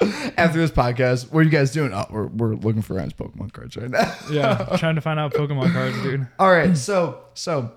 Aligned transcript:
After 0.36 0.58
this 0.58 0.70
podcast, 0.70 1.32
what 1.32 1.40
are 1.40 1.42
you 1.44 1.50
guys 1.50 1.72
doing? 1.72 1.92
Oh, 1.92 2.06
we're, 2.10 2.26
we're 2.26 2.54
looking 2.54 2.82
for 2.82 2.94
Ryan's 2.94 3.14
Pokemon 3.14 3.52
cards 3.52 3.76
right 3.76 3.90
now. 3.90 4.14
Yeah, 4.30 4.76
trying 4.76 4.96
to 4.96 5.00
find 5.00 5.18
out 5.18 5.32
Pokemon 5.32 5.72
cards, 5.72 6.00
dude. 6.02 6.26
All 6.38 6.50
right, 6.50 6.76
so 6.76 7.20
so 7.34 7.72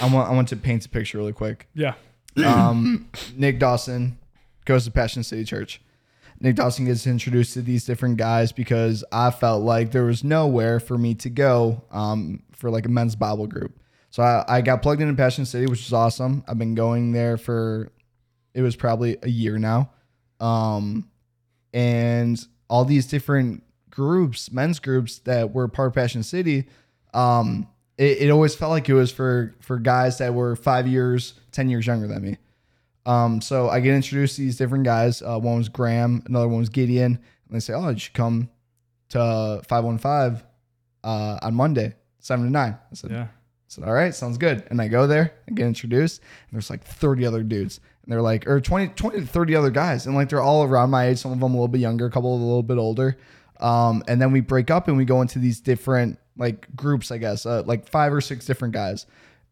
I 0.00 0.12
want 0.12 0.30
I 0.30 0.32
want 0.32 0.48
to 0.48 0.56
paint 0.56 0.84
a 0.84 0.88
picture 0.88 1.18
really 1.18 1.32
quick. 1.32 1.68
Yeah. 1.74 1.94
Um, 2.44 3.08
Nick 3.36 3.58
Dawson 3.58 4.18
goes 4.64 4.84
to 4.86 4.90
Passion 4.90 5.22
City 5.22 5.44
Church. 5.44 5.80
Nick 6.40 6.56
Dawson 6.56 6.86
gets 6.86 7.06
introduced 7.06 7.54
to 7.54 7.62
these 7.62 7.84
different 7.84 8.16
guys 8.16 8.50
because 8.50 9.04
I 9.12 9.30
felt 9.30 9.62
like 9.62 9.92
there 9.92 10.04
was 10.04 10.24
nowhere 10.24 10.80
for 10.80 10.98
me 10.98 11.14
to 11.16 11.30
go 11.30 11.84
um, 11.92 12.42
for 12.52 12.68
like 12.70 12.86
a 12.86 12.88
men's 12.88 13.14
Bible 13.14 13.46
group. 13.46 13.78
So 14.10 14.22
I, 14.22 14.44
I 14.48 14.60
got 14.60 14.82
plugged 14.82 15.00
into 15.00 15.14
Passion 15.14 15.46
City, 15.46 15.66
which 15.66 15.86
is 15.86 15.92
awesome. 15.92 16.42
I've 16.48 16.58
been 16.58 16.74
going 16.74 17.12
there 17.12 17.36
for 17.36 17.92
it 18.54 18.62
was 18.62 18.76
probably 18.76 19.18
a 19.22 19.28
year 19.28 19.58
now. 19.58 19.90
Um, 20.42 21.08
and 21.72 22.44
all 22.68 22.84
these 22.84 23.06
different 23.06 23.62
groups, 23.90 24.52
men's 24.52 24.78
groups 24.78 25.18
that 25.20 25.54
were 25.54 25.68
part 25.68 25.88
of 25.88 25.94
Passion 25.94 26.22
City, 26.22 26.66
um, 27.14 27.68
it, 27.96 28.22
it 28.22 28.30
always 28.30 28.54
felt 28.54 28.70
like 28.70 28.88
it 28.88 28.94
was 28.94 29.10
for 29.10 29.54
for 29.60 29.78
guys 29.78 30.18
that 30.18 30.34
were 30.34 30.56
five 30.56 30.86
years, 30.86 31.34
ten 31.52 31.68
years 31.68 31.86
younger 31.86 32.06
than 32.06 32.22
me. 32.22 32.36
Um, 33.04 33.40
so 33.40 33.68
I 33.68 33.80
get 33.80 33.94
introduced 33.94 34.36
to 34.36 34.42
these 34.42 34.56
different 34.56 34.84
guys. 34.84 35.22
Uh, 35.22 35.38
one 35.38 35.58
was 35.58 35.68
Graham, 35.68 36.22
another 36.26 36.48
one 36.48 36.58
was 36.58 36.68
Gideon, 36.68 37.12
and 37.14 37.54
they 37.54 37.60
say, 37.60 37.72
"Oh, 37.72 37.88
you 37.90 37.98
should 37.98 38.14
come 38.14 38.48
to 39.10 39.62
five 39.66 39.84
one 39.84 39.98
five 39.98 40.44
uh, 41.04 41.38
on 41.42 41.54
Monday, 41.54 41.94
seven 42.18 42.46
to 42.46 42.50
9. 42.50 42.72
I 42.72 42.94
said, 42.94 43.10
Yeah. 43.10 43.22
I 43.24 43.28
said, 43.68 43.84
all 43.84 43.92
right, 43.92 44.14
sounds 44.14 44.36
good. 44.38 44.64
And 44.70 44.80
I 44.82 44.88
go 44.88 45.06
there 45.06 45.32
and 45.46 45.56
get 45.56 45.66
introduced, 45.66 46.20
and 46.20 46.56
there's 46.56 46.70
like 46.70 46.84
30 46.84 47.24
other 47.24 47.42
dudes. 47.42 47.80
And 48.04 48.12
they're 48.12 48.22
like, 48.22 48.46
or 48.46 48.60
20, 48.60 48.88
20 48.94 49.20
to 49.20 49.26
30 49.26 49.56
other 49.56 49.70
guys. 49.70 50.06
And 50.06 50.14
like 50.14 50.28
they're 50.28 50.40
all 50.40 50.64
around 50.64 50.90
my 50.90 51.08
age, 51.08 51.18
some 51.18 51.32
of 51.32 51.40
them 51.40 51.52
a 51.52 51.54
little 51.54 51.68
bit 51.68 51.80
younger, 51.80 52.06
a 52.06 52.10
couple 52.10 52.34
of 52.34 52.40
a 52.40 52.44
little 52.44 52.62
bit 52.62 52.78
older. 52.78 53.16
Um, 53.60 54.02
and 54.08 54.20
then 54.20 54.32
we 54.32 54.40
break 54.40 54.70
up 54.70 54.88
and 54.88 54.96
we 54.96 55.04
go 55.04 55.20
into 55.20 55.38
these 55.38 55.60
different 55.60 56.18
like 56.36 56.74
groups, 56.74 57.10
I 57.10 57.18
guess, 57.18 57.46
uh, 57.46 57.62
like 57.64 57.88
five 57.88 58.12
or 58.12 58.20
six 58.20 58.44
different 58.44 58.74
guys. 58.74 59.06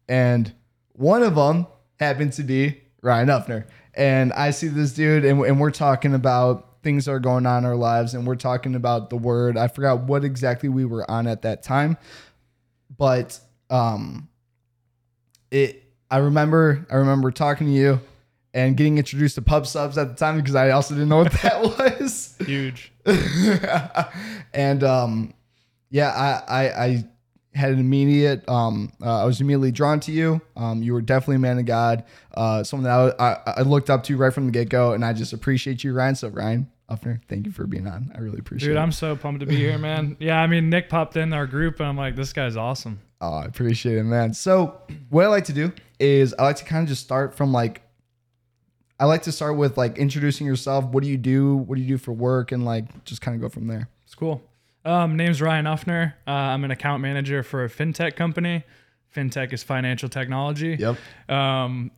And 0.09 0.53
one 0.93 1.23
of 1.23 1.35
them 1.35 1.67
happened 1.99 2.33
to 2.33 2.43
be 2.43 2.81
Ryan 3.01 3.29
Uffner. 3.29 3.65
And 3.93 4.33
I 4.33 4.51
see 4.51 4.67
this 4.67 4.93
dude, 4.93 5.25
and, 5.25 5.41
and 5.45 5.59
we're 5.59 5.71
talking 5.71 6.13
about 6.13 6.83
things 6.83 7.05
that 7.05 7.11
are 7.11 7.19
going 7.19 7.45
on 7.45 7.59
in 7.59 7.69
our 7.69 7.75
lives, 7.75 8.13
and 8.13 8.25
we're 8.25 8.35
talking 8.35 8.75
about 8.75 9.09
the 9.09 9.17
word. 9.17 9.57
I 9.57 9.67
forgot 9.67 10.03
what 10.03 10.23
exactly 10.23 10.69
we 10.69 10.85
were 10.85 11.09
on 11.09 11.27
at 11.27 11.41
that 11.43 11.63
time, 11.63 11.97
but 12.97 13.39
um, 13.69 14.29
it. 15.49 15.83
I 16.09 16.17
remember, 16.17 16.85
I 16.91 16.95
remember 16.95 17.31
talking 17.31 17.67
to 17.67 17.73
you 17.73 18.01
and 18.53 18.75
getting 18.75 18.97
introduced 18.97 19.35
to 19.35 19.41
pub 19.41 19.65
subs 19.65 19.97
at 19.97 20.09
the 20.09 20.15
time 20.15 20.37
because 20.37 20.55
I 20.55 20.71
also 20.71 20.93
didn't 20.93 21.09
know 21.09 21.17
what 21.17 21.31
that 21.41 21.61
was. 22.01 22.35
Huge. 22.45 22.91
and 24.53 24.83
um, 24.83 25.33
yeah, 25.89 26.09
I, 26.09 26.63
I, 26.63 26.83
I 26.85 27.03
had 27.53 27.71
an 27.71 27.79
immediate. 27.79 28.47
Um, 28.49 28.91
uh, 29.01 29.21
I 29.21 29.25
was 29.25 29.41
immediately 29.41 29.71
drawn 29.71 29.99
to 30.01 30.11
you. 30.11 30.41
Um, 30.55 30.81
you 30.83 30.93
were 30.93 31.01
definitely 31.01 31.35
a 31.35 31.39
man 31.39 31.59
of 31.59 31.65
God. 31.65 32.03
Uh, 32.33 32.63
someone 32.63 32.83
that 32.85 33.19
I, 33.19 33.31
I, 33.31 33.53
I 33.57 33.61
looked 33.61 33.89
up 33.89 34.03
to 34.03 34.17
right 34.17 34.33
from 34.33 34.45
the 34.45 34.51
get 34.51 34.69
go, 34.69 34.93
and 34.93 35.03
I 35.03 35.13
just 35.13 35.33
appreciate 35.33 35.83
you, 35.83 35.93
Ryan. 35.93 36.15
So 36.15 36.29
Ryan 36.29 36.71
Uffner, 36.89 37.21
thank 37.27 37.45
you 37.45 37.51
for 37.51 37.65
being 37.65 37.87
on. 37.87 38.11
I 38.15 38.19
really 38.19 38.39
appreciate 38.39 38.67
Dude, 38.67 38.71
it. 38.71 38.79
Dude, 38.79 38.83
I'm 38.83 38.91
so 38.91 39.15
pumped 39.15 39.41
to 39.41 39.45
be 39.45 39.55
here, 39.55 39.77
man. 39.77 40.17
Yeah, 40.19 40.41
I 40.41 40.47
mean, 40.47 40.69
Nick 40.69 40.89
popped 40.89 41.15
in 41.15 41.33
our 41.33 41.47
group, 41.47 41.79
and 41.79 41.87
I'm 41.87 41.97
like, 41.97 42.15
this 42.15 42.33
guy's 42.33 42.57
awesome. 42.57 42.99
Oh, 43.21 43.33
I 43.33 43.45
appreciate 43.45 43.97
it, 43.97 44.03
man. 44.03 44.33
So, 44.33 44.81
what 45.09 45.25
I 45.25 45.27
like 45.27 45.45
to 45.45 45.53
do 45.53 45.71
is 45.99 46.33
I 46.37 46.43
like 46.43 46.57
to 46.57 46.65
kind 46.65 46.83
of 46.83 46.89
just 46.89 47.03
start 47.03 47.35
from 47.35 47.53
like, 47.53 47.81
I 49.01 49.05
like 49.05 49.23
to 49.23 49.31
start 49.31 49.57
with 49.57 49.79
like 49.79 49.97
introducing 49.97 50.45
yourself. 50.45 50.85
What 50.85 51.03
do 51.03 51.09
you 51.09 51.17
do? 51.17 51.55
What 51.55 51.75
do 51.75 51.81
you 51.81 51.87
do 51.87 51.97
for 51.97 52.11
work? 52.11 52.51
And 52.51 52.63
like, 52.63 53.03
just 53.03 53.19
kind 53.19 53.33
of 53.33 53.41
go 53.41 53.49
from 53.49 53.65
there. 53.65 53.89
It's 54.05 54.13
cool. 54.13 54.43
Um, 54.85 55.17
name's 55.17 55.41
Ryan 55.41 55.65
Uffner. 55.65 56.13
Uh, 56.27 56.31
I'm 56.31 56.63
an 56.63 56.69
account 56.69 57.01
manager 57.01 57.41
for 57.41 57.63
a 57.63 57.67
fintech 57.67 58.15
company. 58.15 58.63
Fintech 59.15 59.53
is 59.53 59.63
financial 59.63 60.07
technology. 60.07 60.77
Yep. 60.79 60.97
Um, 61.27 61.89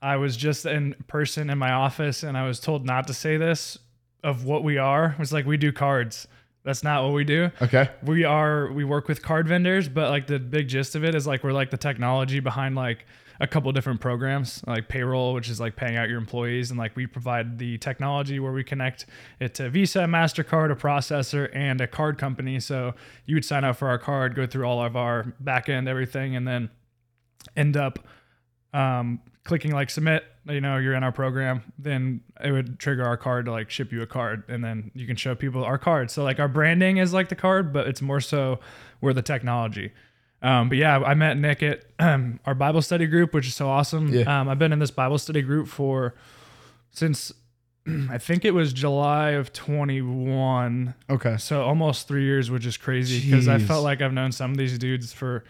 I 0.00 0.18
was 0.18 0.36
just 0.36 0.66
in 0.66 0.94
person 1.08 1.50
in 1.50 1.58
my 1.58 1.72
office, 1.72 2.22
and 2.22 2.38
I 2.38 2.46
was 2.46 2.60
told 2.60 2.86
not 2.86 3.08
to 3.08 3.14
say 3.14 3.36
this 3.36 3.76
of 4.22 4.44
what 4.44 4.62
we 4.62 4.78
are. 4.78 5.14
It 5.14 5.18
was 5.18 5.32
like 5.32 5.46
we 5.46 5.56
do 5.56 5.72
cards. 5.72 6.28
That's 6.62 6.84
not 6.84 7.02
what 7.02 7.12
we 7.12 7.24
do. 7.24 7.50
Okay. 7.60 7.90
We 8.04 8.22
are 8.22 8.70
we 8.70 8.84
work 8.84 9.08
with 9.08 9.20
card 9.20 9.48
vendors, 9.48 9.88
but 9.88 10.10
like 10.10 10.28
the 10.28 10.38
big 10.38 10.68
gist 10.68 10.94
of 10.94 11.04
it 11.04 11.16
is 11.16 11.26
like 11.26 11.42
we're 11.42 11.52
like 11.52 11.70
the 11.70 11.76
technology 11.76 12.38
behind 12.38 12.76
like 12.76 13.04
a 13.40 13.46
couple 13.46 13.70
different 13.72 14.00
programs, 14.00 14.62
like 14.66 14.88
payroll, 14.88 15.34
which 15.34 15.48
is 15.48 15.60
like 15.60 15.76
paying 15.76 15.96
out 15.96 16.08
your 16.08 16.18
employees, 16.18 16.70
and 16.70 16.78
like 16.78 16.96
we 16.96 17.06
provide 17.06 17.58
the 17.58 17.78
technology 17.78 18.40
where 18.40 18.52
we 18.52 18.64
connect 18.64 19.06
it 19.40 19.54
to 19.54 19.68
Visa, 19.68 20.00
Mastercard, 20.00 20.72
a 20.72 20.76
processor, 20.76 21.50
and 21.54 21.80
a 21.80 21.86
card 21.86 22.18
company. 22.18 22.60
So 22.60 22.94
you 23.26 23.36
would 23.36 23.44
sign 23.44 23.64
up 23.64 23.76
for 23.76 23.88
our 23.88 23.98
card, 23.98 24.34
go 24.34 24.46
through 24.46 24.64
all 24.64 24.82
of 24.82 24.96
our 24.96 25.34
back 25.40 25.68
end 25.68 25.88
everything, 25.88 26.36
and 26.36 26.46
then 26.46 26.70
end 27.56 27.76
up 27.76 27.98
um, 28.72 29.20
clicking 29.44 29.72
like 29.72 29.90
submit. 29.90 30.24
You 30.46 30.60
know, 30.60 30.76
you're 30.76 30.94
in 30.94 31.02
our 31.02 31.10
program, 31.10 31.72
then 31.76 32.20
it 32.42 32.52
would 32.52 32.78
trigger 32.78 33.02
our 33.02 33.16
card 33.16 33.46
to 33.46 33.50
like 33.50 33.68
ship 33.68 33.90
you 33.92 34.02
a 34.02 34.06
card, 34.06 34.44
and 34.48 34.62
then 34.62 34.92
you 34.94 35.06
can 35.06 35.16
show 35.16 35.34
people 35.34 35.64
our 35.64 35.78
card. 35.78 36.10
So 36.10 36.22
like 36.22 36.38
our 36.38 36.48
branding 36.48 36.98
is 36.98 37.12
like 37.12 37.28
the 37.28 37.34
card, 37.34 37.72
but 37.72 37.88
it's 37.88 38.00
more 38.00 38.20
so 38.20 38.60
we're 39.00 39.12
the 39.12 39.22
technology. 39.22 39.92
Um, 40.42 40.68
but 40.68 40.78
yeah, 40.78 40.98
I 40.98 41.14
met 41.14 41.38
Nick 41.38 41.62
at 41.62 41.84
um, 41.98 42.40
our 42.44 42.54
Bible 42.54 42.82
study 42.82 43.06
group, 43.06 43.34
which 43.34 43.46
is 43.46 43.54
so 43.54 43.68
awesome. 43.68 44.12
Yeah. 44.12 44.40
Um, 44.40 44.48
I've 44.48 44.58
been 44.58 44.72
in 44.72 44.78
this 44.78 44.90
Bible 44.90 45.18
study 45.18 45.42
group 45.42 45.66
for 45.68 46.14
since 46.90 47.32
I 48.10 48.18
think 48.18 48.44
it 48.44 48.52
was 48.52 48.72
July 48.72 49.30
of 49.30 49.52
21. 49.52 50.94
Okay. 51.08 51.36
So 51.38 51.62
almost 51.62 52.08
three 52.08 52.24
years, 52.24 52.50
which 52.50 52.66
is 52.66 52.76
crazy 52.76 53.24
because 53.24 53.48
I 53.48 53.58
felt 53.58 53.84
like 53.84 54.02
I've 54.02 54.12
known 54.12 54.32
some 54.32 54.50
of 54.50 54.56
these 54.56 54.78
dudes 54.78 55.12
for 55.12 55.44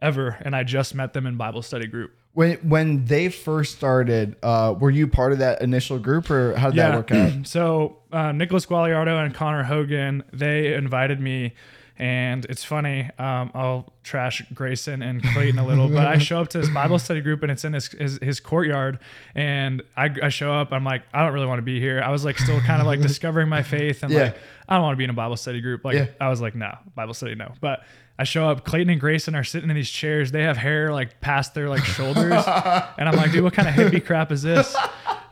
ever, 0.00 0.36
and 0.40 0.54
I 0.54 0.62
just 0.62 0.94
met 0.94 1.12
them 1.12 1.26
in 1.26 1.36
Bible 1.36 1.62
study 1.62 1.86
group. 1.86 2.12
When 2.32 2.56
when 2.68 3.04
they 3.04 3.28
first 3.28 3.76
started, 3.76 4.36
uh, 4.42 4.74
were 4.78 4.90
you 4.90 5.06
part 5.06 5.32
of 5.32 5.38
that 5.38 5.62
initial 5.62 5.98
group, 5.98 6.30
or 6.30 6.56
how 6.56 6.70
did 6.70 6.78
that 6.78 6.94
work 6.94 7.12
out? 7.12 7.46
so 7.46 7.98
uh, 8.12 8.32
Nicholas 8.32 8.66
Gualiardo 8.66 9.24
and 9.24 9.34
Connor 9.34 9.62
Hogan, 9.62 10.24
they 10.32 10.74
invited 10.74 11.20
me, 11.20 11.54
and 11.98 12.44
it's 12.46 12.64
funny. 12.64 13.08
Um, 13.18 13.50
I'll 13.54 13.92
trash 14.02 14.42
Grayson 14.52 15.00
and 15.02 15.22
Clayton 15.22 15.58
a 15.58 15.66
little, 15.66 15.88
but 15.88 16.06
I 16.06 16.18
show 16.18 16.40
up 16.40 16.48
to 16.48 16.58
this 16.58 16.68
Bible 16.70 16.98
study 16.98 17.20
group, 17.20 17.42
and 17.42 17.52
it's 17.52 17.64
in 17.64 17.72
his 17.72 17.86
his, 17.88 18.18
his 18.20 18.40
courtyard, 18.40 18.98
and 19.34 19.82
I, 19.96 20.10
I 20.22 20.28
show 20.28 20.52
up. 20.52 20.72
I'm 20.72 20.84
like, 20.84 21.02
I 21.12 21.22
don't 21.24 21.32
really 21.32 21.46
want 21.46 21.58
to 21.58 21.62
be 21.62 21.78
here. 21.80 22.00
I 22.02 22.10
was 22.10 22.24
like, 22.24 22.38
still 22.38 22.60
kind 22.60 22.80
of 22.80 22.86
like 22.86 23.00
discovering 23.00 23.48
my 23.48 23.62
faith, 23.62 24.02
and 24.02 24.12
Yeah. 24.12 24.22
like, 24.24 24.38
I 24.68 24.74
don't 24.74 24.82
want 24.82 24.94
to 24.94 24.98
be 24.98 25.04
in 25.04 25.10
a 25.10 25.14
Bible 25.14 25.36
study 25.36 25.60
group. 25.60 25.84
Like, 25.84 25.94
Yeah. 25.96 26.06
I 26.20 26.28
was 26.28 26.40
like, 26.40 26.54
no, 26.54 26.76
Bible 26.94 27.14
study, 27.14 27.34
no. 27.34 27.52
But 27.60 27.84
I 28.18 28.24
show 28.24 28.48
up, 28.48 28.64
Clayton 28.64 28.90
and 28.90 29.00
Grayson 29.00 29.34
are 29.34 29.42
sitting 29.44 29.68
in 29.70 29.76
these 29.76 29.90
chairs. 29.90 30.30
They 30.30 30.42
have 30.44 30.56
hair 30.56 30.92
like 30.92 31.20
past 31.20 31.54
their 31.54 31.68
like 31.68 31.84
shoulders, 31.84 32.44
and 32.98 33.08
I'm 33.08 33.16
like, 33.16 33.32
dude, 33.32 33.44
what 33.44 33.52
kind 33.54 33.68
of 33.68 33.74
hippie 33.74 34.04
crap 34.04 34.32
is 34.32 34.42
this? 34.42 34.74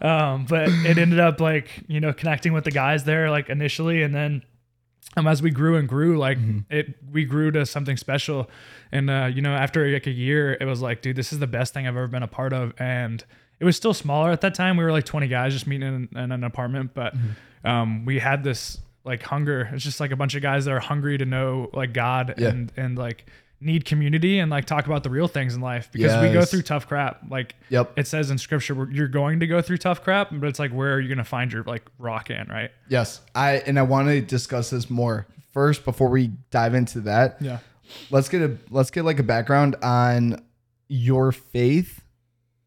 Um, 0.01 0.47
but 0.49 0.69
it 0.69 0.99
ended 0.99 1.21
up 1.21 1.41
like 1.41 1.69
you 1.87 2.01
know 2.01 2.13
connecting 2.13 2.53
with 2.53 2.65
the 2.65 2.71
guys 2.73 3.05
there 3.05 3.31
like 3.31 3.49
initially, 3.49 4.03
and 4.03 4.13
then 4.15 4.43
um, 5.17 5.27
as 5.27 5.43
we 5.43 5.51
grew 5.51 5.77
and 5.77 5.89
grew, 5.89 6.19
like 6.19 6.39
it, 6.71 6.95
we 7.11 7.25
grew 7.25 7.51
to 7.53 7.67
something 7.67 7.97
special. 7.97 8.49
And 8.91 9.11
uh, 9.11 9.31
you 9.33 9.43
know, 9.43 9.55
after 9.55 9.87
like 9.93 10.07
a 10.07 10.11
year, 10.11 10.57
it 10.61 10.65
was 10.65 10.81
like, 10.81 11.03
dude, 11.03 11.17
this 11.17 11.33
is 11.33 11.39
the 11.39 11.47
best 11.47 11.75
thing 11.75 11.87
I've 11.87 11.97
ever 11.97 12.09
been 12.09 12.23
a 12.23 12.29
part 12.29 12.53
of. 12.53 12.73
And 12.79 13.25
it 13.61 13.65
was 13.65 13.77
still 13.77 13.95
smaller 13.95 14.31
at 14.31 14.41
that 14.41 14.55
time. 14.55 14.77
We 14.77 14.85
were 14.85 14.93
like 14.93 15.05
20 15.05 15.29
guys 15.29 15.53
just 15.53 15.67
meeting 15.67 16.09
in, 16.13 16.19
in 16.19 16.33
an 16.33 16.45
apartment, 16.45 16.93
but 16.95 17.15
um, 17.65 18.05
we 18.05 18.19
had 18.19 18.43
this 18.43 18.79
like 19.05 19.23
hunger. 19.23 19.69
It's 19.73 19.85
just 19.85 20.01
like 20.01 20.13
a 20.13 20.17
bunch 20.17 20.35
of 20.35 20.43
guys 20.43 20.65
that 20.65 20.73
are 20.73 20.81
hungry 20.81 21.19
to 21.19 21.25
know 21.25 21.71
like 21.73 21.93
God 21.93 22.35
Yeah. 22.39 22.49
and 22.49 22.73
and 22.77 22.97
like 22.99 23.27
need 23.65 23.85
community 23.85 24.39
and 24.39 24.51
like 24.51 24.65
talk 24.65 24.87
about 24.87 25.03
the 25.05 25.11
real 25.11 25.29
things 25.29 25.55
in 25.55 25.61
life 25.61 25.89
because 25.93 26.21
we 26.23 26.33
go 26.33 26.45
through 26.45 26.63
tough 26.63 26.87
crap. 26.89 27.21
Like 27.31 27.55
Yep. 27.71 27.93
it 27.99 28.07
says 28.07 28.31
in 28.31 28.39
scripture, 28.39 28.89
you're 28.91 29.09
going 29.09 29.41
to 29.41 29.47
go 29.47 29.63
through 29.63 29.79
tough 29.79 30.03
crap, 30.03 30.29
but 30.33 30.49
it's 30.49 30.59
like 30.59 30.71
where 30.73 30.93
are 30.95 31.01
you 31.01 31.09
going 31.09 31.19
to 31.19 31.25
find 31.25 31.53
your 31.53 31.63
like 31.65 31.83
rock 31.99 32.31
in, 32.31 32.49
right? 32.49 32.71
Yes, 32.89 33.21
I 33.35 33.57
and 33.67 33.79
I 33.79 33.83
want 33.83 34.09
to 34.09 34.21
discuss 34.21 34.71
this 34.71 34.91
more 34.91 35.27
first 35.53 35.85
before 35.85 36.09
we 36.09 36.29
dive 36.51 36.75
into 36.75 37.01
that. 37.03 37.37
Yeah. 37.41 37.59
Let's 38.11 38.29
get 38.29 38.43
a 38.43 38.57
let's 38.71 38.91
get 38.91 39.05
like 39.05 39.19
a 39.19 39.23
background 39.25 39.77
on 39.83 40.43
your 40.89 41.33
faith. 41.33 42.01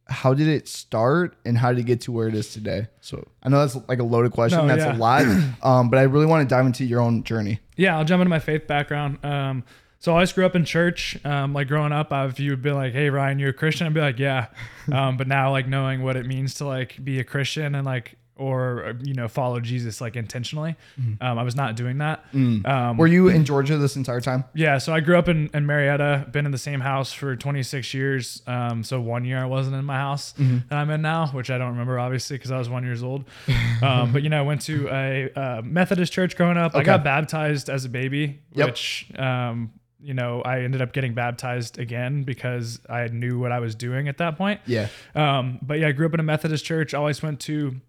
How 0.08 0.36
did 0.36 0.48
it 0.48 0.68
start 0.68 1.36
and 1.46 1.58
how 1.58 1.72
did 1.72 1.80
it 1.80 1.84
get 1.88 2.02
to 2.02 2.12
where 2.12 2.28
it 2.28 2.36
is 2.36 2.54
today? 2.54 2.88
So 3.02 3.28
I 3.42 3.50
know 3.50 3.66
that's 3.66 3.76
like 3.90 3.98
a 3.98 4.04
loaded 4.04 4.34
question. 4.34 4.60
No, 4.60 4.68
that's 4.68 4.86
yeah. 4.86 4.96
a 4.96 5.00
lot, 5.00 5.24
um, 5.64 5.90
but 5.90 5.98
I 5.98 6.04
really 6.04 6.28
want 6.28 6.48
to 6.48 6.54
dive 6.56 6.66
into 6.68 6.86
your 6.86 7.02
own 7.02 7.24
journey. 7.24 7.60
yeah, 7.76 7.98
I'll 7.98 8.06
jump 8.06 8.22
into 8.22 8.30
my 8.30 8.38
faith 8.40 8.68
background. 8.68 9.24
Um, 9.26 9.64
so 10.06 10.12
I 10.12 10.16
always 10.18 10.32
grew 10.34 10.46
up 10.46 10.56
in 10.56 10.66
church. 10.66 11.18
Um, 11.26 11.52
like 11.54 11.68
growing 11.68 11.92
up, 11.92 12.14
I, 12.14 12.26
if 12.28 12.40
you 12.40 12.52
would 12.52 12.62
be 12.62 12.70
like, 12.72 12.94
"Hey, 12.94 13.10
Ryan, 13.10 13.40
you're 13.40 13.50
a 13.50 13.54
Christian," 13.54 13.88
I'd 13.88 13.94
be 13.96 14.02
like, 14.02 14.20
"Yeah," 14.20 14.48
um, 14.94 15.18
but 15.18 15.28
now 15.28 15.50
like 15.50 15.68
knowing 15.68 16.04
what 16.04 16.16
it 16.16 16.28
means 16.28 16.54
to 16.56 16.66
like 16.66 17.04
be 17.04 17.20
a 17.20 17.24
Christian 17.24 17.74
and 17.74 17.86
like 17.88 18.18
or 18.38 18.86
uh, 18.86 18.94
you 19.02 19.14
know 19.16 19.28
follow 19.30 19.60
Jesus 19.62 20.02
like 20.02 20.16
intentionally. 20.16 20.76
Um, 21.22 21.40
I 21.40 21.42
was 21.44 21.56
not 21.56 21.76
doing 21.76 21.98
that. 22.00 22.24
Um, 22.34 22.98
Were 22.98 23.08
you 23.08 23.30
in 23.30 23.46
Georgia 23.46 23.78
this 23.78 23.96
entire 23.96 24.20
time? 24.22 24.44
yeah, 24.54 24.78
so 24.78 24.94
I 24.94 25.00
grew 25.00 25.18
up 25.18 25.28
in, 25.30 25.50
in 25.54 25.66
Marietta, 25.66 26.28
been 26.32 26.46
in 26.46 26.52
the 26.52 26.58
same 26.58 26.82
house 26.82 27.14
for 27.14 27.36
26 27.38 27.94
years. 27.94 28.42
Um, 28.46 28.84
so 28.84 29.00
one 29.00 29.24
year 29.24 29.40
I 29.42 29.46
wasn't 29.46 29.78
in 29.78 29.86
my 29.86 29.96
house 29.98 30.34
that 30.34 30.78
I'm 30.78 30.90
in 30.90 31.02
now, 31.02 31.28
which 31.28 31.50
I 31.50 31.58
don't 31.58 31.70
remember 31.72 31.98
obviously 31.98 32.36
because 32.38 32.52
I 32.52 32.58
was 32.60 32.68
one 32.70 32.84
years 32.84 33.02
old. 33.02 33.24
Um, 33.82 34.14
but 34.14 34.24
you 34.24 34.30
know, 34.30 34.40
I 34.40 34.42
went 34.42 34.62
to 34.64 34.88
a 34.90 35.30
uh, 35.36 35.62
Methodist 35.64 36.12
church 36.14 36.38
growing 36.38 36.58
up. 36.58 36.76
I 36.76 36.84
got 36.84 37.04
baptized 37.04 37.70
as 37.70 37.84
a 37.84 37.90
baby, 37.90 38.40
Yep. 38.54 38.68
which 38.68 39.12
um, 39.20 39.72
you 40.06 40.14
know 40.14 40.42
I 40.44 40.62
ended 40.62 40.82
up 40.82 40.94
getting 40.94 41.14
baptized 41.14 41.80
again 41.80 42.24
because 42.24 42.80
I 42.90 43.08
knew 43.08 43.40
what 43.40 43.52
I 43.52 43.60
was 43.60 43.76
doing 43.76 44.08
at 44.08 44.18
that 44.20 44.38
point. 44.38 44.62
Yeah. 44.66 44.88
Um, 45.16 45.60
but 45.62 45.80
yeah, 45.80 45.88
I 45.88 45.92
grew 45.92 46.06
up 46.06 46.14
in 46.14 46.20
a 46.20 46.24
Methodist 46.24 46.64
church. 46.64 46.94
Always 46.94 47.22
went 47.24 47.40
to 47.42 47.82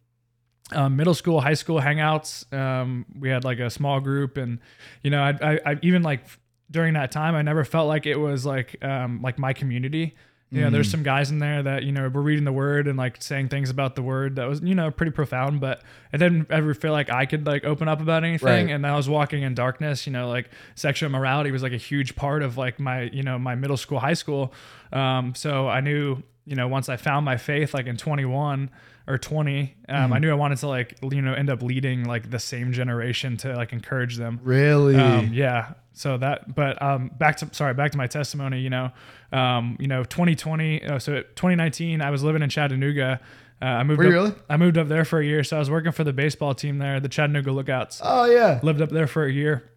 um, 0.72 0.96
middle 0.96 1.14
school, 1.14 1.40
high 1.40 1.54
school 1.54 1.80
hangouts. 1.80 2.50
Um, 2.52 3.06
we 3.18 3.28
had 3.28 3.44
like 3.44 3.58
a 3.58 3.70
small 3.70 4.00
group, 4.00 4.36
and 4.36 4.58
you 5.02 5.10
know, 5.10 5.22
I, 5.22 5.34
I, 5.42 5.60
I 5.66 5.78
even 5.82 6.02
like 6.02 6.24
during 6.70 6.94
that 6.94 7.12
time, 7.12 7.34
I 7.34 7.42
never 7.42 7.64
felt 7.64 7.86
like 7.86 8.06
it 8.06 8.16
was 8.16 8.44
like 8.46 8.82
um, 8.84 9.20
like 9.22 9.38
my 9.38 9.52
community. 9.52 10.16
You 10.50 10.60
know, 10.60 10.70
there's 10.70 10.88
some 10.88 11.02
guys 11.02 11.32
in 11.32 11.40
there 11.40 11.60
that 11.64 11.82
you 11.82 11.90
know 11.90 12.08
were 12.08 12.22
reading 12.22 12.44
the 12.44 12.52
word 12.52 12.86
and 12.86 12.96
like 12.96 13.20
saying 13.20 13.48
things 13.48 13.68
about 13.68 13.96
the 13.96 14.02
word 14.02 14.36
that 14.36 14.48
was 14.48 14.60
you 14.60 14.76
know 14.76 14.92
pretty 14.92 15.10
profound, 15.10 15.60
but 15.60 15.82
I 16.12 16.18
didn't 16.18 16.50
ever 16.52 16.72
feel 16.72 16.92
like 16.92 17.10
I 17.10 17.26
could 17.26 17.46
like 17.46 17.64
open 17.64 17.88
up 17.88 18.00
about 18.00 18.22
anything. 18.22 18.66
Right. 18.66 18.70
And 18.70 18.86
I 18.86 18.96
was 18.96 19.08
walking 19.08 19.42
in 19.42 19.54
darkness. 19.54 20.06
You 20.06 20.12
know, 20.12 20.28
like 20.28 20.48
sexual 20.76 21.08
immorality 21.08 21.50
was 21.50 21.64
like 21.64 21.72
a 21.72 21.78
huge 21.78 22.14
part 22.14 22.42
of 22.42 22.56
like 22.56 22.78
my 22.78 23.02
you 23.02 23.24
know 23.24 23.40
my 23.40 23.56
middle 23.56 23.76
school, 23.76 23.98
high 23.98 24.14
school. 24.14 24.54
Um, 24.92 25.34
so 25.34 25.68
I 25.68 25.80
knew 25.80 26.22
you 26.44 26.54
know 26.54 26.68
once 26.68 26.88
I 26.88 26.96
found 26.96 27.24
my 27.24 27.36
faith 27.36 27.74
like 27.74 27.86
in 27.86 27.96
21 27.96 28.70
or 29.08 29.18
20, 29.18 29.76
um, 29.88 30.12
I 30.12 30.18
knew 30.18 30.30
I 30.30 30.34
wanted 30.34 30.58
to 30.58 30.68
like 30.68 30.98
you 31.02 31.22
know 31.22 31.32
end 31.32 31.48
up 31.50 31.62
leading 31.62 32.04
like 32.04 32.30
the 32.30 32.38
same 32.38 32.72
generation 32.72 33.36
to 33.38 33.54
like 33.54 33.72
encourage 33.72 34.16
them. 34.16 34.40
Really? 34.42 34.96
Um, 34.96 35.30
yeah. 35.32 35.74
So 35.92 36.18
that, 36.18 36.54
but 36.54 36.80
um, 36.82 37.10
back 37.16 37.36
to 37.38 37.48
sorry, 37.52 37.72
back 37.74 37.92
to 37.92 37.98
my 37.98 38.06
testimony. 38.06 38.60
You 38.60 38.70
know, 38.70 38.90
um, 39.32 39.76
you 39.80 39.86
know, 39.88 40.04
2020. 40.04 40.84
Uh, 40.84 40.98
so 40.98 41.22
2019, 41.22 42.02
I 42.02 42.10
was 42.10 42.22
living 42.22 42.42
in 42.42 42.50
Chattanooga. 42.50 43.20
Uh, 43.62 43.64
I 43.64 43.84
moved. 43.84 43.98
Were 43.98 44.04
you 44.04 44.10
up, 44.10 44.14
really? 44.14 44.34
I 44.50 44.56
moved 44.56 44.76
up 44.76 44.88
there 44.88 45.04
for 45.04 45.20
a 45.20 45.24
year. 45.24 45.42
So 45.44 45.56
I 45.56 45.58
was 45.58 45.70
working 45.70 45.92
for 45.92 46.04
the 46.04 46.12
baseball 46.12 46.54
team 46.54 46.78
there, 46.78 47.00
the 47.00 47.08
Chattanooga 47.08 47.52
Lookouts. 47.52 48.00
oh 48.04 48.24
yeah. 48.26 48.60
Lived 48.62 48.82
up 48.82 48.90
there 48.90 49.06
for 49.06 49.24
a 49.24 49.32
year. 49.32 49.70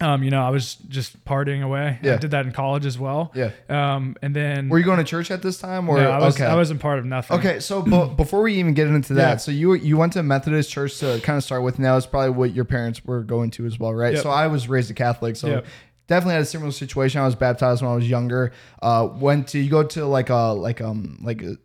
Um, 0.00 0.22
you 0.22 0.30
know, 0.30 0.42
I 0.42 0.48
was 0.48 0.76
just 0.88 1.22
partying 1.26 1.62
away. 1.62 1.98
Yeah. 2.02 2.14
I 2.14 2.16
did 2.16 2.30
that 2.30 2.46
in 2.46 2.52
college 2.52 2.86
as 2.86 2.98
well. 2.98 3.32
Yeah. 3.34 3.50
Um, 3.68 4.16
and 4.22 4.34
then 4.34 4.70
Were 4.70 4.78
you 4.78 4.84
going 4.84 4.96
to 4.96 5.04
church 5.04 5.30
at 5.30 5.42
this 5.42 5.58
time 5.58 5.90
or 5.90 5.98
no, 5.98 6.10
I 6.10 6.18
was 6.18 6.36
okay? 6.36 6.46
I 6.46 6.54
wasn't 6.54 6.80
part 6.80 6.98
of 6.98 7.04
nothing. 7.04 7.38
Okay, 7.38 7.60
so 7.60 7.82
b- 7.82 8.10
before 8.16 8.40
we 8.42 8.54
even 8.54 8.72
get 8.72 8.86
into 8.86 9.12
that, 9.14 9.28
Yeah. 9.32 9.36
so 9.36 9.50
you 9.50 9.74
you 9.74 9.98
went 9.98 10.14
to 10.14 10.20
a 10.20 10.22
Methodist 10.22 10.70
church 10.70 10.98
to 11.00 11.20
kind 11.22 11.36
of 11.36 11.44
start 11.44 11.62
with. 11.64 11.78
Now 11.78 11.98
it's 11.98 12.06
probably 12.06 12.30
what 12.30 12.54
your 12.54 12.64
parents 12.64 13.04
were 13.04 13.22
going 13.22 13.50
to 13.52 13.66
as 13.66 13.78
well, 13.78 13.92
right? 13.92 14.14
Yep. 14.14 14.22
So 14.22 14.30
I 14.30 14.46
was 14.46 14.68
raised 14.68 14.90
a 14.90 14.94
Catholic, 14.94 15.36
so 15.36 15.48
Yep. 15.48 15.66
definitely 16.06 16.34
had 16.34 16.42
a 16.42 16.46
similar 16.46 16.72
situation. 16.72 17.20
I 17.20 17.26
was 17.26 17.34
baptized 17.34 17.82
when 17.82 17.90
I 17.90 17.94
was 17.94 18.08
younger. 18.08 18.52
Uh, 18.80 19.06
went 19.12 19.48
to 19.48 19.58
you 19.58 19.68
go 19.68 19.82
to 19.82 20.06
like 20.06 20.30
a 20.30 20.52
like 20.54 20.80
um 20.80 21.18
like 21.22 21.42
a, 21.42 21.56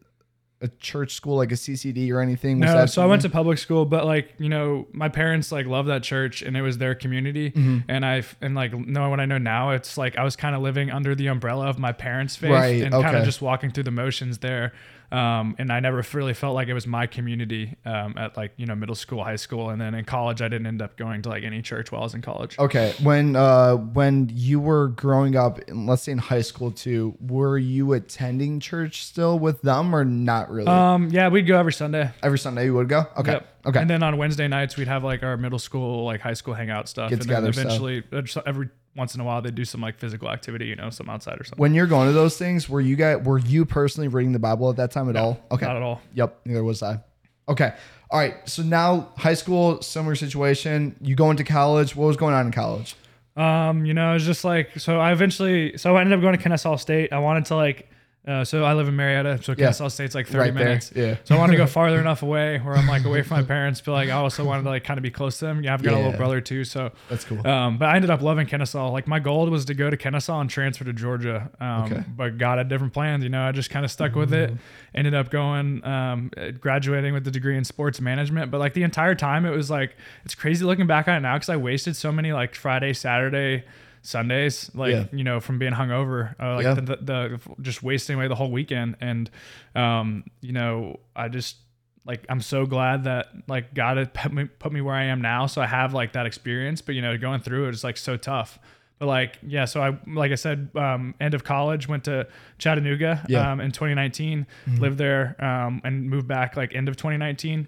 a 0.66 0.68
church 0.80 1.14
school 1.14 1.38
like 1.38 1.52
a 1.52 1.56
CCD 1.56 2.12
or 2.12 2.20
anything? 2.20 2.60
Was 2.60 2.68
No, 2.68 2.74
that 2.74 2.90
so 2.90 3.02
I 3.02 3.06
went 3.06 3.22
to 3.22 3.30
public 3.30 3.58
school, 3.58 3.86
but 3.86 4.06
like 4.06 4.34
you 4.38 4.50
know, 4.50 4.88
my 4.92 5.10
parents 5.10 5.52
like 5.52 5.66
love 5.66 5.86
that 5.86 6.04
church, 6.04 6.42
and 6.42 6.58
it 6.58 6.62
was 6.62 6.78
their 6.78 6.96
community. 6.96 7.52
Mm-hmm. 7.52 7.80
And 7.88 8.06
I 8.06 8.24
and 8.42 8.56
like 8.56 8.74
knowing 8.74 9.10
what 9.10 9.20
I 9.20 9.26
know 9.26 9.38
now, 9.38 9.72
it's 9.72 9.98
like 9.98 10.18
I 10.18 10.24
was 10.24 10.36
kind 10.36 10.56
of 10.56 10.62
living 10.62 10.92
under 10.92 11.16
the 11.16 11.28
umbrella 11.28 11.68
of 11.68 11.80
my 11.80 11.92
parents' 11.92 12.36
faith, 12.36 12.52
Right, 12.52 12.82
and 12.82 12.92
kind 12.92 13.16
of 13.16 13.26
just 13.26 13.42
walking 13.42 13.72
through 13.72 13.84
the 13.84 13.92
motions 13.92 14.40
there. 14.40 14.74
Um, 15.12 15.56
and 15.60 15.72
I 15.72 15.80
never 15.80 16.04
really 16.13 16.34
felt 16.34 16.56
like 16.56 16.68
it 16.68 16.74
was 16.74 16.88
my 16.88 17.07
community 17.07 17.75
um, 17.86 18.16
at 18.18 18.36
like 18.36 18.54
you 18.57 18.66
know 18.66 18.75
middle 18.75 18.96
school, 18.96 19.24
high 19.24 19.36
school, 19.36 19.69
and 19.69 19.80
then 19.80 19.94
in 19.94 20.06
college, 20.06 20.42
I 20.42 20.48
didn't 20.48 20.68
end 20.68 20.81
up 20.81 20.98
going 20.98 21.22
to 21.24 21.30
like 21.30 21.44
any 21.44 21.62
church 21.62 21.92
while 21.92 22.02
I 22.02 22.06
was 22.06 22.16
in 22.16 22.22
college. 22.22 22.57
Okay, 22.60 22.94
when 23.04 23.36
uh 23.36 23.75
when 23.75 24.30
you 24.34 24.60
were 24.60 24.90
growing 24.90 25.36
up, 25.36 25.60
let's 25.72 26.04
say 26.04 26.12
in 26.12 26.18
high 26.18 26.42
school 26.42 26.72
too, 26.72 27.16
were 27.22 27.57
you 27.57 27.94
attending 27.94 28.60
church 28.60 29.06
still 29.06 29.38
with 29.40 29.62
them 29.62 29.96
or 29.96 30.04
not 30.04 30.50
really? 30.50 30.68
Um, 30.68 31.10
yeah, 31.12 31.28
we'd 31.30 31.48
go 31.48 31.57
every 31.57 31.74
Sunday. 31.74 32.12
Every 32.24 32.40
Sunday 32.40 32.66
you 32.66 32.74
would 32.74 32.90
go. 32.90 33.06
Okay, 33.18 33.34
Yep. 33.34 33.48
okay. 33.68 33.80
And 33.81 33.90
then 33.90 34.04
on 34.04 34.18
Wednesday 34.18 34.48
nights, 34.48 34.75
we'd 34.78 34.88
have 34.88 35.04
like 35.04 35.24
our 35.24 35.38
middle 35.38 35.60
school, 35.60 36.06
like 36.06 36.22
high 36.22 36.34
school 36.34 36.54
hangout 36.54 36.90
stuff. 36.90 37.10
Get 37.10 37.19
and 37.22 37.30
then 37.30 37.36
together 37.44 37.54
stuff. 37.54 37.66
eventually, 37.66 38.04
uh, 38.12 38.42
every 38.46 38.69
once 38.95 39.13
in 39.13 39.21
a 39.21 39.24
while, 39.24 39.42
they 39.42 39.51
do 39.51 39.65
some 39.65 39.81
like 39.81 39.97
physical 40.00 40.30
activity, 40.30 40.65
you 40.65 40.75
know, 40.75 40.89
some 40.89 41.09
outside 41.09 41.39
or 41.39 41.44
something. 41.44 41.59
when 41.59 41.74
you're 41.74 41.88
going 41.88 42.07
to 42.07 42.13
those 42.13 42.38
things, 42.38 42.69
were 42.69 42.81
you 42.81 42.95
guys 42.95 43.24
were 43.24 43.39
you 43.39 43.65
personally 43.65 44.07
reading 44.07 44.31
the 44.31 44.39
Bible 44.39 44.69
at 44.69 44.77
that 44.77 44.92
time 44.92 45.09
at 45.09 45.15
all? 45.15 45.39
Okay. 45.51 45.65
Not 45.65 45.75
at 45.75 45.81
all. 45.81 46.01
Yep, 46.13 46.42
neither 46.45 46.63
was 46.63 46.81
I. 46.81 47.00
Okay. 47.47 47.74
All 48.09 48.19
right. 48.19 48.36
So 48.47 48.63
now 48.63 49.09
high 49.18 49.33
school, 49.33 49.81
similar 49.81 50.15
situation. 50.15 50.95
You 51.01 51.15
go 51.15 51.30
into 51.31 51.44
college. 51.44 51.95
What 51.95 52.07
was 52.07 52.18
going 52.18 52.33
on 52.33 52.47
in 52.47 52.51
college? 52.51 52.95
Um, 53.36 53.86
you 53.86 53.94
know, 53.94 54.12
it 54.12 54.13
was 54.13 54.25
just 54.25 54.45
like 54.45 54.80
so. 54.80 55.00
I 55.00 55.12
eventually, 55.12 55.77
so 55.77 55.95
I 55.97 56.01
ended 56.01 56.18
up 56.18 56.21
going 56.21 56.38
to 56.38 56.42
Kennesaw 56.42 56.77
State. 56.77 57.12
I 57.12 57.19
wanted 57.19 57.45
to 57.47 57.56
like, 57.56 57.89
uh, 58.27 58.44
so 58.44 58.63
I 58.63 58.74
live 58.74 58.88
in 58.88 58.95
Marietta, 58.95 59.42
so 59.44 59.54
Kennesaw 59.54 59.88
State's 59.89 60.16
like 60.16 60.25
thirty 60.27 60.39
Right 60.50 60.54
there, 60.56 60.66
minutes. 60.66 60.92
yeah. 60.95 61.18
So 61.25 61.36
I 61.36 61.38
wanted 61.38 61.51
to 61.54 61.57
go 61.57 61.66
farther 61.68 62.00
enough 62.00 62.24
away 62.24 62.57
where 62.60 62.75
I'm 62.75 62.88
like 62.88 63.06
away 63.06 63.22
from 63.22 63.38
my 63.38 63.44
parents. 63.44 63.81
but 63.81 63.92
like 63.92 64.10
I 64.10 64.13
also 64.13 64.44
wanted 64.44 64.63
to 64.63 64.69
like 64.69 64.83
kind 64.83 64.98
of 64.98 65.04
be 65.04 65.12
close 65.12 65.38
to 65.39 65.45
them. 65.45 65.63
Yeah, 65.63 65.74
I've 65.74 65.83
got 65.83 65.94
a 65.94 65.98
little 65.98 66.13
brother 66.13 66.42
too, 66.42 66.63
so 66.63 66.92
That's 67.10 67.24
cool. 67.24 67.45
Um, 67.45 67.77
but 67.77 67.89
I 67.89 67.95
ended 67.95 68.10
up 68.12 68.22
loving 68.22 68.48
Kennesaw. 68.48 68.89
Like 68.92 69.07
my 69.07 69.19
goal 69.19 69.48
was 69.50 69.66
to 69.66 69.74
go 69.74 69.89
to 69.89 69.98
Kennesaw 69.98 70.39
and 70.42 70.50
transfer 70.50 70.83
to 70.83 70.94
Georgia. 70.94 71.51
Um, 71.60 71.83
Okay. 71.86 72.04
but 72.18 72.38
God 72.38 72.57
had 72.57 72.68
different 72.69 72.94
plans. 72.94 73.24
You 73.24 73.30
know, 73.30 73.44
I 73.48 73.51
just 73.51 73.69
kind 73.69 73.86
of 73.86 73.92
stuck 73.92 74.16
with 74.16 74.33
it. 74.33 74.51
Ended 74.95 75.13
up 75.13 75.30
going, 75.30 75.86
um, 75.86 76.31
graduating 76.60 77.13
with 77.13 77.28
a 77.28 77.31
degree 77.31 77.57
in 77.57 77.63
sports 77.63 78.01
management. 78.01 78.50
But 78.50 78.60
like 78.60 78.74
the 78.74 78.83
entire 78.83 79.13
time, 79.13 79.45
it 79.45 79.51
was 79.51 79.69
like 79.69 79.95
it's 80.24 80.33
crazy 80.36 80.66
looking 80.66 80.88
back 80.88 81.07
on 81.07 81.16
it 81.16 81.19
now 81.19 81.36
because 81.36 81.50
I 81.50 81.57
wasted 81.57 81.95
so 81.95 82.12
many 82.12 82.33
like 82.33 82.56
Friday, 82.56 82.94
Saturday. 82.94 83.63
Sundays, 84.06 84.69
like 84.75 84.92
Yeah. 84.92 85.06
you 85.12 85.24
know, 85.24 85.40
from 85.40 85.57
being 85.60 85.74
hungover, 85.74 86.36
uh, 86.40 86.56
like 86.56 86.63
Yeah. 86.63 86.74
the, 86.75 86.81
the, 86.81 86.96
the 86.98 87.40
just 87.62 87.81
wasting 87.84 88.16
away 88.16 88.28
the 88.28 88.36
whole 88.36 88.52
weekend, 88.52 88.96
and 89.02 89.30
um, 89.75 90.24
you 90.42 90.54
know, 90.54 91.00
I 91.16 91.28
just 91.28 91.57
like 92.06 92.24
I'm 92.30 92.42
so 92.42 92.66
glad 92.66 93.06
that 93.06 93.28
like 93.48 93.74
God 93.74 93.98
had 93.98 94.13
put 94.13 94.31
me 94.31 94.46
put 94.46 94.72
me 94.72 94.81
where 94.81 94.96
I 94.96 95.06
am 95.06 95.22
now, 95.22 95.48
so 95.48 95.62
I 95.62 95.66
have 95.68 95.94
like 95.94 96.13
that 96.13 96.25
experience. 96.25 96.81
But 96.81 96.96
you 96.96 97.02
know, 97.02 97.18
going 97.18 97.42
through 97.42 97.68
it 97.68 97.74
is 97.74 97.84
like 97.84 97.98
so 97.98 98.16
tough. 98.16 98.60
But 99.00 99.07
like 99.07 99.40
yeah, 99.46 99.66
so 99.66 99.81
I 99.81 99.98
like 100.07 100.31
I 100.31 100.36
said, 100.36 100.69
um, 100.75 101.16
end 101.19 101.34
of 101.34 101.44
college, 101.44 101.88
went 101.88 102.04
to 102.06 102.28
Chattanooga 102.60 103.25
Yeah. 103.28 103.52
um, 103.52 103.60
in 103.60 103.72
2019, 103.72 104.46
lived 104.78 104.98
there, 105.00 105.36
um, 105.44 105.81
and 105.84 106.10
moved 106.10 106.28
back 106.28 106.56
like 106.56 106.74
end 106.75 106.88
of 106.88 106.96
2019. 106.96 107.68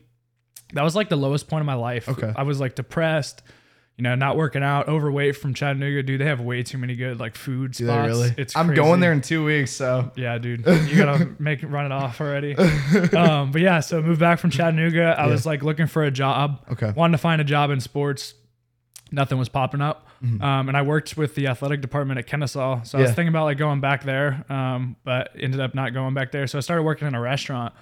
That 0.73 0.83
was 0.83 0.95
like 0.95 1.09
the 1.09 1.15
lowest 1.17 1.47
point 1.47 1.61
of 1.61 1.65
my 1.65 1.73
life. 1.73 2.07
Okay. 2.07 2.31
I 2.35 2.43
was 2.43 2.59
like 2.59 2.75
depressed. 2.75 3.41
You 3.97 4.03
know, 4.03 4.13
not 4.13 4.37
working 4.37 4.61
out, 4.61 4.87
overweight 4.87 5.37
from 5.37 5.55
Chattanooga, 5.55 6.03
dude. 6.03 6.21
They 6.21 6.25
have 6.25 6.39
way 6.39 6.61
too 6.61 6.77
many 6.77 6.95
good 6.95 7.19
like 7.19 7.35
food 7.35 7.71
Do 7.71 7.85
spots. 7.85 8.01
they 8.03 8.07
really? 8.07 8.35
It's 8.37 8.55
I'm 8.55 8.67
crazy. 8.67 8.75
going 8.81 8.99
there 8.99 9.11
in 9.11 9.21
two 9.21 9.43
weeks, 9.43 9.71
so 9.71 10.11
Yeah, 10.15 10.37
dude. 10.37 10.63
You 10.87 10.97
gotta 10.97 11.31
make 11.39 11.63
run 11.63 11.87
it 11.87 11.91
off 11.91 12.21
already. 12.21 12.55
Um, 12.55 13.51
but 13.51 13.61
yeah, 13.61 13.79
so 13.79 13.99
moved 14.01 14.19
back 14.19 14.37
from 14.37 14.51
Chattanooga. 14.51 15.15
I 15.17 15.25
Yeah. 15.25 15.31
was 15.31 15.47
like 15.47 15.63
looking 15.63 15.87
for 15.87 16.03
a 16.03 16.11
job. 16.11 16.63
Okay. 16.73 16.91
Wanted 16.91 17.13
to 17.13 17.17
find 17.17 17.41
a 17.41 17.43
job 17.43 17.71
in 17.71 17.79
sports. 17.79 18.35
Nothing 19.11 19.39
was 19.39 19.49
popping 19.49 19.81
up. 19.81 20.05
Mm-hmm. 20.23 20.43
Um, 20.43 20.67
and 20.67 20.77
I 20.77 20.83
worked 20.83 21.17
with 21.17 21.33
the 21.33 21.47
athletic 21.47 21.81
department 21.81 22.19
at 22.19 22.27
Kennesaw. 22.27 22.83
So 22.83 22.99
I 22.99 23.01
was 23.01 23.11
thinking 23.11 23.29
about 23.29 23.45
like 23.45 23.57
going 23.57 23.81
back 23.81 24.03
there. 24.03 24.45
Um, 24.49 24.95
but 25.05 25.31
ended 25.39 25.59
up 25.59 25.73
not 25.73 25.93
going 25.95 26.13
back 26.13 26.31
there. 26.31 26.45
So 26.45 26.57
I 26.59 26.61
started 26.61 26.83
working 26.83 27.07
in 27.07 27.15
a 27.15 27.21
restaurant. 27.21 27.73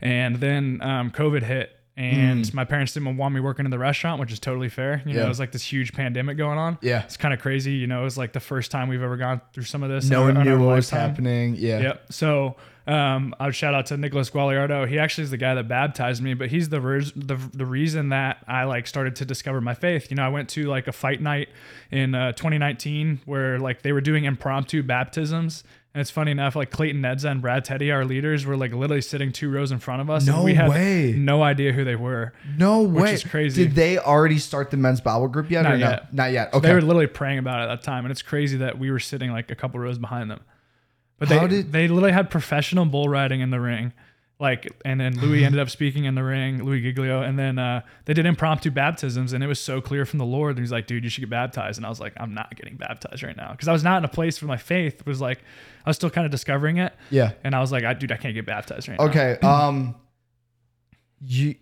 And 0.00 0.36
then 0.36 0.80
um, 0.80 1.10
COVID 1.10 1.42
hit. 1.42 1.72
And 1.98 2.54
my 2.54 2.64
parents 2.64 2.92
didn't 2.94 3.16
want 3.16 3.34
me 3.34 3.40
working 3.40 3.64
in 3.64 3.70
the 3.72 3.78
restaurant, 3.78 4.20
which 4.20 4.30
is 4.32 4.38
totally 4.38 4.68
fair. 4.68 5.02
You 5.04 5.14
know, 5.14 5.20
Mm. 5.22 5.24
It 5.24 5.28
was 5.28 5.40
like 5.40 5.50
this 5.52 5.64
huge 5.64 5.92
pandemic 5.92 6.36
going 6.36 6.58
on. 6.58 6.78
Yeah. 6.80 7.02
It's 7.02 7.16
kind 7.16 7.34
of 7.34 7.40
crazy. 7.40 7.72
You 7.72 7.86
know, 7.88 8.00
it 8.02 8.04
was 8.04 8.16
like 8.16 8.32
the 8.32 8.40
first 8.40 8.70
time 8.70 8.88
we've 8.88 9.02
ever 9.02 9.16
gone 9.16 9.40
through 9.52 9.64
some 9.64 9.82
of 9.82 9.90
this. 9.90 10.08
no 10.08 10.22
one 10.22 10.42
knew 10.44 10.58
what 10.64 10.76
was 10.76 10.90
happening. 10.90 11.56
Yeah. 11.56 11.80
Yep. 11.80 12.12
So 12.12 12.56
um, 12.86 13.34
I 13.40 13.46
would 13.46 13.54
shout 13.54 13.74
out 13.74 13.86
to 13.86 13.96
Nicholas 13.96 14.30
Gualiardo. 14.30 14.88
He 14.88 14.98
actually 14.98 15.24
is 15.24 15.30
the 15.30 15.36
guy 15.36 15.54
that 15.54 15.66
baptized 15.68 16.22
me, 16.22 16.32
but 16.34 16.48
he's 16.50 16.68
the 16.70 16.80
res- 16.80 17.12
the 17.14 17.36
the 17.52 17.66
reason 17.66 18.08
that 18.10 18.38
I 18.46 18.64
like 18.64 18.86
started 18.86 19.16
to 19.16 19.24
discover 19.26 19.60
my 19.60 19.74
faith. 19.74 20.10
You 20.10 20.16
know, 20.16 20.24
I 20.24 20.28
went 20.30 20.48
to 20.50 20.66
like 20.68 20.86
a 20.88 20.92
fight 20.92 21.20
night 21.20 21.48
in 21.90 22.14
uh, 22.14 22.32
2019 22.32 23.20
where 23.26 23.58
like 23.58 23.82
they 23.82 23.92
were 23.92 24.00
doing 24.00 24.24
impromptu 24.24 24.82
baptisms. 24.82 25.64
And 25.98 26.02
it's 26.02 26.12
funny 26.12 26.30
enough, 26.30 26.54
like 26.54 26.70
Clayton 26.70 27.02
Nedza 27.02 27.28
and 27.28 27.42
Brad 27.42 27.64
Teddy, 27.64 27.90
our 27.90 28.04
leaders, 28.04 28.46
were 28.46 28.56
like 28.56 28.72
literally 28.72 29.00
sitting 29.00 29.32
two 29.32 29.50
rows 29.50 29.72
in 29.72 29.80
front 29.80 30.00
of 30.00 30.08
us. 30.08 30.24
No 30.28 30.36
and 30.36 30.44
we 30.44 30.54
had 30.54 30.68
way. 30.70 31.12
no 31.18 31.42
idea 31.42 31.72
who 31.72 31.84
they 31.84 31.96
were. 31.96 32.32
No 32.56 32.82
way. 32.82 33.02
Which 33.02 33.12
is 33.14 33.24
crazy. 33.24 33.64
Did 33.64 33.74
they 33.74 33.98
already 33.98 34.38
start 34.38 34.70
the 34.70 34.76
men's 34.76 35.00
Bible 35.00 35.26
group 35.26 35.50
yet 35.50 35.62
Not 35.62 35.72
or 35.72 35.78
no? 35.78 35.88
yet. 35.88 36.14
Not 36.14 36.30
yet. 36.30 36.52
So 36.52 36.58
Okay. 36.58 36.68
They 36.68 36.74
were 36.74 36.82
literally 36.82 37.08
praying 37.08 37.40
about 37.40 37.58
it 37.58 37.64
at 37.64 37.66
that 37.80 37.82
time, 37.82 38.04
and 38.04 38.12
it's 38.12 38.22
crazy 38.22 38.58
that 38.58 38.78
we 38.78 38.92
were 38.92 39.00
sitting 39.00 39.32
like 39.32 39.50
a 39.50 39.56
couple 39.56 39.80
rows 39.80 39.98
behind 39.98 40.30
them. 40.30 40.38
But 41.18 41.30
they 41.30 41.48
did- 41.48 41.72
they 41.72 41.88
literally 41.88 42.12
had 42.12 42.30
professional 42.30 42.84
bull 42.84 43.08
riding 43.08 43.40
in 43.40 43.50
the 43.50 43.58
ring, 43.58 43.92
like, 44.40 44.72
and 44.84 45.00
then 45.00 45.18
Louie 45.18 45.44
ended 45.44 45.60
up 45.60 45.68
speaking 45.68 46.04
in 46.04 46.14
the 46.14 46.22
ring, 46.22 46.64
Louie 46.64 46.80
Giglio, 46.80 47.22
and 47.22 47.38
then 47.38 47.58
uh, 47.58 47.82
they 48.04 48.14
did 48.14 48.24
impromptu 48.24 48.70
baptisms, 48.70 49.32
and 49.32 49.42
it 49.42 49.48
was 49.48 49.58
so 49.58 49.80
clear 49.80 50.04
from 50.04 50.18
the 50.18 50.24
Lord. 50.24 50.56
And 50.56 50.60
he's 50.60 50.70
like, 50.70 50.86
"Dude, 50.86 51.02
you 51.02 51.10
should 51.10 51.22
get 51.22 51.30
baptized," 51.30 51.78
and 51.78 51.84
I 51.84 51.88
was 51.88 51.98
like, 51.98 52.12
"I'm 52.16 52.34
not 52.34 52.54
getting 52.54 52.76
baptized 52.76 53.22
right 53.22 53.36
now," 53.36 53.50
because 53.52 53.66
I 53.66 53.72
was 53.72 53.82
not 53.82 53.98
in 53.98 54.04
a 54.04 54.08
place 54.08 54.40
where 54.40 54.48
my 54.48 54.56
faith 54.56 55.04
was 55.06 55.20
like, 55.20 55.38
I 55.84 55.90
was 55.90 55.96
still 55.96 56.10
kind 56.10 56.24
of 56.24 56.30
discovering 56.30 56.76
it, 56.76 56.94
yeah. 57.10 57.32
and 57.42 57.54
I 57.54 57.60
was 57.60 57.72
like, 57.72 57.82
I, 57.82 57.94
"Dude, 57.94 58.12
I 58.12 58.16
can't 58.16 58.34
get 58.34 58.46
baptized 58.46 58.88
right 58.88 58.98
now." 58.98 59.06
Okay. 59.06 59.38
Um 59.42 59.96
you 61.20 61.54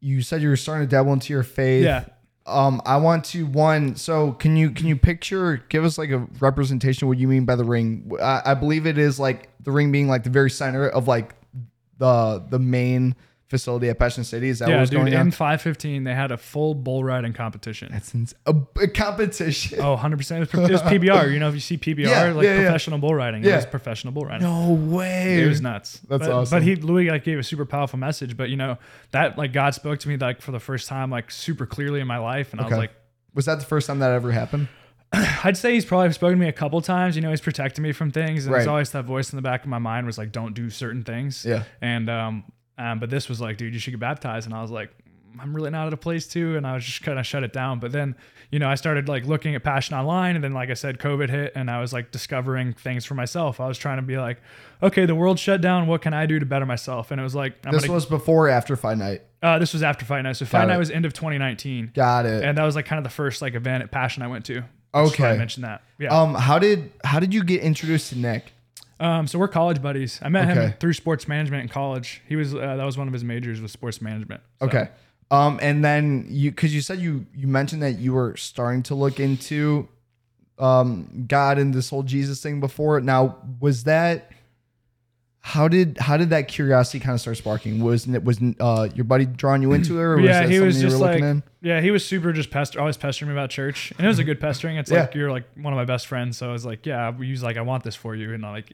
you 0.00 0.22
said 0.22 0.42
you 0.42 0.48
were 0.48 0.56
starting 0.56 0.86
to 0.86 0.90
dabble 0.90 1.12
into 1.12 1.32
your 1.32 1.42
faith. 1.42 1.84
Yeah. 1.84 2.04
Um, 2.46 2.80
I 2.86 2.96
want 2.98 3.24
to 3.26 3.44
one. 3.44 3.96
So 3.96 4.32
can 4.32 4.56
you 4.56 4.70
can 4.70 4.86
you 4.86 4.96
picture? 4.96 5.64
Give 5.68 5.84
us 5.84 5.98
like 5.98 6.10
a 6.10 6.26
representation 6.38 7.06
of 7.06 7.08
what 7.08 7.18
you 7.18 7.26
mean 7.26 7.44
by 7.44 7.56
the 7.56 7.64
ring. 7.64 8.10
I, 8.22 8.42
I 8.46 8.54
believe 8.54 8.86
it 8.86 8.98
is 8.98 9.18
like 9.18 9.50
the 9.64 9.72
ring 9.72 9.90
being 9.90 10.08
like 10.08 10.22
the 10.22 10.30
very 10.30 10.50
center 10.50 10.88
of 10.88 11.08
like 11.08 11.34
the 11.98 12.44
the 12.48 12.58
main 12.58 13.14
facility 13.48 13.88
at 13.88 13.96
Passion 13.96 14.24
City. 14.24 14.48
Is 14.48 14.58
that 14.58 14.68
Yeah, 14.68 14.74
what 14.74 14.80
was 14.80 14.90
dude, 14.90 14.98
going 15.02 15.12
in 15.12 15.18
on? 15.20 15.30
515, 15.30 16.02
they 16.02 16.12
had 16.14 16.32
a 16.32 16.36
full 16.36 16.74
bull 16.74 17.04
riding 17.04 17.32
competition. 17.32 17.88
That's 17.92 18.12
ins- 18.12 18.34
a, 18.44 18.52
a 18.80 18.88
competition. 18.88 19.78
Oh, 19.80 19.96
100%. 19.96 20.42
It 20.42 20.52
was, 20.52 20.68
it 20.68 20.72
was 20.72 20.82
PBR. 20.82 21.32
You 21.32 21.38
know, 21.38 21.46
if 21.48 21.54
you 21.54 21.60
see 21.60 21.78
PBR, 21.78 21.98
Yeah, 22.08 22.32
like 22.32 22.42
yeah, 22.44 22.54
yeah. 22.54 22.60
professional 22.62 22.98
bull 22.98 23.14
riding, 23.14 23.44
Yeah. 23.44 23.52
it 23.52 23.56
was 23.56 23.66
professional 23.66 24.12
bull 24.12 24.24
riding. 24.24 24.42
No 24.42 24.72
way. 24.72 25.44
It 25.44 25.46
was 25.48 25.60
nuts. 25.60 26.00
That's 26.08 26.26
but, 26.26 26.30
awesome. 26.32 26.56
But 26.56 26.64
he 26.64 26.74
Louie 26.74 27.08
like 27.08 27.22
gave 27.22 27.38
a 27.38 27.44
super 27.44 27.64
powerful 27.64 28.00
message. 28.00 28.36
But 28.36 28.50
you 28.50 28.56
know 28.56 28.78
that 29.12 29.38
like 29.38 29.52
God 29.52 29.74
spoke 29.74 30.00
to 30.00 30.08
me 30.08 30.16
like 30.16 30.42
for 30.42 30.50
the 30.50 30.58
first 30.60 30.88
time 30.88 31.10
like 31.10 31.30
super 31.30 31.66
clearly 31.66 32.00
in 32.00 32.08
my 32.08 32.18
life, 32.18 32.50
and 32.50 32.60
I 32.60 32.64
was 32.64 32.76
like, 32.76 32.90
Was 33.32 33.44
that 33.46 33.60
the 33.60 33.64
first 33.66 33.86
time 33.86 34.00
that 34.00 34.10
ever 34.10 34.32
happened? 34.32 34.66
I'd 35.44 35.56
say 35.56 35.74
he's 35.74 35.84
probably 35.84 36.12
spoken 36.12 36.38
to 36.38 36.42
me 36.44 36.48
a 36.48 36.52
couple 36.52 36.80
times. 36.80 37.16
You 37.16 37.22
know, 37.22 37.30
he's 37.30 37.40
protected 37.40 37.82
me 37.82 37.92
from 37.92 38.10
things, 38.10 38.46
and 38.46 38.54
there's 38.54 38.66
Right. 38.66 38.70
always 38.70 38.90
that 38.90 39.04
voice 39.04 39.32
in 39.32 39.36
the 39.36 39.42
back 39.42 39.62
of 39.62 39.68
my 39.68 39.78
mind 39.78 40.06
was 40.06 40.18
like, 40.18 40.32
don't 40.32 40.54
do 40.54 40.70
certain 40.70 41.02
things. 41.04 41.44
Yeah. 41.44 41.64
And 41.80 42.08
um, 42.10 42.44
um, 42.78 42.98
but 42.98 43.08
this 43.10 43.28
was 43.28 43.40
like, 43.40 43.56
dude, 43.56 43.72
you 43.74 43.80
should 43.80 43.92
get 43.92 44.00
baptized, 44.00 44.46
and 44.46 44.54
I 44.54 44.62
was 44.62 44.70
like. 44.70 44.90
I'm 45.38 45.54
really 45.54 45.68
not 45.68 45.86
at 45.86 45.92
a 45.92 45.98
place 45.98 46.26
to, 46.28 46.56
and 46.56 46.66
I 46.66 46.72
was 46.72 46.82
just 46.82 47.02
kind 47.02 47.18
of 47.18 47.26
shut 47.26 47.44
it 47.44 47.52
down. 47.52 47.78
But 47.78 47.92
then, 47.92 48.16
you 48.50 48.58
know, 48.58 48.70
I 48.70 48.74
started 48.74 49.06
like 49.06 49.26
looking 49.26 49.54
at 49.54 49.62
Passion 49.62 49.94
Online, 49.94 50.34
and 50.34 50.42
then, 50.42 50.54
like 50.54 50.70
I 50.70 50.72
said, 50.72 50.98
COVID 50.98 51.28
hit, 51.28 51.52
and 51.54 51.70
I 51.70 51.78
was 51.78 51.92
like 51.92 52.10
discovering 52.10 52.72
things 52.72 53.04
for 53.04 53.14
myself. 53.14 53.60
I 53.60 53.68
was 53.68 53.76
trying 53.76 53.98
to 53.98 54.02
be 54.02 54.16
like, 54.16 54.40
okay, 54.82 55.04
the 55.04 55.14
world 55.14 55.38
shut 55.38 55.60
down. 55.60 55.88
What 55.88 56.00
can 56.00 56.14
I 56.14 56.24
do 56.24 56.38
to 56.38 56.46
better 56.46 56.64
myself? 56.64 57.10
And 57.10 57.20
it 57.20 57.22
was 57.22 57.34
like, 57.34 57.54
I'm 57.66 57.72
This 57.72 57.82
gonna, 57.82 57.92
was 57.92 58.06
before 58.06 58.46
or 58.46 58.48
after 58.48 58.76
Fight 58.76 58.96
Night. 58.96 59.24
uh, 59.42 59.58
this 59.58 59.74
was 59.74 59.82
after 59.82 60.06
Fight 60.06 60.22
Night. 60.22 60.36
So 60.38 60.46
Fight 60.46 60.68
Night 60.68 60.76
it. 60.76 60.78
was 60.78 60.90
end 60.90 61.04
of 61.04 61.12
2019, 61.12 61.90
Got 61.94 62.24
it. 62.24 62.42
and 62.42 62.56
that 62.56 62.64
was 62.64 62.74
like 62.74 62.86
kind 62.86 62.96
of 62.98 63.04
the 63.04 63.10
first 63.14 63.42
like 63.42 63.54
event 63.54 63.82
at 63.84 63.90
Passion 63.90 64.22
I 64.22 64.28
went 64.28 64.46
to. 64.46 64.62
Why 64.92 65.00
I 65.00 65.04
Okay. 65.04 65.36
mentioned 65.36 65.64
that. 65.64 65.82
Yeah. 65.98 66.08
um, 66.18 66.34
how 66.34 66.58
did 66.58 66.90
how 67.04 67.20
did 67.20 67.32
you 67.34 67.42
get 67.44 67.60
introduced 67.62 68.10
to 68.10 68.18
Nick? 68.18 68.52
Um, 68.98 69.26
so 69.26 69.38
we're 69.38 69.48
college 69.48 69.82
buddies. 69.82 70.18
I 70.22 70.28
met 70.30 70.46
him 70.48 70.56
Okay. 70.58 70.74
through 70.80 70.94
sports 70.94 71.28
management 71.28 71.62
in 71.62 71.68
college. 71.68 72.22
He 72.26 72.34
was 72.36 72.54
uh, 72.54 72.58
that 72.76 72.84
was 72.84 72.96
one 72.96 73.06
of 73.06 73.12
his 73.12 73.24
majors 73.24 73.60
was 73.60 73.72
sports 73.72 74.00
management. 74.00 74.40
So- 74.60 74.66
Okay. 74.66 74.88
Um, 75.30 75.58
and 75.60 75.84
then 75.84 76.26
you, 76.30 76.50
because 76.52 76.72
you 76.74 76.80
said 76.80 76.98
you 77.00 77.26
you 77.34 77.46
mentioned 77.48 77.82
that 77.82 77.98
you 77.98 78.12
were 78.14 78.36
starting 78.36 78.82
to 78.84 78.94
look 78.94 79.18
into, 79.20 79.88
um, 80.58 81.24
God 81.28 81.58
and 81.58 81.74
this 81.74 81.90
whole 81.90 82.02
Jesus 82.04 82.40
thing 82.42 82.60
before. 82.60 83.00
Now, 83.00 83.36
was 83.60 83.84
that? 83.84 84.30
How 85.48 85.68
did 85.68 85.96
how 85.98 86.16
did 86.16 86.30
that 86.30 86.48
curiosity 86.48 86.98
kind 86.98 87.14
of 87.14 87.20
start 87.20 87.36
sparking? 87.36 87.78
Was 87.82 88.08
it 88.08 88.24
was 88.24 88.40
uh 88.58 88.88
your 88.96 89.04
buddy 89.04 89.26
drawing 89.26 89.62
you 89.62 89.72
into 89.74 89.96
it, 90.00 90.02
or 90.02 90.18
yeah, 90.18 90.40
that 90.40 90.50
he 90.50 90.58
was 90.58 90.80
just 90.80 90.98
like, 90.98 91.22
in? 91.22 91.44
yeah, 91.62 91.80
he 91.80 91.92
was 91.92 92.04
super 92.04 92.32
just 92.32 92.50
pester, 92.50 92.80
always 92.80 92.96
pestering 92.96 93.28
me 93.28 93.34
about 93.34 93.50
church, 93.50 93.92
and 93.96 94.04
it 94.04 94.08
was 94.08 94.18
a 94.18 94.24
good 94.24 94.40
pestering. 94.40 94.76
It's 94.76 94.90
Yeah. 94.90 95.02
like 95.02 95.14
you're 95.14 95.30
like 95.30 95.44
one 95.54 95.72
of 95.72 95.76
my 95.76 95.84
best 95.84 96.08
friends, 96.08 96.36
so 96.36 96.48
I 96.48 96.52
was 96.52 96.66
like, 96.66 96.84
yeah, 96.84 97.12
he 97.16 97.30
was 97.30 97.44
like, 97.44 97.56
I 97.56 97.60
want 97.60 97.84
this 97.84 97.94
for 97.94 98.16
you, 98.16 98.34
and 98.34 98.44
I 98.44 98.50
like, 98.50 98.72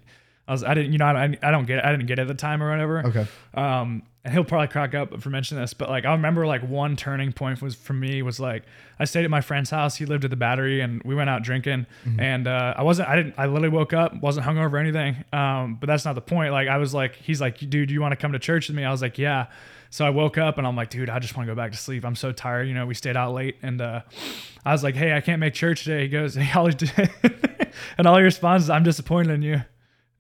I 0.53 0.55
was, 0.55 0.65
I 0.65 0.75
didn't, 0.75 0.93
you 0.93 0.99
know, 0.99 1.07
I, 1.07 1.37
I 1.43 1.51
don't 1.51 1.67
get 1.67 1.79
it, 1.79 1.85
I 1.85 1.91
didn't 1.91 2.07
get 2.07 2.19
it 2.19 2.23
at 2.23 2.29
the 2.29 2.35
time 2.35 2.63
or 2.63 2.71
whatever. 2.71 3.07
Okay. 3.07 3.27
Um, 3.55 4.03
and 4.25 4.33
he'll 4.33 4.45
probably 4.45 4.69
crack 4.69 4.95
up 4.95 5.21
for 5.21 5.31
mentioning 5.31 5.63
this, 5.63 5.75
but 5.75 5.89
like 5.89 6.05
I 6.05 6.13
remember 6.13 6.47
like 6.47 6.63
one 6.63 6.95
turning 6.95 7.33
point 7.33 7.61
was 7.61 7.75
for 7.75 7.93
me 7.93 8.23
was 8.23 8.39
like 8.39 8.63
I 9.01 9.05
stayed 9.05 9.25
at 9.25 9.31
my 9.31 9.41
friend's 9.41 9.71
house. 9.71 9.97
He 9.97 10.07
lived 10.07 10.23
at 10.23 10.31
the 10.31 10.37
Battery, 10.37 10.81
and 10.81 11.03
we 11.03 11.17
went 11.17 11.29
out 11.29 11.43
drinking. 11.43 11.87
And 12.21 12.47
uh, 12.47 12.75
I 12.77 12.85
wasn't, 12.85 13.09
I 13.09 13.17
didn't, 13.17 13.35
I 13.37 13.47
literally 13.47 13.71
woke 13.71 13.93
up, 13.93 14.15
wasn't 14.23 14.47
hungover 14.47 14.75
or 14.75 14.79
anything. 14.79 15.25
Um, 15.33 15.77
but 15.81 15.89
that's 15.89 16.05
not 16.05 16.15
the 16.15 16.21
point. 16.21 16.53
Like 16.53 16.69
I 16.69 16.77
was 16.79 16.95
like, 16.95 17.17
he's 17.17 17.41
like, 17.41 17.59
dude, 17.69 17.91
you 17.91 18.01
want 18.01 18.13
to 18.13 18.17
come 18.17 18.33
to 18.33 18.39
church 18.39 18.69
with 18.69 18.77
me? 18.77 18.85
I 18.85 18.93
was 18.93 19.03
like, 19.03 19.19
yeah. 19.19 19.47
So 19.91 20.07
I 20.07 20.11
woke 20.11 20.39
up 20.39 20.57
and 20.57 20.67
I'm 20.67 20.77
like, 20.77 20.89
dude, 20.89 21.11
I 21.11 21.19
just 21.19 21.37
want 21.37 21.49
to 21.49 21.53
go 21.53 21.57
back 21.57 21.73
to 21.73 21.77
sleep. 21.77 22.05
I'm 22.05 22.15
so 22.15 22.31
tired. 22.31 22.69
You 22.69 22.75
know, 22.75 22.87
we 22.87 22.95
stayed 22.95 23.17
out 23.17 23.35
late, 23.35 23.57
and 23.61 23.81
uh, 23.81 24.03
I 24.65 24.73
was 24.73 24.85
like, 24.85 24.95
hey, 24.95 25.15
I 25.15 25.21
can't 25.21 25.41
make 25.41 25.53
church 25.53 25.83
today. 25.85 26.03
He 26.03 26.09
goes, 26.09 26.37
and 26.37 26.47
he 26.47 26.71
did. 26.71 27.11
and 27.99 28.07
all 28.07 28.17
he 28.17 28.23
responds 28.23 28.65
is, 28.65 28.71
I'm 28.71 28.85
disappointed 28.85 29.33
in 29.33 29.43
you. 29.43 29.63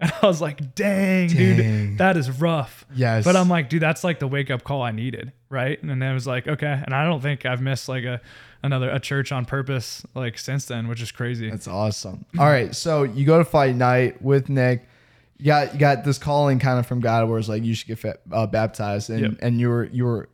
And 0.02 0.12
I 0.20 0.26
was 0.26 0.40
like, 0.40 0.74
dang, 0.74 1.28
Dang. 1.28 1.36
dude, 1.36 1.98
that 1.98 2.16
is 2.16 2.28
rough. 2.28 2.84
Yes. 2.92 3.24
But 3.24 3.36
I'm 3.36 3.48
like, 3.48 3.68
dude, 3.68 3.80
that's 3.82 4.02
like 4.02 4.18
the 4.18 4.26
wake 4.26 4.50
up 4.50 4.64
call 4.64 4.82
I 4.82 4.90
needed, 4.90 5.30
right? 5.48 5.80
And 5.80 5.88
then 5.88 6.02
it 6.02 6.12
was 6.12 6.26
like, 6.26 6.48
okay. 6.48 6.82
And 6.84 6.92
I 6.92 7.04
don't 7.04 7.20
think 7.20 7.46
I've 7.46 7.60
missed 7.62 7.88
like 7.88 8.02
a 8.02 8.20
another 8.64 8.90
a 8.90 8.98
church 8.98 9.30
on 9.30 9.44
purpose 9.44 10.04
like 10.16 10.38
since 10.38 10.64
then, 10.66 10.88
which 10.88 11.00
is 11.00 11.12
crazy. 11.12 11.48
That's 11.48 11.68
awesome. 11.68 12.24
All 12.38 12.46
right, 12.46 12.74
so 12.74 13.04
you 13.04 13.24
go 13.24 13.38
to 13.38 13.44
fight 13.44 13.76
night 13.76 14.20
with 14.20 14.48
Nick. 14.48 14.88
You 15.38 15.46
got 15.46 15.72
you 15.74 15.78
got 15.78 16.02
this 16.04 16.18
calling 16.18 16.58
kind 16.58 16.78
of 16.80 16.86
from 16.86 16.98
God 17.00 17.28
where 17.28 17.38
it's 17.38 17.48
like 17.48 17.62
you 17.62 17.74
should 17.74 17.86
get 18.02 18.20
uh, 18.32 18.46
baptized, 18.48 19.08
and 19.08 19.20
Yep. 19.20 19.32
and 19.40 19.60
you 19.60 19.68
were 19.68 19.84
you 19.84 20.04
were 20.04 20.28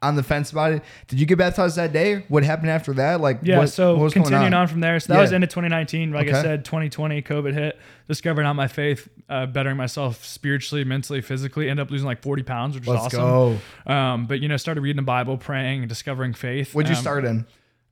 on 0.00 0.14
the 0.14 0.22
fence 0.22 0.52
about 0.52 0.72
it. 0.72 0.82
Did 1.08 1.18
you 1.18 1.26
get 1.26 1.38
baptized 1.38 1.76
that 1.76 1.92
day? 1.92 2.24
What 2.28 2.44
happened 2.44 2.70
after 2.70 2.92
that? 2.94 3.20
Like 3.20 3.40
yeah, 3.42 3.58
what, 3.58 3.68
so 3.70 3.96
what 3.96 4.12
continuing 4.12 4.54
on? 4.54 4.68
from 4.68 4.80
there. 4.80 5.00
So 5.00 5.12
that 5.12 5.20
was 5.20 5.30
Yeah. 5.32 5.36
into 5.36 5.48
2019. 5.48 6.12
Like 6.12 6.28
Okay. 6.28 6.38
I 6.38 6.42
said, 6.42 6.64
2020, 6.64 7.20
COVID 7.22 7.52
hit, 7.52 7.78
discovering 8.06 8.46
out 8.46 8.54
my 8.54 8.68
faith, 8.68 9.08
uh, 9.28 9.46
bettering 9.46 9.76
myself 9.76 10.24
spiritually, 10.24 10.84
mentally, 10.84 11.20
physically, 11.20 11.68
end 11.68 11.80
up 11.80 11.90
losing 11.90 12.06
like 12.06 12.22
40 12.22 12.42
pounds, 12.44 12.74
which 12.76 12.82
is 12.84 12.88
Let's 12.88 13.06
awesome. 13.14 13.58
go. 13.86 13.92
Um, 13.92 14.26
but 14.26 14.40
you 14.40 14.48
know, 14.48 14.56
started 14.56 14.82
reading 14.82 14.96
the 14.96 15.02
Bible, 15.02 15.36
praying, 15.36 15.80
and 15.80 15.88
discovering 15.88 16.32
faith. 16.32 16.74
What'd 16.74 16.88
you 16.88 16.96
Um, 16.96 17.02
start 17.02 17.24
in? 17.24 17.38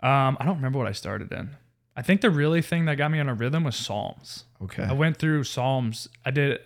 Um, 0.00 0.36
I 0.38 0.44
don't 0.44 0.56
remember 0.56 0.78
what 0.78 0.86
I 0.86 0.92
started 0.92 1.32
in. 1.32 1.50
I 1.96 2.02
think 2.02 2.20
the 2.20 2.30
really 2.30 2.62
thing 2.62 2.84
that 2.84 2.96
got 2.98 3.10
me 3.10 3.18
on 3.18 3.28
a 3.28 3.34
rhythm 3.34 3.64
was 3.64 3.74
Psalms. 3.74 4.44
Okay. 4.62 4.84
I 4.84 4.92
went 4.92 5.16
through 5.16 5.44
Psalms. 5.44 6.08
I 6.24 6.30
did 6.30 6.60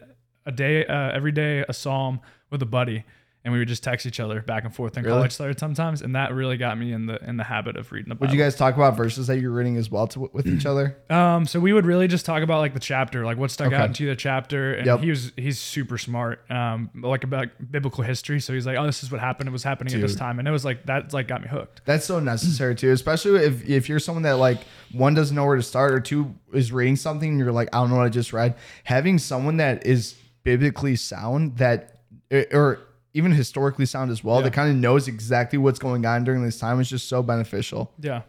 a 0.45 0.53
day, 0.53 0.85
uh, 0.85 1.13
every 1.13 1.33
day, 1.33 1.65
a 1.69 1.73
Psalm 1.73 2.21
with 2.51 2.61
a 2.63 2.67
buddy, 2.67 3.05
and 3.45 3.53
we 3.55 3.59
would 3.59 3.69
just 3.69 3.83
text 3.83 4.05
each 4.05 4.21
other 4.21 4.43
back 4.43 4.65
and 4.65 4.75
forth 4.75 4.97
in 4.99 5.03
Really? 5.05 5.17
college 5.17 5.33
started 5.33 5.59
sometimes, 5.59 6.03
and 6.03 6.15
that 6.15 6.35
really 6.35 6.57
got 6.59 6.77
me 6.79 6.93
in 6.93 7.07
the 7.07 7.17
in 7.27 7.37
the 7.39 7.45
habit 7.45 7.77
of 7.77 7.91
reading 7.91 8.11
the 8.11 8.15
Bible. 8.15 8.27
Would 8.29 8.37
you 8.37 8.43
guys 8.43 8.55
talk 8.55 8.75
about 8.75 8.97
verses 8.97 9.29
that 9.29 9.39
you're 9.41 9.51
reading 9.51 9.77
as 9.79 9.91
well 9.91 10.07
to, 10.09 10.29
with 10.33 10.47
each 10.47 10.67
other? 10.67 10.99
um, 11.11 11.47
so 11.47 11.59
we 11.59 11.73
would 11.73 11.87
really 11.87 12.07
just 12.07 12.27
talk 12.27 12.43
about 12.43 12.59
like 12.59 12.75
the 12.75 12.81
chapter, 12.81 13.25
like 13.25 13.39
what 13.39 13.51
stuck 13.51 13.69
Okay. 13.69 13.77
out 13.77 13.87
into 13.87 14.05
you 14.05 14.11
the 14.11 14.17
chapter, 14.17 14.75
and 14.75 14.87
Yep. 14.87 15.01
he 15.01 15.11
was 15.11 15.33
he's 15.37 15.59
super 15.59 15.97
smart, 15.97 16.41
um, 16.51 16.91
like 17.03 17.25
about 17.25 17.49
biblical 17.71 18.05
history. 18.05 18.41
So 18.41 18.53
he's 18.53 18.67
like, 18.67 18.77
oh, 18.77 18.85
this 18.85 19.03
is 19.03 19.11
what 19.11 19.21
happened. 19.21 19.49
It 19.49 19.53
was 19.53 19.65
happening 19.65 19.95
at 19.95 20.01
this 20.03 20.13
Dude. 20.13 20.19
time, 20.19 20.39
and 20.39 20.47
it 20.47 20.51
was 20.51 20.65
like 20.67 20.85
that 20.87 21.13
like 21.15 21.27
got 21.29 21.41
me 21.41 21.49
hooked. 21.49 21.83
That's 21.87 22.05
so 22.05 22.21
necessary 22.21 22.75
too, 22.75 22.91
especially 22.91 23.43
if 23.45 23.67
if 23.69 23.89
you're 23.89 24.01
someone 24.01 24.25
that 24.25 24.37
like 24.37 24.59
one 24.93 25.15
doesn't 25.15 25.35
know 25.35 25.47
where 25.47 25.57
to 25.57 25.63
start 25.63 25.93
or 25.93 26.01
two 26.01 26.35
is 26.53 26.73
reading 26.73 26.97
something 26.97 27.31
and 27.31 27.39
you're 27.39 27.53
like 27.53 27.69
I 27.73 27.79
don't 27.79 27.89
know 27.89 27.97
what 27.97 28.05
I 28.07 28.11
just 28.11 28.33
read. 28.35 28.57
Having 28.85 29.19
someone 29.19 29.57
that 29.59 29.87
is 29.87 30.15
biblically 30.43 30.97
sound 30.97 31.57
that 31.57 32.01
or 32.53 32.81
even 33.15 33.33
historically 33.33 33.87
sound 33.87 34.11
as 34.11 34.23
well 34.23 34.37
Yeah. 34.39 34.43
that 34.45 34.53
kind 34.53 34.71
of 34.71 34.77
knows 34.77 35.09
exactly 35.09 35.59
what's 35.59 35.79
going 35.79 36.07
on 36.07 36.25
during 36.25 36.45
this 36.45 36.59
time 36.59 36.81
is 36.81 36.89
just 36.89 37.09
so 37.09 37.23
beneficial. 37.23 37.93
Yeah. 38.01 38.23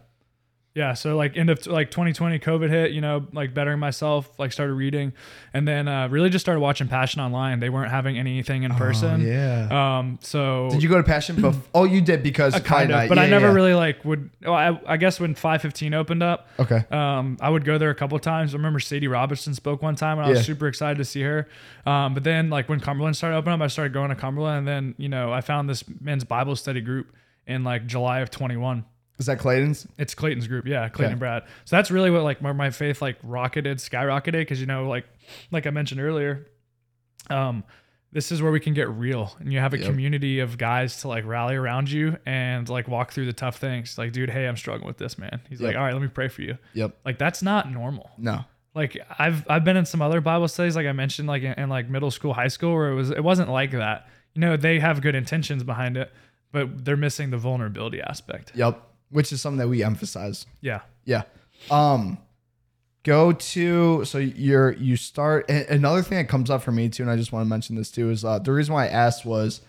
Yeah. 0.74 0.94
So 0.94 1.16
like 1.16 1.36
end 1.36 1.50
of 1.50 1.66
like 1.66 1.90
2020 1.90 2.38
COVID 2.38 2.70
hit, 2.70 2.92
you 2.92 3.02
know, 3.02 3.26
like 3.34 3.52
bettering 3.52 3.78
myself, 3.78 4.30
like 4.38 4.52
started 4.52 4.72
reading 4.72 5.12
and 5.52 5.68
then 5.68 5.86
uh, 5.86 6.08
really 6.08 6.30
just 6.30 6.42
started 6.44 6.60
watching 6.60 6.88
Passion 6.88 7.20
Online. 7.20 7.60
They 7.60 7.68
weren't 7.68 7.90
having 7.90 8.18
anything 8.18 8.62
in 8.62 8.74
person. 8.74 9.20
Oh, 9.22 9.26
yeah. 9.26 9.98
Um, 9.98 10.18
so 10.22 10.70
Did 10.70 10.82
you 10.82 10.88
go 10.88 10.96
to 10.96 11.02
Passion? 11.02 11.36
Bef- 11.36 11.60
oh, 11.74 11.84
you 11.84 12.00
did 12.00 12.22
because 12.22 12.58
kind 12.60 12.90
of, 12.90 13.08
but 13.10 13.18
I 13.18 13.24
Yeah, 13.24 13.30
never 13.30 13.48
yeah. 13.48 13.52
really 13.52 13.74
like 13.74 14.02
would, 14.06 14.30
well, 14.40 14.54
I, 14.54 14.80
I 14.86 14.96
guess 14.96 15.20
when 15.20 15.34
515 15.34 15.92
opened 15.92 16.22
up, 16.22 16.48
Okay. 16.58 16.82
um, 16.90 17.36
I 17.40 17.50
would 17.50 17.66
go 17.66 17.76
there 17.76 17.90
a 17.90 17.94
couple 17.94 18.18
times. 18.18 18.54
I 18.54 18.56
remember 18.56 18.80
Sadie 18.80 19.08
Robertson 19.08 19.52
spoke 19.54 19.82
one 19.82 19.94
time 19.94 20.16
and 20.18 20.26
I 20.26 20.30
was 20.30 20.38
Yeah. 20.38 20.44
super 20.44 20.68
excited 20.68 20.96
to 20.96 21.04
see 21.04 21.20
her. 21.20 21.48
Um, 21.84 22.14
but 22.14 22.24
then 22.24 22.48
like 22.48 22.70
when 22.70 22.80
Cumberland 22.80 23.14
started 23.16 23.36
opening 23.36 23.60
up, 23.60 23.64
I 23.64 23.66
started 23.66 23.92
going 23.92 24.08
to 24.08 24.16
Cumberland 24.16 24.60
and 24.60 24.68
then, 24.68 24.94
you 24.96 25.10
know, 25.10 25.32
I 25.34 25.42
found 25.42 25.68
this 25.68 25.84
men's 26.00 26.24
Bible 26.24 26.56
study 26.56 26.80
group 26.80 27.12
in 27.46 27.62
like 27.62 27.86
July 27.86 28.20
of 28.20 28.30
21. 28.30 28.86
Is 29.22 29.26
that 29.26 29.38
Clayton's? 29.38 29.86
It's 29.98 30.14
Clayton's 30.14 30.48
group, 30.48 30.66
yeah, 30.66 30.88
Clayton 30.88 31.12
and 31.12 31.18
Brad. 31.20 31.44
So 31.64 31.76
that's 31.76 31.90
really 31.92 32.10
what 32.10 32.22
like 32.24 32.38
where 32.40 32.52
my 32.52 32.70
faith 32.70 33.00
like 33.00 33.16
rocketed, 33.22 33.78
skyrocketed, 33.78 34.32
because 34.32 34.60
you 34.60 34.66
know, 34.66 34.88
like 34.88 35.04
like 35.52 35.64
I 35.66 35.70
mentioned 35.70 36.00
earlier, 36.00 36.48
um, 37.30 37.62
this 38.10 38.32
is 38.32 38.42
where 38.42 38.52
we 38.52 38.58
can 38.60 38.74
get 38.74 38.88
real, 38.90 39.34
and 39.38 39.52
you 39.52 39.58
have 39.60 39.74
a 39.74 39.78
Yep. 39.78 39.86
community 39.86 40.40
of 40.40 40.58
guys 40.58 41.00
to 41.02 41.08
like 41.08 41.24
rally 41.24 41.54
around 41.54 41.90
you 41.90 42.18
and 42.26 42.68
like 42.68 42.88
walk 42.88 43.12
through 43.12 43.26
the 43.26 43.32
tough 43.32 43.58
things. 43.58 43.96
Like, 43.96 44.12
dude, 44.12 44.28
hey, 44.28 44.46
I'm 44.46 44.56
struggling 44.56 44.88
with 44.88 44.98
this, 44.98 45.16
man. 45.18 45.40
He's 45.48 45.60
like, 45.62 45.76
all 45.76 45.82
right, 45.82 45.92
let 45.94 46.02
me 46.02 46.08
pray 46.08 46.28
for 46.28 46.42
you. 46.42 46.58
Yep. 46.74 46.96
Like 47.04 47.18
that's 47.18 47.42
not 47.42 47.70
normal. 47.70 48.10
No. 48.18 48.44
Like 48.74 48.98
I've 49.18 49.48
I've 49.48 49.64
been 49.64 49.76
in 49.76 49.86
some 49.86 50.02
other 50.02 50.20
Bible 50.20 50.48
studies, 50.48 50.74
like 50.76 50.86
I 50.86 50.92
mentioned, 50.92 51.28
like 51.28 51.42
in, 51.42 51.52
in 51.54 51.68
like 51.68 51.88
middle 51.88 52.10
school, 52.10 52.34
high 52.34 52.48
school, 52.48 52.74
where 52.74 52.90
it 52.90 52.94
was 52.94 53.10
it 53.10 53.22
wasn't 53.22 53.50
like 53.50 53.70
that. 53.70 54.08
You 54.34 54.40
know, 54.40 54.56
they 54.56 54.80
have 54.80 55.00
good 55.00 55.14
intentions 55.14 55.62
behind 55.62 55.96
it, 55.96 56.10
but 56.52 56.84
they're 56.84 56.96
missing 56.96 57.30
the 57.30 57.36
vulnerability 57.38 58.00
aspect. 58.00 58.52
Yep. 58.54 58.82
Which 59.12 59.32
is 59.32 59.40
something 59.40 59.58
that 59.58 59.68
we 59.68 59.84
emphasize. 59.84 60.46
Yeah. 60.60 60.80
Yeah. 61.04 61.22
Um 61.70 62.18
go 63.04 63.32
to 63.32 64.04
so 64.04 64.18
you're 64.18 64.72
you 64.74 64.96
start 64.96 65.48
another 65.50 66.02
thing 66.02 66.18
that 66.18 66.28
comes 66.28 66.48
up 66.50 66.62
for 66.62 66.70
me 66.70 66.88
too 66.88 67.02
and 67.02 67.10
I 67.10 67.16
just 67.16 67.32
want 67.32 67.44
to 67.44 67.48
mention 67.48 67.74
this 67.74 67.90
too 67.90 68.10
is 68.10 68.24
uh 68.24 68.38
the 68.38 68.52
reason 68.52 68.74
why 68.74 68.84
I 68.84 68.88
asked 68.90 69.24
was 69.24 69.60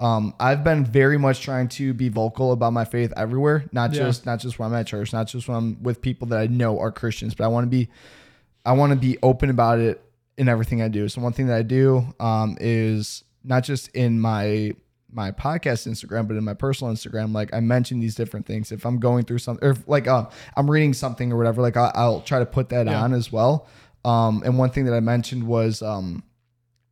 um 0.00 0.34
I've 0.40 0.64
been 0.64 0.84
very 0.84 1.16
much 1.16 1.40
trying 1.42 1.68
to 1.68 1.94
be 1.94 2.08
vocal 2.08 2.50
about 2.52 2.72
my 2.72 2.84
faith 2.84 3.12
everywhere, 3.16 3.68
not 3.72 3.92
Yeah. 3.92 4.04
just 4.04 4.26
not 4.26 4.40
just 4.40 4.58
when 4.58 4.68
I'm 4.72 4.74
at 4.78 4.86
church, 4.88 5.12
not 5.12 5.28
just 5.28 5.46
when 5.48 5.56
I'm 5.56 5.82
with 5.82 6.00
people 6.02 6.26
that 6.28 6.38
I 6.40 6.46
know 6.48 6.80
are 6.80 6.90
Christians, 6.90 7.34
but 7.34 7.44
I 7.44 7.48
want 7.48 7.64
to 7.66 7.70
be 7.70 7.88
I 8.64 8.72
want 8.72 8.90
to 8.90 8.96
be 8.96 9.16
open 9.22 9.48
about 9.50 9.78
it 9.78 10.02
in 10.36 10.48
everything 10.48 10.82
I 10.82 10.88
do. 10.88 11.08
So 11.08 11.20
one 11.20 11.32
thing 11.32 11.46
that 11.48 11.56
I 11.56 11.62
do 11.62 12.14
um 12.18 12.56
is 12.60 13.22
not 13.44 13.62
just 13.64 13.88
in 13.94 14.18
my 14.20 14.74
my 15.12 15.30
podcast 15.30 15.86
Instagram, 15.86 16.26
but 16.26 16.36
in 16.36 16.44
my 16.44 16.54
personal 16.54 16.92
Instagram, 16.92 17.34
like 17.34 17.52
I 17.54 17.60
mention 17.60 18.00
these 18.00 18.14
different 18.14 18.46
things. 18.46 18.72
If 18.72 18.84
I'm 18.86 18.98
going 18.98 19.24
through 19.24 19.38
something, 19.38 19.66
or 19.66 19.72
if, 19.72 19.86
like 19.86 20.06
uh, 20.08 20.26
I'm 20.56 20.70
reading 20.70 20.94
something 20.94 21.32
or 21.32 21.36
whatever, 21.36 21.60
like 21.62 21.76
I, 21.76 21.92
I'll 21.94 22.22
try 22.22 22.38
to 22.38 22.46
put 22.46 22.70
that 22.70 22.86
Yeah. 22.86 23.02
on 23.02 23.12
as 23.12 23.30
well. 23.30 23.66
Um, 24.04 24.42
and 24.44 24.58
one 24.58 24.70
thing 24.70 24.86
that 24.86 24.94
I 24.94 25.00
mentioned 25.00 25.44
was 25.46 25.82
um, 25.82 26.22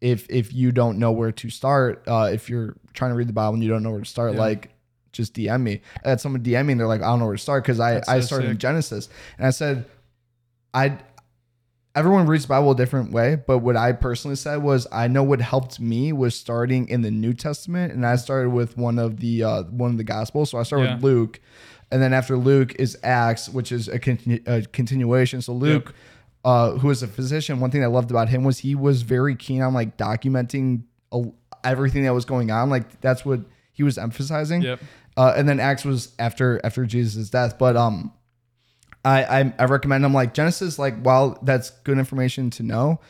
if 0.00 0.26
if 0.30 0.52
you 0.52 0.70
don't 0.72 0.98
know 0.98 1.12
where 1.12 1.32
to 1.32 1.50
start, 1.50 2.04
uh, 2.06 2.30
if 2.32 2.48
you're 2.50 2.76
trying 2.92 3.10
to 3.10 3.16
read 3.16 3.28
the 3.28 3.32
Bible 3.32 3.54
and 3.54 3.62
you 3.64 3.70
don't 3.70 3.82
know 3.82 3.90
where 3.90 4.00
to 4.00 4.06
start, 4.06 4.34
Yeah. 4.34 4.40
like 4.40 4.70
just 5.12 5.34
DM 5.34 5.60
me. 5.62 5.80
I 6.04 6.10
had 6.10 6.20
someone 6.20 6.42
DM 6.42 6.66
me 6.66 6.72
and 6.72 6.80
they're 6.80 6.86
like, 6.86 7.02
I 7.02 7.06
don't 7.06 7.18
know 7.18 7.26
where 7.26 7.34
to 7.36 7.42
start 7.42 7.64
because 7.64 7.80
I 7.80 7.94
That's 7.94 8.08
I 8.08 8.20
so 8.20 8.26
started 8.26 8.50
in. 8.50 8.58
Genesis 8.58 9.08
and 9.38 9.46
I 9.46 9.50
said, 9.50 9.86
I 10.72 10.98
everyone 11.94 12.26
reads 12.26 12.44
the 12.44 12.48
Bible 12.48 12.70
a 12.70 12.76
different 12.76 13.12
way, 13.12 13.36
but 13.46 13.58
what 13.58 13.76
I 13.76 13.92
personally 13.92 14.36
said 14.36 14.62
was 14.62 14.86
I 14.92 15.08
know 15.08 15.22
what 15.22 15.40
helped 15.40 15.80
me 15.80 16.12
was 16.12 16.34
starting 16.34 16.88
in 16.88 17.02
the 17.02 17.10
New 17.10 17.32
Testament, 17.32 17.92
and 17.92 18.06
I 18.06 18.16
started 18.16 18.50
with 18.50 18.76
one 18.76 18.98
of 18.98 19.20
the 19.20 19.44
uh, 19.44 19.62
one 19.64 19.90
of 19.90 19.96
the 19.98 20.04
Gospels. 20.04 20.50
So 20.50 20.58
I 20.58 20.62
started 20.62 20.94
with 20.94 21.04
Luke, 21.04 21.40
and 21.90 22.00
then 22.00 22.12
after 22.12 22.36
Luke 22.36 22.74
is 22.78 22.96
Acts, 23.02 23.48
which 23.48 23.72
is 23.72 23.88
a, 23.88 23.98
continu- 23.98 24.46
a 24.46 24.66
continuation. 24.66 25.42
So 25.42 25.52
Luke, 25.52 25.94
uh, 26.44 26.72
who 26.72 26.88
was 26.88 27.02
a 27.02 27.08
physician, 27.08 27.60
one 27.60 27.70
thing 27.70 27.82
I 27.82 27.88
loved 27.88 28.10
about 28.10 28.28
him 28.28 28.44
was 28.44 28.58
he 28.58 28.74
was 28.74 29.02
very 29.02 29.34
keen 29.34 29.62
on 29.62 29.74
like 29.74 29.96
documenting 29.96 30.84
a, 31.12 31.24
everything 31.64 32.04
that 32.04 32.14
was 32.14 32.24
going 32.24 32.50
on. 32.50 32.70
Like 32.70 33.00
that's 33.00 33.24
what 33.24 33.40
he 33.72 33.82
was 33.82 33.98
emphasizing. 33.98 34.62
Yep. 34.62 34.80
Uh, 35.16 35.34
and 35.36 35.48
then 35.48 35.58
Acts 35.58 35.84
was 35.84 36.14
after 36.18 36.60
after 36.62 36.86
Jesus' 36.86 37.30
death. 37.30 37.58
But 37.58 37.76
um, 37.76 38.12
I, 39.04 39.24
I 39.40 39.54
I 39.58 39.64
recommend 39.64 40.04
them 40.04 40.12
like 40.14 40.34
Genesis. 40.34 40.78
Like 40.78 41.00
while 41.02 41.38
that's 41.42 41.70
good 41.84 41.98
information 41.98 42.50
to 42.50 42.62
know, 42.62 43.00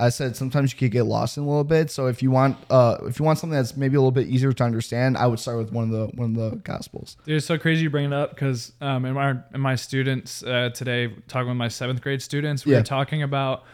I 0.00 0.10
said 0.10 0.36
sometimes 0.36 0.72
you 0.72 0.78
could 0.78 0.90
get 0.90 1.04
lost 1.04 1.36
in 1.38 1.42
a 1.42 1.46
little 1.46 1.64
bit. 1.64 1.90
So 1.90 2.06
if 2.06 2.22
you 2.22 2.30
want 2.30 2.56
uh 2.70 2.98
if 3.02 3.18
you 3.18 3.24
want 3.24 3.38
something 3.38 3.56
that's 3.56 3.76
maybe 3.76 3.96
a 3.96 4.00
little 4.00 4.10
bit 4.12 4.28
easier 4.28 4.52
to 4.52 4.64
understand, 4.64 5.16
I 5.16 5.26
would 5.26 5.38
start 5.40 5.56
with 5.58 5.72
one 5.72 5.84
of 5.84 5.90
the 5.90 6.06
one 6.16 6.36
of 6.36 6.50
the 6.52 6.56
Gospels. 6.58 7.16
Dude, 7.24 7.36
it's 7.38 7.46
so 7.46 7.56
crazy 7.58 7.82
you 7.84 7.90
bring 7.90 8.04
it 8.06 8.12
up 8.12 8.30
because 8.30 8.72
um, 8.80 9.04
in 9.06 9.14
my 9.14 9.36
in 9.54 9.60
my 9.60 9.74
students 9.74 10.42
uh, 10.42 10.70
today, 10.74 11.14
talking 11.28 11.48
with 11.48 11.56
my 11.56 11.68
seventh 11.68 12.02
grade 12.02 12.20
students, 12.22 12.66
we 12.66 12.72
Yeah. 12.72 12.78
were 12.78 12.84
talking 12.84 13.22
about 13.22 13.64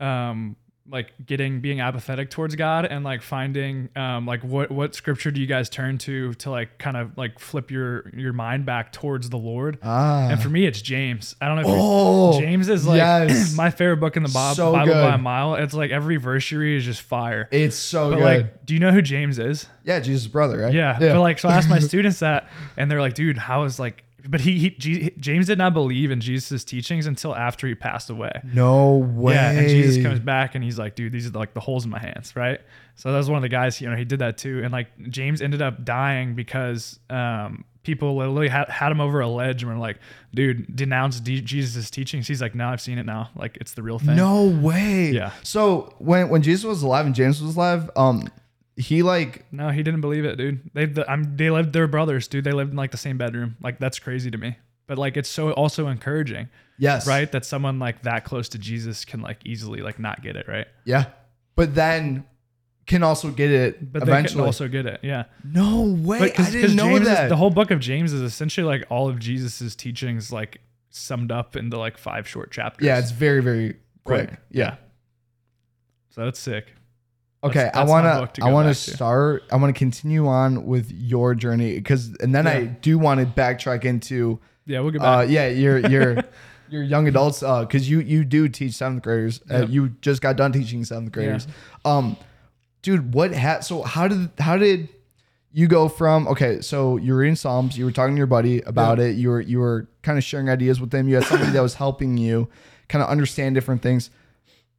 um, 0.00 0.56
like 0.90 1.12
getting 1.26 1.60
being 1.60 1.80
apathetic 1.80 2.30
towards 2.30 2.54
God 2.54 2.84
and 2.86 3.04
like 3.04 3.20
finding 3.22 3.88
um, 3.96 4.24
like 4.26 4.44
what 4.44 4.70
what 4.70 4.94
scripture 4.94 5.30
do 5.30 5.40
you 5.40 5.46
guys 5.46 5.68
turn 5.68 5.98
to 5.98 6.32
to 6.34 6.50
like 6.50 6.78
kind 6.78 6.96
of 6.96 7.18
like 7.18 7.38
flip 7.40 7.70
your 7.70 8.08
your 8.16 8.32
mind 8.32 8.66
back 8.66 8.92
towards 8.92 9.28
the 9.30 9.36
Lord. 9.36 9.78
Ah, 9.82 10.28
And 10.28 10.40
for 10.40 10.48
me, 10.48 10.64
it's 10.66 10.80
James. 10.80 11.34
I 11.40 11.48
don't 11.48 11.56
know 11.56 11.62
if 11.62 11.68
Oh, 11.70 12.40
James 12.40 12.68
is 12.68 12.86
like 12.86 12.98
yes. 12.98 13.54
my 13.56 13.70
favorite 13.70 13.96
book 13.98 14.16
in 14.16 14.22
the 14.22 14.28
Bible, 14.28 14.54
So 14.54 14.72
Bible 14.72 14.92
by 14.94 15.14
a 15.14 15.18
mile. 15.18 15.56
It's 15.56 15.74
like 15.74 15.90
every 15.90 16.16
verse 16.18 16.50
you 16.50 16.58
read 16.60 16.76
is 16.78 16.84
just 16.84 17.02
fire. 17.02 17.48
it's 17.50 17.76
so 17.76 18.10
But 18.10 18.16
good. 18.16 18.24
like, 18.24 18.64
do 18.66 18.74
you 18.74 18.80
know 18.80 18.92
who 18.92 19.02
James 19.02 19.38
is? 19.38 19.66
yeah, 19.84 20.00
Jesus' 20.00 20.26
brother, 20.26 20.58
right? 20.58 20.72
Yeah, 20.74 20.98
But 20.98 21.20
like, 21.20 21.38
so 21.38 21.48
I 21.48 21.54
asked 21.56 21.68
my 21.70 21.78
students 21.90 22.18
that, 22.20 22.48
and 22.76 22.90
they're 22.90 23.00
like, 23.00 23.14
dude, 23.14 23.38
how 23.38 23.64
is 23.64 23.78
like, 23.78 24.02
but 24.28 24.40
he, 24.40 24.58
he 24.58 24.70
G, 24.70 25.10
James 25.18 25.46
did 25.46 25.58
not 25.58 25.72
believe 25.74 26.10
in 26.10 26.20
Jesus' 26.20 26.64
teachings 26.64 27.06
until 27.06 27.34
after 27.34 27.66
he 27.66 27.74
passed 27.74 28.10
away. 28.10 28.40
no 28.44 28.96
way. 28.96 29.34
Yeah, 29.34 29.50
and 29.50 29.68
Jesus 29.68 30.02
comes 30.02 30.20
back 30.20 30.54
and 30.54 30.64
he's 30.64 30.78
like, 30.78 30.94
dude, 30.94 31.12
these 31.12 31.26
are 31.26 31.30
like 31.30 31.54
the 31.54 31.60
holes 31.60 31.84
in 31.84 31.90
my 31.90 31.98
hands, 31.98 32.34
right? 32.34 32.60
So 32.96 33.12
that 33.12 33.18
was 33.18 33.28
one 33.28 33.36
of 33.36 33.42
the 33.42 33.48
guys, 33.48 33.80
you 33.80 33.88
know, 33.88 33.96
he 33.96 34.04
did 34.04 34.20
that 34.20 34.38
too. 34.38 34.62
And 34.64 34.72
like 34.72 34.88
James 35.10 35.42
ended 35.42 35.62
up 35.62 35.84
dying 35.84 36.34
because 36.34 36.98
um, 37.10 37.64
people 37.82 38.16
literally 38.16 38.48
had, 38.48 38.68
had 38.68 38.90
him 38.90 39.00
over 39.00 39.20
a 39.20 39.28
ledge 39.28 39.62
and 39.62 39.70
were 39.70 39.78
like, 39.78 39.98
dude, 40.34 40.74
denounce 40.74 41.20
D- 41.20 41.42
Jesus' 41.42 41.90
teachings. 41.90 42.26
He's 42.26 42.40
like, 42.40 42.54
no, 42.54 42.68
I've 42.68 42.80
seen 42.80 42.98
it 42.98 43.06
now. 43.06 43.30
Like 43.36 43.58
it's 43.60 43.74
the 43.74 43.82
real 43.82 43.98
thing. 43.98 44.16
No 44.16 44.46
way. 44.46 45.10
Yeah. 45.10 45.32
So 45.42 45.94
when 45.98 46.30
when 46.30 46.42
Jesus 46.42 46.64
was 46.64 46.82
alive 46.82 47.06
and 47.06 47.14
James 47.14 47.42
was 47.42 47.54
alive, 47.54 47.90
um, 47.96 48.28
he 48.76 49.02
like 49.02 49.50
No, 49.52 49.70
he 49.70 49.82
didn't 49.82 50.00
believe 50.02 50.24
it, 50.24 50.36
dude. 50.36 50.70
They, 50.74 50.84
the, 50.86 51.10
I'm, 51.10 51.36
they 51.36 51.50
lived, 51.50 51.72
they're 51.72 51.86
brothers, 51.88 52.28
dude. 52.28 52.44
They 52.44 52.52
lived 52.52 52.70
in 52.72 52.76
like 52.76 52.90
the 52.90 52.96
same 52.98 53.16
bedroom. 53.18 53.56
Like 53.62 53.78
that's 53.78 53.98
crazy 53.98 54.30
to 54.30 54.38
me. 54.38 54.56
But 54.86 54.98
like, 54.98 55.16
it's 55.16 55.28
so 55.28 55.50
also 55.52 55.88
encouraging. 55.88 56.48
yes, 56.78 57.08
right? 57.08 57.30
That 57.32 57.44
someone 57.44 57.78
like 57.80 58.02
that 58.02 58.24
close 58.24 58.48
to 58.50 58.58
Jesus 58.58 59.04
can 59.04 59.20
like 59.20 59.44
easily 59.44 59.80
like 59.80 59.98
not 59.98 60.22
get 60.22 60.36
it, 60.36 60.46
right? 60.46 60.66
Yeah, 60.84 61.06
but 61.56 61.74
then 61.74 62.24
can 62.86 63.02
also 63.02 63.30
get 63.32 63.50
it 63.50 63.92
But 63.92 64.02
eventually. 64.02 64.34
they 64.34 64.40
can 64.42 64.46
also 64.46 64.68
get 64.68 64.86
it, 64.86 65.00
yeah. 65.02 65.24
no 65.42 65.82
way. 65.82 66.20
But 66.20 66.38
I 66.38 66.50
didn't 66.50 66.76
know 66.76 66.84
James 66.90 67.00
is- 67.00 67.06
that. 67.08 67.28
the 67.30 67.34
whole 67.36 67.50
book 67.50 67.72
of 67.72 67.80
James 67.80 68.12
is 68.12 68.20
essentially 68.22 68.64
like 68.64 68.84
all 68.88 69.08
of 69.08 69.18
Jesus's 69.18 69.74
teachings 69.74 70.30
like 70.30 70.60
summed 70.90 71.32
up 71.32 71.56
into 71.56 71.76
like 71.78 71.98
five 71.98 72.28
short 72.28 72.52
chapters. 72.52 72.86
yeah, 72.86 72.98
it's 73.00 73.10
very 73.10 73.42
very 73.42 73.74
quick. 74.04 74.30
Right. 74.30 74.38
Yeah. 74.52 74.76
So 76.10 76.24
that's 76.26 76.38
sick. 76.38 76.72
Okay, 77.46 77.58
That's- 77.60 77.76
I 77.76 77.78
that's 77.80 77.90
my 77.90 78.18
want 78.18 78.34
to. 78.34 78.44
I 78.44 78.52
want 78.52 78.68
to 78.68 78.74
start. 78.74 79.42
I 79.50 79.56
want 79.56 79.74
to 79.74 79.78
continue 79.78 80.26
on 80.26 80.66
with 80.66 80.90
your 80.92 81.34
journey 81.34 81.74
because, 81.74 82.14
and 82.20 82.34
then 82.34 82.46
I 82.46 82.64
do 82.64 82.98
want 82.98 83.20
to 83.20 83.26
backtrack 83.26 83.84
into, 83.84 84.38
Yeah, 84.66 84.80
we'll 84.80 84.90
get 84.90 85.00
back. 85.00 85.08
uh, 85.08 85.22
back. 85.22 85.30
yeah, 85.30 85.48
your 85.48 85.78
your 85.78 86.16
your 86.68 86.82
young 86.82 87.06
adults, 87.08 87.42
uh, 87.42 87.60
because 87.60 87.88
you 87.88 88.00
you 88.00 88.24
do 88.24 88.48
teach 88.48 88.74
seventh 88.74 89.02
graders. 89.02 89.40
Uh, 89.50 89.58
Yep. 89.60 89.68
You 89.70 89.88
just 90.00 90.20
got 90.22 90.36
done 90.36 90.52
teaching 90.52 90.84
seventh 90.84 91.12
graders. 91.12 91.46
Um, 91.84 92.16
dude, 92.82 93.14
what 93.14 93.32
had 93.32 93.60
so 93.64 93.82
how 93.82 94.08
did 94.08 94.30
how 94.38 94.56
did 94.56 94.88
you 95.52 95.68
go 95.68 95.88
from 95.88 96.28
okay? 96.28 96.60
So 96.60 96.96
you 96.98 97.14
were 97.14 97.24
in 97.24 97.36
Psalms. 97.36 97.78
You 97.78 97.84
were 97.86 97.92
talking 97.92 98.14
to 98.14 98.18
your 98.18 98.26
buddy 98.26 98.60
about 98.62 98.98
it. 99.00 99.16
You 99.16 99.30
were 99.30 99.40
you 99.40 99.58
were 99.60 99.88
kind 100.02 100.18
of 100.18 100.24
sharing 100.24 100.48
ideas 100.50 100.80
with 100.80 100.90
them. 100.90 101.08
You 101.08 101.14
had 101.16 101.24
somebody 101.24 101.52
that 101.52 101.62
was 101.62 101.74
helping 101.74 102.16
you 102.18 102.48
kind 102.88 103.02
of 103.02 103.08
understand 103.08 103.54
different 103.54 103.82
things. 103.82 104.10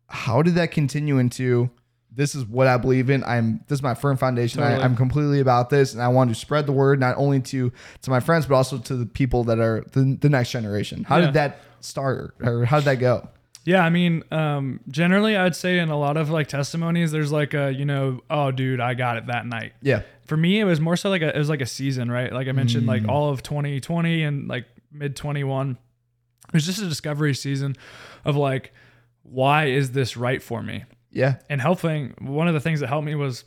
How 0.10 0.42
did 0.42 0.56
that 0.56 0.72
continue 0.72 1.18
into? 1.18 1.70
This 2.18 2.36
is 2.36 2.44
what 2.46 2.68
I 2.68 2.78
believe 2.78 3.10
in. 3.10 3.24
I'm 3.24 3.64
this 3.68 3.78
is 3.78 3.84
my 3.84 3.94
firm 3.94 4.18
foundation. 4.18 4.60
Totally. 4.62 4.82
I, 4.82 4.84
I'm 4.84 4.96
completely 4.98 5.40
about 5.40 5.70
this, 5.70 5.94
and 5.94 6.02
I 6.04 6.10
want 6.10 6.30
to 6.32 6.36
spread 6.36 6.66
the 6.66 6.72
word 6.74 7.00
not 7.00 7.16
only 7.18 7.40
to 7.42 7.72
to 8.02 8.10
my 8.10 8.20
friends 8.20 8.46
but 8.48 8.56
also 8.56 8.78
to 8.80 8.96
the 8.96 9.06
people 9.06 9.44
that 9.46 9.60
are 9.60 9.86
the, 9.94 10.18
the 10.20 10.28
next 10.28 10.52
generation. 10.52 11.04
How 11.06 11.18
Yeah. 11.20 11.26
did 11.28 11.34
that 11.36 11.60
start, 11.80 12.36
or 12.42 12.66
how 12.66 12.80
did 12.80 12.86
that 12.86 12.96
go? 12.96 13.30
Yeah, 13.66 13.84
I 13.84 13.90
mean, 13.90 14.24
um, 14.32 14.80
generally, 14.88 15.36
I'd 15.36 15.56
say 15.56 15.78
in 15.78 15.90
a 15.90 16.00
lot 16.00 16.16
of 16.18 16.30
like 16.30 16.48
testimonies, 16.48 17.12
there's 17.12 17.32
like 17.34 17.54
a, 17.54 17.72
you 17.72 17.84
know, 17.86 18.22
oh, 18.30 18.50
dude, 18.52 18.80
I 18.80 18.94
got 18.94 19.18
it 19.18 19.28
that 19.28 19.46
night. 19.46 19.74
Yeah, 19.82 20.04
For 20.26 20.38
me, 20.38 20.60
it 20.60 20.64
was 20.64 20.80
more 20.80 20.96
so 20.96 21.10
like 21.10 21.22
a, 21.22 21.36
it 21.36 21.38
was 21.38 21.50
like 21.50 21.60
a 21.62 21.66
season, 21.66 22.10
right? 22.10 22.32
Like 22.32 22.48
I 22.48 22.54
mentioned, 22.54 22.88
like 22.88 23.04
Mm. 23.04 23.10
all 23.10 23.30
of 23.30 23.44
2020 23.44 24.24
and 24.24 24.48
like 24.48 24.66
mid 24.92 25.16
21. 25.18 25.72
It 26.48 26.54
was 26.54 26.66
just 26.66 26.82
a 26.82 26.88
discovery 26.88 27.34
season 27.36 27.76
of 28.24 28.38
like, 28.38 28.72
why 29.24 29.66
is 29.66 29.92
this 29.92 30.16
right 30.16 30.42
for 30.42 30.64
me? 30.64 30.86
Yeah, 31.18 31.36
And 31.50 31.60
helping, 31.60 32.14
one 32.20 32.48
of 32.48 32.54
the 32.54 32.60
things 32.60 32.80
that 32.82 32.88
helped 32.88 33.06
me 33.06 33.16
was 33.16 33.44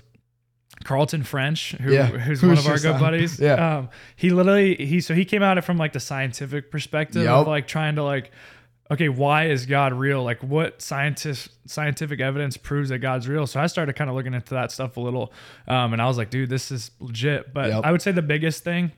Carlton 0.85 1.23
French, 1.23 1.73
who, 1.81 1.93
Yeah, 1.93 2.07
who's 2.07 2.41
who 2.43 2.49
one 2.49 2.59
of 2.59 2.67
our 2.67 2.79
good 2.79 2.93
on. 2.95 3.01
buddies. 3.01 3.39
Yeah. 3.39 3.79
Um, 3.79 3.89
he 4.17 4.31
literally, 4.31 4.75
he, 4.75 5.01
so 5.01 5.15
he 5.15 5.25
came 5.25 5.43
at 5.43 5.57
it 5.59 5.63
from 5.63 5.77
like 5.77 5.93
the 5.93 6.01
scientific 6.01 6.71
perspective 6.71 7.23
Yup. 7.25 7.41
of 7.43 7.47
like 7.47 7.67
trying 7.69 7.95
to 7.97 8.03
like, 8.03 8.31
okay, 8.91 9.09
why 9.09 9.47
is 9.47 9.67
God 9.67 9.93
real? 9.93 10.25
Like 10.25 10.43
what 10.43 10.83
scientist, 10.83 11.51
scientific 11.67 12.21
evidence 12.21 12.57
proves 12.57 12.89
that 12.89 12.99
God's 12.99 13.29
real? 13.29 13.47
So 13.47 13.61
I 13.61 13.67
started 13.69 13.95
kind 13.95 14.11
of 14.11 14.17
looking 14.17 14.35
into 14.35 14.55
that 14.55 14.73
stuff 14.73 14.97
a 14.97 15.01
little. 15.01 15.33
Um, 15.69 15.93
and 15.93 16.03
I 16.03 16.07
was 16.07 16.19
like, 16.19 16.31
dude, 16.31 16.51
this 16.51 16.73
is 16.73 16.91
legit. 16.99 17.55
But 17.55 17.69
Yup. 17.69 17.87
I 17.87 17.93
would 17.93 18.03
say 18.03 18.11
the 18.11 18.23
biggest 18.23 18.65
thing 18.65 18.91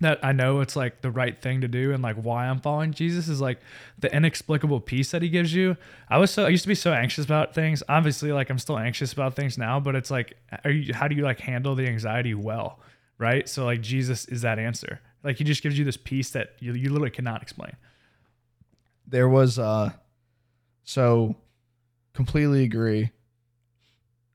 that 0.00 0.18
I 0.24 0.32
know 0.32 0.60
it's 0.60 0.76
like 0.76 1.02
the 1.02 1.10
right 1.10 1.40
thing 1.40 1.60
to 1.60 1.68
do 1.68 1.92
and 1.92 2.02
like 2.02 2.16
why 2.16 2.46
I'm 2.48 2.60
following 2.60 2.92
Jesus 2.92 3.28
is 3.28 3.40
like 3.40 3.60
the 3.98 4.14
inexplicable 4.14 4.80
peace 4.80 5.10
that 5.12 5.22
he 5.22 5.28
gives 5.28 5.54
you. 5.54 5.76
I 6.08 6.18
was 6.18 6.30
so 6.30 6.46
I 6.46 6.48
used 6.48 6.64
to 6.64 6.68
be 6.68 6.74
so 6.74 6.92
anxious 6.92 7.24
about 7.24 7.54
things. 7.54 7.82
Obviously, 7.88 8.32
like 8.32 8.50
I'm 8.50 8.58
still 8.58 8.78
anxious 8.78 9.12
about 9.12 9.36
things 9.36 9.58
now, 9.58 9.78
but 9.80 9.94
it's 9.94 10.10
like 10.10 10.36
are 10.64 10.70
you 10.70 10.94
how 10.94 11.08
do 11.08 11.14
you 11.14 11.22
like 11.22 11.40
handle 11.40 11.74
the 11.74 11.86
anxiety 11.86 12.34
well? 12.34 12.80
Right? 13.18 13.48
So 13.48 13.64
like 13.66 13.80
Jesus 13.82 14.26
is 14.26 14.42
that 14.42 14.58
answer. 14.58 15.00
Like 15.22 15.36
he 15.36 15.44
just 15.44 15.62
gives 15.62 15.78
you 15.78 15.84
this 15.84 15.98
peace 15.98 16.30
that 16.30 16.54
you, 16.60 16.72
you 16.74 16.88
literally 16.90 17.10
cannot 17.10 17.42
explain. 17.42 17.72
there 19.06 19.28
was 19.28 19.58
uh 19.58 19.90
so 20.84 21.36
completely 22.14 22.64
agree 22.64 23.10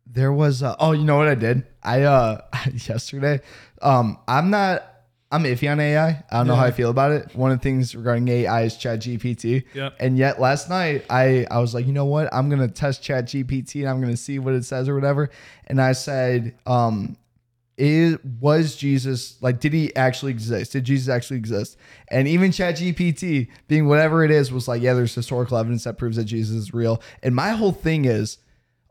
there 0.06 0.32
was 0.32 0.62
uh, 0.64 0.76
oh 0.80 0.92
you 0.92 1.04
know 1.04 1.18
what 1.18 1.28
i 1.28 1.36
did 1.36 1.66
i 1.84 2.02
uh 2.04 2.40
yesterday 2.74 3.40
um 3.82 4.18
i'm 4.28 4.50
not 4.50 4.84
i'm 5.32 5.44
iffy 5.44 5.70
on 5.72 5.80
ai 5.80 6.24
i 6.30 6.38
don't 6.38 6.48
know 6.48 6.56
how 6.56 6.64
i 6.66 6.72
feel 6.72 6.90
about 6.90 7.12
it 7.12 7.36
one 7.36 7.52
of 7.52 7.58
the 7.60 7.64
things 7.64 7.96
regarding 7.96 8.28
ai 8.28 8.62
is 8.64 8.78
chat 8.78 9.00
gpt 9.00 9.64
Yep. 9.74 9.96
and 10.00 10.18
yet 10.18 10.40
last 10.40 10.70
night 10.70 11.06
i 11.10 11.46
i 11.52 11.60
was 11.60 11.74
like 11.74 11.86
you 11.88 11.94
know 11.94 12.06
what 12.06 12.32
i'm 12.34 12.50
gonna 12.50 12.68
test 12.68 13.02
chat 13.04 13.26
gpt 13.26 13.82
and 13.82 13.90
i'm 13.90 14.00
gonna 14.02 14.16
see 14.18 14.40
what 14.40 14.54
it 14.54 14.64
says 14.66 14.88
or 14.88 14.96
whatever 14.96 15.30
and 15.68 15.82
i 15.82 15.92
said 15.94 16.56
um 16.66 17.18
is 17.78 18.18
was 18.40 18.78
Jesus 18.78 19.36
like 19.42 19.60
did 19.60 19.74
he 19.74 19.94
actually 19.98 20.32
exist? 20.32 20.72
Did 20.72 20.86
Jesus 20.86 21.10
actually 21.10 21.36
exist? 21.36 21.76
And 22.08 22.26
even 22.26 22.52
ChatGPT, 22.52 23.50
being 23.68 23.90
whatever 23.90 24.24
it 24.24 24.32
is, 24.32 24.50
was 24.50 24.66
like, 24.70 24.82
yeah, 24.82 24.94
there's 24.94 25.14
historical 25.14 25.58
evidence 25.58 25.84
that 25.84 25.98
proves 25.98 26.16
that 26.16 26.24
Jesus 26.24 26.56
is 26.56 26.74
real. 26.74 27.02
And 27.22 27.36
my 27.36 27.50
whole 27.50 27.74
thing 27.74 28.06
is, 28.06 28.38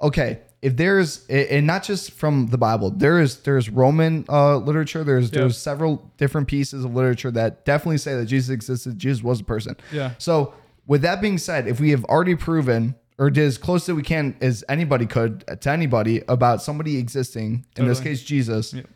okay, 0.03 0.41
if 0.65 0.77
there's 0.77 1.27
and 1.29 1.67
not 1.67 1.83
just 1.85 2.11
from 2.13 2.47
the 2.49 2.57
Bible, 2.59 2.91
there 2.91 3.21
is 3.21 3.37
there's 3.43 3.69
Roman 3.69 4.25
uh, 4.29 4.57
literature, 4.57 5.05
there's 5.05 5.31
Yeah. 5.31 5.41
there's 5.41 5.59
several 5.59 6.11
different 6.17 6.49
pieces 6.49 6.85
of 6.85 6.95
literature 6.95 7.31
that 7.33 7.65
definitely 7.65 7.99
say 7.99 8.15
that 8.17 8.27
Jesus 8.27 8.51
existed, 8.51 8.99
Jesus 8.99 9.23
was 9.23 9.41
a 9.41 9.45
person. 9.45 9.77
Yeah. 9.93 10.13
So 10.19 10.55
with 10.87 11.03
that 11.03 11.21
being 11.21 11.39
said, 11.39 11.69
if 11.69 11.81
we 11.81 11.91
have 11.91 12.05
already 12.07 12.35
proven 12.35 12.95
or 13.19 13.31
did 13.31 13.45
as 13.45 13.59
close 13.59 13.89
as 13.89 13.95
we 13.95 14.03
can 14.03 14.37
as 14.41 14.65
anybody 14.69 15.07
could 15.07 15.45
to 15.61 15.71
anybody 15.71 16.23
about 16.29 16.63
somebody 16.63 16.97
existing, 16.99 17.67
in 17.77 17.87
this 17.87 18.01
case 18.01 18.23
Jesus, 18.23 18.73
Yep. 18.75 18.87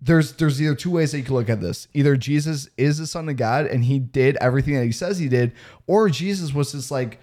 there's 0.00 0.32
there's 0.32 0.60
either 0.60 0.74
two 0.74 0.90
ways 0.90 1.12
that 1.12 1.18
you 1.18 1.24
can 1.24 1.34
look 1.34 1.48
at 1.50 1.60
this. 1.60 1.88
Either 1.94 2.16
Jesus 2.16 2.68
is 2.76 2.98
the 2.98 3.06
Son 3.06 3.28
of 3.28 3.36
God 3.36 3.66
and 3.66 3.84
he 3.84 3.98
did 3.98 4.36
everything 4.40 4.74
that 4.74 4.84
he 4.84 4.92
says 4.92 5.18
he 5.18 5.28
did, 5.28 5.52
or 5.86 6.08
Jesus 6.08 6.52
was 6.52 6.72
just 6.72 6.90
like 6.90 7.20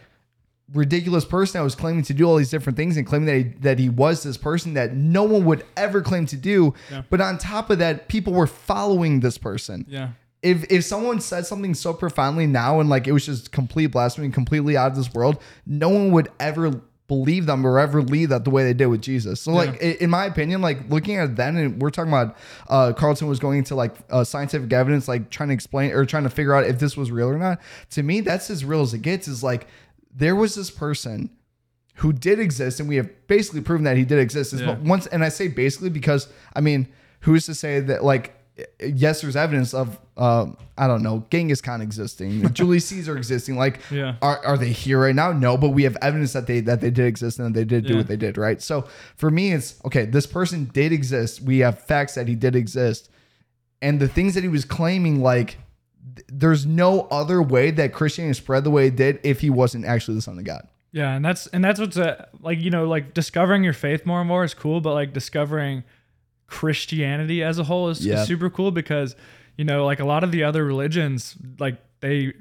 ridiculous 0.74 1.26
person 1.26 1.60
that 1.60 1.64
was 1.64 1.76
claiming 1.76 2.04
to 2.04 2.14
do 2.14 2.26
all 2.26 2.38
these 2.38 2.50
different 2.50 2.78
things 2.78 2.98
and 2.98 3.06
claiming 3.06 3.26
that 3.26 3.38
he, 3.38 3.44
that 3.62 3.80
he 3.80 3.90
was 3.90 4.24
this 4.24 4.38
person 4.38 4.74
that 4.76 4.94
no 4.94 5.24
one 5.24 5.46
would 5.46 5.66
ever 5.76 6.02
claim 6.02 6.26
to 6.28 6.36
do. 6.36 6.74
Yeah. 6.90 7.04
But 7.10 7.22
on 7.22 7.38
top 7.38 7.70
of 7.70 7.80
that, 7.80 8.08
people 8.08 8.34
were 8.34 8.48
following 8.48 9.20
this 9.20 9.38
person. 9.38 9.86
Yeah. 9.88 10.10
If 10.42 10.72
if 10.72 10.84
someone 10.84 11.20
said 11.20 11.46
something 11.46 11.76
so 11.76 11.94
profoundly 11.94 12.48
now 12.48 12.80
and 12.80 12.90
like 12.90 13.06
it 13.08 13.12
was 13.12 13.26
just 13.26 13.52
complete 13.52 13.88
blasphemy, 13.88 14.30
completely 14.30 14.76
out 14.76 14.92
of 14.92 14.98
this 14.98 15.14
world, 15.14 15.42
no 15.66 15.90
one 15.90 16.12
would 16.12 16.30
ever 16.40 16.82
believe 17.08 17.46
them 17.46 17.68
or 17.68 17.78
ever 17.78 18.02
lead 18.02 18.28
that 18.28 18.46
the 18.46 18.50
way 18.50 18.64
they 18.64 18.74
did 18.74 18.86
with 18.86 19.02
Jesus. 19.02 19.42
So 19.42 19.52
like 19.52 19.82
in 19.82 20.10
my 20.10 20.26
opinion, 20.26 20.62
like 20.62 20.90
looking 20.90 21.18
at 21.18 21.26
it 21.26 21.36
then 21.36 21.58
and 21.58 21.82
we're 21.82 21.90
talking 21.90 22.12
about 22.12 22.38
uh 22.70 22.94
Carlton 22.94 23.28
was 23.28 23.38
going 23.38 23.60
into 23.60 23.76
like 23.76 23.94
uh, 24.10 24.24
scientific 24.24 24.72
evidence, 24.72 25.10
like 25.10 25.30
trying 25.30 25.50
to 25.50 25.54
explain 25.54 25.92
or 25.92 26.06
trying 26.06 26.24
to 26.24 26.30
figure 26.30 26.56
out 26.56 26.66
if 26.66 26.80
this 26.80 26.96
was 26.96 27.12
real 27.12 27.28
or 27.28 27.38
not. 27.38 27.60
To 27.92 28.02
me, 28.02 28.22
that's 28.22 28.50
as 28.50 28.64
real 28.64 28.82
as 28.82 28.94
it 28.94 29.02
gets. 29.02 29.28
Is 29.28 29.44
like 29.44 29.68
there 30.16 30.36
was 30.36 30.56
this 30.56 30.70
person 30.72 31.30
who 31.96 32.14
did 32.14 32.40
exist, 32.40 32.80
and 32.80 32.90
we 32.90 32.96
have 32.96 33.10
basically 33.28 33.62
proven 33.62 33.84
that 33.84 33.98
he 33.98 34.04
did 34.06 34.20
exist. 34.20 34.54
Is 34.54 34.62
Yeah. 34.62 34.78
once, 34.80 35.08
and 35.08 35.24
I 35.24 35.30
say 35.30 35.48
basically 35.48 35.90
because 35.90 36.28
I 36.56 36.62
mean, 36.62 36.88
who's 37.22 37.46
to 37.46 37.54
say 37.56 37.80
that 37.82 38.04
like 38.04 38.36
yes, 38.80 39.22
there's 39.22 39.36
evidence 39.36 39.74
of 39.74 39.98
um, 40.18 40.56
I 40.78 40.86
don't 40.86 41.02
know 41.02 41.26
Genghis 41.32 41.62
Khan 41.62 41.82
existing, 41.82 42.52
Julius 42.54 42.86
Caesar 42.88 43.18
existing. 43.18 43.56
Like, 43.56 43.80
Yeah. 43.90 44.16
are 44.22 44.46
are 44.46 44.58
they 44.58 44.72
here 44.72 45.00
right 45.02 45.16
now? 45.16 45.32
No, 45.32 45.58
but 45.58 45.70
we 45.70 45.84
have 45.84 45.98
evidence 46.02 46.34
that 46.34 46.48
they 46.48 46.60
that 46.62 46.82
they 46.82 46.92
did 46.92 47.06
exist 47.08 47.40
and 47.40 47.48
that 47.48 47.54
they 47.60 47.66
did 47.66 47.86
do 47.86 47.94
Yeah. 47.94 48.00
what 48.00 48.08
they 48.08 48.18
did, 48.18 48.38
right? 48.38 48.62
So 48.62 48.88
for 49.16 49.32
me, 49.32 49.52
it's 49.54 49.76
okay. 49.86 50.06
This 50.06 50.28
person 50.28 50.70
did 50.74 50.92
exist. 50.92 51.42
We 51.42 51.60
have 51.60 51.80
facts 51.84 52.16
that 52.16 52.28
he 52.28 52.36
did 52.36 52.56
exist, 52.56 53.10
and 53.82 54.00
the 54.00 54.08
things 54.08 54.34
that 54.36 54.44
he 54.44 54.50
was 54.50 54.66
claiming, 54.66 55.22
like. 55.22 55.58
Th- 56.16 56.26
There's 56.28 56.66
no 56.66 57.02
other 57.12 57.42
way 57.42 57.72
that 57.72 57.94
Christianity 57.94 58.34
spread 58.38 58.64
the 58.64 58.72
way 58.72 58.88
it 58.88 58.96
did 58.96 59.20
if 59.24 59.42
he 59.42 59.50
wasn't 59.50 59.86
actually 59.86 60.16
the 60.16 60.22
son 60.22 60.38
of 60.38 60.44
God. 60.44 60.68
Yeah, 60.92 61.14
and 61.16 61.24
that's 61.24 61.48
and 61.48 61.64
that's 61.64 61.80
what's 61.80 61.98
uh 61.98 62.26
like 62.42 62.60
you 62.60 62.70
know 62.70 62.86
like 62.88 63.14
discovering 63.14 63.64
your 63.64 63.74
faith 63.74 64.06
more 64.06 64.20
and 64.20 64.28
more 64.28 64.44
is 64.44 64.54
cool, 64.54 64.82
but 64.82 64.94
like 64.94 65.14
discovering 65.14 65.84
Christianity 66.48 67.44
as 67.44 67.60
a 67.60 67.64
whole 67.64 67.90
is, 67.90 68.06
is 68.06 68.28
super 68.28 68.50
cool 68.50 68.72
because 68.72 69.16
you 69.58 69.64
know 69.64 69.86
like 69.86 70.00
a 70.02 70.06
lot 70.06 70.24
of 70.24 70.32
the 70.34 70.44
other 70.44 70.66
religions 70.66 71.36
like 71.60 71.78
they 72.02 72.34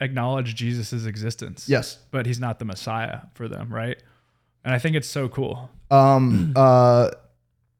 acknowledge 0.00 0.54
Jesus's 0.54 1.06
existence. 1.06 1.68
Yes. 1.68 1.98
but 2.10 2.26
he's 2.26 2.38
not 2.38 2.58
the 2.58 2.64
Messiah 2.66 3.20
for 3.34 3.48
them, 3.48 3.72
right? 3.72 4.00
And 4.64 4.74
I 4.74 4.78
think 4.78 4.94
it's 4.96 5.08
so 5.08 5.28
cool. 5.28 5.70
um 5.90 6.52
uh 6.56 7.10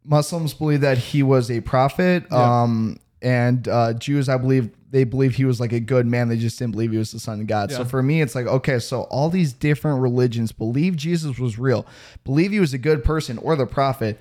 muslims 0.04 0.54
believe 0.54 0.80
that 0.82 0.98
he 0.98 1.22
was 1.22 1.50
a 1.50 1.60
prophet 1.60 2.24
Yeah. 2.30 2.62
um 2.62 2.96
and 3.20 3.66
uh 3.66 3.92
jews 3.94 4.28
i 4.28 4.36
believe 4.36 4.70
they 4.96 5.04
believe 5.04 5.34
he 5.34 5.44
was 5.44 5.60
like 5.60 5.72
a 5.72 5.80
good 5.80 6.06
man. 6.06 6.28
They 6.28 6.38
just 6.38 6.58
didn't 6.58 6.72
believe 6.72 6.90
he 6.90 6.96
was 6.96 7.12
the 7.12 7.20
son 7.20 7.38
of 7.42 7.46
god. 7.46 7.70
So 7.70 7.84
for 7.84 8.02
me 8.02 8.22
it's 8.22 8.34
like 8.34 8.46
okay 8.46 8.78
so 8.78 9.02
all 9.02 9.28
these 9.28 9.52
different 9.52 10.00
religions 10.00 10.52
believe 10.52 10.96
jesus 10.96 11.38
was 11.38 11.58
real 11.58 11.84
believe 12.24 12.50
he 12.50 12.60
was 12.60 12.72
a 12.72 12.78
good 12.78 13.04
person 13.04 13.36
or 13.38 13.56
the 13.56 13.66
prophet 13.66 14.18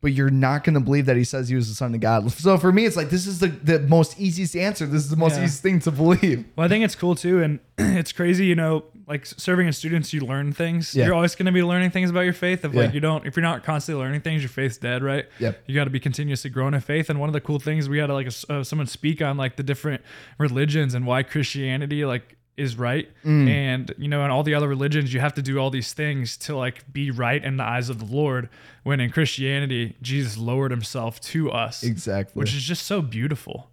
but 0.00 0.12
you're 0.12 0.30
not 0.30 0.64
going 0.64 0.74
to 0.74 0.80
believe 0.80 1.06
that 1.06 1.16
he 1.16 1.22
says 1.22 1.48
he 1.48 1.54
was 1.54 1.68
the 1.68 1.74
son 1.76 1.94
of 1.94 2.00
god. 2.00 2.30
So 2.46 2.58
for 2.58 2.72
me 2.72 2.86
it's 2.86 2.96
like 2.96 3.08
this 3.10 3.26
is 3.26 3.38
the, 3.38 3.48
the 3.48 3.78
most 3.80 4.18
easiest 4.18 4.54
answer. 4.56 4.84
This 4.86 5.02
is 5.04 5.10
the 5.10 5.16
most 5.16 5.32
Yeah. 5.36 5.44
easiest 5.44 5.62
thing 5.62 5.78
to 5.80 5.90
believe. 5.92 6.44
Well, 6.56 6.64
I 6.64 6.68
think 6.68 6.84
it's 6.84 6.94
cool 6.96 7.14
too, 7.14 7.40
and 7.42 7.60
it's 7.78 8.12
crazy. 8.12 8.46
You 8.46 8.56
know, 8.56 8.84
like 9.06 9.26
serving 9.26 9.66
as 9.68 9.76
students, 9.76 10.12
you 10.12 10.20
learn 10.20 10.52
things. 10.52 10.94
Yeah. 10.94 11.06
You're 11.06 11.14
always 11.14 11.34
going 11.34 11.46
to 11.46 11.52
be 11.52 11.62
learning 11.62 11.90
things 11.90 12.08
about 12.10 12.20
your 12.22 12.32
faith. 12.32 12.64
If 12.64 12.72
Yeah. 12.72 12.82
like 12.82 12.94
you 12.94 13.00
don't, 13.00 13.26
if 13.26 13.36
you're 13.36 13.42
not 13.42 13.64
constantly 13.64 14.02
learning 14.02 14.20
things, 14.20 14.42
your 14.42 14.48
faith's 14.48 14.76
dead, 14.76 15.02
right? 15.02 15.26
Yep. 15.38 15.62
You 15.66 15.74
got 15.74 15.84
to 15.84 15.90
be 15.90 16.00
continuously 16.00 16.50
growing 16.50 16.74
in 16.74 16.80
faith. 16.80 17.10
And 17.10 17.18
one 17.18 17.28
of 17.28 17.32
the 17.32 17.40
cool 17.40 17.58
things 17.58 17.88
we 17.88 17.98
had 17.98 18.06
to 18.06 18.14
like 18.14 18.28
uh, 18.48 18.62
someone 18.62 18.86
speak 18.86 19.20
on 19.20 19.36
like 19.36 19.56
the 19.56 19.62
different 19.62 20.02
religions 20.38 20.94
and 20.94 21.06
why 21.06 21.22
Christianity 21.22 22.04
like 22.04 22.36
is 22.56 22.76
right. 22.76 23.08
Mm. 23.24 23.48
And 23.48 23.94
you 23.98 24.08
know, 24.08 24.24
in 24.24 24.30
all 24.30 24.42
the 24.42 24.54
other 24.54 24.68
religions, 24.68 25.12
you 25.12 25.20
have 25.20 25.34
to 25.34 25.42
do 25.42 25.58
all 25.58 25.70
these 25.70 25.92
things 25.94 26.36
to 26.38 26.54
like 26.54 26.90
be 26.92 27.10
right 27.10 27.42
in 27.42 27.56
the 27.56 27.64
eyes 27.64 27.88
of 27.88 27.98
the 27.98 28.04
Lord. 28.04 28.48
When 28.82 29.00
in 29.00 29.10
Christianity, 29.10 29.96
Jesus 30.02 30.36
lowered 30.36 30.70
himself 30.70 31.18
to 31.22 31.50
us, 31.50 31.82
exactly 31.82 32.38
which 32.38 32.54
is 32.54 32.62
just 32.62 32.84
so 32.86 33.00
beautiful. 33.02 33.70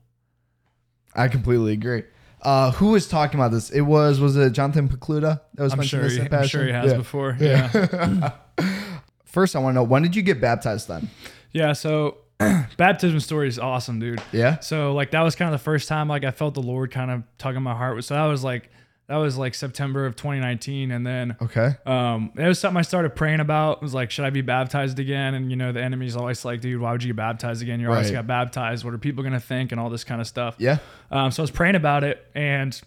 i 1.15 1.27
completely 1.27 1.73
agree 1.73 2.03
uh 2.41 2.71
who 2.71 2.91
was 2.91 3.08
talking 3.08 3.39
about 3.39 3.52
this 3.52 3.69
it 3.69 3.82
was 3.82 4.19
was 4.19 4.36
it 4.38 4.52
jonathan 4.54 4.88
pokluda 4.88 5.41
that 5.56 5.63
was 5.63 5.73
I'm 5.73 5.80
mentioning 5.80 6.04
sure, 6.04 6.10
this 6.10 6.17
he, 6.19 6.25
in 6.25 6.34
I'm 6.34 6.47
sure 6.47 6.65
he 6.65 6.71
has 6.71 6.91
Yeah. 6.91 6.97
before. 6.97 7.38
yeah. 7.39 8.32
First, 9.25 9.56
I 9.56 9.60
want 9.60 9.73
to 9.73 9.75
know 9.75 9.84
when 9.84 10.02
did 10.02 10.15
you 10.15 10.21
get 10.23 10.41
baptized 10.41 10.88
then? 10.88 11.08
Yeah, 11.52 11.73
so 11.73 12.17
baptism 12.78 13.19
story 13.19 13.47
is 13.47 13.60
awesome, 13.60 13.99
dude. 13.99 14.21
Yeah. 14.32 14.60
So 14.60 14.93
like 14.93 15.12
that 15.12 15.21
was 15.21 15.36
kind 15.36 15.54
of 15.54 15.60
the 15.60 15.63
first 15.63 15.88
time 15.88 16.08
like 16.08 16.23
I 16.23 16.32
felt 16.32 16.56
the 16.56 16.62
Lord 16.63 16.89
kind 16.91 17.12
of 17.12 17.23
tugging 17.38 17.62
my 17.62 17.75
heart. 17.75 18.04
So 18.04 18.15
that 18.15 18.25
was 18.25 18.43
like 18.43 18.71
that 19.10 19.17
was 19.17 19.38
like 19.38 19.54
September 19.56 20.06
of 20.06 20.15
2019, 20.15 20.91
and 20.91 21.06
then 21.06 21.36
Okay. 21.41 21.76
um, 21.86 22.32
it 22.38 22.48
was 22.48 22.60
something 22.60 22.78
I 22.78 22.84
started 22.84 23.15
praying 23.15 23.39
about. 23.41 23.78
It 23.78 23.82
was 23.82 23.93
like, 23.93 24.12
should 24.12 24.24
I 24.24 24.30
be 24.30 24.41
baptized 24.41 25.00
again? 25.00 25.34
And 25.34 25.50
you 25.50 25.58
know, 25.58 25.72
the 25.72 25.82
enemy's 25.82 26.15
always 26.15 26.45
like, 26.45 26.62
dude, 26.62 26.80
why 26.80 26.91
would 26.91 27.04
you 27.04 27.10
get 27.10 27.17
baptized 27.17 27.62
again? 27.62 27.80
You 27.80 27.89
always 27.89 28.12
got 28.12 28.28
baptized. 28.28 28.86
What 28.86 28.93
are 28.93 28.98
people 29.00 29.24
gonna 29.24 29.39
think? 29.39 29.72
And 29.72 29.82
all 29.82 29.89
this 29.89 30.04
kind 30.06 30.22
of 30.22 30.28
stuff. 30.28 30.56
Yeah. 30.60 30.78
Um, 31.12 31.32
so 31.32 31.41
I 31.41 31.43
was 31.43 31.52
praying 31.52 31.76
about 31.76 32.04
it, 32.04 32.26
and 32.36 32.80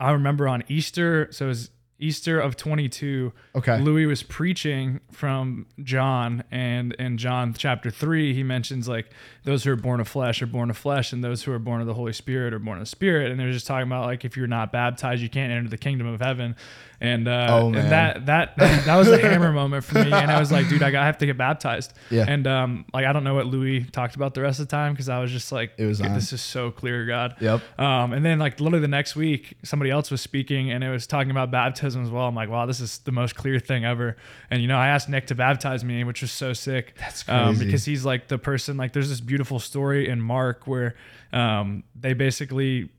I 0.00 0.12
remember 0.12 0.48
on 0.48 0.64
Easter, 0.68 1.28
so 1.30 1.44
it 1.44 1.48
was 1.48 1.70
Easter 2.00 2.40
of 2.40 2.56
22. 2.56 3.32
Okay. 3.54 3.78
Louie 3.80 4.06
was 4.06 4.22
preaching 4.22 5.00
from 5.12 5.66
John, 5.82 6.44
and 6.50 6.92
in 6.94 7.18
John 7.18 7.54
chapter 7.56 7.90
three, 7.90 8.34
he 8.34 8.42
mentions 8.42 8.88
like 8.88 9.10
those 9.44 9.64
who 9.64 9.72
are 9.72 9.76
born 9.76 10.00
of 10.00 10.08
flesh 10.08 10.42
are 10.42 10.46
born 10.46 10.70
of 10.70 10.76
flesh, 10.76 11.12
and 11.12 11.22
those 11.22 11.42
who 11.42 11.52
are 11.52 11.58
born 11.58 11.80
of 11.80 11.86
the 11.86 11.94
Holy 11.94 12.12
Spirit 12.12 12.54
are 12.54 12.58
born 12.58 12.80
of 12.80 12.88
Spirit. 12.88 13.30
And 13.30 13.38
they're 13.38 13.52
just 13.52 13.66
talking 13.66 13.86
about 13.86 14.06
like 14.06 14.24
if 14.24 14.36
you're 14.36 14.46
not 14.46 14.72
baptized, 14.72 15.22
you 15.22 15.28
can't 15.28 15.52
enter 15.52 15.68
the 15.68 15.78
kingdom 15.78 16.06
of 16.06 16.20
heaven. 16.20 16.56
And 17.02 17.26
uh, 17.28 17.46
Oh, 17.48 17.66
and 17.68 17.90
that 17.90 18.26
that 18.26 18.56
that 18.58 18.96
was 18.96 19.08
a 19.08 19.18
hammer 19.22 19.52
moment 19.52 19.84
for 19.84 19.94
me. 19.94 20.12
And 20.12 20.30
I 20.30 20.38
was 20.38 20.52
like, 20.52 20.68
dude, 20.68 20.82
I, 20.82 20.90
got, 20.90 21.02
I 21.02 21.06
have 21.06 21.16
to 21.18 21.26
get 21.26 21.38
baptized. 21.38 21.94
Yeah. 22.10 22.26
And 22.28 22.46
um, 22.46 22.84
like 22.92 23.06
I 23.06 23.12
don't 23.14 23.24
know 23.24 23.34
what 23.34 23.46
Louie 23.46 23.84
talked 23.84 24.16
about 24.16 24.34
the 24.34 24.42
rest 24.42 24.60
of 24.60 24.68
the 24.68 24.70
time 24.70 24.92
because 24.92 25.08
I 25.08 25.18
was 25.18 25.30
just 25.32 25.50
like, 25.50 25.72
It 25.78 25.86
was 25.86 25.98
this 26.00 26.32
is 26.34 26.42
so 26.42 26.70
clear, 26.70 27.06
God. 27.06 27.36
Yep. 27.40 27.62
Um, 27.80 28.12
and 28.12 28.22
then 28.22 28.38
like 28.38 28.60
literally 28.60 28.82
the 28.82 28.88
next 28.88 29.16
week, 29.16 29.54
somebody 29.62 29.90
else 29.90 30.10
was 30.10 30.20
speaking 30.20 30.70
and 30.70 30.84
it 30.84 30.90
was 30.90 31.06
talking 31.06 31.30
about 31.30 31.50
baptism 31.50 32.02
as 32.04 32.10
well. 32.10 32.26
I'm 32.26 32.34
like, 32.34 32.50
wow, 32.50 32.66
this 32.66 32.80
is 32.80 32.98
the 32.98 33.12
most 33.12 33.34
clear 33.34 33.58
thing 33.58 33.86
ever. 33.86 34.16
And 34.50 34.60
you 34.60 34.68
know, 34.68 34.76
I 34.76 34.88
asked 34.88 35.08
Nick 35.08 35.26
to 35.28 35.34
baptize 35.34 35.82
me, 35.82 36.04
which 36.04 36.20
was 36.20 36.30
so 36.32 36.52
sick. 36.52 36.94
That's 36.98 37.26
Um, 37.28 37.54
crazy. 37.54 37.64
because 37.64 37.84
he's 37.86 38.04
like 38.04 38.28
the 38.28 38.36
person. 38.38 38.76
Like, 38.76 38.92
there's 38.92 39.08
this 39.08 39.20
beautiful 39.22 39.58
story 39.58 40.06
in 40.06 40.20
Mark 40.20 40.66
where 40.66 40.94
um, 41.32 41.84
they 41.98 42.12
basically 42.12 42.90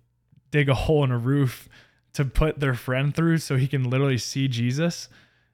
dig 0.49 0.69
a 0.69 0.73
hole 0.73 1.03
in 1.03 1.11
a 1.11 1.17
roof 1.17 1.69
to 2.13 2.25
put 2.25 2.59
their 2.59 2.73
friend 2.73 3.15
through 3.15 3.37
so 3.37 3.55
he 3.57 3.67
can 3.67 3.89
literally 3.89 4.17
see 4.17 4.47
Jesus. 4.47 5.07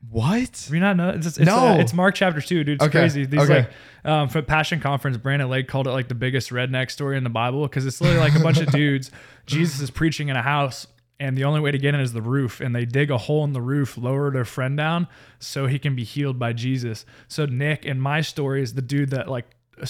What? 0.10 0.70
You 0.72 0.80
not 0.80 0.96
know? 0.96 1.10
It's, 1.10 1.26
it's, 1.26 1.40
No. 1.40 1.70
uh, 1.70 1.78
it's 1.78 1.94
Mark 1.94 2.16
chapter 2.16 2.40
two, 2.40 2.64
dude. 2.64 2.76
It's 2.76 2.84
Okay, 2.84 3.00
crazy. 3.00 3.26
These 3.26 3.42
okay. 3.42 3.54
like 3.60 3.72
um, 4.06 4.30
for 4.30 4.42
Passion 4.42 4.80
Conference, 4.80 5.18
Brandon 5.18 5.50
Lake 5.50 5.68
called 5.68 5.88
it 5.88 5.92
like 5.92 6.08
the 6.08 6.16
biggest 6.16 6.52
redneck 6.52 6.92
story 6.92 7.18
in 7.18 7.24
the 7.24 7.30
Bible 7.32 7.64
because 7.64 7.86
it's 7.86 8.00
literally 8.00 8.22
like 8.30 8.40
a 8.40 8.44
bunch 8.44 8.60
of 8.60 8.68
dudes. 8.72 9.12
Jesus 9.48 9.82
is 9.82 9.90
preaching 9.90 10.30
in 10.30 10.36
a 10.36 10.42
house, 10.42 10.86
and 11.20 11.36
the 11.36 11.46
only 11.46 11.60
way 11.60 11.72
to 11.72 11.80
get 11.80 11.96
in 11.96 12.00
is 12.00 12.14
the 12.14 12.22
roof, 12.22 12.62
and 12.62 12.76
they 12.76 12.86
dig 12.86 13.10
a 13.10 13.18
hole 13.18 13.44
in 13.44 13.54
the 13.54 13.62
roof, 13.62 13.98
lower 13.98 14.30
their 14.32 14.46
friend 14.46 14.78
down 14.78 15.08
so 15.40 15.66
he 15.66 15.80
can 15.80 15.96
be 15.96 16.04
healed 16.04 16.38
by 16.38 16.54
Jesus. 16.54 17.04
So 17.28 17.46
Nick 17.48 17.84
in 17.86 18.00
my 18.00 18.22
story 18.22 18.62
is 18.62 18.76
the 18.76 18.84
dude 18.84 19.10
that 19.10 19.28
like 19.28 19.46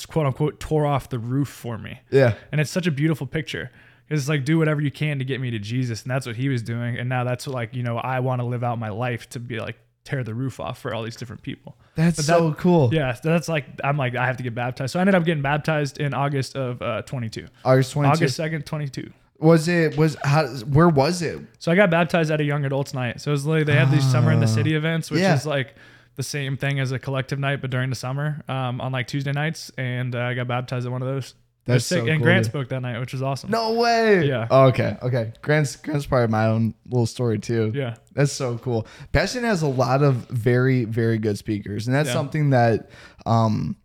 quote 0.08 0.25
unquote 0.25 0.60
tore 0.62 0.86
off 0.86 1.10
the 1.10 1.19
roof 1.19 1.49
for 1.49 1.77
me. 1.77 1.99
Yeah. 2.12 2.36
And 2.51 2.62
it's 2.62 2.71
such 2.71 2.88
a 2.88 2.91
beautiful 2.91 3.27
picture. 3.27 3.71
It's 4.10 4.30
like 4.30 4.46
do 4.46 4.58
whatever 4.58 4.82
you 4.82 4.91
can 4.91 5.20
to 5.20 5.26
get 5.26 5.41
me 5.41 5.52
to 5.52 5.60
Jesus, 5.60 6.04
and 6.04 6.12
that's 6.12 6.26
what 6.26 6.36
he 6.36 6.50
was 6.50 6.62
doing. 6.62 6.98
And 6.98 7.10
now 7.10 7.24
that's 7.24 7.46
what 7.48 7.54
like 7.54 7.76
you 7.76 7.84
know 7.84 7.98
I 7.98 8.20
want 8.22 8.41
to 8.41 8.46
live 8.46 8.63
out 8.63 8.80
my 8.80 8.89
life 8.89 9.28
to 9.30 9.39
be 9.39 9.60
like 9.60 9.78
tear 10.06 10.24
the 10.24 10.34
roof 10.34 10.62
off 10.62 10.80
for 10.80 10.93
all 10.93 11.04
these 11.04 11.17
different 11.17 11.41
people. 11.41 11.76
That's 11.96 12.15
But 12.15 12.24
so 12.26 12.54
cool. 12.54 12.93
Yeah, 12.93 13.17
that's 13.22 13.50
like 13.50 13.65
I'm 13.84 13.98
like 13.98 14.15
I 14.15 14.26
have 14.26 14.38
to 14.38 14.43
get 14.43 14.56
baptized. 14.56 14.93
So 14.93 15.00
I 15.00 15.02
ended 15.02 15.15
up 15.15 15.26
getting 15.26 15.43
baptized 15.43 16.00
in 16.00 16.13
August 16.13 16.56
of 16.56 16.82
uh, 16.82 17.02
22, 17.02 17.48
August 17.65 17.91
22. 17.91 18.12
August 18.13 18.39
2nd, 18.39 18.65
22. 18.65 19.12
Was 19.39 19.67
it 19.67 19.98
was 19.98 20.15
how 20.24 20.48
where 20.48 20.88
was 20.89 21.22
it? 21.22 21.39
So 21.60 21.72
I 21.72 21.76
got 21.76 21.91
baptized 21.91 22.32
at 22.32 22.39
a 22.39 22.43
young 22.46 22.63
adults 22.65 22.93
night. 22.93 23.20
So 23.22 23.32
it 23.32 23.34
was 23.34 23.46
like 23.46 23.65
they 23.65 23.76
have 23.76 23.91
these 23.91 24.10
summer 24.10 24.32
in 24.32 24.39
the 24.39 24.48
city 24.48 24.74
events, 24.74 25.12
which 25.12 25.20
Ah. 25.22 25.24
Yeah. 25.26 25.36
is 25.36 25.46
like 25.46 25.76
the 26.15 26.24
same 26.24 26.58
thing 26.58 26.80
as 26.80 26.91
a 26.91 26.98
collective 26.98 27.38
night, 27.38 27.62
but 27.62 27.70
during 27.70 27.89
the 27.91 27.96
summer 27.96 28.41
um, 28.48 28.82
on 28.82 28.91
like 28.91 29.06
Tuesday 29.08 29.34
nights, 29.34 29.72
and 29.78 30.15
uh, 30.15 30.20
I 30.22 30.34
got 30.34 30.48
baptized 30.48 30.86
at 30.88 30.91
one 30.91 31.04
of 31.04 31.08
those. 31.08 31.36
It 31.67 31.73
was 31.73 31.84
That's 31.84 31.86
so 31.88 31.95
sick. 31.95 32.08
and 32.10 32.19
cool, 32.19 32.25
Grant 32.25 32.43
dude. 32.43 32.51
spoke 32.51 32.69
that 32.69 32.82
night, 32.82 32.99
which 32.99 33.12
was 33.13 33.21
awesome. 33.21 33.51
No 33.51 33.73
way. 33.73 34.25
Yeah. 34.25 34.47
Oh, 34.49 34.65
okay. 34.67 34.97
Okay. 35.03 35.34
Grant's 35.41 35.75
Grant's 35.75 36.06
part 36.06 36.23
of 36.23 36.30
my 36.30 36.47
own 36.47 36.73
little 36.89 37.06
story 37.06 37.39
too. 37.39 37.71
Yeah. 37.75 37.95
That's 38.13 38.32
so 38.32 38.58
cool. 38.58 38.88
Passion 39.12 39.43
has 39.43 39.62
a 39.62 39.67
lot 39.67 40.01
of 40.01 40.15
very, 40.30 40.86
very 40.86 41.17
good 41.17 41.38
speakers, 41.38 41.88
and 41.88 41.95
that's 41.95 42.08
Yeah. 42.08 42.13
something 42.13 42.49
that 42.51 42.89
um 43.25 43.75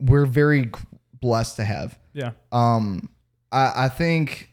we're 0.00 0.26
very 0.26 0.70
blessed 1.20 1.56
to 1.56 1.64
have. 1.64 1.98
Yeah. 2.12 2.32
Um, 2.52 3.08
I, 3.50 3.84
I 3.86 3.88
think 3.88 4.52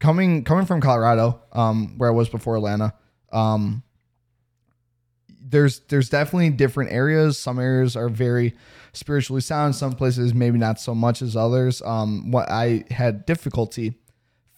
coming 0.00 0.42
coming 0.44 0.66
from 0.66 0.80
Colorado, 0.80 1.40
um, 1.52 1.94
where 1.98 2.08
I 2.08 2.12
was 2.12 2.28
before 2.28 2.56
Atlanta, 2.56 2.92
um, 3.32 3.83
there's 5.46 5.80
there's 5.88 6.08
definitely 6.08 6.50
different 6.50 6.90
areas. 6.92 7.38
Some 7.38 7.58
areas 7.58 7.96
are 7.96 8.08
very 8.08 8.54
spiritually 8.92 9.40
sound. 9.42 9.76
Some 9.76 9.92
places 9.92 10.32
maybe 10.32 10.58
not 10.58 10.80
so 10.80 10.94
much 10.94 11.20
as 11.20 11.36
others. 11.36 11.82
Um, 11.82 12.30
what 12.30 12.48
I 12.50 12.84
had 12.90 13.26
difficulty 13.26 13.94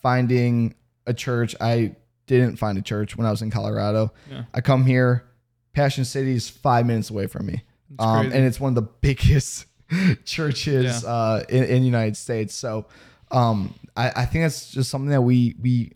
finding 0.03 0.75
a 1.07 1.13
church. 1.15 1.57
I 1.61 1.97
didn't 2.27 2.57
find 2.57 2.77
a 2.79 2.83
church 2.83 3.17
when 3.17 3.27
I 3.27 3.31
was 3.31 3.43
in 3.43 3.51
Colorado. 3.51 4.13
Yeah. 4.31 4.45
I 4.55 4.61
come 4.61 4.85
here. 4.85 5.25
Passion 5.73 6.05
City 6.05 6.33
is 6.35 6.49
five 6.49 6.87
minutes 6.87 7.11
away 7.11 7.27
from 7.27 7.47
me, 7.47 7.63
um, 7.99 8.27
and 8.33 8.45
it's 8.47 8.59
one 8.59 8.71
of 8.71 8.75
the 8.77 8.83
biggest 9.01 9.67
churches 10.25 11.03
Yeah. 11.03 11.09
uh, 11.09 11.43
in, 11.49 11.65
in 11.65 11.81
the 11.81 11.87
United 11.87 12.17
States. 12.17 12.55
So 12.55 12.87
um, 13.31 13.75
I, 13.97 14.11
I 14.23 14.25
think 14.27 14.45
that's 14.45 14.71
just 14.71 14.91
something 14.91 15.11
that 15.11 15.23
we 15.23 15.55
we 15.61 15.93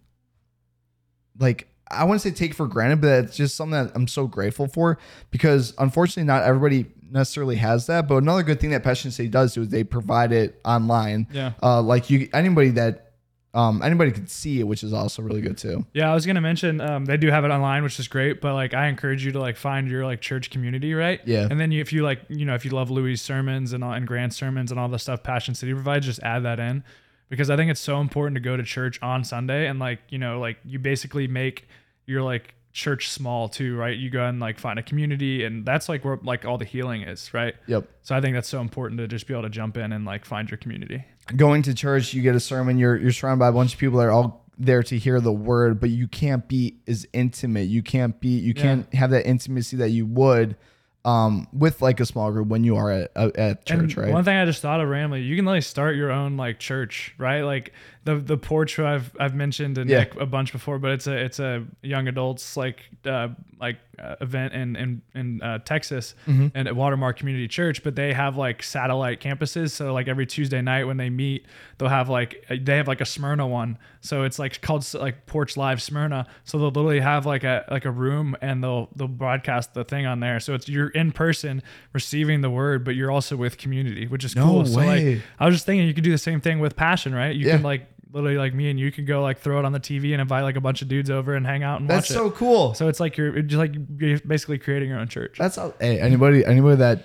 like. 1.39 1.67
I 1.91 2.05
wouldn't 2.05 2.23
say 2.23 2.31
take 2.31 2.55
for 2.55 2.67
granted, 2.67 3.01
but 3.01 3.25
it's 3.25 3.37
just 3.37 3.57
something 3.57 3.73
that 3.85 3.93
I'm 3.95 4.07
so 4.07 4.27
grateful 4.27 4.67
for 4.69 4.99
because 5.31 5.75
unfortunately, 5.79 6.25
not 6.25 6.45
everybody 6.45 6.87
necessarily 7.11 7.57
has 7.57 7.87
that. 7.87 8.09
But 8.09 8.19
another 8.19 8.43
good 8.43 8.61
thing 8.61 8.71
that 8.71 8.83
Passion 8.83 9.11
City 9.11 9.29
does 9.29 9.55
do 9.55 9.63
is 9.63 9.69
they 9.69 9.85
provide 9.85 10.33
it 10.33 10.61
online. 10.65 11.27
Yeah. 11.33 11.53
Uh, 11.63 11.83
like 11.83 12.11
you, 12.11 12.29
anybody 12.33 12.71
that 12.71 13.13
um, 13.53 13.83
anybody 13.83 14.13
could 14.13 14.31
see 14.31 14.61
it, 14.61 14.65
which 14.65 14.85
is 14.85 14.93
also 14.93 15.23
really 15.23 15.41
good 15.41 15.59
too. 15.59 15.85
Yeah, 15.93 16.11
I 16.11 16.15
was 16.15 16.25
gonna 16.25 16.41
mention 16.41 16.81
um, 16.81 17.05
they 17.05 17.17
do 17.17 17.29
have 17.31 17.45
it 17.45 17.51
online, 17.51 17.83
which 17.83 17.99
is 17.99 18.07
great. 18.07 18.41
But 18.41 18.55
like, 18.55 18.75
I 18.75 18.87
encourage 18.87 19.25
you 19.25 19.33
to 19.33 19.41
like 19.41 19.57
find 19.57 19.89
your 19.89 20.05
like 20.05 20.21
church 20.21 20.51
community, 20.51 20.95
right? 20.95 21.21
Yeah. 21.25 21.49
And 21.51 21.59
then 21.59 21.73
you, 21.73 21.81
if 21.81 21.93
you 21.93 22.03
like, 22.03 22.21
you 22.29 22.45
know, 22.45 22.55
if 22.55 22.65
you 22.65 22.71
love 22.71 22.91
Louie's 22.91 23.21
sermons 23.21 23.73
and 23.73 23.83
all, 23.83 23.93
and 23.93 24.07
Grant's 24.07 24.37
sermons 24.37 24.71
and 24.71 24.79
all 24.79 24.89
the 24.89 24.99
stuff 24.99 25.23
Passion 25.25 25.55
City 25.55 25.75
provides, 25.75 26.07
just 26.07 26.23
add 26.23 26.45
that 26.45 26.61
in, 26.61 26.85
because 27.29 27.51
I 27.51 27.57
think 27.57 27.71
it's 27.73 27.81
so 27.81 28.01
important 28.01 28.37
to 28.37 28.41
go 28.41 28.57
to 28.57 28.63
church 28.63 29.03
on 29.03 29.25
Sunday 29.25 29.67
and 29.67 29.81
like, 29.81 29.99
you 30.11 30.19
know, 30.19 30.39
like 30.39 30.59
you 30.65 30.79
basically 30.79 31.27
make 31.27 31.67
your 32.11 32.23
like 32.23 32.55
church 32.73 33.09
small 33.09 33.49
too, 33.49 33.77
right? 33.77 33.97
You 33.97 34.11
go 34.11 34.25
and 34.27 34.39
like 34.41 34.59
find 34.59 34.79
a 34.79 34.83
community, 34.83 35.45
and 35.45 35.65
that's 35.65 35.89
like 35.89 36.05
where 36.05 36.19
like 36.23 36.45
all 36.45 36.59
the 36.59 36.65
healing 36.65 37.03
is, 37.03 37.33
right? 37.35 37.55
Yep. 37.67 37.89
So 38.03 38.15
I 38.15 38.21
think 38.21 38.35
that's 38.35 38.49
so 38.49 38.61
important 38.61 38.99
to 39.01 39.09
just 39.09 39.27
be 39.27 39.35
able 39.35 39.43
to 39.45 39.49
jump 39.51 39.77
in 39.77 39.93
and 39.93 40.05
like 40.05 40.25
find 40.25 40.51
your 40.51 40.59
community. 40.59 41.05
going 41.37 41.63
to 41.63 41.75
church, 41.75 42.13
you 42.15 42.23
get 42.23 42.35
a 42.35 42.41
sermon, 42.41 42.79
you're 42.79 42.97
you're 42.97 43.13
surrounded 43.13 43.41
by 43.41 43.49
a 43.49 43.53
bunch 43.53 43.73
of 43.75 43.79
people 43.81 43.99
that 43.99 44.05
are 44.05 44.11
all 44.13 44.45
there 44.59 44.83
to 44.83 44.99
hear 44.99 45.21
the 45.21 45.33
word, 45.33 45.81
but 45.81 45.89
you 45.91 46.07
can't 46.07 46.47
be 46.47 46.77
as 46.87 47.07
intimate. 47.15 47.69
You 47.69 47.83
can't 47.83 48.21
be 48.21 48.29
you 48.39 48.53
Yeah. 48.55 48.63
can't 48.63 48.95
have 48.95 49.11
that 49.11 49.27
intimacy 49.27 49.77
that 49.79 49.89
you 49.91 50.05
would 50.07 50.57
um 51.03 51.49
with 51.53 51.81
like 51.81 51.99
a 51.99 52.05
small 52.05 52.31
group 52.31 52.49
when 52.49 52.63
you 52.63 52.77
are 52.77 52.91
at 52.91 53.17
at 53.17 53.65
church, 53.65 53.95
And 53.95 53.97
right? 53.97 54.13
One 54.13 54.23
thing 54.23 54.37
I 54.37 54.45
just 54.45 54.61
thought 54.61 54.83
of 54.83 54.89
randomly, 54.91 55.23
you 55.23 55.35
can 55.35 55.47
like 55.47 55.63
start 55.63 55.97
your 55.97 56.11
own 56.11 56.37
like 56.37 56.59
church, 56.59 57.15
right? 57.17 57.41
Like 57.41 57.73
the 58.05 58.17
the 58.17 58.37
porch 58.39 58.79
I've 58.79 59.15
I've 59.21 59.35
mentioned 59.35 59.77
and 59.79 59.89
Yeah. 59.91 60.05
A 60.19 60.27
bunch 60.27 60.53
before, 60.53 60.79
but 60.79 60.93
it's 60.93 61.07
a 61.07 61.17
it's 61.17 61.39
a 61.39 61.65
young 61.83 62.09
adults 62.09 62.57
like 62.57 62.89
uh, 63.05 63.29
like 63.61 63.77
uh, 64.03 64.17
event 64.23 64.55
in 64.55 64.75
in 64.77 65.03
in 65.15 65.43
uh, 65.43 65.59
Texas 65.59 66.15
Mm-hmm. 66.27 66.47
and 66.55 66.67
at 66.67 66.75
Watermark 66.75 67.19
Community 67.19 67.47
Church, 67.47 67.83
but 67.83 67.97
they 67.97 68.15
have 68.15 68.37
like 68.39 68.63
satellite 68.63 69.21
campuses. 69.21 69.73
So 69.73 69.93
like 69.93 70.09
every 70.09 70.25
Tuesday 70.27 70.63
night 70.63 70.85
when 70.85 70.97
they 70.97 71.11
meet, 71.11 71.45
they'll 71.77 71.91
have 71.91 72.09
like 72.09 72.43
they 72.63 72.77
have 72.79 72.89
like 72.89 73.03
a 73.03 73.05
Smyrna 73.05 73.47
one. 73.47 73.77
So 74.01 74.23
it's 74.23 74.39
like 74.39 74.63
called 74.63 74.87
like 74.95 75.27
Porch 75.27 75.59
Live 75.59 75.83
Smyrna. 75.83 76.27
So 76.45 76.57
they'll 76.59 76.69
literally 76.71 77.01
have 77.01 77.27
like 77.27 77.45
a 77.45 77.67
like 77.71 77.85
a 77.85 77.91
room 77.91 78.35
and 78.41 78.65
they'll 78.65 78.89
they'll 78.97 79.09
broadcast 79.09 79.75
the 79.75 79.85
thing 79.85 80.07
on 80.07 80.21
there. 80.21 80.41
So 80.41 80.55
it's 80.55 80.71
you're 80.71 80.89
in 80.89 81.13
person 81.13 81.63
receiving 81.93 82.41
the 82.41 82.51
word, 82.51 82.83
but 82.83 82.95
you're 82.95 83.11
also 83.11 83.37
with 83.37 83.59
community, 83.59 84.07
which 84.07 84.25
is 84.25 84.35
No 84.35 84.45
cool. 84.47 84.65
So 84.65 84.79
like 84.81 85.19
I 85.39 85.45
was 85.45 85.55
just 85.57 85.67
thinking 85.67 85.87
you 85.87 85.93
could 85.93 86.05
do 86.05 86.11
the 86.13 86.17
same 86.17 86.41
thing 86.41 86.61
with 86.61 86.77
passion, 86.77 87.15
right? 87.15 87.37
You 87.37 87.47
Yeah. 87.47 87.57
can 87.57 87.63
like 87.63 87.87
literally 88.13 88.37
like 88.39 88.55
me 88.55 88.71
and 88.71 88.79
you 88.81 88.91
can 88.91 89.05
go 89.05 89.23
like 89.23 89.39
throw 89.39 89.59
it 89.59 89.65
on 89.65 89.73
the 89.73 89.81
TV 89.81 90.13
and 90.13 90.21
invite 90.21 90.43
like 90.43 90.57
a 90.57 90.61
bunch 90.61 90.83
of 90.83 90.89
dudes 90.89 91.11
over 91.11 91.35
and 91.35 91.47
hang 91.47 91.63
out 91.63 91.81
and 91.81 91.89
That's 91.89 92.11
watch 92.11 92.17
so 92.17 92.27
it. 92.27 92.35
cool. 92.35 92.75
So 92.75 92.89
it's 92.89 93.01
like 93.01 93.17
you're 93.17 93.41
just 93.43 93.59
like 93.59 93.75
you're 93.99 94.19
basically 94.21 94.59
creating 94.59 94.89
your 94.89 94.99
own 94.99 95.09
church. 95.09 95.37
That's 95.39 95.57
all, 95.59 95.75
hey 95.81 95.99
anybody 96.01 96.45
anybody 96.45 96.77
that 96.77 97.05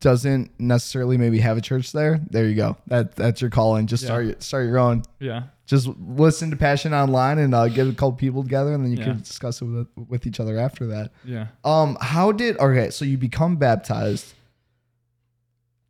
doesn't 0.00 0.50
necessarily 0.58 1.18
maybe 1.18 1.38
have 1.40 1.56
a 1.58 1.60
church 1.60 1.92
there, 1.92 2.20
there 2.30 2.46
you 2.46 2.54
go. 2.54 2.76
That 2.86 3.16
that's 3.16 3.40
your 3.40 3.50
calling. 3.50 3.86
Just 3.86 4.02
Yeah. 4.02 4.06
start 4.08 4.42
start 4.42 4.66
your 4.66 4.78
own. 4.78 5.02
yeah. 5.20 5.44
Just 5.66 5.88
listen 5.98 6.50
to 6.50 6.56
Passion 6.56 6.92
online 6.92 7.38
and 7.38 7.54
uh, 7.54 7.68
get 7.68 7.86
a 7.86 7.92
couple 7.92 8.12
people 8.12 8.42
together, 8.42 8.74
and 8.74 8.84
then 8.84 8.92
you 8.92 8.98
Yeah. 8.98 9.04
can 9.04 9.18
discuss 9.20 9.62
it 9.62 9.64
with 9.64 9.86
with 10.08 10.26
each 10.26 10.38
other 10.38 10.58
after 10.58 10.86
that. 10.88 11.10
Yeah. 11.24 11.46
Um, 11.64 11.96
how 12.02 12.32
did 12.32 12.58
okay? 12.58 12.90
So 12.90 13.04
you 13.06 13.16
become 13.16 13.56
baptized. 13.56 14.34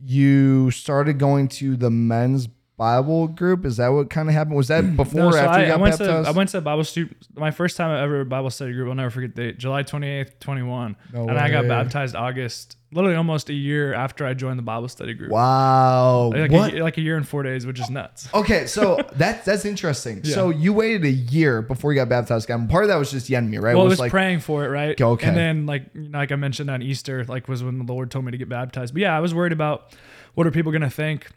You 0.01 0.71
started 0.71 1.19
going 1.19 1.49
to 1.49 1.77
the 1.77 1.91
men's 1.91 2.49
Bible 2.77 3.29
group. 3.29 3.65
Is 3.65 3.77
that 3.77 3.89
what 3.89 4.11
kind 4.11 4.29
of 4.29 4.35
happened? 4.35 4.57
Was 4.57 4.69
that 4.69 4.97
before 4.97 5.21
No, 5.21 5.31
so 5.31 5.39
after 5.39 5.51
I, 5.51 5.63
you 5.63 5.69
got 5.69 5.79
I 5.79 5.83
went 5.83 5.99
baptized? 5.99 6.25
to 6.25 6.29
I 6.29 6.33
went 6.33 6.51
to 6.51 6.61
Bible 6.61 6.85
stu- 6.85 7.15
my 7.37 7.51
first 7.53 7.77
time 7.77 7.97
ever 8.03 8.25
Bible 8.25 8.51
study 8.51 8.73
group. 8.73 8.89
I'll 8.89 8.95
never 8.95 9.11
forget 9.11 9.35
the 9.37 9.43
date, 9.43 9.59
July 9.59 9.83
twenty 9.85 10.09
eighth, 10.09 10.41
twenty 10.41 10.63
one, 10.63 10.97
No 11.13 11.29
and 11.29 11.39
I 11.39 11.51
got 11.51 11.69
baptized 11.69 12.17
August, 12.17 12.77
literally 12.91 13.15
almost 13.17 13.49
a 13.49 13.53
year 13.53 13.95
after 13.95 14.27
I 14.27 14.35
joined 14.35 14.59
the 14.59 14.63
Bible 14.65 14.89
study 14.89 15.15
group. 15.15 15.31
wow. 15.31 16.33
Like 16.35 16.51
what? 16.51 16.75
A, 16.75 16.83
like 16.83 16.99
a 16.99 17.01
year 17.01 17.17
and 17.17 17.27
four 17.27 17.45
days, 17.45 17.65
which 17.65 17.79
is 17.79 17.91
nuts. 17.91 18.29
okay, 18.35 18.67
so 18.67 18.99
that's 19.15 19.45
that's 19.45 19.65
interesting. 19.65 20.23
Yeah. 20.25 20.35
So 20.35 20.51
you 20.51 20.73
waited 20.73 21.05
a 21.05 21.11
year 21.11 21.63
before 21.63 21.93
you 21.93 22.01
got 22.01 22.09
baptized. 22.09 22.47
Again, 22.47 22.67
part 22.67 22.83
of 22.83 22.89
that 22.89 22.97
was 22.97 23.13
just 23.13 23.31
Yenmi, 23.31 23.61
right? 23.63 23.75
Well, 23.75 23.83
I 23.83 23.85
was 23.85 23.93
was 23.93 23.99
like 24.01 24.11
praying 24.11 24.41
for 24.41 24.65
it, 24.65 24.69
right? 24.69 25.01
Okay. 25.01 25.29
And 25.29 25.37
then, 25.37 25.67
like, 25.67 25.85
you 25.95 26.09
know, 26.09 26.19
like 26.19 26.33
I 26.33 26.37
mentioned 26.37 26.71
on 26.71 26.83
Easter, 26.83 27.25
like 27.27 27.47
was 27.47 27.63
when 27.63 27.79
the 27.79 27.93
Lord 27.93 28.11
told 28.11 28.25
me 28.25 28.33
to 28.33 28.39
get 28.39 28.49
baptized. 28.49 28.95
But 28.95 29.03
yeah, 29.03 29.17
I 29.17 29.21
was 29.21 29.33
worried 29.33 29.53
about 29.53 29.95
what 30.35 30.47
are 30.47 30.51
people 30.51 30.73
gonna 30.73 30.91
think. 30.91 31.29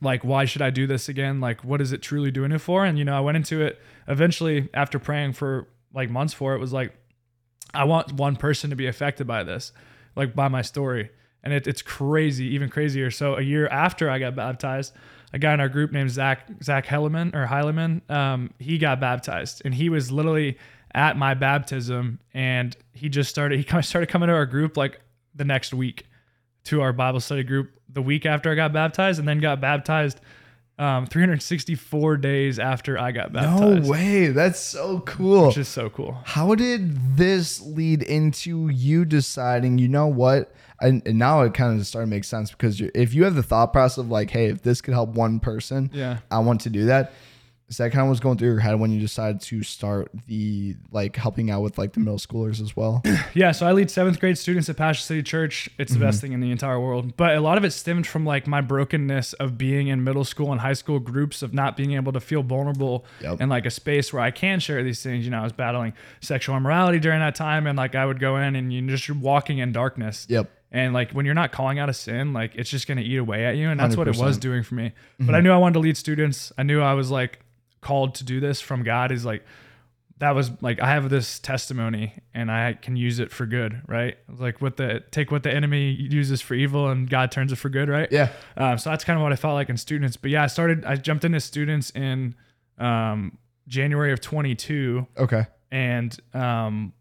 Like, 0.00 0.24
why 0.24 0.44
should 0.44 0.62
I 0.62 0.70
do 0.70 0.86
this 0.86 1.08
again? 1.08 1.40
Like, 1.40 1.64
what 1.64 1.80
is 1.80 1.92
it 1.92 2.02
truly 2.02 2.30
doing 2.30 2.52
it 2.52 2.60
for? 2.60 2.84
And 2.84 2.98
you 2.98 3.04
know, 3.04 3.16
I 3.16 3.20
went 3.20 3.36
into 3.36 3.62
it 3.62 3.80
eventually 4.08 4.68
after 4.74 4.98
praying 4.98 5.32
for 5.32 5.68
like 5.94 6.10
months 6.10 6.34
for 6.34 6.54
it. 6.54 6.58
Was 6.58 6.72
like, 6.72 6.94
I 7.74 7.84
want 7.84 8.12
one 8.12 8.36
person 8.36 8.70
to 8.70 8.76
be 8.76 8.86
affected 8.86 9.26
by 9.26 9.42
this, 9.42 9.72
like 10.14 10.34
by 10.34 10.48
my 10.48 10.62
story. 10.62 11.10
And 11.42 11.52
it, 11.52 11.66
it's 11.66 11.82
crazy, 11.82 12.46
even 12.54 12.68
crazier. 12.68 13.10
So 13.10 13.36
a 13.36 13.40
year 13.40 13.68
after 13.68 14.10
I 14.10 14.18
got 14.18 14.34
baptized, 14.34 14.92
a 15.32 15.38
guy 15.38 15.54
in 15.54 15.60
our 15.60 15.68
group 15.68 15.92
named 15.92 16.10
Zach 16.10 16.46
Zach 16.62 16.86
Helleman 16.86 17.34
or 17.34 17.46
Heileman, 17.46 18.08
um, 18.10 18.50
he 18.58 18.78
got 18.78 19.00
baptized, 19.00 19.62
and 19.64 19.74
he 19.74 19.88
was 19.88 20.10
literally 20.10 20.58
at 20.94 21.16
my 21.16 21.34
baptism, 21.34 22.20
and 22.32 22.76
he 22.92 23.08
just 23.08 23.30
started. 23.30 23.58
He 23.58 23.64
kind 23.64 23.78
of 23.82 23.86
started 23.86 24.08
coming 24.08 24.28
to 24.28 24.34
our 24.34 24.46
group 24.46 24.76
like 24.76 25.00
the 25.34 25.44
next 25.44 25.74
week 25.74 26.06
to 26.64 26.80
our 26.80 26.92
Bible 26.92 27.20
study 27.20 27.44
group 27.44 27.78
the 27.96 28.02
week 28.02 28.24
after 28.24 28.52
I 28.52 28.54
got 28.54 28.72
baptized, 28.72 29.18
and 29.18 29.26
then 29.26 29.40
got 29.40 29.60
baptized 29.60 30.20
um, 30.78 31.06
364 31.06 32.18
days 32.18 32.58
after 32.58 32.98
I 32.98 33.10
got 33.10 33.32
baptized. 33.32 33.84
no 33.84 33.90
way. 33.90 34.28
That's 34.28 34.60
so 34.60 35.00
cool. 35.00 35.48
Which 35.48 35.56
is 35.58 35.68
so 35.68 35.88
cool. 35.90 36.18
How 36.24 36.54
did 36.54 37.16
this 37.16 37.60
lead 37.62 38.02
into 38.02 38.68
you 38.68 39.04
deciding, 39.04 39.78
you 39.78 39.88
know 39.88 40.06
what? 40.06 40.52
And, 40.80 41.02
and 41.06 41.18
now 41.18 41.40
it 41.42 41.54
kind 41.54 41.80
of 41.80 41.86
started 41.86 42.06
to 42.06 42.10
make 42.10 42.24
sense 42.24 42.50
because 42.50 42.78
you're, 42.78 42.90
if 42.94 43.14
you 43.14 43.24
have 43.24 43.34
the 43.34 43.42
thought 43.42 43.72
process 43.72 43.96
of 43.98 44.10
like, 44.10 44.28
hey, 44.30 44.46
if 44.46 44.62
this 44.62 44.82
could 44.82 44.92
help 44.92 45.10
one 45.10 45.40
person, 45.40 45.90
Yeah. 45.94 46.18
I 46.30 46.40
want 46.40 46.60
to 46.62 46.70
do 46.70 46.84
that. 46.86 47.12
Is 47.68 47.78
that 47.78 47.90
kind 47.90 48.02
of 48.02 48.08
what's 48.08 48.20
going 48.20 48.38
through 48.38 48.48
your 48.50 48.60
head 48.60 48.78
when 48.78 48.92
you 48.92 49.00
decided 49.00 49.40
to 49.40 49.62
start 49.64 50.08
the 50.28 50.76
like 50.92 51.16
helping 51.16 51.50
out 51.50 51.62
with 51.62 51.78
like 51.78 51.94
the 51.94 51.98
middle 52.00 52.18
schoolers 52.18 52.60
as 52.62 52.76
well? 52.76 53.02
Yeah, 53.34 53.50
so 53.52 53.66
I 53.66 53.72
lead 53.72 53.90
seventh 53.90 54.20
grade 54.20 54.38
students 54.38 54.68
at 54.68 54.76
Passion 54.76 55.02
City 55.02 55.22
Church. 55.22 55.68
It's 55.78 55.90
the 55.92 55.96
Mm-hmm. 55.98 56.06
best 56.06 56.20
thing 56.20 56.32
in 56.32 56.40
the 56.40 56.52
entire 56.52 56.78
world. 56.78 57.16
But 57.16 57.34
a 57.36 57.40
lot 57.40 57.58
of 57.58 57.64
it 57.64 57.72
stemmed 57.72 58.06
from 58.06 58.24
like 58.24 58.46
my 58.46 58.60
brokenness 58.60 59.32
of 59.34 59.58
being 59.58 59.88
in 59.88 60.04
middle 60.04 60.22
school 60.24 60.52
and 60.52 60.60
high 60.60 60.74
school 60.74 61.00
groups 61.00 61.42
of 61.42 61.52
not 61.52 61.76
being 61.76 61.92
able 61.94 62.12
to 62.12 62.20
feel 62.20 62.42
vulnerable 62.44 63.04
Yep. 63.20 63.40
in 63.40 63.48
like 63.48 63.66
a 63.66 63.70
space 63.70 64.12
where 64.12 64.22
I 64.22 64.30
can 64.30 64.60
share 64.60 64.84
these 64.84 65.02
things. 65.02 65.24
You 65.24 65.32
know, 65.32 65.40
I 65.40 65.42
was 65.42 65.52
battling 65.52 65.92
sexual 66.20 66.56
immorality 66.56 67.00
during 67.00 67.18
that 67.18 67.34
time, 67.34 67.66
and 67.66 67.76
like 67.76 67.94
I 67.96 68.06
would 68.06 68.20
go 68.20 68.36
in 68.36 68.54
and 68.54 68.72
you 68.72 68.80
just 68.86 69.10
walking 69.10 69.58
in 69.58 69.72
darkness. 69.72 70.26
Yep. 70.30 70.50
And 70.70 70.94
like 70.94 71.10
when 71.12 71.26
you're 71.26 71.34
not 71.34 71.50
calling 71.52 71.78
out 71.80 71.88
a 71.88 71.94
sin, 71.94 72.32
like 72.32 72.54
it's 72.54 72.70
just 72.70 72.86
gonna 72.86 73.00
eat 73.00 73.16
away 73.16 73.44
at 73.44 73.56
you, 73.56 73.70
and 73.70 73.80
that's 73.80 73.96
what 73.96 74.06
it 74.06 74.16
was 74.16 74.38
doing 74.38 74.62
for 74.62 74.76
me. 74.76 74.88
Mm-hmm. 74.90 75.26
But 75.26 75.34
I 75.34 75.40
knew 75.40 75.50
I 75.50 75.56
wanted 75.56 75.74
to 75.74 75.80
lead 75.80 75.96
students. 75.96 76.52
I 76.56 76.62
knew 76.62 76.80
I 76.80 76.94
was 76.94 77.10
like 77.10 77.40
called 77.80 78.14
to 78.16 78.24
do 78.24 78.40
this 78.40 78.60
from 78.60 78.82
God. 78.82 79.12
Is 79.12 79.24
like 79.24 79.44
that 80.18 80.30
was 80.34 80.50
like 80.62 80.80
I 80.80 80.86
have 80.88 81.10
this 81.10 81.38
testimony 81.38 82.14
and 82.32 82.50
I 82.50 82.72
can 82.72 82.96
use 82.96 83.18
it 83.18 83.30
for 83.30 83.44
good, 83.46 83.82
right? 83.86 84.16
Like 84.38 84.60
what 84.62 84.76
the 84.78 85.02
take 85.10 85.30
what 85.30 85.42
the 85.42 85.52
enemy 85.52 85.90
uses 85.90 86.40
for 86.40 86.54
evil 86.54 86.88
and 86.88 87.08
God 87.08 87.30
turns 87.30 87.52
it 87.52 87.56
for 87.56 87.68
good, 87.68 87.88
right? 87.88 88.10
Yeah. 88.10 88.30
Um, 88.56 88.78
so 88.78 88.88
that's 88.90 89.04
kind 89.04 89.18
of 89.18 89.22
what 89.22 89.32
I 89.32 89.36
felt 89.36 89.54
like 89.54 89.68
in 89.68 89.76
students. 89.76 90.16
But 90.16 90.30
yeah, 90.30 90.42
I 90.42 90.46
started. 90.46 90.84
I 90.84 90.96
jumped 90.96 91.24
into 91.24 91.38
students 91.40 91.90
in 91.90 92.34
um, 92.78 93.38
January 93.68 94.12
of 94.12 94.20
22, 94.20 95.06
Okay. 95.18 95.44
and 95.70 96.18
um, 96.34 96.92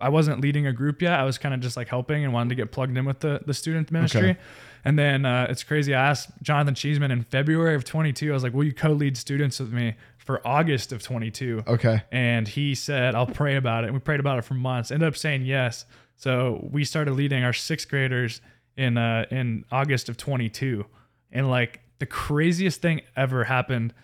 I 0.00 0.08
wasn't 0.08 0.40
leading 0.40 0.66
a 0.66 0.72
group 0.72 1.00
yet. 1.02 1.18
I 1.18 1.24
was 1.24 1.38
kind 1.38 1.54
of 1.54 1.60
just 1.60 1.76
like 1.76 1.88
helping 1.88 2.24
and 2.24 2.32
wanted 2.32 2.50
to 2.50 2.54
get 2.54 2.70
plugged 2.72 2.96
in 2.96 3.04
with 3.04 3.20
the 3.20 3.40
the 3.46 3.54
student 3.54 3.90
ministry. 3.90 4.30
Okay. 4.30 4.38
And 4.84 4.98
then 4.98 5.24
uh, 5.24 5.46
it's 5.48 5.62
crazy. 5.62 5.94
I 5.94 6.08
asked 6.10 6.30
Jonathan 6.42 6.74
Cheeseman 6.74 7.12
in 7.12 7.22
February 7.22 7.76
of 7.76 7.84
22. 7.84 8.30
I 8.30 8.34
was 8.34 8.42
like, 8.42 8.52
"Will 8.52 8.64
you 8.64 8.72
co-lead 8.72 9.16
students 9.16 9.60
with 9.60 9.72
me 9.72 9.94
for 10.24 10.46
August 10.46 10.92
of 10.92 11.02
22?" 11.02 11.64
Okay. 11.66 12.02
And 12.10 12.46
he 12.48 12.74
said, 12.74 13.14
"I'll 13.14 13.26
pray 13.26 13.56
about 13.56 13.84
it." 13.84 13.88
And 13.88 13.94
we 13.94 14.00
prayed 14.00 14.20
about 14.20 14.38
it 14.38 14.44
for 14.44 14.54
months. 14.54 14.90
Ended 14.90 15.08
up 15.08 15.16
saying 15.16 15.44
yes. 15.44 15.84
So 16.16 16.68
we 16.70 16.84
started 16.84 17.14
leading 17.14 17.42
our 17.44 17.52
sixth 17.52 17.88
graders 17.88 18.40
in 18.76 18.96
uh, 18.96 19.26
in 19.30 19.64
August 19.70 20.08
of 20.08 20.16
22. 20.16 20.84
And 21.30 21.50
like 21.50 21.80
the 21.98 22.06
craziest 22.06 22.82
thing 22.82 23.00
ever 23.16 23.44
happened 23.44 23.94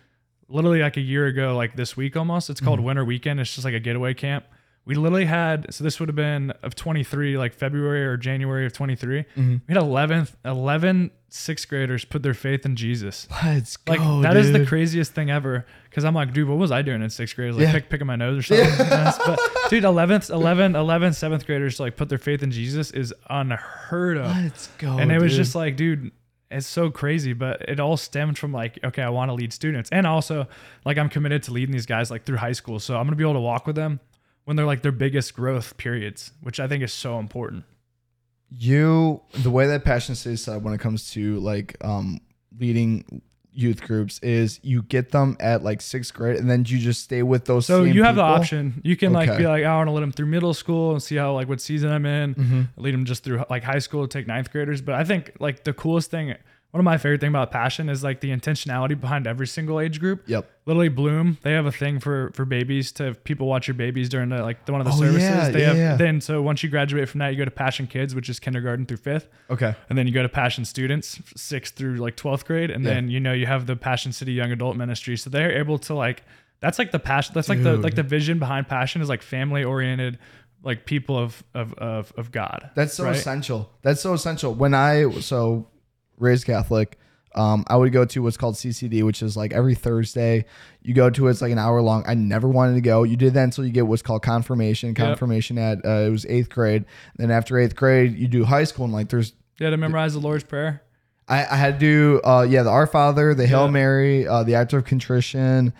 literally 0.48 0.80
like 0.80 0.96
a 0.96 1.00
year 1.00 1.26
ago, 1.26 1.56
like 1.56 1.76
this 1.76 1.96
week 1.96 2.16
almost. 2.16 2.50
It's 2.50 2.60
called 2.60 2.80
Winter 2.80 3.04
Weekend. 3.04 3.38
It's 3.40 3.54
just 3.54 3.64
like 3.64 3.74
a 3.74 3.80
getaway 3.80 4.14
camp. 4.14 4.46
We 4.88 4.94
literally 4.94 5.26
had 5.26 5.72
so 5.72 5.84
this 5.84 6.00
would 6.00 6.08
have 6.08 6.16
been 6.16 6.50
of 6.64 6.74
23 6.74 7.36
like 7.38 7.52
february 7.54 8.04
or 8.04 8.16
january 8.16 8.66
of 8.66 8.72
23 8.72 9.20
mm-hmm. 9.22 9.56
we 9.68 9.74
had 9.74 9.80
11th 9.80 10.34
11 10.44 11.10
sixth 11.28 11.68
graders 11.68 12.06
put 12.06 12.22
their 12.22 12.32
faith 12.34 12.64
in 12.64 12.74
jesus 12.74 13.28
Let's 13.44 13.76
go. 13.76 13.92
like 13.92 14.22
that 14.22 14.36
is 14.36 14.50
the 14.50 14.64
craziest 14.64 15.12
thing 15.12 15.30
ever 15.30 15.66
because 15.90 16.04
i'm 16.04 16.14
like 16.14 16.32
dude 16.32 16.48
what 16.48 16.56
was 16.58 16.72
i 16.72 16.80
doing 16.82 17.02
in 17.02 17.10
sixth 17.10 17.36
grade 17.36 17.52
like 17.52 17.62
Yeah. 17.64 17.72
pick, 17.72 17.90
picking 17.90 18.06
my 18.06 18.16
nose 18.16 18.38
or 18.38 18.42
something 18.42 18.66
Yes, 18.66 19.18
but 19.24 19.38
dude 19.68 19.84
11th 19.84 20.30
11 20.30 20.74
11 20.74 21.12
seventh 21.12 21.44
graders 21.46 21.78
like 21.78 21.96
put 21.96 22.08
their 22.08 22.18
faith 22.18 22.42
in 22.42 22.50
jesus 22.50 22.90
is 22.90 23.14
unheard 23.30 24.16
of 24.16 24.26
Let's 24.34 24.68
go. 24.78 24.98
and 24.98 25.12
it 25.12 25.20
was 25.20 25.32
dude. 25.32 25.36
just 25.44 25.54
like 25.54 25.76
dude 25.76 26.10
it's 26.50 26.66
so 26.66 26.90
crazy 26.90 27.34
but 27.34 27.60
it 27.68 27.78
all 27.78 27.98
stemmed 27.98 28.38
from 28.38 28.52
like 28.52 28.78
okay 28.82 29.02
i 29.02 29.10
want 29.10 29.28
to 29.28 29.34
lead 29.34 29.52
students 29.52 29.90
and 29.90 30.06
also 30.06 30.46
like 30.86 30.96
i'm 30.96 31.10
committed 31.10 31.42
to 31.42 31.52
leading 31.52 31.72
these 31.72 31.84
guys 31.84 32.10
like 32.10 32.24
through 32.24 32.38
high 32.38 32.52
school 32.52 32.78
so 32.80 32.96
i'm 32.96 33.04
gonna 33.04 33.16
be 33.16 33.22
able 33.24 33.34
to 33.34 33.40
walk 33.40 33.66
with 33.66 33.76
them 33.76 34.00
when 34.48 34.56
they're 34.56 34.64
like 34.64 34.80
their 34.80 34.92
biggest 34.92 35.34
growth 35.34 35.76
periods 35.76 36.32
which 36.40 36.58
i 36.58 36.66
think 36.66 36.82
is 36.82 36.90
so 36.92 37.18
important. 37.18 37.64
You 38.50 39.20
the 39.42 39.50
way 39.50 39.66
that 39.66 39.84
passion 39.84 40.14
city 40.14 40.32
is 40.34 40.42
set 40.44 40.62
when 40.62 40.72
it 40.72 40.80
comes 40.80 41.10
to 41.10 41.38
like 41.40 41.76
um 41.84 42.18
leading 42.58 43.20
youth 43.52 43.82
groups 43.82 44.18
is 44.20 44.58
you 44.62 44.82
get 44.84 45.10
them 45.10 45.36
at 45.38 45.62
like 45.62 45.82
sixth 45.82 46.14
grade 46.14 46.36
and 46.36 46.48
then 46.48 46.64
you 46.66 46.78
just 46.78 47.02
stay 47.02 47.22
with 47.22 47.44
those 47.44 47.66
so 47.66 47.82
you 47.84 48.04
have 48.04 48.16
the 48.16 48.22
option. 48.22 48.80
You 48.84 48.96
can 48.96 49.12
like 49.12 49.36
be 49.36 49.46
like 49.46 49.64
i 49.64 49.76
want 49.76 49.88
to 49.88 49.92
let 49.92 50.00
them 50.00 50.12
through 50.12 50.26
middle 50.26 50.54
school 50.54 50.92
and 50.92 51.02
see 51.02 51.16
how 51.16 51.34
like 51.34 51.46
what 51.48 51.60
season 51.60 51.90
i'm 51.92 52.06
in. 52.06 52.34
Mhm. 52.34 52.68
lead 52.78 52.94
them 52.94 53.04
just 53.04 53.22
through 53.24 53.44
like 53.50 53.64
high 53.64 53.80
school 53.80 54.08
take 54.08 54.26
ninth 54.26 54.50
graders. 54.50 54.80
But 54.80 54.94
i 54.94 55.04
think 55.04 55.32
like 55.40 55.64
the 55.64 55.74
coolest 55.74 56.10
thing 56.10 56.34
one 56.70 56.80
of 56.80 56.84
my 56.84 56.98
favorite 56.98 57.20
thing 57.20 57.30
about 57.30 57.50
passion 57.50 57.88
is 57.88 58.04
like 58.04 58.20
the 58.20 58.28
intentionality 58.30 58.98
behind 59.00 59.26
every 59.26 59.46
single 59.46 59.80
age 59.80 59.98
group 60.00 60.22
yep 60.26 60.50
literally 60.66 60.88
bloom 60.90 61.38
they 61.42 61.52
have 61.52 61.64
a 61.66 61.72
thing 61.72 61.98
for 61.98 62.30
for 62.34 62.44
babies 62.44 62.92
to 62.92 63.04
have 63.04 63.24
people 63.24 63.46
watch 63.46 63.66
your 63.66 63.74
babies 63.74 64.08
during 64.08 64.28
the 64.28 64.42
like 64.42 64.66
the, 64.66 64.72
one 64.72 64.80
of 64.80 64.86
the 64.86 64.92
Oh, 64.92 64.96
services 64.98 65.22
yeah, 65.22 65.48
they 65.50 65.60
yeah, 65.60 65.66
have 65.68 65.76
yeah. 65.76 65.96
then 65.96 66.20
so 66.20 66.42
once 66.42 66.62
you 66.62 66.68
graduate 66.68 67.08
from 67.08 67.20
that 67.20 67.28
you 67.30 67.38
go 67.38 67.44
to 67.44 67.50
passion 67.50 67.86
kids 67.86 68.14
which 68.14 68.28
is 68.28 68.38
kindergarten 68.38 68.84
through 68.86 68.98
fifth 68.98 69.28
okay 69.50 69.74
and 69.88 69.96
then 69.98 70.06
you 70.06 70.12
go 70.12 70.22
to 70.22 70.28
passion 70.28 70.64
students 70.64 71.20
sixth 71.36 71.74
through 71.74 71.96
like 71.96 72.16
12th 72.16 72.44
grade 72.44 72.70
and 72.70 72.84
Yeah. 72.84 72.94
then 72.94 73.08
you 73.08 73.18
know 73.20 73.32
you 73.32 73.46
have 73.46 73.66
the 73.66 73.76
passion 73.76 74.12
city 74.12 74.32
young 74.32 74.52
adult 74.52 74.76
ministry 74.76 75.16
so 75.16 75.30
they're 75.30 75.58
able 75.58 75.78
to 75.80 75.94
like 75.94 76.22
that's 76.60 76.78
like 76.78 76.90
the 76.92 76.98
passion 76.98 77.32
that's 77.34 77.48
like 77.48 77.62
the 77.62 77.76
like 77.78 77.94
the 77.94 78.02
vision 78.02 78.38
behind 78.38 78.68
passion 78.68 79.00
is 79.00 79.08
like 79.08 79.22
family 79.22 79.64
oriented 79.64 80.18
like 80.64 80.84
people 80.84 81.16
of 81.16 81.42
of 81.54 81.72
of, 81.74 82.12
of 82.18 82.30
god 82.32 82.70
That's 82.74 82.92
so 82.94 83.04
right? 83.04 83.14
essential. 83.16 83.70
That's 83.82 84.00
so 84.00 84.12
essential. 84.12 84.52
When 84.54 84.74
I 84.74 85.08
so 85.20 85.68
raised 86.18 86.46
Catholic, 86.46 86.98
um, 87.34 87.64
I 87.68 87.76
would 87.76 87.92
go 87.92 88.04
to 88.04 88.22
what's 88.22 88.36
called 88.36 88.54
CCD, 88.56 89.02
which 89.04 89.22
is 89.22 89.36
like 89.36 89.52
every 89.52 89.74
Thursday. 89.74 90.44
You 90.82 90.94
go 90.94 91.10
to 91.10 91.28
it's 91.28 91.42
like 91.42 91.52
an 91.52 91.58
hour 91.58 91.80
long. 91.82 92.02
I 92.06 92.14
never 92.14 92.48
wanted 92.48 92.74
to 92.74 92.80
go. 92.80 93.02
You 93.04 93.16
did 93.16 93.34
that 93.34 93.44
until 93.44 93.64
you 93.66 93.70
get 93.72 93.86
what's 93.86 94.02
called 94.02 94.22
confirmation. 94.22 94.94
Confirmation 94.94 95.58
at 95.58 95.84
uh, 95.84 96.06
it 96.06 96.10
was 96.10 96.24
eighth 96.26 96.48
grade. 96.48 96.84
Then 97.16 97.30
after 97.30 97.58
eighth 97.58 97.76
grade, 97.76 98.16
you 98.16 98.28
do 98.28 98.44
high 98.44 98.64
school, 98.64 98.84
and 98.86 98.94
like 98.94 99.08
there's 99.08 99.34
yeah 99.60 99.70
to 99.70 99.76
memorize 99.76 100.14
the 100.14 100.20
lord's 100.20 100.44
prayer 100.44 100.82
I, 101.28 101.44
I 101.44 101.56
had 101.56 101.80
to 101.80 101.80
do 101.80 102.20
uh 102.24 102.46
yeah 102.48 102.62
the 102.62 102.70
Our 102.70 102.86
Father, 102.86 103.34
the 103.34 103.46
Hail 103.46 103.64
Yeah. 103.66 103.70
Mary, 103.72 104.26
uh, 104.26 104.42
the 104.44 104.54
Act 104.54 104.72
of 104.72 104.84
Contrition. 104.84 105.72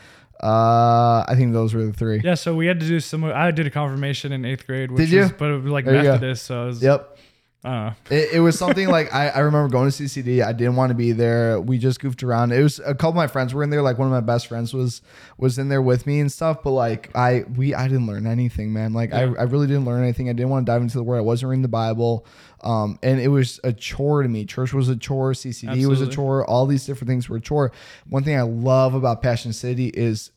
Uh, 0.43 1.25
I 1.27 1.35
think 1.37 1.53
those 1.53 1.75
were 1.75 1.85
the 1.87 1.93
three. 1.93 2.21
yeah 2.23 2.35
so 2.35 2.55
we 2.55 2.67
had 2.67 2.79
to 2.81 2.87
do 2.87 3.01
some. 3.01 3.25
i 3.25 3.51
did 3.51 3.67
a 3.67 3.71
confirmation 3.71 4.33
in 4.33 4.45
eighth 4.45 4.67
grade 4.67 4.91
which 4.91 4.99
Did 5.07 5.11
you? 5.11 5.21
was, 5.23 5.33
but 5.33 5.51
it 5.51 5.63
was 5.63 5.73
like 5.73 5.85
There 5.85 5.95
methodist 6.03 6.45
so 6.47 6.65
it 6.65 6.67
was, 6.67 6.83
Yep. 6.83 7.19
I 7.65 7.69
don't 7.71 7.87
know. 7.87 8.17
It, 8.17 8.35
it 8.35 8.41
was 8.41 8.57
something 8.57 8.89
like 8.89 9.13
I, 9.13 9.29
I 9.31 9.39
remember 9.41 9.69
going 9.69 9.91
to 9.91 10.03
CCD. 10.03 10.45
I 10.45 10.53
didn't 10.53 10.77
want 10.77 10.91
to 10.91 10.95
be 10.95 11.11
there. 11.11 11.61
We 11.61 11.79
just 11.79 11.99
goofed 11.99 12.23
around. 12.23 12.53
It 12.53 12.63
was 12.63 12.79
a 12.79 12.95
couple 12.95 13.11
of 13.11 13.17
my 13.17 13.27
friends 13.27 13.53
were 13.53 13.65
in 13.65 13.71
there. 13.71 13.83
Like 13.83 13.99
one 13.99 14.07
of 14.07 14.13
my 14.13 14.21
best 14.21 14.47
friends 14.47 14.73
was 14.73 15.03
was 15.39 15.59
in 15.59 15.69
there 15.69 15.83
with 15.83 16.07
me 16.07 16.21
and 16.21 16.31
stuff. 16.31 16.63
But 16.63 16.71
like 16.71 17.11
I 17.17 17.45
we 17.57 17.75
I 17.75 17.89
didn't 17.89 18.07
learn 18.07 18.29
anything, 18.29 18.73
man. 18.73 18.93
Like 18.93 19.11
Yeah. 19.11 19.35
I, 19.39 19.41
I 19.41 19.43
really 19.45 19.67
didn't 19.67 19.87
learn 19.87 20.05
anything. 20.05 20.29
I 20.29 20.35
didn't 20.35 20.51
want 20.51 20.67
to 20.67 20.73
dive 20.73 20.83
into 20.83 20.99
the 20.99 21.03
word. 21.03 21.19
I 21.19 21.23
wasn't 21.23 21.51
reading 21.51 21.63
the 21.63 21.69
Bible. 21.69 22.25
Um, 22.63 22.99
and 23.03 23.21
it 23.21 23.29
was 23.29 23.59
a 23.65 23.73
chore 23.73 24.23
to 24.23 24.29
me. 24.29 24.45
Church 24.45 24.73
was 24.73 24.89
a 24.89 24.97
chore. 24.97 25.33
CCD 25.33 25.87
was 25.87 26.01
a 26.01 26.09
chore. 26.09 26.45
All 26.49 26.67
these 26.67 26.87
different 26.87 27.09
things 27.09 27.29
were 27.29 27.39
a 27.39 27.41
chore. 27.41 27.73
One 28.09 28.23
thing 28.23 28.37
I 28.37 28.43
love 28.43 28.95
about 28.95 29.21
Passion 29.21 29.53
City 29.53 29.89
is, 29.89 30.31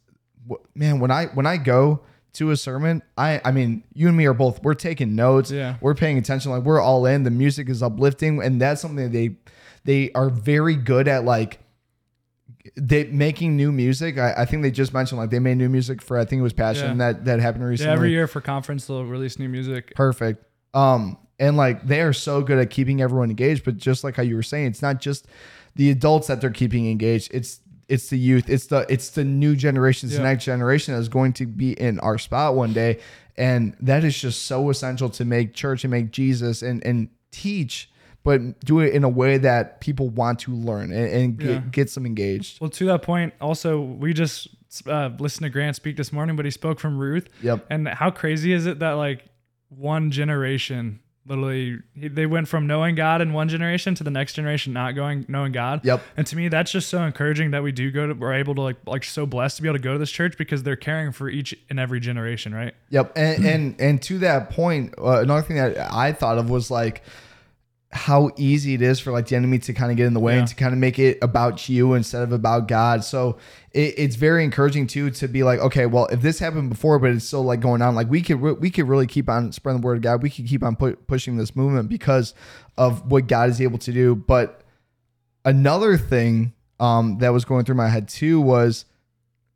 man, 0.73 0.99
when 0.99 1.11
I 1.11 1.27
when 1.27 1.45
I 1.45 1.57
go 1.57 2.01
to 2.33 2.51
a 2.51 2.57
sermon, 2.57 3.01
I 3.17 3.41
I 3.43 3.51
mean, 3.51 3.83
you 3.93 4.07
and 4.07 4.15
me 4.15 4.25
are 4.25 4.33
both 4.33 4.63
we're 4.63 4.73
taking 4.73 5.15
notes. 5.15 5.51
Yeah. 5.51 5.75
We're 5.81 5.95
paying 5.95 6.17
attention. 6.17 6.51
Like 6.51 6.63
we're 6.63 6.79
all 6.81 7.05
in. 7.05 7.23
The 7.23 7.29
music 7.31 7.67
is 7.69 7.83
uplifting, 7.83 8.41
and 8.41 8.61
that's 8.61 8.81
something 8.81 9.03
that 9.05 9.11
they 9.11 9.35
they 9.83 10.11
are 10.13 10.29
very 10.29 10.75
good 10.75 11.07
at. 11.07 11.25
Like 11.25 11.59
they 12.77 13.05
making 13.05 13.57
new 13.57 13.71
music. 13.71 14.17
I, 14.17 14.33
I 14.39 14.45
think 14.45 14.61
they 14.63 14.71
just 14.71 14.93
mentioned 14.93 15.19
like 15.19 15.29
they 15.29 15.39
made 15.39 15.57
new 15.57 15.69
music 15.69 16.01
for 16.01 16.17
I 16.17 16.25
think 16.25 16.39
it 16.39 16.43
was 16.43 16.53
Passion 16.53 16.99
Yeah. 16.99 17.11
that 17.13 17.25
that 17.25 17.39
happened 17.39 17.65
recently. 17.65 17.89
yeah 17.89 17.95
every 17.95 18.11
year 18.11 18.27
for 18.27 18.39
conference 18.39 18.85
they'll 18.87 19.03
release 19.05 19.39
new 19.39 19.49
music 19.49 19.93
Perfect. 19.95 20.45
Um, 20.73 21.17
and 21.39 21.57
like 21.57 21.85
they 21.87 22.01
are 22.01 22.13
so 22.13 22.41
good 22.41 22.59
at 22.59 22.69
keeping 22.69 23.01
everyone 23.01 23.29
engaged, 23.29 23.65
but 23.65 23.77
just 23.77 24.03
like 24.03 24.15
how 24.15 24.23
you 24.23 24.35
were 24.35 24.43
saying, 24.43 24.67
it's 24.67 24.81
not 24.81 25.01
just 25.01 25.27
the 25.75 25.89
adults 25.89 26.27
that 26.27 26.39
they're 26.39 26.49
keeping 26.51 26.89
engaged. 26.89 27.31
It's 27.33 27.59
it's 27.91 28.09
the 28.09 28.17
youth. 28.17 28.49
It's 28.49 28.67
the 28.67 28.85
it's 28.89 29.09
the 29.09 29.23
new 29.23 29.55
generation. 29.55 30.07
It's 30.09 30.17
the 30.17 30.23
next 30.23 30.45
generation 30.45 30.93
that 30.93 30.99
is 31.01 31.09
going 31.09 31.33
to 31.33 31.45
be 31.45 31.73
in 31.73 31.99
our 31.99 32.17
spot 32.17 32.55
one 32.55 32.73
day, 32.73 32.99
and 33.37 33.75
that 33.81 34.03
is 34.03 34.17
just 34.19 34.43
so 34.45 34.69
essential 34.69 35.09
to 35.09 35.25
make 35.25 35.53
church 35.53 35.83
and 35.83 35.91
make 35.91 36.11
Jesus 36.11 36.61
and 36.61 36.83
and 36.85 37.09
teach, 37.31 37.89
but 38.23 38.59
do 38.61 38.79
it 38.79 38.93
in 38.93 39.03
a 39.03 39.09
way 39.09 39.37
that 39.37 39.81
people 39.81 40.09
want 40.09 40.39
to 40.39 40.51
learn 40.51 40.91
and, 40.91 41.07
and 41.13 41.37
get, 41.37 41.49
Yeah. 41.49 41.59
get 41.71 41.89
some 41.89 42.05
engaged. 42.05 42.59
Well, 42.61 42.69
to 42.71 42.85
that 42.85 43.01
point, 43.01 43.33
also 43.41 43.81
we 43.81 44.13
just 44.13 44.47
uh, 44.87 45.09
listened 45.19 45.43
to 45.43 45.49
Grant 45.49 45.75
speak 45.75 45.97
this 45.97 46.11
morning, 46.13 46.35
but 46.35 46.45
he 46.45 46.51
spoke 46.51 46.79
from 46.79 46.97
Ruth. 46.97 47.27
Yep. 47.43 47.65
And 47.69 47.87
how 47.87 48.09
crazy 48.11 48.53
is 48.53 48.65
it 48.65 48.79
that 48.79 48.93
like 48.93 49.25
one 49.69 50.11
generation 50.11 50.99
literally 51.27 51.79
he- 51.93 52.07
they 52.07 52.25
went 52.25 52.47
from 52.47 52.67
knowing 52.67 52.95
God 52.95 53.21
in 53.21 53.33
one 53.33 53.47
generation 53.49 53.95
to 53.95 54.03
the 54.03 54.11
next 54.11 54.33
generation 54.33 54.73
not 54.73 54.95
going 54.95 55.25
knowing 55.27 55.51
God. 55.51 55.81
Yep. 55.83 56.01
And 56.17 56.25
to 56.27 56.35
me, 56.35 56.47
that's 56.47 56.71
just 56.71 56.89
so 56.89 57.03
encouraging 57.03 57.51
that 57.51 57.63
we 57.63 57.71
do 57.71 57.91
go 57.91 58.07
to 58.07 58.13
we're 58.13 58.33
able 58.33 58.55
to 58.55 58.61
like 58.61 58.77
like 58.85 59.03
so 59.03 59.25
blessed 59.25 59.57
to 59.57 59.61
be 59.61 59.67
able 59.69 59.77
to 59.77 59.83
go 59.83 59.93
to 59.93 59.99
this 59.99 60.11
church 60.11 60.37
because 60.37 60.63
they're 60.63 60.75
caring 60.75 61.11
for 61.11 61.29
each 61.29 61.55
and 61.69 61.79
every 61.79 61.99
generation, 61.99 62.53
right? 62.53 62.73
Yep, 62.89 63.13
and 63.15 63.45
and 63.45 63.75
and 63.79 64.01
to 64.03 64.19
that 64.19 64.49
point, 64.49 64.95
uh, 64.97 65.21
another 65.21 65.41
thing 65.43 65.57
that 65.57 65.77
I 65.93 66.11
thought 66.11 66.37
of 66.37 66.49
was 66.49 66.71
like 66.71 67.03
how 67.93 68.31
easy 68.37 68.73
it 68.73 68.81
is 68.81 69.01
for 69.01 69.11
like 69.11 69.27
the 69.27 69.35
enemy 69.35 69.59
to 69.59 69.73
kind 69.73 69.91
of 69.91 69.97
get 69.97 70.05
in 70.07 70.13
the 70.13 70.19
way 70.19 70.33
Yeah. 70.35 70.39
and 70.39 70.47
to 70.47 70.55
kind 70.55 70.71
of 70.71 70.79
make 70.79 70.97
it 70.97 71.17
about 71.21 71.67
you 71.67 71.93
instead 71.93 72.21
of 72.23 72.31
about 72.31 72.69
God. 72.69 73.03
So 73.03 73.37
it, 73.73 73.95
it's 73.97 74.15
very 74.15 74.45
encouraging 74.45 74.87
too 74.87 75.09
to 75.11 75.27
be 75.27 75.43
like, 75.43 75.59
okay, 75.59 75.85
well, 75.87 76.05
if 76.05 76.21
this 76.21 76.39
happened 76.39 76.69
before, 76.69 76.99
but 76.99 77.11
it's 77.11 77.25
still 77.25 77.43
like 77.43 77.59
going 77.59 77.81
on, 77.81 77.93
like 77.93 78.09
we 78.09 78.21
could 78.21 78.41
re- 78.41 78.53
we 78.53 78.69
could 78.69 78.87
really 78.87 79.07
keep 79.07 79.27
on 79.29 79.51
spreading 79.51 79.81
the 79.81 79.85
word 79.85 79.97
of 79.97 80.03
God. 80.03 80.23
We 80.23 80.29
could 80.29 80.47
keep 80.47 80.63
on 80.63 80.77
pu- 80.77 80.95
pushing 80.95 81.35
this 81.35 81.53
movement 81.53 81.89
because 81.89 82.33
of 82.77 83.11
what 83.11 83.27
God 83.27 83.49
is 83.49 83.59
able 83.59 83.77
to 83.79 83.91
do. 83.91 84.15
But 84.15 84.61
another 85.43 85.97
thing 85.97 86.53
um, 86.79 87.17
that 87.19 87.29
was 87.33 87.45
going 87.45 87.65
through 87.65 87.75
my 87.75 87.89
head 87.89 88.07
too 88.07 88.39
was 88.39 88.85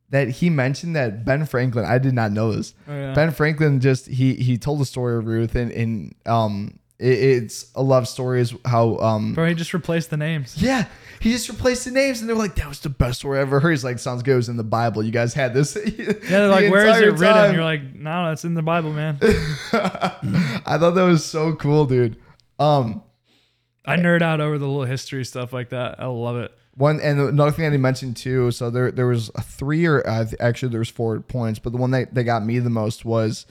that 0.09 0.29
he 0.29 0.49
mentioned 0.49 0.95
that 0.95 1.25
Ben 1.25 1.45
Franklin. 1.45 1.85
I 1.85 1.97
did 1.97 2.13
not 2.13 2.31
know 2.31 2.53
this. 2.53 2.73
Oh, 2.87 2.93
yeah. 2.93 3.13
Ben 3.13 3.31
Franklin 3.31 3.79
just 3.79 4.07
he 4.07 4.35
he 4.35 4.57
told 4.57 4.79
the 4.79 4.85
story 4.85 5.17
of 5.17 5.25
Ruth 5.25 5.55
and 5.55 5.71
and 5.71 6.15
um 6.25 6.79
it, 6.99 7.07
it's 7.07 7.71
a 7.75 7.83
love 7.83 8.07
story 8.07 8.41
is 8.41 8.53
how 8.65 8.97
um 8.97 9.33
Bro, 9.33 9.47
he 9.49 9.53
just 9.55 9.73
replaced 9.73 10.09
the 10.09 10.17
names. 10.17 10.55
yeah 10.61 10.85
he 11.19 11.31
just 11.31 11.49
replaced 11.49 11.85
the 11.85 11.91
names 11.91 12.21
and 12.21 12.29
they 12.29 12.33
were 12.33 12.39
like 12.39 12.55
that 12.55 12.67
was 12.67 12.79
the 12.81 12.89
best 12.89 13.19
story 13.19 13.39
I 13.39 13.41
ever 13.41 13.59
heard. 13.59 13.71
He's 13.71 13.83
like 13.83 13.97
sounds 13.99 14.21
good. 14.21 14.33
It 14.33 14.35
was 14.35 14.49
in 14.49 14.57
the 14.57 14.63
Bible. 14.63 15.01
You 15.01 15.11
guys 15.11 15.33
had 15.33 15.53
this. 15.53 15.75
Yeah, 15.97 16.11
they're 16.29 16.47
like, 16.49 16.69
where 16.71 16.85
is 16.87 16.97
it 16.99 17.19
written? 17.19 17.55
You're 17.55 17.63
like, 17.63 17.95
no, 17.95 18.31
it's 18.31 18.45
in 18.45 18.53
the 18.53 18.61
Bible, 18.61 18.93
man. 18.93 19.17
I 19.23 20.77
thought 20.77 20.91
that 20.91 21.03
was 21.03 21.25
so 21.25 21.55
cool, 21.55 21.85
dude. 21.85 22.17
Um 22.59 23.01
I 23.85 23.97
nerd 23.97 24.21
out 24.21 24.41
over 24.41 24.57
the 24.57 24.67
little 24.67 24.85
history 24.85 25.23
stuff 25.25 25.53
like 25.53 25.69
that. 25.69 25.99
I 25.99 26.05
love 26.07 26.37
it. 26.37 26.51
One 26.75 26.99
and 26.99 27.19
another 27.19 27.51
thing 27.51 27.65
that 27.65 27.71
he 27.71 27.77
mentioned 27.77 28.17
too. 28.17 28.51
So 28.51 28.69
there 28.69 28.91
there 28.91 29.07
was 29.07 29.31
a 29.35 29.41
three 29.41 29.85
or 29.85 30.05
uh, 30.07 30.25
actually 30.39 30.69
there 30.69 30.79
was 30.79 30.89
four 30.89 31.19
points, 31.21 31.57
but 31.59 31.71
the 31.71 31.77
one 31.77 31.91
that, 31.91 32.13
that 32.13 32.25
got 32.25 32.45
me 32.45 32.59
the 32.59 32.69
most 32.69 33.05
was 33.05 33.45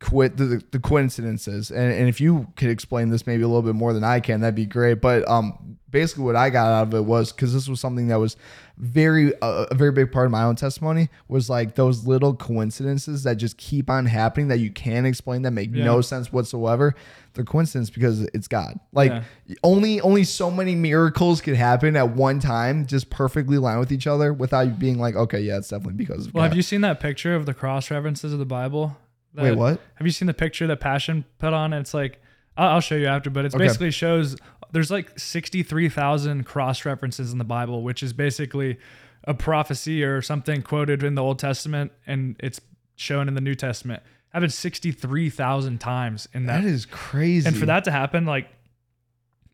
quit 0.00 0.36
the, 0.38 0.62
the 0.70 0.78
coincidences. 0.80 1.70
And, 1.70 1.92
and 1.92 2.08
if 2.08 2.20
you 2.20 2.48
could 2.56 2.70
explain 2.70 3.10
this 3.10 3.26
maybe 3.26 3.42
a 3.42 3.46
little 3.48 3.62
bit 3.62 3.74
more 3.74 3.92
than 3.92 4.02
I 4.04 4.20
can, 4.20 4.40
that'd 4.40 4.54
be 4.54 4.64
great. 4.66 4.94
But 5.00 5.28
um, 5.28 5.76
basically 5.90 6.24
what 6.24 6.36
I 6.36 6.48
got 6.50 6.68
out 6.72 6.88
of 6.88 6.94
it 6.94 7.04
was 7.04 7.32
because 7.32 7.52
this 7.52 7.68
was 7.68 7.80
something 7.80 8.08
that 8.08 8.18
was 8.18 8.36
very 8.78 9.34
uh, 9.42 9.66
a 9.70 9.74
very 9.74 9.92
big 9.92 10.10
part 10.10 10.24
of 10.24 10.32
my 10.32 10.42
own 10.42 10.56
testimony 10.56 11.10
was 11.28 11.50
like 11.50 11.74
those 11.74 12.06
little 12.06 12.34
coincidences 12.34 13.24
that 13.24 13.34
just 13.36 13.58
keep 13.58 13.90
on 13.90 14.06
happening 14.06 14.48
that 14.48 14.58
you 14.58 14.70
can't 14.70 15.06
explain 15.06 15.42
that 15.42 15.50
make 15.50 15.68
Yeah. 15.74 15.84
no 15.84 16.00
sense 16.00 16.32
whatsoever. 16.32 16.94
They're 17.34 17.44
coincidence 17.44 17.90
because 17.90 18.22
it's 18.32 18.48
God. 18.48 18.80
Like 18.94 19.10
Yeah. 19.10 19.56
only 19.62 20.00
only 20.00 20.24
so 20.24 20.50
many 20.50 20.74
miracles 20.74 21.42
could 21.42 21.56
happen 21.56 21.94
at 21.94 22.16
one 22.16 22.40
time, 22.40 22.86
just 22.86 23.10
perfectly 23.10 23.58
line 23.58 23.78
with 23.78 23.92
each 23.92 24.06
other 24.06 24.32
without 24.32 24.62
you 24.66 24.72
being 24.72 24.98
like, 24.98 25.14
okay, 25.14 25.40
yeah, 25.40 25.58
it's 25.58 25.68
definitely 25.68 25.94
because 26.02 26.26
of 26.26 26.32
Well, 26.32 26.44
God. 26.44 26.48
have 26.48 26.56
you 26.56 26.62
seen 26.62 26.80
that 26.80 27.00
picture 27.00 27.34
of 27.34 27.44
the 27.44 27.52
cross 27.52 27.90
references 27.90 28.32
of 28.32 28.38
the 28.38 28.46
Bible? 28.46 28.96
Wait, 29.34 29.56
what? 29.56 29.80
Have 29.94 30.06
you 30.06 30.12
seen 30.12 30.26
the 30.26 30.34
picture 30.34 30.66
that 30.66 30.80
Passion 30.80 31.24
put 31.38 31.52
on? 31.52 31.72
It's 31.72 31.94
like 31.94 32.20
I'll, 32.56 32.68
I'll 32.74 32.80
show 32.80 32.96
you 32.96 33.06
after, 33.06 33.30
but 33.30 33.44
it 33.44 33.54
Okay. 33.54 33.64
basically 33.64 33.90
shows 33.90 34.36
there's 34.72 34.90
like 34.90 35.18
63,000 35.18 36.44
cross 36.44 36.84
references 36.84 37.32
in 37.32 37.38
the 37.38 37.44
Bible, 37.44 37.82
which 37.82 38.02
is 38.02 38.12
basically 38.12 38.78
a 39.24 39.34
prophecy 39.34 40.02
or 40.02 40.22
something 40.22 40.62
quoted 40.62 41.02
in 41.02 41.14
the 41.14 41.22
Old 41.22 41.38
Testament 41.38 41.92
and 42.06 42.36
it's 42.40 42.60
shown 42.96 43.28
in 43.28 43.34
the 43.34 43.40
New 43.40 43.54
Testament. 43.54 44.02
happened 44.30 44.52
63,000 44.52 45.78
times 45.80 46.28
in 46.32 46.46
that. 46.46 46.62
That 46.62 46.68
is 46.68 46.86
crazy. 46.86 47.46
and 47.48 47.56
for 47.56 47.66
that 47.66 47.84
to 47.84 47.90
happen, 47.90 48.26
like, 48.26 48.48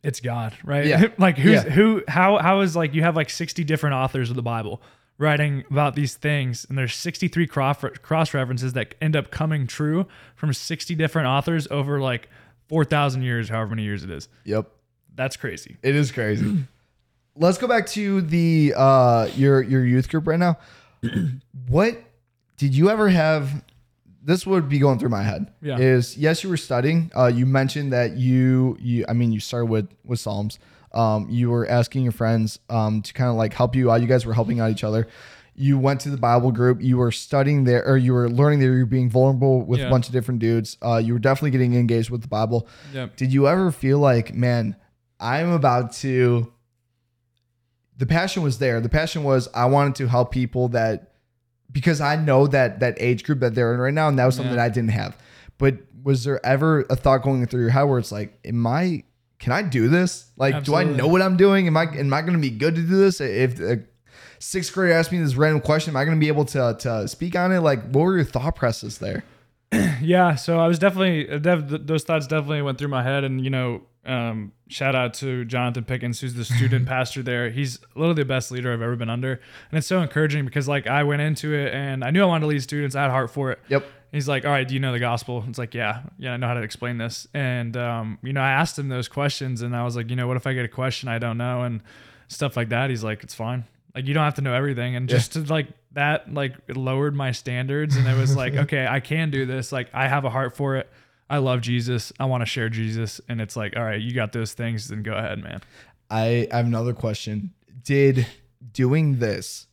it's 0.02 0.20
God, 0.20 0.54
right? 0.64 0.86
Yeah. 0.86 1.08
like 1.18 1.36
who's 1.36 1.64
Yeah. 1.64 1.70
who 1.70 2.02
how 2.06 2.38
how 2.38 2.60
is 2.60 2.76
like 2.76 2.94
you 2.94 3.02
have 3.02 3.16
like 3.16 3.28
60 3.30 3.64
different 3.64 3.94
authors 3.94 4.30
of 4.30 4.36
the 4.36 4.42
Bible 4.42 4.80
writing 5.18 5.64
about 5.70 5.94
these 5.94 6.14
things 6.14 6.66
and 6.68 6.76
there's 6.76 6.94
63 6.94 7.46
cross 7.46 8.34
references 8.34 8.74
that 8.74 8.94
end 9.00 9.16
up 9.16 9.30
coming 9.30 9.66
true 9.66 10.06
from 10.34 10.52
60 10.52 10.94
different 10.94 11.26
authors 11.26 11.66
over 11.70 12.00
like 12.00 12.28
4,000 12.68 13.22
years, 13.22 13.48
however 13.48 13.70
many 13.70 13.84
years 13.84 14.04
it 14.04 14.10
is. 14.10 14.28
Yep. 14.44 14.70
That's 15.14 15.36
crazy. 15.36 15.76
It 15.82 15.94
is 15.94 16.12
crazy. 16.12 16.64
Let's 17.36 17.58
go 17.58 17.66
back 17.68 17.86
to 17.88 18.22
the 18.22 18.74
uh 18.76 19.28
your 19.36 19.62
your 19.62 19.84
youth 19.84 20.08
group 20.08 20.26
right 20.26 20.38
now. 20.38 20.58
what 21.68 22.02
did 22.56 22.74
you 22.74 22.88
ever 22.90 23.08
have 23.08 23.62
this 24.22 24.44
would 24.44 24.68
be 24.68 24.80
going 24.80 24.98
through 24.98 25.10
my 25.10 25.22
head. 25.22 25.52
Yeah. 25.62 25.78
Is 25.78 26.16
yes, 26.16 26.42
you 26.42 26.50
were 26.50 26.56
studying. 26.56 27.10
Uh 27.16 27.26
you 27.26 27.46
mentioned 27.46 27.92
that 27.92 28.16
you 28.16 28.76
you 28.80 29.04
I 29.08 29.12
mean 29.12 29.32
you 29.32 29.40
started 29.40 29.66
with 29.66 29.88
with 30.04 30.18
Psalms. 30.18 30.58
Um 30.96 31.28
you 31.30 31.50
were 31.50 31.68
asking 31.68 32.02
your 32.04 32.12
friends 32.12 32.58
um 32.70 33.02
to 33.02 33.12
kind 33.12 33.30
of 33.30 33.36
like 33.36 33.52
help 33.54 33.76
you 33.76 33.90
out. 33.90 34.00
You 34.00 34.06
guys 34.06 34.24
were 34.26 34.34
helping 34.34 34.58
out 34.60 34.70
each 34.70 34.82
other. 34.84 35.06
You 35.58 35.78
went 35.78 36.00
to 36.00 36.10
the 36.10 36.16
Bible 36.18 36.52
group. 36.52 36.82
You 36.82 36.98
were 36.98 37.10
studying 37.12 37.64
there, 37.64 37.82
or 37.86 37.96
you 37.96 38.12
were 38.12 38.28
learning 38.28 38.58
there. 38.60 38.72
You 38.74 38.80
were 38.80 38.86
being 38.86 39.08
vulnerable 39.08 39.62
with 39.64 39.80
Yeah. 39.80 39.86
a 39.86 39.90
bunch 39.90 40.06
of 40.06 40.12
different 40.12 40.40
dudes. 40.40 40.76
Uh, 40.82 40.96
you 40.96 41.12
were 41.14 41.18
definitely 41.18 41.50
getting 41.52 41.74
engaged 41.74 42.10
with 42.10 42.20
the 42.22 42.28
Bible. 42.28 42.68
Yep. 42.92 43.16
Did 43.16 43.32
you 43.32 43.48
ever 43.48 43.70
feel 43.70 43.98
like, 43.98 44.34
man, 44.34 44.76
I'm 45.18 45.50
about 45.52 45.92
to? 46.04 46.52
The 47.98 48.04
passion 48.06 48.42
was 48.42 48.58
there. 48.58 48.80
The 48.82 48.90
passion 48.90 49.24
was 49.24 49.48
I 49.54 49.64
wanted 49.64 49.94
to 49.96 50.08
help 50.08 50.30
people 50.30 50.68
that 50.68 51.12
because 51.72 52.00
I 52.02 52.16
know 52.16 52.46
that 52.48 52.80
that 52.80 52.96
age 53.00 53.24
group 53.24 53.40
that 53.40 53.54
they're 53.54 53.72
in 53.72 53.80
right 53.80 53.94
now, 53.94 54.08
and 54.08 54.18
that 54.18 54.26
was 54.26 54.34
something 54.36 54.52
Yeah. 54.52 54.56
that 54.62 54.64
I 54.66 54.68
didn't 54.74 54.90
have. 54.90 55.16
But 55.58 55.78
was 56.02 56.24
there 56.24 56.44
ever 56.44 56.84
a 56.90 56.96
thought 56.96 57.22
going 57.22 57.46
through 57.46 57.62
your 57.62 57.70
head 57.70 57.84
where 57.84 57.98
it's 57.98 58.12
like, 58.12 58.38
am 58.44 58.66
I? 58.66 59.04
Can 59.38 59.52
I 59.52 59.62
do 59.62 59.88
this? 59.88 60.30
Like, 60.36 60.64
do 60.64 60.74
I 60.74 60.84
know 60.84 61.08
what 61.08 61.22
I'm 61.22 61.36
doing? 61.36 61.66
Am 61.66 61.76
I 61.76 61.84
am 61.84 62.12
I 62.12 62.22
going 62.22 62.34
to 62.34 62.38
be 62.38 62.50
good 62.50 62.74
to 62.74 62.80
do 62.80 62.96
this? 62.96 63.20
If 63.20 63.60
a 63.60 63.80
sixth 64.38 64.72
grader 64.72 64.94
asked 64.94 65.12
me 65.12 65.18
this 65.18 65.34
random 65.34 65.60
question, 65.60 65.92
am 65.92 65.96
I 65.96 66.04
going 66.04 66.16
to 66.16 66.20
be 66.20 66.28
able 66.28 66.44
to 66.46 66.76
to 66.80 67.08
speak 67.08 67.36
on 67.36 67.52
it? 67.52 67.60
Like, 67.60 67.82
what 67.90 68.02
were 68.02 68.16
your 68.16 68.24
thought 68.24 68.56
processes 68.56 68.98
there? 68.98 69.24
Yeah, 70.00 70.36
so 70.36 70.60
I 70.60 70.68
was 70.68 70.78
definitely 70.78 71.28
uh, 71.28 71.38
th- 71.38 71.82
those 71.84 72.04
thoughts 72.04 72.26
definitely 72.26 72.62
went 72.62 72.78
through 72.78 72.88
my 72.88 73.02
head, 73.02 73.24
and 73.24 73.42
you 73.42 73.50
know, 73.50 73.82
um, 74.04 74.52
shout 74.68 74.94
out 74.94 75.14
to 75.14 75.44
Jonathan 75.44 75.84
Pickens, 75.84 76.20
who's 76.20 76.34
the 76.34 76.44
student 76.44 76.86
pastor 76.88 77.22
there. 77.22 77.50
He's 77.50 77.80
literally 77.94 78.22
the 78.22 78.24
best 78.24 78.50
leader 78.50 78.72
I've 78.72 78.82
ever 78.82 78.94
been 78.94 79.10
under, 79.10 79.32
and 79.32 79.78
it's 79.78 79.86
so 79.86 80.00
encouraging 80.00 80.44
because 80.44 80.68
like 80.68 80.86
I 80.86 81.02
went 81.02 81.22
into 81.22 81.52
it 81.52 81.74
and 81.74 82.04
I 82.04 82.10
knew 82.10 82.22
I 82.22 82.26
wanted 82.26 82.42
to 82.42 82.46
lead 82.46 82.62
students. 82.62 82.94
I 82.94 83.02
had 83.02 83.10
heart 83.10 83.30
for 83.30 83.50
it. 83.52 83.58
Yep. 83.68 83.84
He's 84.16 84.26
like, 84.28 84.44
all 84.44 84.50
right, 84.50 84.66
do 84.66 84.74
you 84.74 84.80
know 84.80 84.92
the 84.92 84.98
gospel? 84.98 85.44
It's 85.48 85.58
like, 85.58 85.74
yeah, 85.74 86.02
yeah, 86.18 86.32
I 86.32 86.36
know 86.36 86.46
how 86.48 86.54
to 86.54 86.62
explain 86.62 86.98
this. 86.98 87.28
And 87.34 87.76
um, 87.76 88.18
you 88.22 88.32
know, 88.32 88.40
I 88.40 88.50
asked 88.50 88.78
him 88.78 88.88
those 88.88 89.08
questions, 89.08 89.62
and 89.62 89.76
I 89.76 89.84
was 89.84 89.94
like, 89.96 90.10
you 90.10 90.16
know, 90.16 90.26
what 90.26 90.36
if 90.36 90.46
I 90.46 90.52
get 90.54 90.64
a 90.64 90.68
question 90.68 91.08
I 91.08 91.18
don't 91.18 91.38
know 91.38 91.62
and 91.62 91.82
stuff 92.28 92.56
like 92.56 92.70
that? 92.70 92.90
He's 92.90 93.04
like, 93.04 93.22
it's 93.22 93.34
fine. 93.34 93.64
Like 93.94 94.06
you 94.06 94.14
don't 94.14 94.24
have 94.24 94.34
to 94.34 94.42
know 94.42 94.54
everything, 94.54 94.96
and 94.96 95.08
Yeah. 95.08 95.16
just 95.16 95.32
to 95.34 95.40
like 95.44 95.68
that, 95.92 96.32
like 96.34 96.54
it 96.68 96.76
lowered 96.76 97.14
my 97.14 97.32
standards, 97.32 97.96
and 97.96 98.06
it 98.08 98.16
was 98.16 98.34
like, 98.36 98.54
okay, 98.64 98.86
I 98.86 99.00
can 99.00 99.30
do 99.30 99.46
this. 99.46 99.70
Like 99.72 99.88
I 99.94 100.08
have 100.08 100.24
a 100.24 100.30
heart 100.30 100.56
for 100.56 100.76
it. 100.76 100.90
I 101.28 101.38
love 101.38 101.60
Jesus. 101.60 102.12
I 102.20 102.24
want 102.26 102.42
to 102.42 102.46
share 102.46 102.68
Jesus, 102.68 103.20
and 103.28 103.40
it's 103.40 103.56
like, 103.56 103.76
all 103.76 103.84
right, 103.84 104.00
you 104.00 104.14
got 104.14 104.32
those 104.32 104.52
things, 104.52 104.88
then 104.88 105.02
go 105.02 105.12
ahead, 105.12 105.42
man. 105.42 105.60
I 106.10 106.46
have 106.52 106.66
another 106.66 106.92
question. 106.92 107.52
Did 107.82 108.26
doing 108.72 109.18
this 109.18 109.66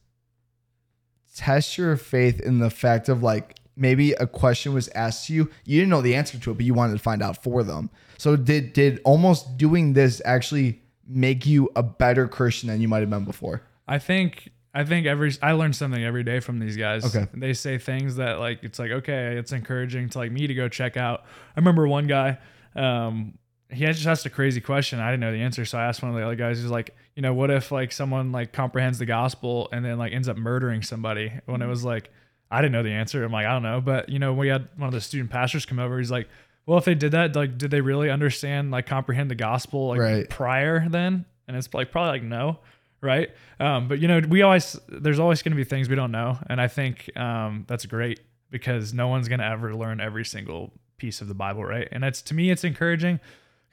test 1.35 1.77
your 1.77 1.97
faith 1.97 2.39
in 2.39 2.59
the 2.59 2.69
fact 2.69 3.09
of 3.09 3.23
like 3.23 3.55
maybe 3.76 4.13
a 4.13 4.28
question 4.28 4.74
was 4.74 4.88
asked 4.89 5.28
to 5.28 5.34
you, 5.34 5.49
you 5.65 5.80
didn't 5.80 5.89
know 5.89 6.01
the 6.01 6.15
answer 6.15 6.38
to 6.38 6.51
it, 6.51 6.53
but 6.55 6.65
you 6.65 6.74
wanted 6.74 6.93
to 6.93 6.99
find 6.99 7.21
out 7.21 7.43
for 7.43 7.63
them. 7.63 7.89
So 8.17 8.36
did 8.36 8.74
did 8.74 9.01
almost 9.03 9.57
doing 9.57 9.93
this 9.93 10.21
actually 10.26 10.82
make 11.07 11.45
you 11.45 11.69
a 11.76 11.84
better 11.84 12.28
Christian 12.28 12.69
than 12.69 12.82
you 12.82 12.88
might 12.88 12.99
have 12.99 13.09
been 13.09 13.26
before? 13.26 13.63
I 13.88 13.99
think 13.99 14.51
I 14.74 14.84
think 14.84 15.05
every 15.05 15.34
I 15.41 15.51
learn 15.53 15.74
something 15.74 16.03
every 16.03 16.24
day 16.24 16.39
from 16.39 16.59
these 16.59 16.78
guys. 16.78 17.05
Okay. 17.05 17.28
They 17.34 17.53
say 17.53 17.78
things 17.78 18.15
that 18.15 18.39
like 18.39 18.63
it's 18.63 18.80
like 18.80 18.91
okay, 18.91 19.36
it's 19.38 19.51
encouraging 19.51 20.09
to 20.09 20.17
like 20.17 20.32
me 20.32 20.47
to 20.47 20.53
go 20.53 20.67
check 20.67 20.97
out. 20.97 21.26
I 21.55 21.59
remember 21.59 21.88
one 21.88 22.07
guy, 22.07 22.39
um, 22.76 23.38
he 23.69 23.86
just 23.86 24.05
asked 24.05 24.26
a 24.26 24.30
crazy 24.30 24.61
question. 24.61 24.99
I 24.99 25.11
didn't 25.11 25.21
know 25.21 25.32
the 25.32 25.41
answer, 25.41 25.65
so 25.65 25.78
I 25.78 25.86
asked 25.86 26.01
one 26.01 26.11
of 26.11 26.17
the 26.17 26.26
other 26.26 26.36
guys. 26.36 26.59
He's 26.59 26.71
like, 26.71 26.95
you 27.15 27.21
know, 27.21 27.34
what 27.34 27.51
if 27.51 27.71
like 27.71 27.91
someone 27.91 28.32
like 28.32 28.53
comprehends 28.53 28.99
the 28.99 29.05
gospel 29.05 29.69
and 29.71 29.84
then 29.84 29.97
like 29.97 30.13
ends 30.13 30.28
up 30.28 30.38
murdering 30.38 30.82
somebody? 30.82 31.32
When 31.45 31.61
it 31.61 31.67
was 31.67 31.84
like, 31.84 32.11
I 32.53 32.61
didn't 32.61 32.73
know 32.73 32.83
the 32.83 32.91
answer. 32.91 33.23
I'm 33.23 33.31
like, 33.31 33.45
I 33.45 33.51
don't 33.51 33.63
know, 33.63 33.81
but 33.81 34.09
you 34.09 34.19
know, 34.19 34.33
we 34.33 34.47
had 34.47 34.67
one 34.77 34.87
of 34.87 34.93
the 34.93 35.01
student 35.01 35.31
pastors 35.31 35.65
come 35.65 35.79
over. 35.79 35.97
He's 35.97 36.11
like, 36.11 36.29
well, 36.65 36.77
if 36.77 36.85
they 36.85 36.95
did 36.95 37.11
that, 37.11 37.35
like, 37.35 37.57
did 37.57 37.71
they 37.71 37.81
really 37.81 38.09
understand 38.09 38.71
like 38.71 38.85
comprehend 38.85 39.29
the 39.31 39.35
gospel 39.35 39.87
like 39.89 39.99
Right. 39.99 40.29
prior 40.29 40.87
then? 40.87 41.25
And 41.47 41.57
it's 41.57 41.73
like 41.73 41.91
probably 41.91 42.19
like 42.19 42.23
no 42.23 42.59
right? 43.03 43.31
Um, 43.59 43.87
but 43.87 43.99
you 43.99 44.07
know, 44.07 44.21
we 44.27 44.41
always 44.41 44.79
there's 44.87 45.19
always 45.19 45.41
going 45.43 45.51
to 45.51 45.57
be 45.57 45.65
things 45.65 45.89
we 45.89 45.95
don't 45.95 46.11
know, 46.11 46.39
and 46.47 46.59
I 46.59 46.67
think 46.67 47.15
um, 47.17 47.65
that's 47.67 47.85
great 47.85 48.21
because 48.49 48.93
no 48.93 49.09
one's 49.09 49.27
going 49.27 49.39
to 49.39 49.45
ever 49.45 49.75
learn 49.75 49.99
every 49.99 50.23
single 50.23 50.71
piece 50.97 51.21
of 51.21 51.27
the 51.27 51.33
Bible, 51.33 51.65
right? 51.65 51.87
And 51.91 52.03
it's 52.03 52.21
to 52.23 52.33
me, 52.33 52.49
it's 52.49 52.63
encouraging 52.63 53.19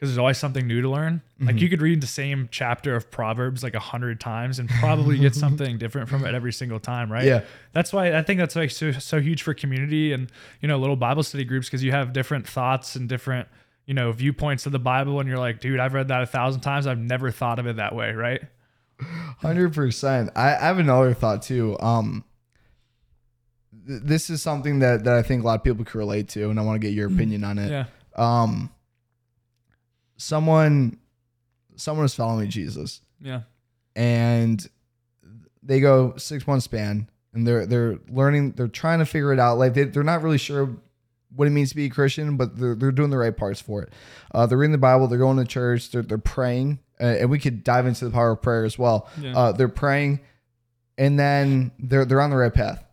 because 0.00 0.12
there's 0.12 0.18
always 0.18 0.38
something 0.38 0.66
new 0.66 0.80
to 0.80 0.88
learn. 0.88 1.20
Like 1.38 1.60
you 1.60 1.68
could 1.68 1.82
read 1.82 2.00
the 2.00 2.06
same 2.06 2.48
chapter 2.50 2.96
of 2.96 3.10
Proverbs 3.10 3.62
like 3.62 3.74
a 3.74 3.80
hundred 3.80 4.18
times 4.18 4.58
and 4.58 4.66
probably 4.66 5.18
get 5.18 5.34
something 5.34 5.76
different 5.76 6.08
from 6.08 6.24
it 6.24 6.34
every 6.34 6.54
single 6.54 6.80
time, 6.80 7.12
right? 7.12 7.24
Yeah. 7.24 7.42
That's 7.72 7.92
why 7.92 8.16
I 8.16 8.22
think 8.22 8.38
that's 8.38 8.56
like 8.56 8.70
so, 8.70 8.92
so 8.92 9.20
huge 9.20 9.42
for 9.42 9.52
community 9.52 10.14
and 10.14 10.32
you 10.62 10.68
know 10.68 10.78
little 10.78 10.96
Bible 10.96 11.22
study 11.22 11.44
groups 11.44 11.66
because 11.66 11.84
you 11.84 11.92
have 11.92 12.14
different 12.14 12.48
thoughts 12.48 12.96
and 12.96 13.10
different 13.10 13.46
you 13.84 13.92
know 13.92 14.10
viewpoints 14.10 14.64
of 14.64 14.72
the 14.72 14.78
Bible, 14.78 15.20
and 15.20 15.28
you're 15.28 15.38
like, 15.38 15.60
dude, 15.60 15.80
I've 15.80 15.92
read 15.92 16.08
that 16.08 16.22
a 16.22 16.26
thousand 16.26 16.62
times. 16.62 16.86
I've 16.86 16.98
never 16.98 17.30
thought 17.30 17.58
of 17.58 17.66
it 17.66 17.76
that 17.76 17.94
way, 17.94 18.12
right? 18.12 18.40
Hundred 19.40 19.74
percent. 19.74 20.30
I, 20.34 20.54
I 20.54 20.60
have 20.60 20.78
another 20.78 21.12
thought 21.12 21.42
too. 21.42 21.76
Um, 21.78 22.24
th- 23.86 24.00
this 24.02 24.30
is 24.30 24.40
something 24.40 24.78
that 24.78 25.04
that 25.04 25.14
I 25.14 25.22
think 25.22 25.42
a 25.42 25.46
lot 25.46 25.58
of 25.58 25.64
people 25.64 25.84
can 25.84 25.98
relate 25.98 26.30
to, 26.30 26.48
and 26.48 26.58
I 26.58 26.62
want 26.62 26.80
to 26.80 26.86
get 26.86 26.94
your 26.94 27.08
opinion 27.08 27.44
on 27.44 27.58
it. 27.58 27.70
Yeah. 27.70 27.84
Um, 28.16 28.70
someone, 30.20 30.98
someone 31.76 32.04
is 32.04 32.14
following 32.14 32.50
Jesus, 32.50 33.00
Yeah. 33.20 33.42
and 33.96 34.64
they 35.62 35.80
go 35.80 36.14
six 36.16 36.46
month 36.46 36.62
span, 36.62 37.08
and 37.32 37.46
they're 37.46 37.66
they're 37.66 37.98
learning, 38.08 38.52
they're 38.52 38.68
trying 38.68 38.98
to 38.98 39.06
figure 39.06 39.32
it 39.32 39.38
out. 39.40 39.58
Like 39.58 39.74
they 39.74 39.84
they're 39.84 40.02
not 40.02 40.22
really 40.22 40.38
sure 40.38 40.68
what 41.34 41.46
it 41.46 41.50
means 41.50 41.70
to 41.70 41.76
be 41.76 41.84
a 41.86 41.88
Christian, 41.90 42.36
but 42.36 42.58
they're, 42.58 42.74
they're 42.74 42.90
doing 42.92 43.10
the 43.10 43.16
right 43.18 43.36
parts 43.36 43.60
for 43.60 43.82
it. 43.82 43.92
Uh, 44.34 44.46
they're 44.46 44.58
reading 44.58 44.72
the 44.72 44.78
Bible, 44.78 45.06
they're 45.06 45.16
going 45.18 45.36
to 45.36 45.44
church, 45.44 45.90
they're, 45.92 46.02
they're 46.02 46.18
praying, 46.18 46.80
uh, 47.00 47.04
and 47.04 47.30
we 47.30 47.38
could 47.38 47.62
dive 47.62 47.86
into 47.86 48.04
the 48.04 48.10
power 48.10 48.32
of 48.32 48.42
prayer 48.42 48.64
as 48.64 48.76
well. 48.78 49.08
Yeah. 49.20 49.36
Uh, 49.38 49.52
they're 49.52 49.68
praying, 49.68 50.20
and 50.98 51.18
then 51.18 51.70
they're 51.78 52.04
they're 52.04 52.20
on 52.20 52.30
the 52.30 52.36
right 52.36 52.52
path. 52.52 52.84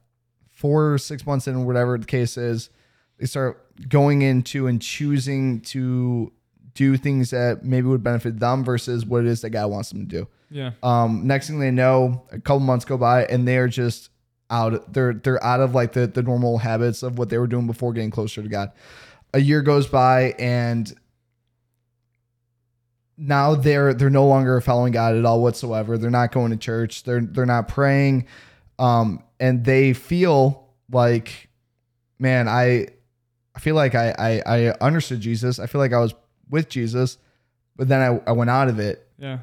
Four 0.51 0.93
or 0.93 0.97
six 0.97 1.25
months 1.25 1.47
in, 1.47 1.65
whatever 1.65 1.97
the 1.97 2.05
case 2.05 2.37
is, 2.37 2.69
they 3.19 3.25
start 3.25 3.63
going 3.89 4.21
into 4.23 4.65
and 4.67 4.81
choosing 4.81 5.61
to 5.61 6.31
do 6.77 6.95
things 6.95 7.31
that 7.31 7.65
maybe 7.65 7.87
would 7.87 8.03
benefit 8.03 8.39
them 8.39 8.63
versus 8.63 9.03
what 9.05 9.21
it 9.21 9.27
is 9.27 9.41
that 9.41 9.49
God 9.49 9.71
wants 9.71 9.89
them 9.89 10.07
to 10.07 10.19
do. 10.19 10.27
Yeah. 10.51 10.71
Um, 10.83 11.25
next 11.25 11.47
thing 11.47 11.59
they 11.59 11.71
know, 11.71 12.23
a 12.31 12.39
couple 12.39 12.59
months 12.59 12.85
go 12.85 12.97
by 12.97 13.25
and 13.25 13.47
they 13.47 13.57
are 13.57 13.67
just 13.67 14.11
out. 14.49 14.93
They're 14.93 15.13
they're 15.13 15.43
out 15.43 15.59
of 15.59 15.73
like 15.73 15.93
the 15.93 16.05
the 16.05 16.21
normal 16.21 16.59
habits 16.59 17.01
of 17.01 17.17
what 17.17 17.29
they 17.29 17.39
were 17.39 17.47
doing 17.47 17.65
before 17.65 17.93
getting 17.93 18.11
closer 18.11 18.43
to 18.43 18.47
God. 18.47 18.71
A 19.33 19.39
year 19.39 19.61
goes 19.61 19.87
by 19.87 20.35
and 20.37 20.93
now 23.17 23.55
they're 23.55 23.95
they're 23.95 24.11
no 24.11 24.27
longer 24.27 24.61
following 24.61 24.93
God 24.93 25.15
at 25.15 25.25
all 25.25 25.41
whatsoever. 25.41 25.97
They're 25.97 26.11
not 26.11 26.31
going 26.31 26.51
to 26.51 26.57
church. 26.57 27.03
They're 27.03 27.21
they're 27.21 27.47
not 27.47 27.67
praying, 27.67 28.27
um, 28.77 29.23
and 29.39 29.65
they 29.65 29.93
feel 29.93 30.69
like, 30.91 31.49
man, 32.19 32.47
I 32.47 32.89
I 33.55 33.59
feel 33.59 33.73
like 33.73 33.95
I 33.95 34.13
I, 34.17 34.41
I 34.45 34.75
understood 34.79 35.19
Jesus. 35.19 35.57
I 35.57 35.65
feel 35.65 35.81
like 35.81 35.93
I 35.93 35.99
was 35.99 36.13
with 36.49 36.69
Jesus, 36.69 37.17
but 37.75 37.87
then 37.87 38.01
I, 38.01 38.29
I 38.29 38.31
went 38.33 38.49
out 38.49 38.67
of 38.69 38.79
it 38.79 39.07
Yeah. 39.17 39.39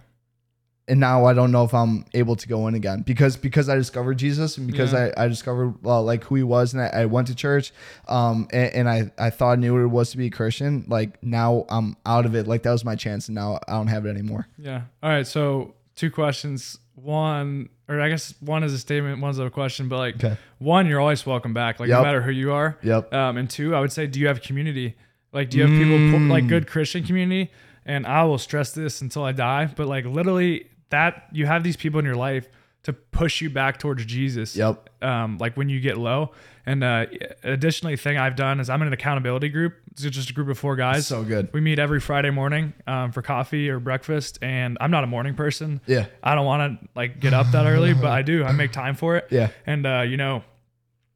and 0.88 1.00
now 1.00 1.24
I 1.24 1.32
don't 1.34 1.50
know 1.52 1.64
if 1.64 1.72
I'm 1.72 2.04
able 2.14 2.36
to 2.36 2.46
go 2.48 2.66
in 2.68 2.74
again 2.74 3.02
because 3.02 3.36
because 3.36 3.68
I 3.68 3.76
discovered 3.76 4.18
Jesus 4.18 4.58
and 4.58 4.66
because 4.66 4.92
Yeah. 4.92 5.10
I, 5.16 5.24
I 5.24 5.28
discovered 5.28 5.82
well, 5.82 6.02
like 6.04 6.24
who 6.24 6.34
he 6.34 6.42
was 6.42 6.74
and 6.74 6.82
I, 6.82 6.86
I 6.88 7.04
went 7.06 7.28
to 7.28 7.34
church 7.34 7.72
um 8.08 8.48
and, 8.52 8.74
and 8.74 8.88
I 8.88 9.10
I 9.18 9.30
thought 9.30 9.52
I 9.52 9.56
knew 9.56 9.72
what 9.74 9.82
it 9.82 9.86
was 9.86 10.10
to 10.10 10.16
be 10.16 10.26
a 10.26 10.30
Christian 10.30 10.84
like 10.88 11.22
now 11.22 11.64
I'm 11.68 11.96
out 12.04 12.26
of 12.26 12.34
it 12.34 12.46
like 12.46 12.62
that 12.64 12.72
was 12.72 12.84
my 12.84 12.96
chance 12.96 13.28
and 13.28 13.34
now 13.34 13.58
I 13.68 13.72
don't 13.72 13.86
have 13.88 14.04
it 14.06 14.10
anymore 14.10 14.46
Yeah. 14.58 14.82
All 15.02 15.10
right. 15.10 15.26
So 15.26 15.74
two 15.96 16.10
questions. 16.10 16.78
One, 16.96 17.68
or 17.88 18.00
I 18.00 18.08
guess 18.08 18.34
one 18.40 18.62
is 18.62 18.72
a 18.72 18.78
statement, 18.78 19.20
one's 19.20 19.38
a 19.38 19.50
question, 19.50 19.88
but 19.88 19.98
like 19.98 20.14
Okay. 20.16 20.36
one, 20.58 20.86
you're 20.86 21.00
always 21.00 21.26
welcome 21.26 21.52
back, 21.52 21.80
like 21.80 21.88
Yep. 21.88 21.98
no 21.98 22.02
matter 22.04 22.22
who 22.22 22.30
you 22.30 22.52
are. 22.52 22.78
Yep. 22.82 23.12
Um, 23.12 23.36
and 23.36 23.50
two, 23.50 23.74
I 23.74 23.80
would 23.80 23.90
say, 23.92 24.06
do 24.06 24.20
you 24.20 24.28
have 24.28 24.40
community? 24.40 24.94
Like, 25.34 25.50
do 25.50 25.58
you 25.58 25.64
have 25.66 25.72
people 25.72 25.98
like 26.28 26.44
Mm. 26.44 26.48
good 26.48 26.66
Christian 26.66 27.04
community? 27.04 27.50
And 27.84 28.06
I 28.06 28.24
will 28.24 28.38
stress 28.38 28.72
this 28.72 29.02
until 29.02 29.24
I 29.24 29.32
die, 29.32 29.66
but 29.66 29.86
like 29.86 30.06
literally 30.06 30.68
that 30.88 31.24
you 31.32 31.44
have 31.46 31.62
these 31.64 31.76
people 31.76 31.98
in 31.98 32.06
your 32.06 32.16
life 32.16 32.48
to 32.84 32.92
push 32.92 33.40
you 33.40 33.50
back 33.50 33.78
towards 33.78 34.04
Jesus. 34.06 34.54
Yep. 34.56 34.88
Um, 35.02 35.38
like 35.38 35.56
when 35.56 35.68
you 35.68 35.80
get 35.80 35.96
low. 35.98 36.32
And 36.66 36.82
uh, 36.84 37.06
additionally, 37.42 37.96
thing 37.96 38.16
I've 38.16 38.36
done 38.36 38.60
is 38.60 38.70
I'm 38.70 38.80
in 38.82 38.88
an 38.88 38.94
accountability 38.94 39.48
group. 39.50 39.74
It's 39.90 40.02
just 40.02 40.30
a 40.30 40.32
group 40.32 40.48
of 40.48 40.58
four 40.58 40.76
guys. 40.76 41.06
So 41.06 41.22
good. 41.24 41.50
We 41.52 41.60
meet 41.60 41.78
every 41.78 42.00
Friday 42.00 42.30
morning 42.30 42.72
um, 42.86 43.12
for 43.12 43.20
coffee 43.22 43.68
or 43.68 43.80
breakfast, 43.80 44.38
and 44.42 44.78
I'm 44.80 44.90
not 44.90 45.04
a 45.04 45.06
morning 45.06 45.34
person. 45.34 45.80
Yeah. 45.86 46.06
I 46.22 46.34
don't 46.34 46.46
want 46.46 46.80
to 46.80 46.88
like 46.94 47.20
get 47.20 47.34
up 47.34 47.50
that 47.52 47.66
early, 47.66 47.92
but 47.94 48.10
I 48.18 48.22
do. 48.22 48.44
I 48.44 48.52
make 48.52 48.72
time 48.72 48.94
for 48.94 49.16
it. 49.16 49.26
Yeah. 49.30 49.48
And 49.66 49.86
uh, 49.86 50.02
you 50.06 50.16
know, 50.16 50.42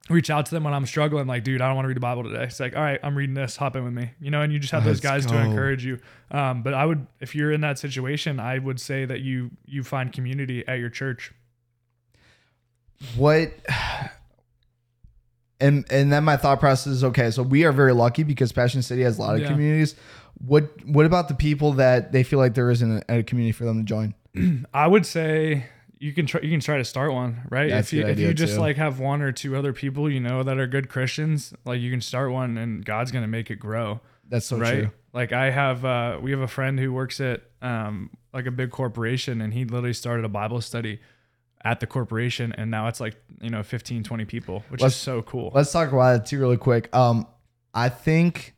reach 0.09 0.31
out 0.31 0.47
to 0.47 0.51
them 0.53 0.65
when 0.65 0.75
I'm 0.75 0.87
struggling. 0.87 1.27
Like, 1.27 1.45
dude, 1.45 1.61
I 1.61 1.67
don't 1.67 1.77
want 1.77 1.85
to 1.85 1.89
read 1.89 1.97
the 1.97 2.01
Bible 2.01 2.23
today. 2.25 2.45
It's 2.45 2.61
like, 2.61 2.77
all 2.77 2.83
right, 2.83 2.99
I'm 3.03 3.17
reading 3.17 3.35
this. 3.35 3.57
Hop 3.57 3.77
in 3.77 3.85
with 3.85 3.93
me. 3.93 4.11
You 4.21 4.31
know, 4.31 4.43
and 4.43 4.53
you 4.53 4.59
just 4.59 4.73
have 4.73 4.85
those 4.85 5.03
Let's 5.05 5.25
guys 5.25 5.27
to 5.27 5.39
encourage 5.39 5.85
you. 5.85 5.99
Um, 6.31 6.63
but 6.63 6.75
I 6.75 6.85
would, 6.87 7.07
if 7.21 7.35
you're 7.35 7.53
in 7.53 7.61
that 7.63 7.79
situation, 7.79 8.39
I 8.41 8.59
would 8.59 8.81
say 8.81 9.05
that 9.05 9.21
you 9.21 9.51
you 9.67 9.83
find 9.85 10.13
community 10.13 10.67
at 10.67 10.79
your 10.79 10.91
church. 10.91 11.33
what 13.17 13.53
and 15.61 15.85
and 15.91 16.13
then 16.13 16.25
my 16.25 16.37
thought 16.37 16.61
process 16.61 16.93
is 16.93 17.05
okay 17.05 17.31
so 17.31 17.43
we 17.43 17.65
are 17.65 17.73
very 17.73 17.93
lucky 17.95 18.23
because 18.23 18.53
passion 18.53 18.83
city 18.83 19.03
has 19.03 19.19
a 19.19 19.21
lot 19.21 19.35
of 19.35 19.41
Yeah. 19.43 19.49
communities 19.49 19.95
what 20.47 20.69
what 20.87 21.07
about 21.07 21.29
the 21.29 21.35
people 21.35 21.73
that 21.75 22.13
they 22.13 22.23
feel 22.23 22.39
like 22.39 22.55
there 22.55 22.71
isn't 22.71 23.05
a, 23.09 23.19
a 23.19 23.23
community 23.23 23.53
for 23.53 23.65
them 23.65 23.79
to 23.79 23.85
join 23.85 24.15
I 24.75 24.87
would 24.87 25.07
say 25.07 25.67
you 26.01 26.13
can 26.13 26.27
try 26.27 26.41
you 26.43 26.51
can 26.51 26.61
try 26.61 26.77
to 26.79 26.85
start 26.85 27.13
one, 27.13 27.43
right? 27.51 27.71
That's 27.71 27.89
if 27.89 27.99
you 27.99 28.07
if 28.07 28.19
you 28.19 28.33
just 28.35 28.55
too. 28.55 28.61
like 28.61 28.77
have 28.77 29.01
one 29.01 29.21
or 29.23 29.33
two 29.33 29.57
other 29.57 29.73
people 29.73 30.11
you 30.11 30.21
know 30.21 30.43
that 30.43 30.59
are 30.59 30.67
good 30.67 30.89
Christians, 30.89 31.53
like 31.65 31.81
you 31.81 31.91
can 31.91 32.01
start 32.01 32.31
one 32.33 32.57
and 32.59 32.85
God's 32.85 33.11
gonna 33.13 33.27
make 33.29 33.51
it 33.51 33.57
grow. 33.57 34.01
that's 34.29 34.47
so 34.47 34.57
right? 34.59 34.83
true 34.85 34.91
Like 35.13 35.33
I 35.33 35.51
have 35.51 35.85
uh 35.85 36.19
we 36.23 36.31
have 36.31 36.41
a 36.41 36.49
friend 36.49 36.79
who 36.79 36.93
works 36.93 37.21
at 37.21 37.43
um 37.63 38.11
like 38.33 38.47
a 38.47 38.51
big 38.51 38.71
corporation 38.71 39.41
and 39.41 39.53
he 39.55 39.65
literally 39.65 39.93
started 39.93 40.25
a 40.25 40.29
Bible 40.29 40.61
study 40.61 41.01
at 41.65 41.81
the 41.81 41.87
corporation 41.87 42.53
and 42.53 42.71
now 42.71 42.87
it's 42.87 43.01
like, 43.01 43.17
you 43.41 43.51
know, 43.51 43.63
15, 43.65 44.05
20 44.05 44.25
people, 44.27 44.63
which 44.69 44.81
Let's- 44.81 44.95
is 44.95 45.01
so 45.01 45.23
cool. 45.23 45.51
let's 45.55 45.73
talk 45.73 45.91
about 45.91 46.21
it 46.21 46.27
too 46.27 46.39
really 46.39 46.57
quick 46.57 46.95
um 46.95 47.27
i 47.75 47.89
think 47.89 48.55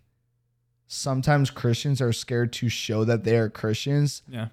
sometimes 0.86 1.50
christians 1.50 2.00
are 2.00 2.12
scared 2.12 2.52
to 2.52 2.68
show 2.68 3.04
that 3.04 3.24
they 3.24 3.36
are 3.36 3.48
christians 3.48 4.22
Yeah. 4.28 4.48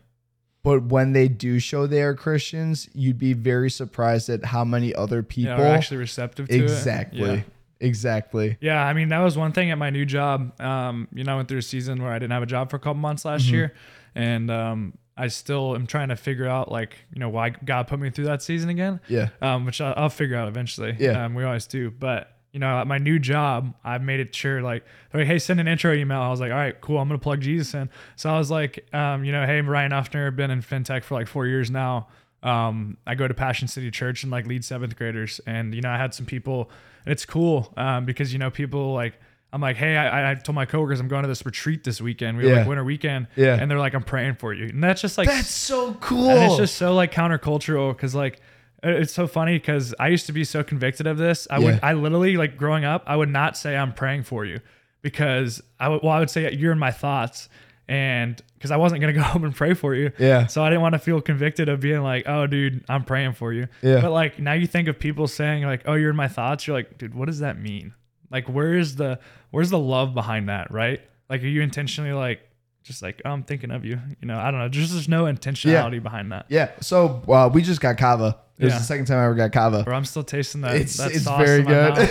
But 0.67 0.83
when 0.95 1.13
they 1.13 1.27
do 1.27 1.59
show 1.59 1.87
they 1.87 2.01
are 2.01 2.13
christians 2.15 2.89
you'd 2.93 3.17
be 3.17 3.33
very 3.33 3.69
surprised 3.69 4.27
at 4.29 4.43
how 4.53 4.63
many 4.65 4.93
other 4.95 5.21
people 5.23 5.51
Yeah, 5.53 5.61
are 5.61 5.75
actually 5.77 5.97
receptive 5.97 6.47
to 6.49 6.53
it. 6.55 6.61
exactly 6.61 7.19
Yeah. 7.35 7.41
exactly 7.79 8.57
Yeah, 8.59 8.83
I 8.85 8.93
mean 8.93 9.09
that 9.09 9.19
was 9.19 9.37
one 9.37 9.51
thing 9.51 9.71
at 9.71 9.77
my 9.77 9.89
new 9.89 10.05
job. 10.05 10.59
Um, 10.61 11.07
you 11.13 11.23
know, 11.23 11.33
I 11.33 11.35
went 11.37 11.47
through 11.47 11.59
a 11.59 11.69
season 11.75 12.01
where 12.03 12.11
I 12.11 12.19
didn't 12.19 12.31
have 12.33 12.43
a 12.43 12.47
job 12.55 12.69
for 12.69 12.75
a 12.75 12.79
couple 12.79 12.95
months 12.95 13.23
last 13.25 13.45
Mhm. 13.47 13.51
year, 13.51 13.73
and 14.15 14.49
um, 14.51 14.97
I 15.15 15.27
still 15.27 15.75
am 15.75 15.85
trying 15.87 16.09
to 16.09 16.15
figure 16.15 16.47
out 16.47 16.71
like 16.71 16.95
you 17.13 17.19
know 17.19 17.29
why 17.29 17.49
God 17.49 17.87
put 17.87 17.99
me 17.99 18.09
through 18.09 18.25
that 18.25 18.41
season 18.41 18.69
again, 18.69 18.99
yeah 19.07 19.29
um, 19.41 19.65
which 19.65 19.79
I'll, 19.81 19.93
I'll 19.95 20.09
figure 20.09 20.35
out 20.37 20.47
eventually. 20.47 20.95
Yeah. 20.99 21.25
um, 21.25 21.35
we 21.35 21.43
always 21.43 21.67
do. 21.67 21.91
But 21.91 22.36
you 22.57 22.59
know, 22.59 22.79
at 22.79 22.87
my 22.87 22.97
new 22.97 23.19
job, 23.19 23.75
I've 23.83 24.01
made 24.01 24.19
it 24.19 24.33
sure 24.33 24.63
like, 24.63 24.83
like, 25.13 25.27
hey, 25.27 25.37
send 25.37 25.59
an 25.59 25.67
intro 25.67 25.93
email. 25.93 26.19
I 26.19 26.29
was 26.29 26.39
like, 26.39 26.49
all 26.51 26.57
right, 26.57 26.81
cool. 26.81 26.97
I'm 26.97 27.07
gonna 27.07 27.19
plug 27.19 27.39
Jesus 27.39 27.71
in. 27.75 27.87
So 28.15 28.31
I 28.31 28.39
was 28.39 28.49
like, 28.49 28.83
um, 28.95 29.23
you 29.23 29.31
know, 29.31 29.45
hey, 29.45 29.61
Ryan 29.61 29.91
Uffner, 29.91 30.35
been 30.35 30.49
in 30.49 30.63
fintech 30.63 31.03
for 31.03 31.13
like 31.13 31.27
four 31.27 31.45
years 31.45 31.69
now. 31.69 32.07
Um, 32.41 32.97
I 33.05 33.13
go 33.13 33.27
to 33.27 33.33
Passion 33.35 33.67
City 33.67 33.91
Church 33.91 34.23
and 34.23 34.31
like 34.31 34.47
lead 34.47 34.65
seventh 34.65 34.95
graders, 34.95 35.39
and 35.45 35.75
you 35.75 35.81
know, 35.81 35.91
I 35.91 35.97
had 35.97 36.15
some 36.15 36.25
people. 36.25 36.71
And 37.05 37.11
it's 37.11 37.25
cool 37.27 37.71
um, 37.77 38.05
because 38.05 38.33
you 38.33 38.39
know 38.39 38.49
people 38.49 38.91
like 38.95 39.19
I'm 39.53 39.61
like, 39.61 39.75
hey, 39.77 39.95
I, 39.95 40.31
I 40.31 40.33
told 40.33 40.55
my 40.55 40.65
coworkers 40.65 40.99
I'm 40.99 41.07
going 41.07 41.21
to 41.21 41.27
this 41.27 41.45
retreat 41.45 41.83
this 41.83 42.01
weekend. 42.01 42.39
We 42.39 42.45
were 42.47 42.55
like 42.55 42.67
winter 42.67 42.83
weekend, 42.83 43.27
Yeah. 43.35 43.55
and 43.55 43.69
they're 43.69 43.77
like, 43.77 43.93
I'm 43.93 44.01
praying 44.03 44.37
for 44.37 44.51
you, 44.51 44.65
and 44.69 44.83
that's 44.83 45.01
just 45.01 45.15
like 45.19 45.27
that's 45.27 45.47
so 45.51 45.93
cool 45.95 46.31
and 46.31 46.43
it's 46.45 46.57
just 46.57 46.75
so 46.75 46.95
like 46.95 47.11
countercultural 47.11 47.95
because 47.95 48.15
like 48.15 48.41
it's 48.89 49.13
so 49.13 49.27
funny 49.27 49.57
because 49.57 49.93
I 49.99 50.07
used 50.09 50.25
to 50.27 50.31
be 50.31 50.43
so 50.43 50.63
convicted 50.63 51.07
of 51.07 51.17
this. 51.17 51.47
I 51.49 51.59
would 51.59 51.79
I 51.83 51.93
literally 51.93 52.37
like 52.37 52.57
growing 52.57 52.85
up, 52.85 53.03
I 53.07 53.15
would 53.15 53.29
not 53.29 53.57
say 53.57 53.75
I'm 53.75 53.93
praying 53.93 54.23
for 54.23 54.45
you 54.45 54.59
because 55.01 55.61
I 55.79 55.89
would 55.89 56.01
well 56.03 56.11
I 56.11 56.19
would 56.19 56.29
say 56.29 56.51
you're 56.53 56.71
in 56.71 56.79
my 56.79 56.91
thoughts 56.91 57.49
and 57.87 58.41
because 58.55 58.71
I 58.71 58.77
wasn't 58.77 59.01
gonna 59.01 59.13
go 59.21 59.21
home 59.21 59.43
and 59.43 59.55
pray 59.55 59.73
for 59.73 59.95
you. 59.95 60.11
Yeah. 60.17 60.47
So 60.47 60.63
I 60.63 60.69
didn't 60.69 60.81
want 60.81 60.93
to 60.93 60.99
feel 60.99 61.21
convicted 61.21 61.69
of 61.69 61.79
being 61.79 62.01
like, 62.01 62.27
oh 62.27 62.47
dude, 62.47 62.83
I'm 62.89 63.03
praying 63.03 63.33
for 63.33 63.53
you. 63.53 63.67
Yeah. 63.81 64.01
But 64.01 64.11
like 64.11 64.39
now 64.39 64.53
you 64.53 64.67
think 64.67 64.87
of 64.87 64.99
people 64.99 65.27
saying 65.27 65.63
like, 65.63 65.83
oh 65.85 65.93
you're 65.93 66.11
in 66.11 66.15
my 66.15 66.27
thoughts. 66.27 66.67
You're 66.67 66.75
like, 66.75 66.97
dude, 66.97 67.15
what 67.15 67.25
does 67.25 67.39
that 67.39 67.59
mean? 67.59 67.93
Like 68.29 68.47
where 68.49 68.73
is 68.73 68.95
the 68.95 69.19
where's 69.51 69.69
the 69.69 69.79
love 69.79 70.13
behind 70.13 70.49
that, 70.49 70.71
right? 70.71 71.01
Like 71.29 71.43
are 71.43 71.47
you 71.47 71.61
intentionally 71.61 72.13
like 72.13 72.41
just 72.87 73.01
like 73.01 73.21
oh, 73.25 73.29
I'm 73.31 73.43
thinking 73.43 73.69
of 73.71 73.85
you, 73.85 73.99
you 74.21 74.27
know? 74.27 74.37
I 74.39 74.49
don't 74.49 74.59
know. 74.59 74.69
Just 74.69 74.93
There's 74.93 75.09
no 75.09 75.25
intentionality 75.25 76.01
behind 76.01 76.31
that. 76.31 76.45
Yeah. 76.49 76.71
So 76.81 77.21
uh, 77.27 77.49
we 77.53 77.61
just 77.61 77.81
got 77.81 77.97
CAVA. 77.97 78.37
It 78.57 78.63
was 78.65 78.73
Yeah. 78.73 78.79
the 78.79 78.83
second 78.85 79.05
time 79.05 79.19
I 79.19 79.25
ever 79.25 79.35
got 79.35 79.51
CAVA. 79.51 79.83
Or 79.85 79.93
I'm 79.93 80.05
still 80.05 80.23
tasting 80.23 80.61
that. 80.61 80.75
It's 80.75 80.97
that 80.97 81.11
it's 81.11 81.23
sauce 81.25 81.43
very 81.45 81.63
good. 81.63 82.09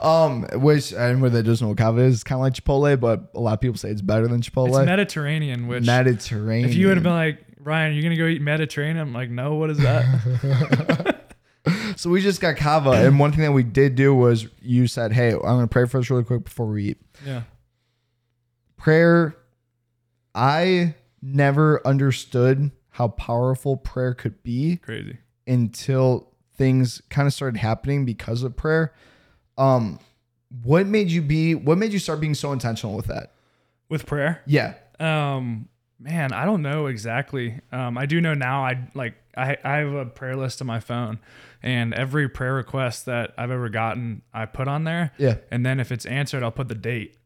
um, 0.00 0.44
which 0.54 0.92
anyone 0.94 1.32
that 1.32 1.42
doesn't 1.42 1.64
know 1.64 1.70
what 1.70 1.78
CAVA 1.78 1.98
is, 2.02 2.14
it's 2.14 2.24
kind 2.24 2.38
of 2.38 2.42
like 2.42 2.54
Chipotle, 2.54 2.98
but 2.98 3.30
a 3.34 3.40
lot 3.40 3.52
of 3.54 3.60
people 3.60 3.76
say 3.76 3.90
it's 3.90 4.00
better 4.00 4.26
than 4.28 4.38
It's 4.38 4.48
Chipotle. 4.48 4.84
Mediterranean, 4.86 5.66
which 5.66 5.84
Mediterranean. 5.84 6.70
if 6.70 6.74
you 6.76 6.86
would 6.86 6.96
have 6.96 7.04
been 7.04 7.12
like 7.12 7.38
Ryan, 7.62 7.92
you're 7.94 8.02
gonna 8.02 8.16
go 8.16 8.26
eat 8.26 8.40
Mediterranean, 8.40 8.98
I'm 8.98 9.12
like, 9.12 9.28
no, 9.30 9.56
what 9.56 9.68
is 9.68 9.78
that? 9.78 11.26
so 11.96 12.08
we 12.08 12.22
just 12.22 12.40
got 12.40 12.56
CAVA, 12.56 13.06
and 13.06 13.18
one 13.18 13.32
thing 13.32 13.42
that 13.42 13.52
we 13.52 13.62
did 13.62 13.94
do 13.96 14.14
was 14.14 14.46
you 14.62 14.86
said, 14.86 15.12
"Hey, 15.12 15.32
I'm 15.32 15.40
gonna 15.40 15.66
pray 15.66 15.84
for 15.86 15.98
us 15.98 16.08
really 16.08 16.24
quick 16.24 16.44
before 16.44 16.66
we 16.66 16.84
eat." 16.84 16.98
yeah, 17.26 17.42
Prayer. 18.78 19.36
I 20.34 20.94
never 21.22 21.86
understood 21.86 22.70
how 22.90 23.08
powerful 23.08 23.76
prayer 23.76 24.14
could 24.14 24.42
be 24.42 24.76
crazy. 24.76 25.18
until 25.46 26.28
things 26.56 27.00
kind 27.10 27.26
of 27.26 27.32
started 27.34 27.58
happening 27.58 28.04
because 28.04 28.42
of 28.42 28.56
prayer. 28.56 28.92
Um, 29.58 29.98
what 30.62 30.86
made 30.86 31.10
you 31.10 31.22
be? 31.22 31.54
What 31.54 31.78
made 31.78 31.92
you 31.92 31.98
start 31.98 32.20
being 32.20 32.34
so 32.34 32.52
intentional 32.52 32.96
with 32.96 33.06
that? 33.06 33.32
With 33.88 34.06
prayer, 34.06 34.42
Yeah. 34.46 34.74
um, 34.98 35.68
man, 35.98 36.32
I 36.32 36.44
don't 36.44 36.62
know 36.62 36.86
exactly. 36.86 37.60
Um, 37.72 37.98
I 37.98 38.06
do 38.06 38.20
know 38.20 38.34
now. 38.34 38.64
I 38.64 38.88
like 38.94 39.14
I 39.36 39.56
I 39.64 39.76
have 39.78 39.92
a 39.92 40.06
prayer 40.06 40.36
list 40.36 40.60
on 40.60 40.66
my 40.66 40.80
phone, 40.80 41.18
and 41.62 41.92
every 41.94 42.28
prayer 42.28 42.54
request 42.54 43.06
that 43.06 43.32
I've 43.36 43.50
ever 43.50 43.68
gotten, 43.68 44.22
I 44.32 44.46
put 44.46 44.68
on 44.68 44.84
there. 44.84 45.12
Yeah. 45.18 45.36
And 45.50 45.64
then 45.66 45.80
if 45.80 45.90
it's 45.92 46.06
answered, 46.06 46.42
I'll 46.42 46.50
put 46.52 46.68
the 46.68 46.74
date. 46.74 47.16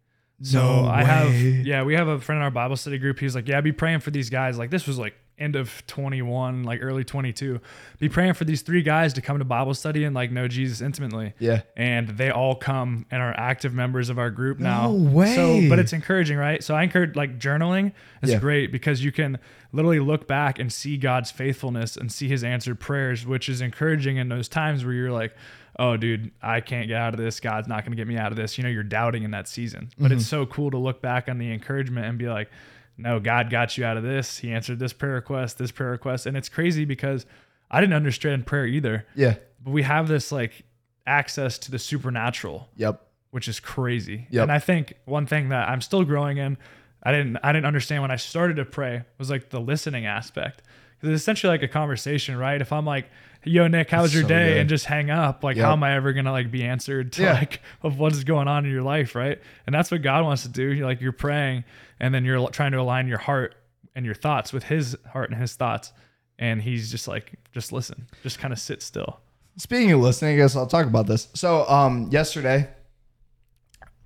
So 0.42 0.60
No 0.60 0.88
I 0.88 1.04
have, 1.04 1.32
yeah, 1.34 1.84
we 1.84 1.94
have 1.94 2.08
a 2.08 2.20
friend 2.20 2.38
in 2.38 2.42
our 2.42 2.50
Bible 2.50 2.76
study 2.76 2.98
group. 2.98 3.18
He's 3.18 3.34
like, 3.34 3.48
yeah, 3.48 3.58
I 3.58 3.60
be 3.60 3.72
praying 3.72 4.00
for 4.00 4.10
these 4.10 4.30
guys. 4.30 4.58
Like 4.58 4.70
this 4.70 4.86
was 4.86 4.98
like 4.98 5.14
end 5.38 5.56
of 5.56 5.84
21, 5.86 6.62
like 6.62 6.80
early 6.82 7.02
22. 7.04 7.60
Be 7.98 8.08
praying 8.08 8.34
for 8.34 8.44
these 8.44 8.62
three 8.62 8.82
guys 8.82 9.12
to 9.14 9.20
come 9.20 9.38
to 9.38 9.44
Bible 9.44 9.74
study 9.74 10.04
and 10.04 10.14
like 10.14 10.30
know 10.30 10.46
Jesus 10.48 10.80
intimately. 10.80 11.32
Yeah. 11.38 11.62
And 11.76 12.08
they 12.10 12.30
all 12.30 12.54
come 12.54 13.06
and 13.10 13.20
are 13.22 13.34
active 13.36 13.74
members 13.74 14.10
of 14.10 14.18
our 14.18 14.30
group 14.30 14.58
now. 14.60 14.92
No 14.92 15.10
way. 15.10 15.34
So, 15.34 15.68
but 15.68 15.78
it's 15.78 15.92
encouraging, 15.92 16.36
right? 16.38 16.62
So 16.62 16.74
I 16.74 16.82
encourage 16.84 17.16
like 17.16 17.38
journaling 17.38 17.92
is 18.22 18.30
Yeah. 18.30 18.38
great 18.38 18.70
because 18.72 19.04
you 19.04 19.10
can 19.12 19.38
literally 19.72 19.98
look 20.00 20.28
back 20.28 20.58
and 20.60 20.72
see 20.72 20.96
God's 20.96 21.30
faithfulness 21.30 21.96
and 21.96 22.12
see 22.12 22.28
his 22.28 22.44
answered 22.44 22.78
prayers, 22.78 23.26
which 23.26 23.48
is 23.48 23.60
encouraging 23.60 24.16
in 24.18 24.28
those 24.28 24.48
times 24.48 24.84
where 24.84 24.94
you're 24.94 25.10
like, 25.12 25.34
oh, 25.80 25.96
dude, 25.96 26.30
I 26.40 26.60
can't 26.60 26.86
get 26.86 26.96
out 26.98 27.14
of 27.14 27.18
this. 27.18 27.40
God's 27.40 27.66
not 27.66 27.80
going 27.84 27.90
to 27.90 27.96
get 27.96 28.06
me 28.06 28.16
out 28.16 28.30
of 28.30 28.36
this. 28.36 28.56
You 28.56 28.62
know, 28.62 28.70
you're 28.70 28.84
doubting 28.84 29.24
in 29.24 29.32
that 29.32 29.48
season. 29.48 29.90
But 29.98 30.10
Mm-hmm. 30.12 30.18
it's 30.18 30.26
so 30.28 30.46
cool 30.46 30.70
to 30.70 30.78
look 30.78 31.02
back 31.02 31.28
on 31.28 31.38
the 31.38 31.50
encouragement 31.52 32.06
and 32.06 32.16
be 32.16 32.28
like, 32.28 32.48
no, 32.96 33.18
God 33.20 33.50
got 33.50 33.76
you 33.76 33.84
out 33.84 33.96
of 33.96 34.02
this. 34.02 34.38
He 34.38 34.52
answered 34.52 34.78
this 34.78 34.92
prayer 34.92 35.14
request, 35.14 35.58
this 35.58 35.70
prayer 35.72 35.90
request. 35.90 36.26
And 36.26 36.36
it's 36.36 36.48
crazy 36.48 36.84
because 36.84 37.26
I 37.70 37.80
didn't 37.80 37.94
understand 37.94 38.46
prayer 38.46 38.66
either. 38.66 39.06
Yeah. 39.14 39.34
But 39.62 39.72
we 39.72 39.82
have 39.82 40.06
this 40.08 40.30
like 40.30 40.64
access 41.06 41.58
to 41.58 41.70
the 41.70 41.78
supernatural 41.78 42.68
Yep. 42.76 43.00
which 43.30 43.48
is 43.48 43.60
crazy. 43.60 44.26
Yep. 44.30 44.42
And 44.44 44.52
I 44.52 44.58
think 44.58 44.94
one 45.06 45.26
thing 45.26 45.48
that 45.50 45.68
I'm 45.68 45.80
still 45.80 46.04
growing 46.04 46.38
in, 46.38 46.56
I 47.02 47.12
didn't 47.12 47.38
I 47.42 47.52
didn't 47.52 47.66
understand 47.66 48.02
when 48.02 48.10
I 48.10 48.16
started 48.16 48.56
to 48.56 48.64
pray 48.64 49.02
was 49.18 49.28
like 49.30 49.50
the 49.50 49.60
listening 49.60 50.06
aspect. 50.06 50.62
Because 50.96 51.12
it's 51.12 51.22
essentially 51.22 51.50
like 51.50 51.62
a 51.62 51.68
conversation, 51.68 52.36
right? 52.38 52.60
If 52.60 52.72
I'm 52.72 52.86
like, 52.86 53.10
"Yo, 53.46 53.66
Nick, 53.68 53.90
how 53.90 54.02
was 54.02 54.10
That's 54.12 54.14
your 54.14 54.22
so 54.24 54.28
day?" 54.28 54.48
good. 54.54 54.56
and 54.58 54.68
just 54.68 54.84
hang 54.86 55.10
up, 55.10 55.42
like, 55.44 55.56
Yep. 55.56 55.64
how 55.66 55.72
am 55.72 55.82
I 55.82 55.94
ever 55.96 56.12
gonna 56.12 56.32
like 56.32 56.50
be 56.50 56.64
answered 56.64 57.12
to 57.14 57.22
Yeah. 57.22 57.32
like 57.34 57.60
of 57.82 57.98
what 57.98 58.12
is 58.12 58.24
going 58.24 58.48
on 58.48 58.64
in 58.64 58.70
your 58.72 58.82
life, 58.82 59.14
right? 59.14 59.40
And 59.66 59.74
that's 59.74 59.90
what 59.90 60.02
God 60.02 60.24
wants 60.24 60.42
to 60.42 60.48
do. 60.48 60.72
You're 60.72 60.86
like 60.86 61.00
you're 61.00 61.12
praying, 61.12 61.64
and 62.00 62.14
then 62.14 62.24
you're 62.24 62.48
trying 62.50 62.72
to 62.72 62.78
align 62.80 63.06
your 63.08 63.18
heart 63.18 63.54
and 63.94 64.04
your 64.04 64.14
thoughts 64.14 64.52
with 64.52 64.64
His 64.64 64.96
heart 65.12 65.30
and 65.30 65.40
His 65.40 65.54
thoughts, 65.54 65.92
and 66.38 66.60
He's 66.62 66.90
just 66.90 67.06
like, 67.08 67.34
just 67.52 67.72
listen, 67.72 68.06
just 68.22 68.38
kind 68.38 68.52
of 68.52 68.58
sit 68.58 68.82
still. 68.82 69.20
Speaking 69.56 69.92
of 69.92 70.00
listening, 70.00 70.34
I 70.34 70.36
guess 70.38 70.56
I'll 70.56 70.66
talk 70.66 70.86
about 70.86 71.06
this. 71.06 71.28
So, 71.34 71.68
um, 71.68 72.08
yesterday, 72.10 72.68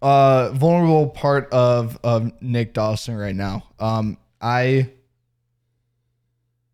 uh, 0.03 0.51
vulnerable 0.53 1.09
part 1.09 1.49
of 1.53 1.99
of 2.05 2.31
Nick 2.43 2.75
Dawson 2.75 3.17
right 3.17 3.35
now. 3.35 3.65
Um, 3.81 4.19
I 4.41 4.91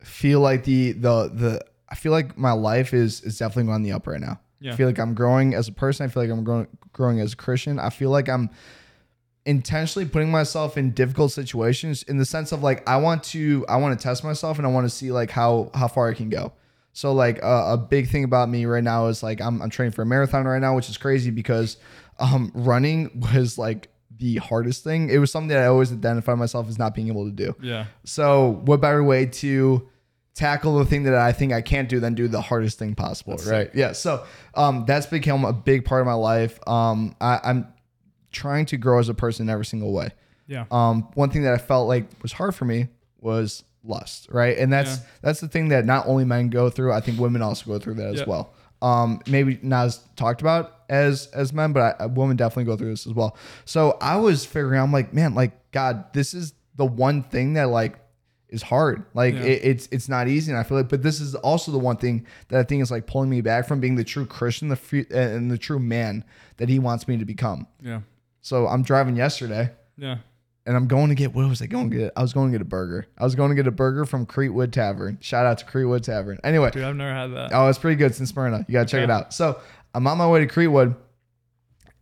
feel 0.02 0.40
like 0.40 0.64
the 0.64 0.92
the 0.92 1.30
the 1.32 1.64
I 1.94 1.96
feel 1.96 2.10
like 2.10 2.36
my 2.36 2.50
life 2.50 2.92
is 2.92 3.20
is 3.20 3.38
definitely 3.38 3.72
on 3.72 3.84
the 3.84 3.92
up 3.92 4.08
right 4.08 4.20
now. 4.20 4.40
Yeah. 4.58 4.72
I 4.72 4.76
feel 4.76 4.88
like 4.88 4.98
I'm 4.98 5.14
growing 5.14 5.54
as 5.54 5.68
a 5.68 5.72
person. 5.72 6.04
I 6.04 6.08
feel 6.08 6.24
like 6.24 6.32
I'm 6.32 6.42
growing 6.42 6.66
growing 6.92 7.20
as 7.20 7.34
a 7.34 7.36
Christian. 7.36 7.78
I 7.78 7.90
feel 7.90 8.10
like 8.10 8.28
I'm 8.28 8.50
intentionally 9.46 10.08
putting 10.08 10.28
myself 10.28 10.76
in 10.76 10.90
difficult 10.90 11.30
situations 11.30 12.02
in 12.02 12.18
the 12.18 12.24
sense 12.24 12.50
of 12.50 12.64
like 12.64 12.88
I 12.88 12.96
want 12.96 13.22
to 13.24 13.64
I 13.68 13.76
want 13.76 13.96
to 13.96 14.02
test 14.02 14.24
myself 14.24 14.58
and 14.58 14.66
I 14.66 14.70
want 14.70 14.86
to 14.86 14.90
see 14.90 15.12
like 15.12 15.30
how 15.30 15.70
how 15.72 15.86
far 15.86 16.08
I 16.08 16.14
can 16.14 16.30
go. 16.30 16.52
So 16.94 17.12
like 17.12 17.40
uh, 17.44 17.66
a 17.68 17.76
big 17.76 18.08
thing 18.08 18.24
about 18.24 18.48
me 18.48 18.66
right 18.66 18.82
now 18.82 19.06
is 19.06 19.22
like 19.22 19.40
I'm 19.40 19.62
I'm 19.62 19.70
training 19.70 19.92
for 19.92 20.02
a 20.02 20.06
marathon 20.06 20.46
right 20.46 20.60
now, 20.60 20.74
which 20.74 20.88
is 20.88 20.96
crazy 20.96 21.30
because 21.30 21.76
um 22.18 22.50
running 22.56 23.20
was 23.32 23.56
like 23.56 23.88
the 24.18 24.38
hardest 24.38 24.82
thing. 24.82 25.10
It 25.10 25.18
was 25.18 25.30
something 25.30 25.50
that 25.50 25.62
I 25.62 25.66
always 25.66 25.92
identified 25.92 26.38
myself 26.38 26.68
as 26.68 26.76
not 26.76 26.92
being 26.92 27.06
able 27.06 27.26
to 27.26 27.32
do. 27.32 27.54
Yeah. 27.62 27.86
So 28.02 28.60
what 28.64 28.80
better 28.80 29.04
way 29.04 29.26
to 29.26 29.88
tackle 30.34 30.78
the 30.78 30.84
thing 30.84 31.04
that 31.04 31.14
I 31.14 31.32
think 31.32 31.52
I 31.52 31.62
can't 31.62 31.88
do 31.88 32.00
then 32.00 32.14
do 32.14 32.26
the 32.28 32.40
hardest 32.40 32.78
thing 32.78 32.94
possible, 32.94 33.36
right? 33.46 33.70
Yeah. 33.74 33.92
So 33.92 34.24
um, 34.54 34.84
that's 34.86 35.06
become 35.06 35.44
a 35.44 35.52
big 35.52 35.84
part 35.84 36.00
of 36.00 36.06
my 36.06 36.14
life. 36.14 36.58
Um, 36.68 37.14
I, 37.20 37.40
I'm 37.44 37.68
trying 38.32 38.66
to 38.66 38.76
grow 38.76 38.98
as 38.98 39.08
a 39.08 39.14
person 39.14 39.46
in 39.46 39.50
every 39.50 39.64
single 39.64 39.92
way. 39.92 40.10
Yeah. 40.46 40.64
Um, 40.70 41.08
one 41.14 41.30
thing 41.30 41.42
that 41.44 41.54
I 41.54 41.58
felt 41.58 41.88
like 41.88 42.06
was 42.20 42.32
hard 42.32 42.54
for 42.54 42.64
me 42.64 42.88
was 43.20 43.64
lust, 43.84 44.26
right? 44.30 44.58
And 44.58 44.72
that's 44.72 44.96
Yeah. 44.98 45.02
that's 45.22 45.40
the 45.40 45.48
thing 45.48 45.68
that 45.68 45.84
not 45.86 46.06
only 46.06 46.24
men 46.24 46.48
go 46.48 46.68
through. 46.68 46.92
I 46.92 47.00
think 47.00 47.18
women 47.20 47.40
also 47.42 47.66
go 47.66 47.78
through 47.78 47.94
that 47.94 48.08
as 48.14 48.20
Yeah. 48.20 48.26
well. 48.26 48.52
Um, 48.82 49.20
maybe 49.28 49.58
not 49.62 49.86
as 49.86 50.00
talked 50.16 50.40
about 50.42 50.72
as 50.88 51.28
as 51.28 51.52
men, 51.52 51.72
but 51.72 51.96
I, 52.00 52.06
women 52.06 52.36
definitely 52.36 52.64
go 52.64 52.76
through 52.76 52.90
this 52.90 53.06
as 53.06 53.12
well. 53.14 53.36
So 53.64 53.96
I 54.00 54.16
was 54.16 54.44
figuring, 54.44 54.80
I'm 54.80 54.92
like, 54.92 55.14
man, 55.14 55.34
like 55.34 55.70
God, 55.70 56.12
this 56.12 56.34
is 56.34 56.54
the 56.76 56.84
one 56.84 57.22
thing 57.22 57.54
that 57.54 57.68
like 57.68 57.98
is 58.54 58.62
hard. 58.62 59.04
Like 59.12 59.34
Yeah. 59.34 59.40
it, 59.42 59.60
it's 59.64 59.88
it's 59.92 60.08
not 60.08 60.28
easy, 60.28 60.50
and 60.52 60.58
I 60.58 60.62
feel 60.62 60.78
like, 60.78 60.88
but 60.88 61.02
this 61.02 61.20
is 61.20 61.34
also 61.34 61.70
the 61.72 61.78
one 61.78 61.96
thing 61.98 62.26
that 62.48 62.58
I 62.60 62.62
think 62.62 62.82
is 62.82 62.90
like 62.90 63.06
pulling 63.06 63.28
me 63.28 63.40
back 63.42 63.66
from 63.68 63.80
being 63.80 63.96
the 63.96 64.04
true 64.04 64.24
Christian, 64.24 64.68
the 64.68 64.76
free, 64.76 65.04
and 65.10 65.50
the 65.50 65.58
true 65.58 65.78
man 65.78 66.24
that 66.56 66.68
He 66.68 66.78
wants 66.78 67.06
me 67.08 67.18
to 67.18 67.24
become. 67.24 67.66
Yeah. 67.82 68.00
So 68.40 68.66
I'm 68.66 68.82
driving 68.82 69.16
yesterday 69.16 69.70
Yeah. 69.96 70.18
and 70.66 70.76
I'm 70.76 70.86
going 70.86 71.08
to 71.08 71.14
get 71.14 71.34
what 71.34 71.48
was 71.48 71.60
I 71.62 71.66
going 71.66 71.90
to 71.90 71.96
get? 71.96 72.12
I 72.16 72.22
was 72.22 72.32
going 72.32 72.52
to 72.52 72.58
get 72.58 72.62
a 72.62 72.68
burger. 72.68 73.06
I 73.18 73.24
was 73.24 73.34
going 73.34 73.48
to 73.50 73.54
get 73.54 73.66
a 73.66 73.70
burger 73.70 74.04
from 74.04 74.24
Creekwood 74.26 74.70
Tavern. 74.72 75.18
Shout 75.20 75.46
out 75.46 75.58
to 75.58 75.64
Creekwood 75.64 76.02
Tavern. 76.02 76.38
Anyway, 76.44 76.70
Dude, 76.70 76.84
I've 76.84 76.94
never 76.96 77.12
had 77.14 77.32
that. 77.34 77.50
oh, 77.52 77.68
it's 77.68 77.78
pretty 77.78 77.96
good. 77.96 78.14
since 78.14 78.30
in 78.30 78.34
Smyrna. 78.34 78.64
You 78.68 78.72
gotta 78.72 78.86
check 78.88 79.02
it 79.02 79.10
out. 79.10 79.32
So 79.34 79.58
I'm 79.94 80.06
on 80.06 80.16
my 80.18 80.28
way 80.28 80.46
to 80.46 80.52
Creekwood, 80.52 80.94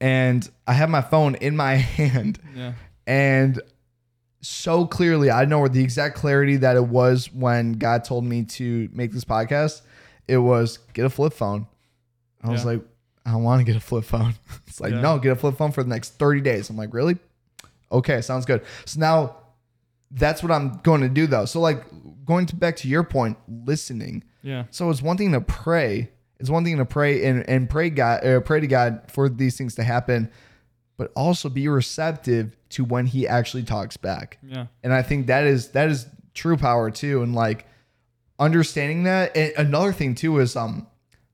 and 0.01 0.49
I 0.67 0.73
have 0.73 0.91
my 0.91 1.01
phone 1.03 1.35
in 1.37 1.57
my 1.57 1.75
hand, 1.99 2.39
Yeah. 2.57 2.73
and 3.07 3.61
so 4.43 4.85
clearly 4.87 5.31
I 5.31 5.45
know 5.47 5.61
where 5.61 5.69
the 5.69 5.83
exact 5.83 6.17
clarity 6.17 6.57
that 6.57 6.77
it 6.77 6.85
was 6.87 7.33
when 7.33 7.73
God 7.75 8.05
told 8.05 8.25
me 8.25 8.45
to 8.45 8.89
make 8.93 9.13
this 9.13 9.25
podcast. 9.25 9.83
It 10.29 10.39
was 10.39 10.79
get 10.93 11.05
a 11.05 11.11
flip 11.11 11.33
phone. 11.33 11.67
I 12.43 12.51
was 12.51 12.63
Yeah. 12.65 12.73
like, 12.73 12.81
I 13.25 13.31
don't 13.33 13.43
want 13.45 13.61
to 13.61 13.65
get 13.65 13.77
a 13.77 13.81
flip 13.81 14.05
phone. 14.05 14.35
It's 14.67 14.81
like, 14.81 14.93
Yeah. 14.93 15.01
no, 15.01 15.19
get 15.19 15.33
a 15.33 15.37
flip 15.37 15.57
phone 15.57 15.71
for 15.73 15.83
the 15.83 15.89
next 15.89 16.19
30 16.19 16.41
days. 16.41 16.71
I'm 16.71 16.77
like, 16.77 16.93
really? 16.93 17.19
Okay, 17.91 18.21
sounds 18.21 18.45
good. 18.47 18.63
So 18.85 18.99
now 19.01 19.37
that's 20.11 20.43
what 20.43 20.51
I'm 20.51 20.81
going 20.83 21.03
to 21.03 21.09
do 21.09 21.27
though. 21.27 21.45
So 21.45 21.61
like 21.61 21.85
going 22.25 22.47
to 22.47 22.57
back 22.57 22.77
to 22.77 22.89
your 22.89 23.03
point, 23.05 23.37
listening. 23.49 24.25
Yeah. 24.43 24.65
So 24.71 24.91
it's 24.91 25.03
one 25.03 25.17
thing 25.17 25.33
to 25.33 25.41
pray. 25.41 26.11
It's 26.41 26.51
one 26.51 26.65
thing 26.65 26.79
to 26.79 26.85
pray 26.85 27.25
and, 27.27 27.49
and 27.49 27.71
pray 27.71 27.91
God 27.91 28.27
uh, 28.27 28.41
pray 28.41 28.61
to 28.61 28.67
God 28.67 29.03
for 29.09 29.29
these 29.29 29.57
things 29.57 29.75
to 29.77 29.85
happen, 29.85 30.31
but 30.97 31.11
also 31.17 31.49
be 31.49 31.67
receptive 31.69 32.57
to 32.71 32.85
when 32.85 33.07
he 33.07 33.27
actually 33.27 33.63
talks 33.65 33.97
back. 33.97 34.39
Yeah. 34.43 34.67
And 34.83 34.93
I 34.93 35.03
think 35.03 35.27
that 35.27 35.45
is 35.45 35.69
that 35.71 35.89
is 35.89 36.07
true 36.35 36.57
power 36.57 36.91
too. 36.91 37.23
And 37.23 37.35
like 37.35 37.67
understanding 38.39 39.05
that. 39.05 39.37
And 39.37 39.53
another 39.57 39.93
thing 39.93 40.15
too 40.15 40.39
is 40.39 40.57
um 40.57 40.87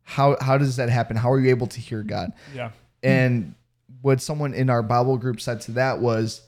how 0.03 0.37
how 0.41 0.59
does 0.59 0.77
that 0.77 0.89
happen? 0.89 1.17
How 1.17 1.31
are 1.33 1.41
you 1.41 1.51
able 1.51 1.67
to 1.69 1.81
hear 1.81 2.03
God? 2.03 2.33
Yeah. 2.55 2.71
And 3.03 3.55
what 4.01 4.21
someone 4.21 4.55
in 4.55 4.71
our 4.71 4.83
Bible 4.83 5.17
group 5.19 5.41
said 5.41 5.61
to 5.63 5.73
that 5.73 6.01
was 6.01 6.43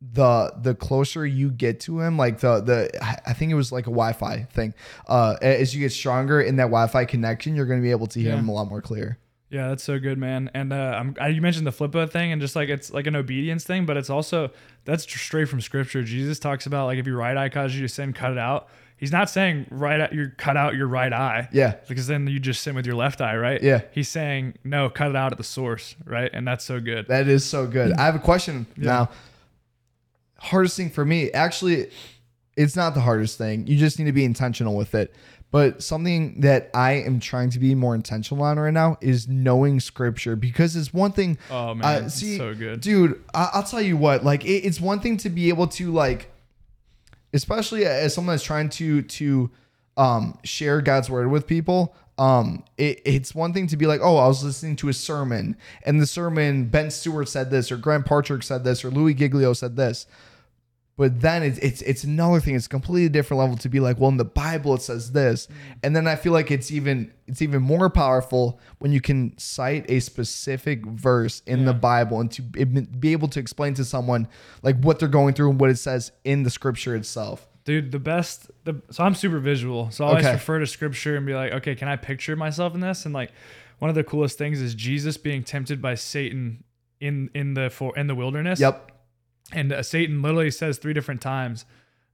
the 0.00 0.52
the 0.60 0.74
closer 0.74 1.24
you 1.24 1.48
get 1.50 1.78
to 1.80 2.00
him, 2.00 2.16
like 2.18 2.40
the 2.40 2.60
the 2.60 3.04
I- 3.28 3.32
think 3.34 3.52
it 3.52 3.54
was 3.54 3.70
like 3.70 3.84
a 3.86 3.90
Wi-Fi 3.90 4.44
thing. 4.50 4.74
Uh, 5.06 5.36
as 5.40 5.74
you 5.74 5.80
get 5.80 5.92
stronger 5.92 6.40
in 6.40 6.56
that 6.56 6.64
Wi-Fi 6.64 7.04
connection, 7.04 7.54
you're 7.54 7.66
going 7.66 7.78
to 7.80 7.84
be 7.84 7.92
able 7.92 8.08
to 8.08 8.18
hear 8.20 8.30
Yeah. 8.32 8.38
him 8.38 8.48
a 8.48 8.52
lot 8.52 8.68
more 8.68 8.82
clear. 8.82 9.18
Yeah, 9.52 9.68
that's 9.68 9.84
so 9.84 9.98
good, 9.98 10.16
man. 10.16 10.50
And 10.54 10.72
uh, 10.72 10.96
I'm, 10.98 11.14
I, 11.20 11.28
you 11.28 11.42
mentioned 11.42 11.66
the 11.66 11.72
flippa 11.72 12.10
thing, 12.10 12.32
and 12.32 12.40
just 12.40 12.56
like 12.56 12.70
it's 12.70 12.90
like 12.90 13.06
an 13.06 13.14
obedience 13.14 13.64
thing, 13.64 13.84
but 13.84 13.98
it's 13.98 14.08
also 14.08 14.50
that's 14.86 15.04
straight 15.04 15.46
from 15.46 15.60
scripture. 15.60 16.02
Jesus 16.02 16.38
talks 16.38 16.64
about 16.64 16.86
like 16.86 16.98
if 16.98 17.06
your 17.06 17.18
right 17.18 17.36
eye 17.36 17.50
causes 17.50 17.76
you 17.76 17.86
to 17.86 17.92
sin, 17.92 18.14
cut 18.14 18.32
it 18.32 18.38
out. 18.38 18.70
He's 18.96 19.12
not 19.12 19.28
saying 19.28 19.66
right 19.70 20.00
out, 20.00 20.14
you 20.14 20.30
cut 20.38 20.56
out 20.56 20.74
your 20.74 20.86
right 20.86 21.12
eye. 21.12 21.48
Yeah. 21.52 21.74
Because 21.86 22.06
then 22.06 22.26
you 22.28 22.40
just 22.40 22.62
sin 22.62 22.74
with 22.74 22.86
your 22.86 22.94
left 22.94 23.20
eye, 23.20 23.36
right? 23.36 23.62
Yeah. 23.62 23.82
He's 23.90 24.08
saying 24.08 24.54
no, 24.64 24.88
cut 24.88 25.10
it 25.10 25.16
out 25.16 25.32
at 25.32 25.38
the 25.38 25.44
source, 25.44 25.96
right? 26.06 26.30
And 26.32 26.48
that's 26.48 26.64
so 26.64 26.80
good. 26.80 27.08
That 27.08 27.28
is 27.28 27.44
so 27.44 27.66
good. 27.66 27.92
I 27.92 28.06
have 28.06 28.14
a 28.14 28.20
question 28.20 28.64
now. 28.78 29.10
Hardest 30.38 30.78
thing 30.78 30.88
for 30.88 31.04
me, 31.04 31.30
actually, 31.32 31.90
it's 32.56 32.74
not 32.74 32.94
the 32.94 33.00
hardest 33.00 33.36
thing. 33.36 33.66
You 33.66 33.76
just 33.76 33.98
need 33.98 34.06
to 34.06 34.12
be 34.12 34.24
intentional 34.24 34.76
with 34.76 34.94
it. 34.94 35.14
But 35.52 35.82
something 35.82 36.40
that 36.40 36.70
I 36.74 36.92
am 36.94 37.20
trying 37.20 37.50
to 37.50 37.58
be 37.60 37.74
more 37.76 37.94
intentional 37.94 38.42
on 38.42 38.58
right 38.58 38.72
now 38.72 38.96
is 39.00 39.28
knowing 39.28 39.78
scripture 39.78 40.34
because 40.34 40.74
it's 40.74 40.92
one 40.92 41.12
thing. 41.12 41.38
Oh 41.50 41.74
man, 41.74 42.04
uh, 42.04 42.08
see, 42.08 42.38
so 42.38 42.54
good. 42.54 42.80
dude. 42.80 43.22
I- 43.34 43.50
I'll 43.52 43.62
tell 43.62 43.80
you 43.82 43.96
what. 43.96 44.24
Like, 44.24 44.44
it, 44.44 44.64
it's 44.66 44.80
one 44.80 44.98
thing 45.00 45.18
to 45.18 45.28
be 45.30 45.50
able 45.50 45.66
to 45.68 45.92
like, 45.92 46.30
especially 47.34 47.84
as 47.84 48.14
someone 48.14 48.34
that's 48.34 48.42
trying 48.44 48.68
to 48.70 49.02
to 49.02 49.50
um 49.96 50.38
share 50.42 50.80
God's 50.80 51.10
word 51.10 51.30
with 51.30 51.46
people. 51.46 51.94
Um, 52.18 52.64
it, 52.76 53.00
it's 53.04 53.34
one 53.34 53.52
thing 53.52 53.66
to 53.68 53.76
be 53.76 53.86
like, 53.86 54.00
oh, 54.02 54.16
I 54.18 54.26
was 54.28 54.44
listening 54.44 54.76
to 54.76 54.88
a 54.88 54.92
sermon, 54.92 55.56
and 55.84 56.00
the 56.00 56.06
sermon 56.06 56.66
Ben 56.66 56.90
Stewart 56.90 57.28
said 57.28 57.50
this, 57.50 57.72
or 57.72 57.76
Grant 57.76 58.06
Partrick 58.06 58.42
said 58.42 58.64
this, 58.64 58.84
or 58.84 58.90
Louie 58.90 59.14
Giglio 59.14 59.52
said 59.54 59.76
this. 59.76 60.06
But 60.96 61.22
then 61.22 61.42
it's 61.42 61.58
it's 61.58 61.80
it's 61.82 62.04
another 62.04 62.38
thing. 62.38 62.54
It's 62.54 62.66
a 62.66 62.68
completely 62.68 63.08
different 63.08 63.40
level 63.40 63.56
to 63.56 63.68
be 63.68 63.80
like, 63.80 63.98
well, 63.98 64.10
in 64.10 64.18
the 64.18 64.26
Bible 64.26 64.74
it 64.74 64.82
says 64.82 65.12
this, 65.12 65.46
mm. 65.46 65.54
and 65.82 65.96
then 65.96 66.06
I 66.06 66.16
feel 66.16 66.32
like 66.32 66.50
it's 66.50 66.70
even 66.70 67.12
it's 67.26 67.40
even 67.40 67.62
more 67.62 67.88
powerful 67.88 68.60
when 68.78 68.92
you 68.92 69.00
can 69.00 69.36
cite 69.38 69.86
a 69.88 70.00
specific 70.00 70.84
verse 70.84 71.40
in 71.46 71.64
the 71.64 71.72
Bible 71.72 72.20
and 72.20 72.30
to 72.32 72.42
be 72.42 72.64
be 72.64 73.12
able 73.12 73.28
to 73.28 73.40
explain 73.40 73.72
to 73.74 73.84
someone 73.86 74.28
like 74.62 74.76
what 74.82 74.98
they're 74.98 75.08
going 75.08 75.32
through 75.32 75.50
and 75.50 75.58
what 75.60 75.70
it 75.70 75.78
says 75.78 76.12
in 76.24 76.42
the 76.42 76.50
Scripture 76.50 76.94
itself. 76.94 77.48
Dude, 77.64 77.90
the 77.90 77.98
best. 77.98 78.50
The 78.64 78.82
so 78.90 79.02
I'm 79.04 79.14
super 79.14 79.38
visual, 79.38 79.90
so 79.90 80.04
I 80.04 80.08
always 80.08 80.24
Okay. 80.26 80.34
refer 80.34 80.58
to 80.58 80.66
scripture 80.66 81.16
and 81.16 81.24
be 81.24 81.32
like, 81.34 81.52
okay, 81.52 81.74
can 81.74 81.88
I 81.88 81.96
picture 81.96 82.36
myself 82.36 82.74
in 82.74 82.80
this? 82.80 83.06
And 83.06 83.14
like, 83.14 83.32
one 83.78 83.88
of 83.88 83.94
the 83.94 84.04
coolest 84.04 84.36
things 84.36 84.60
is 84.60 84.74
Jesus 84.74 85.16
being 85.16 85.42
tempted 85.42 85.80
by 85.80 85.94
Satan 85.94 86.64
in 87.00 87.30
in 87.34 87.54
the 87.54 87.70
for 87.70 87.96
in 87.96 88.08
the 88.08 88.14
wilderness. 88.14 88.60
Yep. 88.60 88.91
And 89.52 89.72
uh, 89.72 89.82
Satan 89.82 90.22
literally 90.22 90.50
says 90.50 90.78
three 90.78 90.92
different 90.92 91.20
times, 91.20 91.64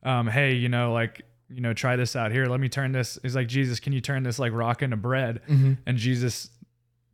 um, 0.03 0.26
"Hey, 0.26 0.55
you 0.55 0.68
know, 0.68 0.93
like, 0.93 1.22
you 1.49 1.61
know, 1.61 1.72
try 1.72 1.97
this 1.97 2.16
out 2.16 2.32
here. 2.32 2.47
Let 2.47 2.61
me 2.61 2.68
turn 2.68 2.93
this." 2.93 3.18
He's 3.22 3.36
like, 3.36 3.49
"Jesus, 3.49 3.80
can 3.80 3.93
you 3.93 4.01
turn 4.01 4.22
this 4.22 4.39
like 4.39 4.53
rock 4.53 4.82
into 4.82 4.97
bread?" 4.97 5.41
Mm-hmm. 5.49 5.74
And 5.86 5.99
Jesus 5.99 6.51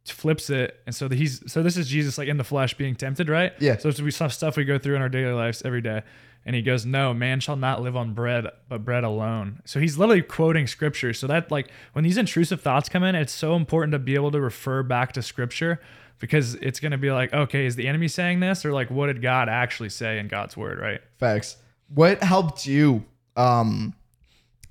flips 0.07 0.51
it, 0.51 0.81
and 0.87 0.95
so 0.95 1.09
he's 1.09 1.51
so 1.51 1.62
this 1.62 1.77
is 1.77 1.89
Jesus 1.89 2.18
like 2.18 2.29
in 2.29 2.37
the 2.37 2.45
flesh 2.45 2.75
being 2.75 2.95
tempted, 2.95 3.29
right? 3.29 3.53
Yeah. 3.61 3.77
So 3.79 3.89
it's 3.89 4.01
we 4.01 4.11
some 4.11 4.31
stuff 4.31 4.57
we 4.57 4.64
go 4.64 4.79
through 4.79 4.97
in 4.97 5.03
our 5.03 5.09
daily 5.09 5.33
lives 5.33 5.62
every 5.64 5.81
day. 5.81 6.03
And 6.47 6.55
he 6.55 6.62
goes, 6.62 6.85
No, 6.85 7.14
man 7.14 7.41
shall 7.41 7.57
not 7.57 7.83
live 7.83 7.97
on 7.97 8.12
bread, 8.12 8.47
but 8.68 8.85
bread 8.85 9.05
alone. 9.05 9.62
So 9.64 9.81
he's 9.81 9.97
literally 9.97 10.22
quoting 10.22 10.66
scripture. 10.66 11.12
So 11.12 11.27
that 11.27 11.51
like 11.51 11.70
when 11.93 12.05
these 12.05 12.18
intrusive 12.18 12.61
thoughts 12.61 12.89
come 12.89 13.03
in, 13.03 13.14
it's 13.14 13.33
so 13.33 13.57
important 13.57 13.93
to 13.93 13.99
be 13.99 14.14
able 14.14 14.31
to 14.33 14.41
refer 14.41 14.83
back 14.83 15.12
to 15.12 15.22
scripture 15.22 15.81
because 16.25 16.55
it's 16.55 16.81
gonna 16.81 16.97
be 16.97 17.11
like, 17.11 17.35
okay, 17.35 17.66
is 17.66 17.77
the 17.77 17.87
enemy 17.87 18.09
saying 18.09 18.41
this? 18.41 18.64
Or 18.64 18.72
like 18.72 18.91
what 18.91 19.09
did 19.09 19.20
God 19.20 19.51
actually 19.51 19.91
say 19.91 20.18
in 20.18 20.27
God's 20.29 20.57
word, 20.57 20.79
right? 20.79 21.01
Facts. 21.18 21.57
What 21.89 22.22
helped 22.22 22.64
you? 22.66 23.05
Um, 23.37 23.93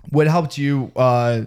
what 0.10 0.26
helped 0.28 0.58
you 0.58 0.92
uh 0.96 1.44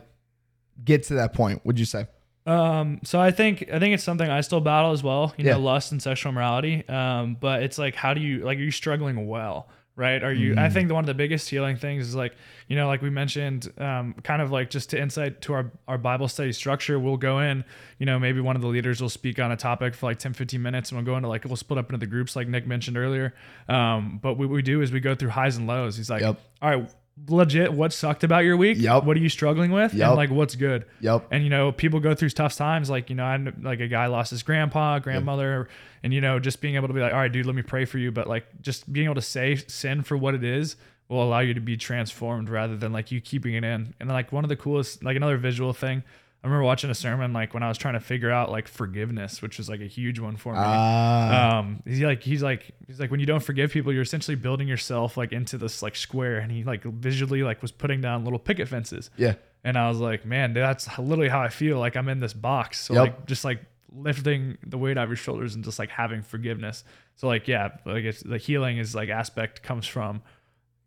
get 0.84 1.02
to 1.04 1.14
that 1.14 1.32
point? 1.34 1.64
Would 1.66 1.78
you 1.78 1.84
say? 1.84 2.06
Um, 2.46 3.00
so 3.02 3.20
I 3.20 3.32
think 3.32 3.68
I 3.72 3.80
think 3.80 3.94
it's 3.94 4.04
something 4.04 4.30
I 4.30 4.40
still 4.42 4.60
battle 4.60 4.92
as 4.92 5.02
well, 5.02 5.34
you 5.36 5.44
Yeah. 5.44 5.54
know, 5.54 5.58
lust 5.60 5.90
and 5.90 6.00
sexual 6.00 6.30
immorality. 6.30 6.88
Um, 6.88 7.36
but 7.40 7.64
it's 7.64 7.76
like 7.78 7.96
how 7.96 8.14
do 8.14 8.20
you 8.20 8.44
like 8.44 8.58
are 8.58 8.62
you 8.62 8.70
struggling 8.70 9.26
well? 9.26 9.68
Right? 9.98 10.22
Are 10.22 10.32
you 10.32 10.54
I 10.58 10.68
think 10.68 10.92
one 10.92 11.02
of 11.02 11.06
the 11.06 11.14
biggest 11.14 11.48
healing 11.48 11.76
things 11.76 12.06
is 12.06 12.14
like, 12.14 12.36
you 12.68 12.76
know, 12.76 12.86
like 12.86 13.00
we 13.00 13.08
mentioned, 13.08 13.72
um, 13.78 14.14
kind 14.22 14.42
of 14.42 14.52
like 14.52 14.68
just 14.68 14.90
to 14.90 15.00
insight 15.00 15.40
to 15.42 15.54
our, 15.54 15.72
our 15.88 15.96
Bible 15.96 16.28
study 16.28 16.52
structure, 16.52 16.98
we'll 16.98 17.16
go 17.16 17.38
in, 17.40 17.64
you 17.98 18.04
know, 18.04 18.18
maybe 18.18 18.42
one 18.42 18.56
of 18.56 18.62
the 18.62 18.68
leaders 18.68 19.00
will 19.00 19.08
speak 19.08 19.38
on 19.38 19.50
a 19.52 19.56
topic 19.56 19.94
for 19.94 20.04
like 20.04 20.18
10, 20.18 20.34
15 20.34 20.60
minutes 20.60 20.90
and 20.90 20.98
we'll 20.98 21.06
go 21.06 21.16
into 21.16 21.28
like 21.28 21.46
we'll 21.46 21.56
split 21.56 21.78
up 21.78 21.88
into 21.88 21.98
the 21.98 22.06
groups 22.06 22.36
like 22.36 22.46
Nick 22.46 22.66
mentioned 22.66 22.98
earlier. 22.98 23.34
Um, 23.70 24.20
but 24.22 24.34
what 24.34 24.50
we 24.50 24.60
do 24.60 24.82
is 24.82 24.92
we 24.92 25.00
go 25.00 25.14
through 25.14 25.30
highs 25.30 25.56
and 25.56 25.66
lows. 25.66 25.96
He's 25.96 26.10
like, 26.10 26.20
Yep. 26.20 26.40
all 26.60 26.70
right, 26.76 26.90
legit, 27.28 27.72
what 27.72 27.92
sucked 27.92 28.24
about 28.24 28.44
your 28.44 28.56
week? 28.56 28.78
Yep. 28.78 29.04
What 29.04 29.16
are 29.16 29.20
you 29.20 29.28
struggling 29.28 29.70
with? 29.70 29.94
Yep. 29.94 30.08
And 30.08 30.16
like 30.16 30.30
what's 30.30 30.54
good? 30.54 30.84
Yep. 31.00 31.28
And 31.30 31.44
you 31.44 31.50
know, 31.50 31.72
people 31.72 32.00
go 32.00 32.14
through 32.14 32.30
tough 32.30 32.54
times. 32.56 32.90
Like 32.90 33.10
you 33.10 33.16
know, 33.16 33.24
I 33.24 33.38
like 33.62 33.80
a 33.80 33.88
guy 33.88 34.06
lost 34.06 34.30
his 34.30 34.42
grandpa, 34.42 34.98
grandmother, 34.98 35.68
and 36.02 36.12
you 36.12 36.20
know, 36.20 36.38
just 36.38 36.60
being 36.60 36.76
able 36.76 36.88
to 36.88 36.94
be 36.94 37.00
like, 37.00 37.12
all 37.12 37.18
right, 37.18 37.32
dude, 37.32 37.46
let 37.46 37.54
me 37.54 37.62
pray 37.62 37.84
for 37.84 37.98
you. 37.98 38.12
But 38.12 38.28
like, 38.28 38.46
just 38.60 38.92
being 38.92 39.06
able 39.06 39.14
to 39.16 39.22
say 39.22 39.56
sin 39.56 40.02
for 40.02 40.16
what 40.16 40.34
it 40.34 40.44
is 40.44 40.76
will 41.08 41.22
allow 41.22 41.40
you 41.40 41.54
to 41.54 41.60
be 41.60 41.76
transformed 41.76 42.48
rather 42.48 42.76
than 42.76 42.92
like 42.92 43.10
you 43.10 43.20
keeping 43.20 43.54
it 43.54 43.64
in. 43.64 43.94
And 44.00 44.08
like 44.08 44.32
one 44.32 44.44
of 44.44 44.48
the 44.48 44.56
coolest, 44.56 45.04
like 45.04 45.16
another 45.16 45.36
visual 45.36 45.72
thing. 45.72 46.02
I 46.44 46.46
remember 46.48 46.62
watching 46.64 46.90
a 46.90 46.94
sermon 46.94 47.32
like 47.32 47.54
when 47.54 47.62
I 47.64 47.68
was 47.68 47.76
trying 47.76 47.94
to 47.94 48.00
figure 48.00 48.30
out 48.30 48.50
like 48.52 48.68
forgiveness, 48.68 49.42
which 49.42 49.58
was 49.58 49.68
like 49.68 49.80
a 49.80 49.86
huge 49.86 50.20
one 50.20 50.36
for 50.36 50.52
me. 50.52 50.58
Ah. 50.62 51.58
um, 51.58 51.82
he's 51.84 52.00
like 52.00 52.22
he's 52.22 52.42
like 52.42 52.72
he's 52.86 53.00
like 53.00 53.10
when 53.10 53.18
you 53.18 53.26
don't 53.26 53.42
forgive 53.42 53.72
people, 53.72 53.92
you're 53.92 54.02
essentially 54.02 54.36
building 54.36 54.68
yourself 54.68 55.16
like 55.16 55.32
into 55.32 55.58
this 55.58 55.82
like 55.82 55.96
square. 55.96 56.38
And 56.38 56.52
he 56.52 56.62
like 56.62 56.84
visually 56.84 57.42
like 57.42 57.62
was 57.62 57.72
putting 57.72 58.00
down 58.00 58.22
little 58.24 58.38
picket 58.38 58.68
fences. 58.68 59.10
yeah. 59.16 59.34
And 59.64 59.76
I 59.76 59.88
was 59.88 59.98
like, 59.98 60.24
man, 60.24 60.52
that's 60.52 60.86
literally 60.98 61.28
how 61.28 61.40
I 61.40 61.48
feel. 61.48 61.80
Like 61.80 61.96
I'm 61.96 62.08
in 62.08 62.20
this 62.20 62.32
box. 62.32 62.80
So 62.82 62.94
Yep. 62.94 63.00
like 63.02 63.26
just 63.26 63.44
like 63.44 63.62
lifting 63.92 64.58
the 64.64 64.78
weight 64.78 64.96
out 64.98 65.04
of 65.04 65.10
your 65.10 65.16
shoulders 65.16 65.56
and 65.56 65.64
just 65.64 65.80
like 65.80 65.90
having 65.90 66.22
forgiveness. 66.22 66.84
So 67.16 67.26
like 67.26 67.48
yeah, 67.48 67.70
like 67.84 68.04
it's 68.04 68.22
the 68.22 68.38
healing 68.38 68.78
is 68.78 68.94
like 68.94 69.08
aspect 69.08 69.64
comes 69.64 69.86
from 69.86 70.22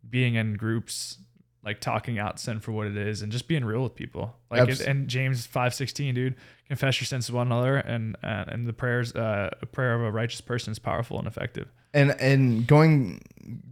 being 0.08 0.36
in 0.36 0.54
groups, 0.54 1.18
like 1.64 1.80
talking 1.80 2.18
out 2.18 2.40
sin 2.40 2.60
for 2.60 2.72
what 2.72 2.86
it 2.86 2.96
is, 2.96 3.22
and 3.22 3.30
just 3.30 3.46
being 3.48 3.64
real 3.64 3.82
with 3.82 3.94
people. 3.94 4.34
Like 4.50 4.62
Abs- 4.62 4.80
it, 4.80 4.86
and 4.88 5.08
James 5.08 5.46
five 5.46 5.74
sixteen, 5.74 6.14
dude, 6.14 6.34
confess 6.68 7.00
your 7.00 7.06
sins 7.06 7.26
to 7.26 7.34
one 7.34 7.48
another, 7.48 7.76
and 7.76 8.16
uh, 8.22 8.44
and 8.48 8.66
the 8.66 8.72
prayers, 8.72 9.14
uh, 9.14 9.50
a 9.60 9.66
prayer 9.66 9.94
of 9.94 10.02
a 10.02 10.10
righteous 10.10 10.40
person 10.40 10.72
is 10.72 10.78
powerful 10.78 11.18
and 11.18 11.26
effective. 11.26 11.68
and 11.92 12.12
and 12.20 12.66
going 12.66 13.20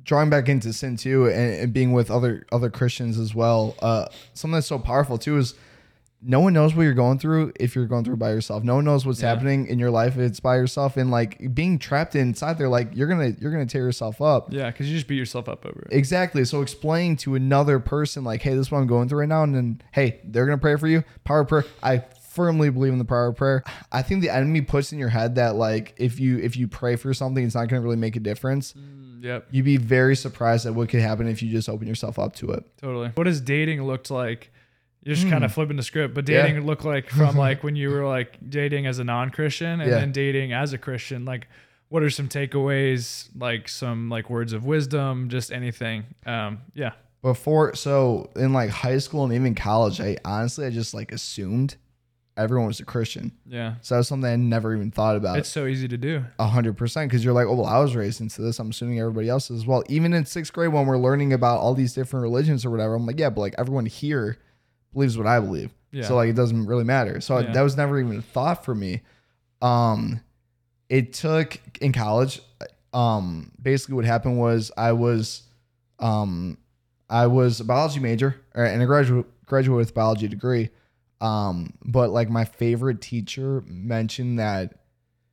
drawing 0.02 0.28
back 0.30 0.48
into 0.48 0.72
sin 0.72 0.96
too 0.96 1.26
and, 1.26 1.54
and 1.54 1.72
being 1.72 1.92
with 1.92 2.10
other 2.10 2.44
other 2.50 2.68
christians 2.68 3.16
as 3.16 3.32
well 3.32 3.76
uh 3.80 4.06
something 4.34 4.54
that's 4.54 4.66
so 4.66 4.78
powerful 4.78 5.18
too 5.18 5.36
is 5.36 5.54
no 6.20 6.40
one 6.40 6.52
knows 6.52 6.74
what 6.74 6.82
you're 6.82 6.94
going 6.94 7.18
through 7.18 7.52
if 7.60 7.76
you're 7.76 7.86
going 7.86 8.04
through 8.04 8.16
by 8.16 8.30
yourself 8.30 8.64
no 8.64 8.74
one 8.76 8.84
knows 8.84 9.06
what's 9.06 9.22
Yeah. 9.22 9.28
happening 9.28 9.66
in 9.68 9.78
your 9.78 9.90
life 9.90 10.14
if 10.14 10.20
it's 10.20 10.40
by 10.40 10.56
yourself 10.56 10.96
and 10.96 11.10
like 11.12 11.54
being 11.54 11.78
trapped 11.78 12.16
inside 12.16 12.58
there 12.58 12.68
like 12.68 12.90
you're 12.96 13.06
gonna 13.08 13.34
you're 13.38 13.52
gonna 13.52 13.66
tear 13.66 13.84
yourself 13.84 14.20
up 14.20 14.52
Yeah, 14.52 14.70
because 14.70 14.88
you 14.90 14.96
just 14.96 15.06
beat 15.06 15.16
yourself 15.16 15.48
up 15.48 15.64
over 15.64 15.80
it. 15.82 15.94
Exactly. 15.96 16.44
So 16.44 16.60
explain 16.62 17.16
to 17.18 17.34
another 17.36 17.78
person 17.78 18.24
like, 18.24 18.42
hey, 18.42 18.50
this 18.54 18.66
is 18.66 18.72
what 18.72 18.78
I'm 18.78 18.86
going 18.88 19.08
through 19.08 19.20
right 19.20 19.28
now, 19.28 19.42
and 19.44 19.54
then 19.54 19.80
hey, 19.92 20.20
they're 20.24 20.44
gonna 20.46 20.58
pray 20.58 20.76
for 20.76 20.88
you. 20.88 21.04
Power 21.24 21.44
prayer. 21.44 21.64
I 21.82 22.04
firmly 22.30 22.70
believe 22.70 22.92
in 22.92 22.98
the 22.98 23.04
power 23.04 23.28
of 23.28 23.36
prayer. 23.36 23.62
I 23.90 24.02
think 24.02 24.20
the 24.22 24.30
enemy 24.30 24.60
puts 24.60 24.92
in 24.92 24.98
your 24.98 25.08
head 25.08 25.36
that 25.36 25.54
like 25.56 25.94
if 25.98 26.18
you 26.20 26.38
if 26.38 26.56
you 26.56 26.66
pray 26.68 26.96
for 26.96 27.14
something, 27.14 27.44
it's 27.44 27.54
not 27.54 27.68
gonna 27.68 27.82
really 27.82 27.96
make 27.96 28.16
a 28.16 28.20
difference. 28.20 28.72
Mm, 28.74 29.22
yep. 29.24 29.46
You'd 29.50 29.64
be 29.64 29.76
very 29.76 30.16
surprised 30.16 30.66
at 30.66 30.74
what 30.74 30.88
could 30.88 31.00
happen 31.00 31.28
if 31.28 31.42
you 31.42 31.50
just 31.50 31.68
open 31.68 31.86
yourself 31.86 32.18
up 32.18 32.34
to 32.36 32.50
it. 32.52 32.64
Totally. 32.80 33.10
What 33.14 33.24
does 33.24 33.40
dating 33.40 33.84
looked 33.84 34.10
like? 34.10 34.50
You're 35.08 35.16
just 35.16 35.30
kind 35.30 35.42
of 35.44 35.52
flipping 35.52 35.76
the 35.78 35.82
script, 35.82 36.14
but 36.14 36.26
Hmm. 36.28 36.32
Yeah. 36.34 36.42
dating 36.46 36.66
looked 36.66 36.84
like 36.84 37.08
from 37.08 37.36
like 37.46 37.64
when 37.64 37.76
you 37.76 37.90
were 37.90 38.06
like 38.06 38.36
dating 38.48 38.86
as 38.86 38.98
a 38.98 39.04
non-Christian 39.04 39.80
and 39.80 39.90
Yeah. 39.90 39.98
then 40.00 40.12
dating 40.12 40.52
as 40.52 40.72
a 40.74 40.78
Christian. 40.78 41.24
Like, 41.24 41.48
what 41.88 42.02
are 42.02 42.10
some 42.10 42.28
takeaways? 42.28 43.28
Like 43.34 43.68
some 43.68 44.10
like 44.10 44.28
words 44.28 44.52
of 44.52 44.64
wisdom, 44.66 45.28
just 45.30 45.50
anything. 45.50 46.04
Um, 46.26 46.58
yeah, 46.74 46.92
Before 47.22 47.74
so 47.74 48.30
in 48.36 48.52
like 48.52 48.70
high 48.70 48.98
school 48.98 49.24
and 49.24 49.32
even 49.32 49.54
college, 49.54 50.00
I 50.00 50.18
honestly 50.24 50.66
I 50.66 50.70
just 50.70 50.92
like 50.92 51.10
assumed 51.12 51.76
everyone 52.36 52.68
was 52.68 52.78
a 52.78 52.84
Christian. 52.84 53.32
yeah. 53.46 53.74
So 53.80 53.94
that 53.94 53.98
was 54.00 54.08
something 54.08 54.30
I 54.30 54.36
never 54.36 54.72
even 54.76 54.90
thought 54.92 55.16
about. 55.16 55.38
It's 55.38 55.48
so 55.48 55.66
easy 55.66 55.88
to 55.88 55.96
do. 55.96 56.24
A 56.38 56.46
hundred 56.46 56.76
percent, 56.76 57.10
because 57.10 57.24
you're 57.24 57.32
like, 57.32 57.46
oh 57.46 57.54
well, 57.54 57.66
I 57.66 57.78
was 57.80 57.96
raised 57.96 58.20
into 58.20 58.42
this. 58.42 58.58
I'm 58.60 58.70
assuming 58.70 59.00
everybody 59.00 59.28
else 59.28 59.50
is 59.50 59.62
as 59.62 59.66
well. 59.66 59.82
Even 59.88 60.12
in 60.12 60.24
sixth 60.26 60.52
grade, 60.52 60.72
when 60.72 60.86
we're 60.86 60.98
learning 60.98 61.32
about 61.32 61.58
all 61.60 61.74
these 61.74 61.94
different 61.94 62.22
religions 62.22 62.64
or 62.64 62.70
whatever, 62.70 62.94
I'm 62.94 63.06
like, 63.06 63.18
yeah, 63.18 63.30
but 63.30 63.40
like 63.40 63.54
everyone 63.58 63.86
here 63.86 64.36
believes 64.92 65.16
what 65.18 65.26
I 65.26 65.40
believe, 65.40 65.70
Yeah. 65.92 66.04
so 66.04 66.16
like 66.16 66.30
it 66.30 66.36
doesn't 66.36 66.66
really 66.66 66.84
matter. 66.84 67.20
So 67.20 67.38
Yeah. 67.38 67.52
that 67.52 67.62
was 67.62 67.76
never 67.76 67.98
even 68.00 68.18
a 68.18 68.22
thought 68.22 68.64
for 68.64 68.74
me. 68.74 69.02
Um, 69.62 70.20
it 70.88 71.12
took 71.12 71.58
in 71.80 71.92
college. 71.92 72.40
Um, 72.92 73.52
basically, 73.60 73.94
what 73.96 74.04
happened 74.06 74.38
was 74.38 74.70
I 74.76 74.92
was, 74.92 75.42
um, 75.98 76.56
I 77.10 77.26
was 77.26 77.60
a 77.60 77.64
biology 77.64 78.00
major 78.00 78.36
and 78.54 78.82
a 78.82 78.86
graduate 78.86 79.26
graduate 79.46 79.76
with 79.78 79.90
a 79.90 79.92
biology 79.92 80.28
degree. 80.28 80.70
Um, 81.20 81.72
but 81.84 82.10
like 82.10 82.30
my 82.30 82.44
favorite 82.44 83.00
teacher 83.00 83.62
mentioned 83.66 84.38
that 84.38 84.74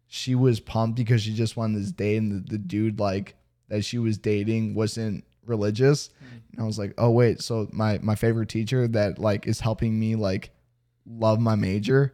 she 0.08 0.34
was 0.36 0.60
pumped 0.60 0.98
because 0.98 1.22
she 1.22 1.34
just 1.34 1.56
won 1.58 1.74
this 1.74 1.92
date 1.92 2.18
and 2.18 2.32
the, 2.32 2.52
the 2.52 2.58
dude 2.58 3.00
like 3.00 3.36
that 3.68 3.84
she 3.86 3.98
was 3.98 4.18
dating 4.18 4.74
wasn't 4.74 5.24
religious. 5.46 6.10
And 6.58 6.64
I 6.64 6.68
was 6.68 6.80
like, 6.80 6.94
oh 6.98 7.12
wait, 7.12 7.42
so 7.42 7.68
my 7.72 8.00
my 8.02 8.16
favorite 8.16 8.50
teacher 8.50 8.88
that 8.90 9.20
like 9.20 9.48
is 9.48 9.60
helping 9.60 10.00
me 10.00 10.16
like 10.16 10.52
love 11.06 11.40
my 11.40 11.56
major 11.56 12.14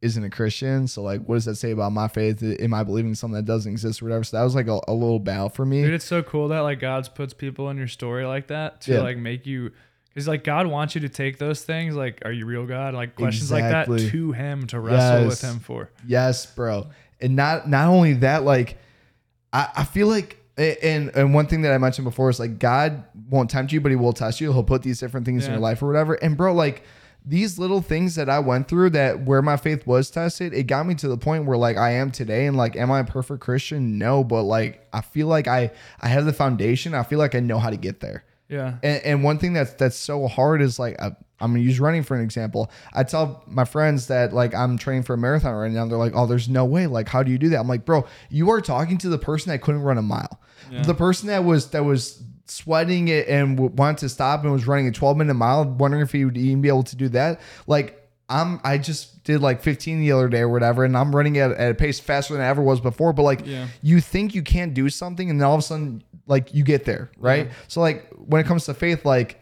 isn't 0.00 0.22
a 0.22 0.30
Christian. 0.30 0.86
So 0.86 1.02
like 1.02 1.22
what 1.24 1.34
does 1.36 1.44
that 1.46 1.56
say 1.56 1.72
about 1.72 1.92
my 1.92 2.06
faith? 2.08 2.42
Am 2.42 2.72
I 2.72 2.84
believing 2.84 3.14
something 3.14 3.34
that 3.36 3.44
doesn't 3.44 3.70
exist 3.70 4.00
or 4.00 4.06
whatever? 4.06 4.24
So 4.24 4.36
that 4.36 4.44
was 4.44 4.54
like 4.54 4.68
a, 4.68 4.80
a 4.86 4.92
little 4.92 5.18
battle 5.18 5.48
for 5.48 5.66
me. 5.66 5.82
Dude, 5.82 5.94
it's 5.94 6.04
so 6.04 6.22
cool 6.22 6.48
that 6.48 6.60
like 6.60 6.78
God's 6.80 7.08
puts 7.08 7.34
people 7.34 7.68
in 7.70 7.76
your 7.76 7.88
story 7.88 8.24
like 8.24 8.46
that 8.48 8.80
to 8.82 8.92
Yeah. 8.94 9.00
like 9.00 9.16
make 9.18 9.44
you 9.46 9.72
because 10.08 10.28
like 10.28 10.44
God 10.44 10.66
wants 10.68 10.94
you 10.94 11.00
to 11.02 11.08
take 11.08 11.38
those 11.38 11.62
things 11.62 11.94
like 11.96 12.22
are 12.24 12.32
you 12.32 12.46
real 12.46 12.64
God 12.66 12.94
like 12.94 13.16
questions 13.16 13.50
Exactly. 13.50 13.96
like 13.96 14.04
that 14.04 14.10
to 14.12 14.32
him 14.32 14.66
to 14.68 14.80
wrestle 14.80 15.26
with 15.26 15.40
him 15.40 15.58
for 15.58 15.90
Yes, 16.06 16.46
bro. 16.46 16.88
And 17.20 17.34
not 17.34 17.68
not 17.68 17.88
only 17.88 18.14
that, 18.14 18.44
like 18.44 18.78
I, 19.52 19.68
I 19.78 19.84
feel 19.84 20.06
like 20.06 20.37
and 20.58 21.10
and 21.14 21.34
one 21.34 21.46
thing 21.46 21.62
that 21.62 21.72
I 21.72 21.78
mentioned 21.78 22.04
before 22.04 22.28
is 22.30 22.40
like 22.40 22.58
God 22.58 23.04
won't 23.30 23.50
tempt 23.50 23.72
you, 23.72 23.80
but 23.80 23.90
he 23.90 23.96
will 23.96 24.12
test 24.12 24.40
you. 24.40 24.52
He'll 24.52 24.64
put 24.64 24.82
these 24.82 24.98
different 25.00 25.24
things 25.26 25.44
in 25.46 25.52
your 25.52 25.60
life 25.60 25.82
or 25.82 25.86
whatever. 25.86 26.14
And 26.14 26.36
bro, 26.36 26.52
like 26.52 26.82
these 27.24 27.58
little 27.58 27.82
things 27.82 28.14
that 28.14 28.30
I 28.30 28.38
went 28.38 28.68
through 28.68 28.90
that 28.90 29.24
where 29.24 29.42
my 29.42 29.56
faith 29.56 29.86
was 29.86 30.10
tested, 30.10 30.54
it 30.54 30.64
got 30.64 30.86
me 30.86 30.94
to 30.96 31.08
the 31.08 31.18
point 31.18 31.44
where 31.44 31.58
like 31.58 31.76
I 31.76 31.90
am 31.92 32.10
today. 32.10 32.46
And 32.46 32.56
like, 32.56 32.74
am 32.76 32.90
I 32.90 33.00
a 33.00 33.04
perfect 33.04 33.40
Christian? 33.40 33.98
No, 33.98 34.24
but 34.24 34.44
like 34.44 34.86
I 34.92 35.00
feel 35.00 35.26
like 35.26 35.46
I 35.46 35.70
I 36.00 36.08
have 36.08 36.24
the 36.24 36.32
foundation. 36.32 36.94
I 36.94 37.02
feel 37.02 37.18
like 37.18 37.34
I 37.34 37.40
know 37.40 37.58
how 37.58 37.70
to 37.70 37.76
get 37.76 38.00
there. 38.00 38.24
yeah 38.48 38.76
And, 38.82 39.02
and 39.04 39.24
one 39.24 39.38
thing 39.38 39.52
that's 39.52 39.74
that's 39.74 39.96
so 39.96 40.26
hard 40.26 40.62
is 40.62 40.78
like 40.78 41.00
I, 41.00 41.12
I'm 41.40 41.52
gonna 41.52 41.62
use 41.62 41.78
running 41.78 42.02
for 42.02 42.16
an 42.16 42.22
example. 42.22 42.70
I 42.92 43.04
tell 43.04 43.44
my 43.46 43.64
friends 43.64 44.08
that 44.08 44.32
like 44.32 44.54
I'm 44.54 44.76
training 44.78 45.04
for 45.04 45.14
a 45.14 45.18
marathon 45.18 45.54
right 45.54 45.70
now. 45.70 45.86
They're 45.86 45.98
like, 45.98 46.14
"Oh, 46.16 46.26
there's 46.26 46.48
no 46.48 46.64
way. 46.64 46.86
Like, 46.88 47.08
how 47.08 47.22
do 47.22 47.30
you 47.30 47.38
do 47.38 47.50
that?" 47.50 47.60
I'm 47.60 47.68
like, 47.68 47.84
"Bro, 47.84 48.06
you 48.28 48.50
are 48.50 48.60
talking 48.60 48.98
to 48.98 49.08
the 49.08 49.18
person 49.18 49.52
that 49.52 49.60
couldn't 49.60 49.82
run 49.82 49.98
a 49.98 50.02
mile, 50.02 50.40
the 50.84 50.94
person 50.94 51.28
that 51.28 51.44
was 51.44 51.70
that 51.70 51.84
was 51.84 52.22
sweating 52.46 53.08
it 53.08 53.28
and 53.28 53.56
w- 53.56 53.74
wanted 53.76 53.98
to 53.98 54.08
stop 54.08 54.42
and 54.42 54.52
was 54.52 54.66
running 54.66 54.88
a 54.88 54.92
12 54.92 55.16
minute 55.16 55.34
mile, 55.34 55.64
wondering 55.64 56.02
if 56.02 56.12
he 56.12 56.24
would 56.24 56.36
even 56.36 56.60
be 56.62 56.68
able 56.68 56.82
to 56.84 56.96
do 56.96 57.08
that. 57.10 57.40
Like, 57.66 57.94
I'm 58.30 58.60
I 58.64 58.78
just 58.78 59.22
did 59.24 59.40
like 59.40 59.62
15 59.62 60.00
the 60.00 60.12
other 60.12 60.28
day 60.28 60.40
or 60.40 60.48
whatever, 60.48 60.84
and 60.84 60.96
I'm 60.96 61.14
running 61.14 61.38
at, 61.38 61.50
at 61.52 61.70
a 61.72 61.74
pace 61.74 61.98
faster 62.00 62.34
than 62.34 62.42
I 62.42 62.46
ever 62.48 62.62
was 62.62 62.80
before. 62.80 63.12
But 63.12 63.22
like, 63.22 63.46
Yeah. 63.46 63.68
you 63.82 64.00
think 64.00 64.34
you 64.34 64.42
can't 64.42 64.74
do 64.74 64.88
something, 64.88 65.30
and 65.30 65.40
then 65.40 65.46
all 65.46 65.54
of 65.54 65.60
a 65.60 65.62
sudden, 65.62 66.02
like 66.26 66.52
you 66.54 66.62
get 66.64 66.84
there, 66.84 67.10
right? 67.18 67.50
So 67.68 67.80
like 67.80 68.06
when 68.16 68.40
it 68.40 68.46
comes 68.46 68.64
to 68.66 68.74
faith, 68.74 69.04
like 69.06 69.40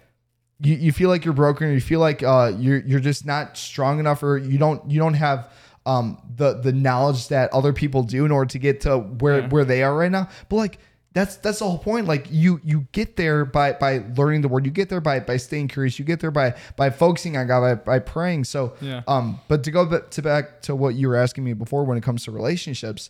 you, 0.60 0.74
you 0.74 0.92
feel 0.92 1.08
like 1.10 1.24
you're 1.24 1.34
broken, 1.34 1.66
or 1.68 1.72
you 1.72 1.80
feel 1.80 2.00
like 2.00 2.22
uh 2.22 2.52
you're 2.56 2.78
you're 2.78 3.00
just 3.00 3.26
not 3.26 3.56
strong 3.56 3.98
enough, 3.98 4.22
or 4.22 4.38
you 4.38 4.56
don't 4.58 4.88
you 4.90 4.98
don't 5.00 5.14
have 5.14 5.50
um 5.84 6.18
the 6.36 6.54
the 6.54 6.72
knowledge 6.72 7.28
that 7.28 7.52
other 7.52 7.72
people 7.72 8.02
do 8.04 8.24
in 8.24 8.30
order 8.30 8.48
to 8.50 8.58
get 8.58 8.80
to 8.82 8.98
where 8.98 9.40
Yeah. 9.40 9.48
where 9.48 9.64
they 9.64 9.82
are 9.82 9.94
right 9.96 10.10
now. 10.10 10.28
But 10.48 10.56
like 10.56 10.78
that's 11.16 11.36
that's 11.36 11.60
the 11.60 11.64
whole 11.64 11.78
point. 11.78 12.06
Like 12.06 12.26
you 12.30 12.60
you 12.62 12.86
get 12.92 13.16
there 13.16 13.46
by 13.46 13.72
by 13.72 14.02
learning 14.18 14.42
the 14.42 14.48
word. 14.48 14.66
You 14.66 14.70
get 14.70 14.90
there 14.90 15.00
by 15.00 15.18
by 15.20 15.38
staying 15.38 15.68
curious. 15.68 15.98
You 15.98 16.04
get 16.04 16.20
there 16.20 16.30
by 16.30 16.54
by 16.76 16.90
focusing 16.90 17.38
on 17.38 17.46
God 17.46 17.60
by, 17.62 17.74
by 17.74 17.98
praying. 18.00 18.44
So 18.44 18.74
Yeah. 18.82 19.02
um, 19.08 19.40
but 19.48 19.64
to 19.64 19.70
go 19.70 19.86
back 19.86 20.10
to 20.10 20.20
back 20.22 20.60
to 20.62 20.76
what 20.76 20.94
you 20.94 21.08
were 21.08 21.16
asking 21.16 21.42
me 21.44 21.54
before 21.54 21.84
when 21.84 21.96
it 21.96 22.02
comes 22.02 22.24
to 22.24 22.32
relationships, 22.32 23.08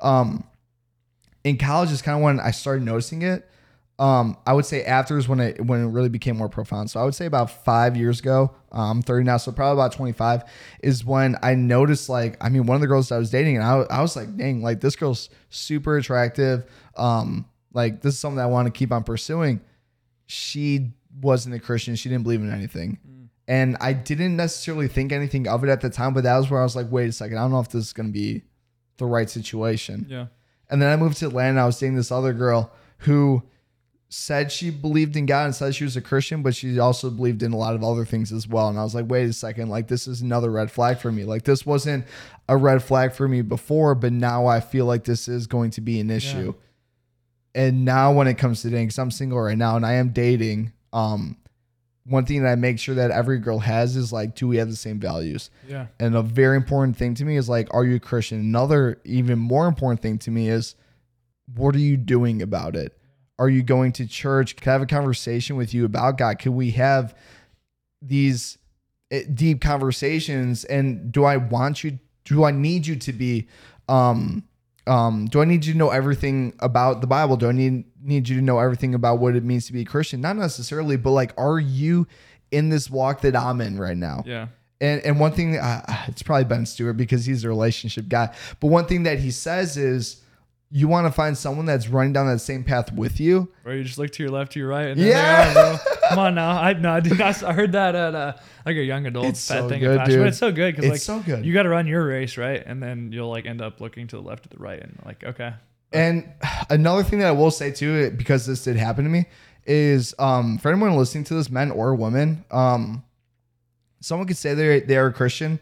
um, 0.00 0.44
in 1.42 1.56
college 1.58 1.90
is 1.90 2.00
kind 2.00 2.16
of 2.16 2.22
when 2.22 2.38
I 2.38 2.52
started 2.52 2.84
noticing 2.84 3.22
it. 3.22 3.44
Um, 4.00 4.36
I 4.46 4.52
would 4.52 4.64
say 4.64 4.84
after 4.84 5.18
is 5.18 5.26
when 5.26 5.40
it 5.40 5.60
when 5.66 5.82
it 5.82 5.88
really 5.88 6.08
became 6.08 6.36
more 6.36 6.48
profound. 6.48 6.88
So 6.88 7.00
I 7.00 7.04
would 7.04 7.16
say 7.16 7.26
about 7.26 7.64
five 7.64 7.96
years 7.96 8.20
ago. 8.20 8.54
Um, 8.70 8.98
I'm 8.98 9.02
30 9.02 9.24
now, 9.24 9.38
so 9.38 9.50
probably 9.50 9.80
about 9.82 9.92
25 9.92 10.44
is 10.84 11.04
when 11.04 11.34
I 11.42 11.54
noticed 11.56 12.08
like 12.08 12.36
I 12.40 12.48
mean 12.50 12.66
one 12.66 12.76
of 12.76 12.80
the 12.80 12.86
girls 12.86 13.10
I 13.10 13.18
was 13.18 13.30
dating, 13.30 13.56
and 13.56 13.64
I, 13.64 13.80
I 13.90 14.00
was 14.00 14.14
like, 14.14 14.36
dang, 14.36 14.62
like 14.62 14.80
this 14.80 14.94
girl's 14.94 15.30
super 15.50 15.96
attractive. 15.96 16.64
Um, 16.98 17.46
like 17.72 18.02
this 18.02 18.14
is 18.14 18.20
something 18.20 18.36
that 18.36 18.44
I 18.44 18.46
want 18.46 18.66
to 18.66 18.72
keep 18.76 18.92
on 18.92 19.04
pursuing. 19.04 19.60
She 20.26 20.92
wasn't 21.20 21.54
a 21.54 21.58
Christian. 21.58 21.96
She 21.96 22.08
didn't 22.08 22.24
believe 22.24 22.40
in 22.40 22.52
anything. 22.52 22.98
And 23.46 23.78
I 23.80 23.94
didn't 23.94 24.36
necessarily 24.36 24.88
think 24.88 25.10
anything 25.10 25.48
of 25.48 25.64
it 25.64 25.70
at 25.70 25.80
the 25.80 25.88
time, 25.88 26.12
but 26.12 26.24
that 26.24 26.36
was 26.36 26.50
where 26.50 26.60
I 26.60 26.64
was 26.64 26.76
like, 26.76 26.90
wait 26.90 27.08
a 27.08 27.12
second, 27.12 27.38
I 27.38 27.42
don't 27.42 27.52
know 27.52 27.60
if 27.60 27.70
this 27.70 27.86
is 27.86 27.92
going 27.94 28.08
to 28.08 28.12
be 28.12 28.42
the 28.98 29.06
right 29.06 29.30
situation. 29.30 30.06
yeah 30.08 30.26
And 30.68 30.82
then 30.82 30.92
I 30.92 30.96
moved 30.96 31.16
to 31.18 31.26
Atlanta. 31.28 31.62
I 31.62 31.66
was 31.66 31.78
dating 31.78 31.96
this 31.96 32.12
other 32.12 32.34
girl 32.34 32.70
who 32.98 33.42
said 34.10 34.50
she 34.50 34.70
believed 34.70 35.16
in 35.16 35.24
God 35.26 35.44
and 35.46 35.54
said 35.54 35.74
she 35.74 35.84
was 35.84 35.96
a 35.96 36.00
Christian, 36.02 36.42
but 36.42 36.54
she 36.54 36.78
also 36.78 37.10
believed 37.10 37.42
in 37.42 37.52
a 37.52 37.56
lot 37.56 37.74
of 37.74 37.82
other 37.82 38.04
things 38.04 38.32
as 38.32 38.46
well. 38.48 38.68
And 38.68 38.78
I 38.78 38.82
was 38.82 38.94
like, 38.94 39.06
wait 39.08 39.28
a 39.28 39.32
second, 39.32 39.68
like 39.70 39.88
this 39.88 40.06
is 40.06 40.20
another 40.20 40.50
red 40.50 40.70
flag 40.70 40.98
for 40.98 41.12
me. 41.12 41.24
Like 41.24 41.44
this 41.44 41.64
wasn't 41.64 42.06
a 42.48 42.56
red 42.56 42.82
flag 42.82 43.12
for 43.12 43.28
me 43.28 43.40
before, 43.42 43.94
but 43.94 44.12
now 44.12 44.46
I 44.46 44.60
feel 44.60 44.84
like 44.84 45.04
this 45.04 45.26
is 45.28 45.46
going 45.46 45.70
to 45.72 45.80
be 45.80 46.00
an 46.00 46.10
issue. 46.10 46.54
And 47.54 47.84
now 47.84 48.12
when 48.12 48.28
it 48.28 48.34
comes 48.34 48.62
to 48.62 48.70
dating, 48.70 48.86
because 48.86 48.98
I'm 48.98 49.10
single 49.10 49.40
right 49.40 49.58
now 49.58 49.76
and 49.76 49.84
I 49.84 49.94
am 49.94 50.10
dating, 50.10 50.72
um, 50.92 51.36
one 52.04 52.24
thing 52.24 52.42
that 52.42 52.50
I 52.50 52.54
make 52.54 52.78
sure 52.78 52.94
that 52.94 53.10
every 53.10 53.38
girl 53.38 53.58
has 53.58 53.96
is 53.96 54.12
like, 54.12 54.34
do 54.34 54.48
we 54.48 54.56
have 54.56 54.70
the 54.70 54.76
same 54.76 54.98
values? 54.98 55.50
yeah 55.68 55.86
And 56.00 56.16
a 56.16 56.22
very 56.22 56.56
important 56.56 56.96
thing 56.96 57.14
to 57.14 57.24
me 57.24 57.36
is 57.36 57.48
like, 57.48 57.72
are 57.72 57.84
you 57.84 57.96
a 57.96 58.00
Christian? 58.00 58.40
Another 58.40 59.00
even 59.04 59.38
more 59.38 59.66
important 59.66 60.00
thing 60.00 60.18
to 60.18 60.30
me 60.30 60.48
is, 60.48 60.74
what 61.54 61.74
are 61.74 61.80
you 61.80 61.96
doing 61.96 62.42
about 62.42 62.76
it? 62.76 62.98
Are 63.38 63.48
you 63.48 63.62
going 63.62 63.92
to 63.92 64.06
church? 64.06 64.56
Can 64.56 64.70
I 64.70 64.72
have 64.72 64.82
a 64.82 64.86
conversation 64.86 65.56
with 65.56 65.72
you 65.72 65.84
about 65.84 66.18
God? 66.18 66.38
Can 66.38 66.54
we 66.54 66.72
have 66.72 67.16
these 68.02 68.58
eh, 69.10 69.24
deep 69.32 69.60
conversations? 69.60 70.64
And 70.64 71.12
do 71.12 71.24
I 71.24 71.36
want 71.36 71.84
you? 71.84 71.98
Do 72.24 72.44
I 72.44 72.50
need 72.50 72.86
you 72.86 72.96
to 72.96 73.12
be? 73.12 73.48
Um, 73.88 74.44
um, 74.88 75.26
do 75.26 75.40
I 75.40 75.44
need 75.44 75.64
you 75.64 75.74
to 75.74 75.78
know 75.78 75.90
everything 75.90 76.54
about 76.58 77.00
the 77.00 77.06
Bible? 77.06 77.36
Do 77.36 77.48
I 77.48 77.52
need 77.52 77.84
need 78.02 78.28
you 78.28 78.36
to 78.36 78.42
know 78.42 78.58
everything 78.58 78.94
about 78.94 79.18
what 79.18 79.36
it 79.36 79.44
means 79.44 79.66
to 79.66 79.72
be 79.72 79.82
a 79.82 79.84
Christian? 79.84 80.20
Not 80.20 80.36
necessarily, 80.36 80.96
but 80.96 81.10
like, 81.10 81.32
are 81.38 81.58
you 81.58 82.06
in 82.50 82.68
this 82.68 82.90
walk 82.90 83.20
that 83.22 83.36
I'm 83.36 83.60
in 83.60 83.78
right 83.78 83.96
now. 83.96 84.22
Yeah. 84.26 84.48
And 84.80 85.00
and 85.02 85.18
one 85.18 85.32
thing, 85.32 85.56
uh, 85.56 86.04
it's 86.06 86.22
probably 86.22 86.44
Ben 86.44 86.66
Stewart 86.66 86.96
because 86.96 87.26
he's 87.26 87.44
a 87.44 87.48
relationship 87.48 88.08
guy. 88.08 88.34
But 88.60 88.68
one 88.68 88.86
thing 88.86 89.02
that 89.04 89.18
he 89.18 89.30
says 89.30 89.76
is, 89.76 90.22
you 90.70 90.86
want 90.86 91.06
to 91.06 91.10
find 91.12 91.36
someone 91.36 91.64
that's 91.66 91.88
running 91.88 92.12
down 92.12 92.26
that 92.26 92.40
same 92.40 92.62
path 92.62 92.92
with 92.92 93.18
you. 93.20 93.48
Or 93.64 93.72
you 93.72 93.84
just 93.84 93.96
look 93.98 94.10
to 94.12 94.22
your 94.22 94.30
left, 94.30 94.52
to 94.52 94.58
your 94.58 94.68
right, 94.68 94.88
and 94.88 95.00
Yeah. 95.00 95.54
are. 95.74 95.98
Come 96.10 96.18
on 96.18 96.34
now. 96.34 96.50
I 96.60 96.72
no, 96.74 96.90
I, 96.90 96.98
I 96.98 97.52
heard 97.54 97.72
that 97.72 97.94
at 97.94 98.14
uh, 98.14 98.32
like 98.66 98.76
a 98.76 98.82
young 98.82 99.06
adult 99.06 99.26
It's 99.26 99.40
so 99.40 99.68
thing 99.68 99.80
good, 99.80 100.04
dude. 100.04 100.18
but 100.18 100.28
it's 100.28 100.38
so 100.38 100.52
good 100.52 100.76
because 100.76 100.84
It's 100.90 101.08
like 101.08 101.22
so 101.22 101.24
good. 101.24 101.44
you 101.44 101.52
got 101.54 101.62
to 101.64 101.68
run 101.70 101.86
your 101.86 102.06
race 102.06 102.36
right, 102.36 102.62
and 102.64 102.82
then 102.82 103.12
you'll 103.12 103.30
like 103.30 103.46
end 103.46 103.60
up 103.62 103.80
looking 103.80 104.06
to 104.08 104.16
the 104.16 104.22
left 104.22 104.46
or 104.46 104.50
the 104.50 104.58
right, 104.58 104.80
and 104.80 104.98
like 105.04 105.24
okay, 105.24 105.54
And 105.92 106.30
another 106.70 107.02
thing 107.02 107.18
that 107.20 107.28
I 107.28 107.32
will 107.32 107.50
say 107.50 107.70
too, 107.70 108.10
because 108.10 108.44
this 108.46 108.64
did 108.64 108.76
happen 108.76 109.04
to 109.04 109.10
me, 109.10 109.26
is 109.66 110.14
um, 110.18 110.58
for 110.58 110.70
anyone 110.70 110.96
listening 110.96 111.24
to 111.24 111.34
this, 111.34 111.50
men 111.50 111.70
or 111.70 111.94
women, 111.94 112.44
um, 112.50 113.02
someone 114.00 114.26
could 114.26 114.36
say 114.36 114.52
they 114.54 114.80
they 114.80 114.96
are 114.98 115.06
a 115.06 115.12
Christian, 115.12 115.60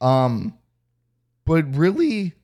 um, 0.00 0.56
but 1.44 1.74
really 1.76 2.34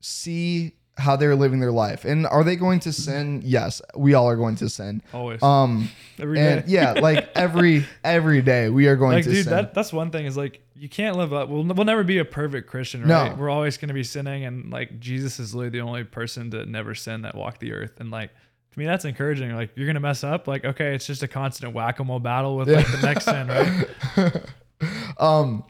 see 0.00 0.72
how 0.98 1.14
they're 1.16 1.36
living 1.36 1.60
their 1.60 1.72
life, 1.72 2.04
and 2.04 2.26
are 2.26 2.42
they 2.42 2.56
going 2.56 2.80
to 2.80 2.92
sin? 2.92 3.42
Yes, 3.44 3.82
we 3.94 4.14
all 4.14 4.28
are 4.28 4.36
going 4.36 4.54
to 4.56 4.68
sin. 4.68 5.02
always 5.12 5.42
Um, 5.42 5.90
every 6.18 6.36
day. 6.38 6.58
and 6.58 6.68
yeah, 6.68 6.92
like 6.92 7.28
every 7.34 7.84
every 8.04 8.40
day 8.42 8.70
we 8.70 8.86
are 8.88 8.96
going 8.96 9.16
like 9.16 9.24
to 9.24 9.30
dude 9.30 9.44
sin. 9.44 9.52
that 9.52 9.74
that's 9.74 9.92
one 9.92 10.10
thing 10.10 10.24
is 10.26 10.36
like 10.36 10.60
you 10.78 10.88
can't 10.90 11.16
live 11.16 11.32
up 11.32 11.48
we'll, 11.48 11.64
we'll 11.64 11.86
never 11.86 12.04
be 12.04 12.18
a 12.18 12.24
perfect 12.24 12.68
christian 12.68 13.00
right? 13.00 13.30
No. 13.30 13.34
we're 13.38 13.48
always 13.48 13.78
going 13.78 13.88
to 13.88 13.94
be 13.94 14.04
sinning 14.04 14.44
and 14.44 14.70
like 14.70 15.00
jesus 15.00 15.40
is 15.40 15.54
literally 15.54 15.70
the 15.70 15.80
only 15.80 16.04
person 16.04 16.50
to 16.50 16.66
never 16.66 16.94
sin 16.94 17.22
that 17.22 17.34
walked 17.34 17.60
the 17.60 17.72
earth 17.72 17.98
and 17.98 18.10
like 18.10 18.28
to 18.72 18.78
me 18.78 18.84
that's 18.84 19.06
encouraging 19.06 19.54
like 19.56 19.70
you're 19.74 19.86
going 19.86 19.94
to 19.94 20.00
mess 20.00 20.22
up 20.22 20.46
like 20.46 20.66
okay 20.66 20.94
it's 20.94 21.06
just 21.06 21.22
a 21.22 21.28
constant 21.28 21.72
whack-a-mole 21.72 22.20
battle 22.20 22.58
with 22.58 22.68
like 22.68 22.86
the 22.90 23.00
next 23.00 23.24
sin 23.24 23.46
right 23.48 24.42
um 25.18 25.64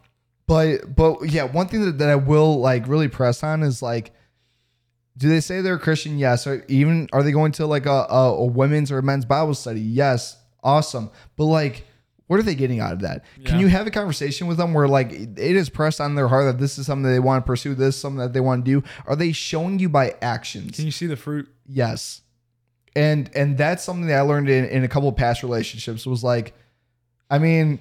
but 0.48 0.94
but 0.94 1.22
yeah 1.28 1.44
one 1.44 1.68
thing 1.68 1.84
that, 1.84 1.98
that 1.98 2.08
i 2.08 2.16
will 2.16 2.58
like 2.60 2.86
really 2.88 3.08
press 3.08 3.42
on 3.44 3.62
is 3.62 3.82
like 3.82 4.12
do 5.16 5.28
they 5.28 5.40
say 5.40 5.60
they're 5.60 5.74
a 5.74 5.80
christian 5.80 6.18
yes 6.18 6.46
or 6.46 6.64
even 6.68 7.08
are 7.12 7.22
they 7.22 7.32
going 7.32 7.52
to 7.52 7.66
like 7.66 7.86
a, 7.86 8.06
a, 8.10 8.34
a 8.34 8.44
women's 8.44 8.90
or 8.90 8.98
a 8.98 9.02
men's 9.02 9.24
bible 9.24 9.54
study 9.54 9.80
yes 9.80 10.36
awesome 10.62 11.10
but 11.36 11.44
like 11.44 11.84
what 12.26 12.40
are 12.40 12.42
they 12.42 12.56
getting 12.56 12.80
out 12.80 12.92
of 12.92 13.00
that 13.00 13.24
can 13.44 13.60
you 13.60 13.68
have 13.68 13.86
a 13.86 13.90
conversation 13.90 14.46
with 14.46 14.56
them 14.56 14.74
where 14.74 14.88
like 14.88 15.12
it 15.12 15.38
is 15.38 15.68
pressed 15.68 16.00
on 16.00 16.14
their 16.16 16.28
heart 16.28 16.44
that 16.44 16.58
this 16.58 16.76
is 16.76 16.86
something 16.86 17.04
that 17.04 17.10
they 17.10 17.20
want 17.20 17.44
to 17.44 17.46
pursue 17.46 17.74
this 17.74 17.94
is 17.94 18.00
something 18.00 18.18
that 18.18 18.32
they 18.32 18.40
want 18.40 18.64
to 18.64 18.80
do 18.80 18.86
are 19.06 19.14
they 19.14 19.30
showing 19.30 19.78
you 19.78 19.88
by 19.88 20.14
actions 20.20 20.74
can 20.76 20.84
you 20.84 20.90
see 20.90 21.06
the 21.06 21.16
fruit 21.16 21.48
Yes. 21.68 22.22
And 22.94 23.30
and 23.34 23.58
that's 23.58 23.84
something 23.84 24.06
that 24.06 24.18
I 24.18 24.22
learned 24.22 24.48
in, 24.48 24.64
in 24.66 24.84
a 24.84 24.88
couple 24.88 25.08
of 25.08 25.16
past 25.16 25.42
relationships 25.42 26.06
was 26.06 26.24
like, 26.24 26.54
I 27.30 27.38
mean, 27.38 27.80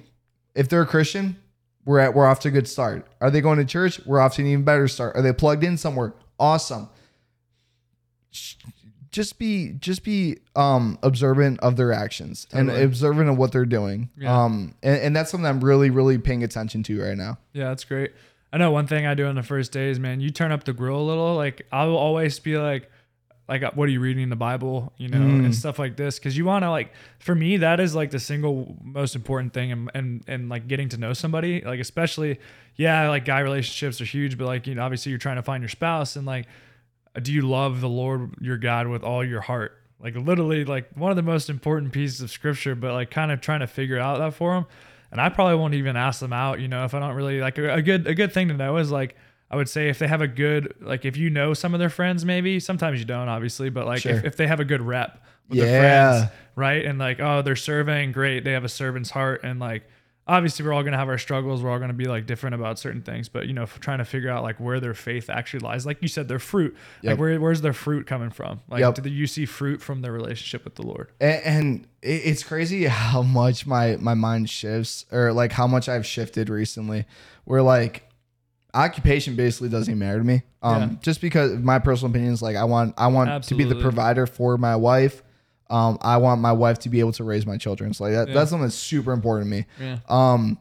if 0.54 0.68
they're 0.68 0.82
a 0.82 0.86
Christian, 0.86 1.36
we're 1.84 2.00
at 2.00 2.14
we're 2.14 2.26
off 2.26 2.40
to 2.40 2.48
a 2.48 2.50
good 2.50 2.68
start. 2.68 3.06
Are 3.20 3.30
they 3.30 3.40
going 3.40 3.58
to 3.58 3.64
church? 3.64 4.00
We're 4.04 4.20
off 4.20 4.34
to 4.34 4.42
an 4.42 4.48
even 4.48 4.64
better 4.64 4.88
start. 4.88 5.16
Are 5.16 5.22
they 5.22 5.32
plugged 5.32 5.64
in 5.64 5.78
somewhere? 5.78 6.12
Awesome. 6.38 6.88
Just 9.12 9.38
be 9.38 9.72
just 9.78 10.04
be 10.04 10.38
um 10.56 10.98
observant 11.02 11.58
of 11.60 11.76
their 11.76 11.92
actions 11.92 12.46
and 12.52 12.70
observant 12.70 13.30
of 13.30 13.38
what 13.38 13.50
they're 13.52 13.64
doing. 13.64 14.10
Yeah. 14.16 14.44
Um 14.44 14.74
and, 14.82 15.00
and 15.00 15.16
that's 15.16 15.30
something 15.30 15.46
I'm 15.46 15.60
really, 15.64 15.88
really 15.90 16.18
paying 16.18 16.42
attention 16.44 16.82
to 16.84 17.02
right 17.02 17.16
now. 17.16 17.38
yeah 17.54 17.68
that's 17.68 17.84
great 17.84 18.12
i 18.52 18.58
know 18.58 18.70
one 18.70 18.86
thing 18.86 19.06
i 19.06 19.14
do 19.14 19.26
on 19.26 19.34
the 19.34 19.42
first 19.42 19.72
days 19.72 19.98
man 19.98 20.20
you 20.20 20.30
turn 20.30 20.52
up 20.52 20.62
the 20.64 20.72
grill 20.72 21.00
a 21.00 21.02
little 21.02 21.34
like 21.34 21.66
i 21.72 21.84
will 21.84 21.96
always 21.96 22.38
be 22.38 22.56
like 22.56 22.88
like 23.48 23.62
uh, 23.64 23.70
what 23.74 23.88
are 23.88 23.92
you 23.92 23.98
reading 24.00 24.22
in 24.22 24.28
the 24.30 24.36
bible 24.36 24.92
you 24.98 25.08
know 25.08 25.18
Mm. 25.18 25.46
and 25.46 25.54
stuff 25.54 25.78
like 25.80 25.96
this 25.96 26.18
because 26.18 26.36
you 26.38 26.44
want 26.44 26.62
to 26.64 26.70
like 26.70 26.92
for 27.18 27.34
me 27.34 27.56
that 27.58 27.80
is 27.80 27.94
like 27.94 28.12
the 28.12 28.20
single 28.20 28.76
most 28.84 29.16
important 29.16 29.52
thing 29.52 29.72
and 29.72 29.90
and 29.94 30.22
and 30.28 30.48
like 30.48 30.68
getting 30.68 30.88
to 30.90 30.96
know 30.96 31.12
somebody 31.12 31.60
like 31.62 31.80
especially 31.80 32.38
yeah 32.76 33.08
like 33.08 33.24
guy 33.24 33.40
relationships 33.40 34.00
are 34.00 34.04
huge 34.04 34.38
but 34.38 34.46
like 34.46 34.66
you 34.68 34.74
know 34.76 34.82
obviously 34.84 35.10
you're 35.10 35.18
trying 35.18 35.36
to 35.36 35.42
find 35.42 35.60
your 35.62 35.68
spouse 35.68 36.14
and 36.16 36.24
like 36.24 36.46
do 37.22 37.32
you 37.32 37.42
love 37.42 37.80
the 37.80 37.88
lord 37.88 38.34
your 38.40 38.56
god 38.58 38.86
with 38.88 39.02
all 39.02 39.24
your 39.24 39.40
heart 39.40 39.78
like 40.00 40.14
literally 40.16 40.64
like 40.64 40.88
one 40.96 41.10
of 41.10 41.16
the 41.16 41.22
most 41.22 41.48
important 41.50 41.92
pieces 41.92 42.20
of 42.20 42.30
scripture 42.30 42.74
but 42.74 42.92
like 42.92 43.10
kind 43.10 43.30
of 43.32 43.40
trying 43.40 43.60
to 43.60 43.66
figure 43.66 43.98
out 43.98 44.18
that 44.18 44.34
for 44.34 44.54
them 44.54 44.66
and 45.10 45.20
i 45.20 45.28
probably 45.28 45.54
won't 45.56 45.74
even 45.74 45.96
ask 45.96 46.20
them 46.20 46.32
out 46.32 46.60
you 46.60 46.68
know 46.68 46.84
if 46.84 46.94
i 46.94 46.98
don't 46.98 47.14
really 47.14 47.40
like 47.40 47.56
a, 47.58 47.74
a 47.74 47.82
good 47.82 48.06
a 48.06 48.14
good 48.14 48.32
thing 48.32 48.48
to 48.48 48.54
know 48.54 48.76
is 48.76 48.90
like 48.90 49.16
I 49.48 49.54
would 49.54 49.68
say 49.68 49.88
if 49.88 50.00
they 50.00 50.08
have 50.08 50.22
a 50.22 50.26
good 50.26 50.74
like 50.80 51.04
if 51.04 51.16
you 51.16 51.30
know 51.30 51.54
some 51.54 51.72
of 51.72 51.78
their 51.78 51.88
friends 51.88 52.24
maybe 52.24 52.58
sometimes 52.58 52.98
you 52.98 53.04
don't 53.04 53.28
obviously 53.28 53.70
but 53.70 53.86
like 53.86 54.00
Sure. 54.00 54.16
if, 54.16 54.24
if 54.24 54.36
they 54.36 54.48
have 54.48 54.58
a 54.58 54.64
good 54.64 54.82
rep 54.82 55.22
with 55.48 55.58
Yeah. 55.60 55.64
their 55.66 55.80
friends 56.10 56.32
right 56.56 56.84
and 56.84 56.98
like 56.98 57.20
oh 57.20 57.42
they're 57.42 57.54
serving 57.54 58.10
great 58.10 58.42
they 58.42 58.50
have 58.50 58.64
a 58.64 58.68
servant's 58.68 59.10
heart 59.10 59.42
and 59.44 59.60
like 59.60 59.88
obviously 60.28 60.66
we're 60.66 60.72
all 60.72 60.82
gonna 60.82 60.96
have 60.96 61.08
our 61.08 61.18
struggles. 61.18 61.62
We're 61.62 61.70
all 61.70 61.78
gonna 61.78 61.92
be 61.92 62.06
like 62.06 62.26
different 62.26 62.54
about 62.54 62.78
certain 62.78 63.02
things 63.02 63.28
but 63.28 63.46
you 63.46 63.52
know 63.52 63.66
trying 63.66 63.98
to 63.98 64.04
figure 64.04 64.28
out 64.30 64.42
like 64.42 64.58
where 64.58 64.80
their 64.80 64.94
faith 64.94 65.30
actually 65.30 65.60
lies. 65.60 65.86
Like 65.86 65.98
you 66.02 66.08
said 66.08 66.28
their 66.28 66.38
fruit. 66.38 66.76
Yep. 67.02 67.10
like 67.12 67.18
where, 67.20 67.40
where's 67.40 67.60
their 67.60 67.72
fruit 67.72 68.06
coming 68.06 68.30
from? 68.30 68.60
Like 68.68 68.80
Yep. 68.80 69.02
do 69.02 69.08
you 69.08 69.26
see 69.26 69.46
fruit 69.46 69.80
from 69.80 70.02
their 70.02 70.12
relationship 70.12 70.64
with 70.64 70.74
the 70.74 70.82
Lord? 70.82 71.10
And, 71.20 71.42
and 71.44 71.88
it's 72.02 72.42
crazy 72.42 72.84
how 72.84 73.22
much 73.22 73.66
my 73.66 73.96
my 73.96 74.14
mind 74.14 74.48
shifts 74.50 75.04
or 75.10 75.32
like 75.32 75.52
how 75.52 75.66
much 75.66 75.88
i've 75.88 76.06
shifted 76.06 76.48
recently 76.48 77.04
where 77.44 77.62
like 77.62 78.08
occupation 78.74 79.36
basically 79.36 79.68
doesn't 79.68 79.90
even 79.90 79.98
matter 79.98 80.18
to 80.18 80.24
me. 80.24 80.42
Um 80.62 80.80
Yeah. 80.82 80.88
just 81.00 81.20
because 81.20 81.58
my 81.58 81.78
personal 81.78 82.10
opinion 82.10 82.32
is 82.32 82.42
like 82.42 82.56
i 82.56 82.64
want 82.64 82.94
i 82.98 83.06
want 83.06 83.44
to 83.44 83.54
be 83.54 83.64
the 83.64 83.76
provider 83.76 84.26
for 84.26 84.56
my 84.58 84.76
wife 84.76 85.22
um 85.70 85.98
i 86.00 86.16
want 86.16 86.40
my 86.40 86.52
wife 86.52 86.78
to 86.78 86.88
be 86.88 87.00
able 87.00 87.12
to 87.12 87.24
raise 87.24 87.44
my 87.46 87.56
children 87.56 87.92
so 87.92 88.04
like 88.04 88.12
that, 88.14 88.28
Yeah. 88.28 88.34
that's 88.34 88.50
something 88.50 88.64
that's 88.66 88.74
super 88.76 89.12
important 89.12 89.46
to 89.46 89.56
me 89.56 89.66
yeah 89.80 89.98
um 90.08 90.58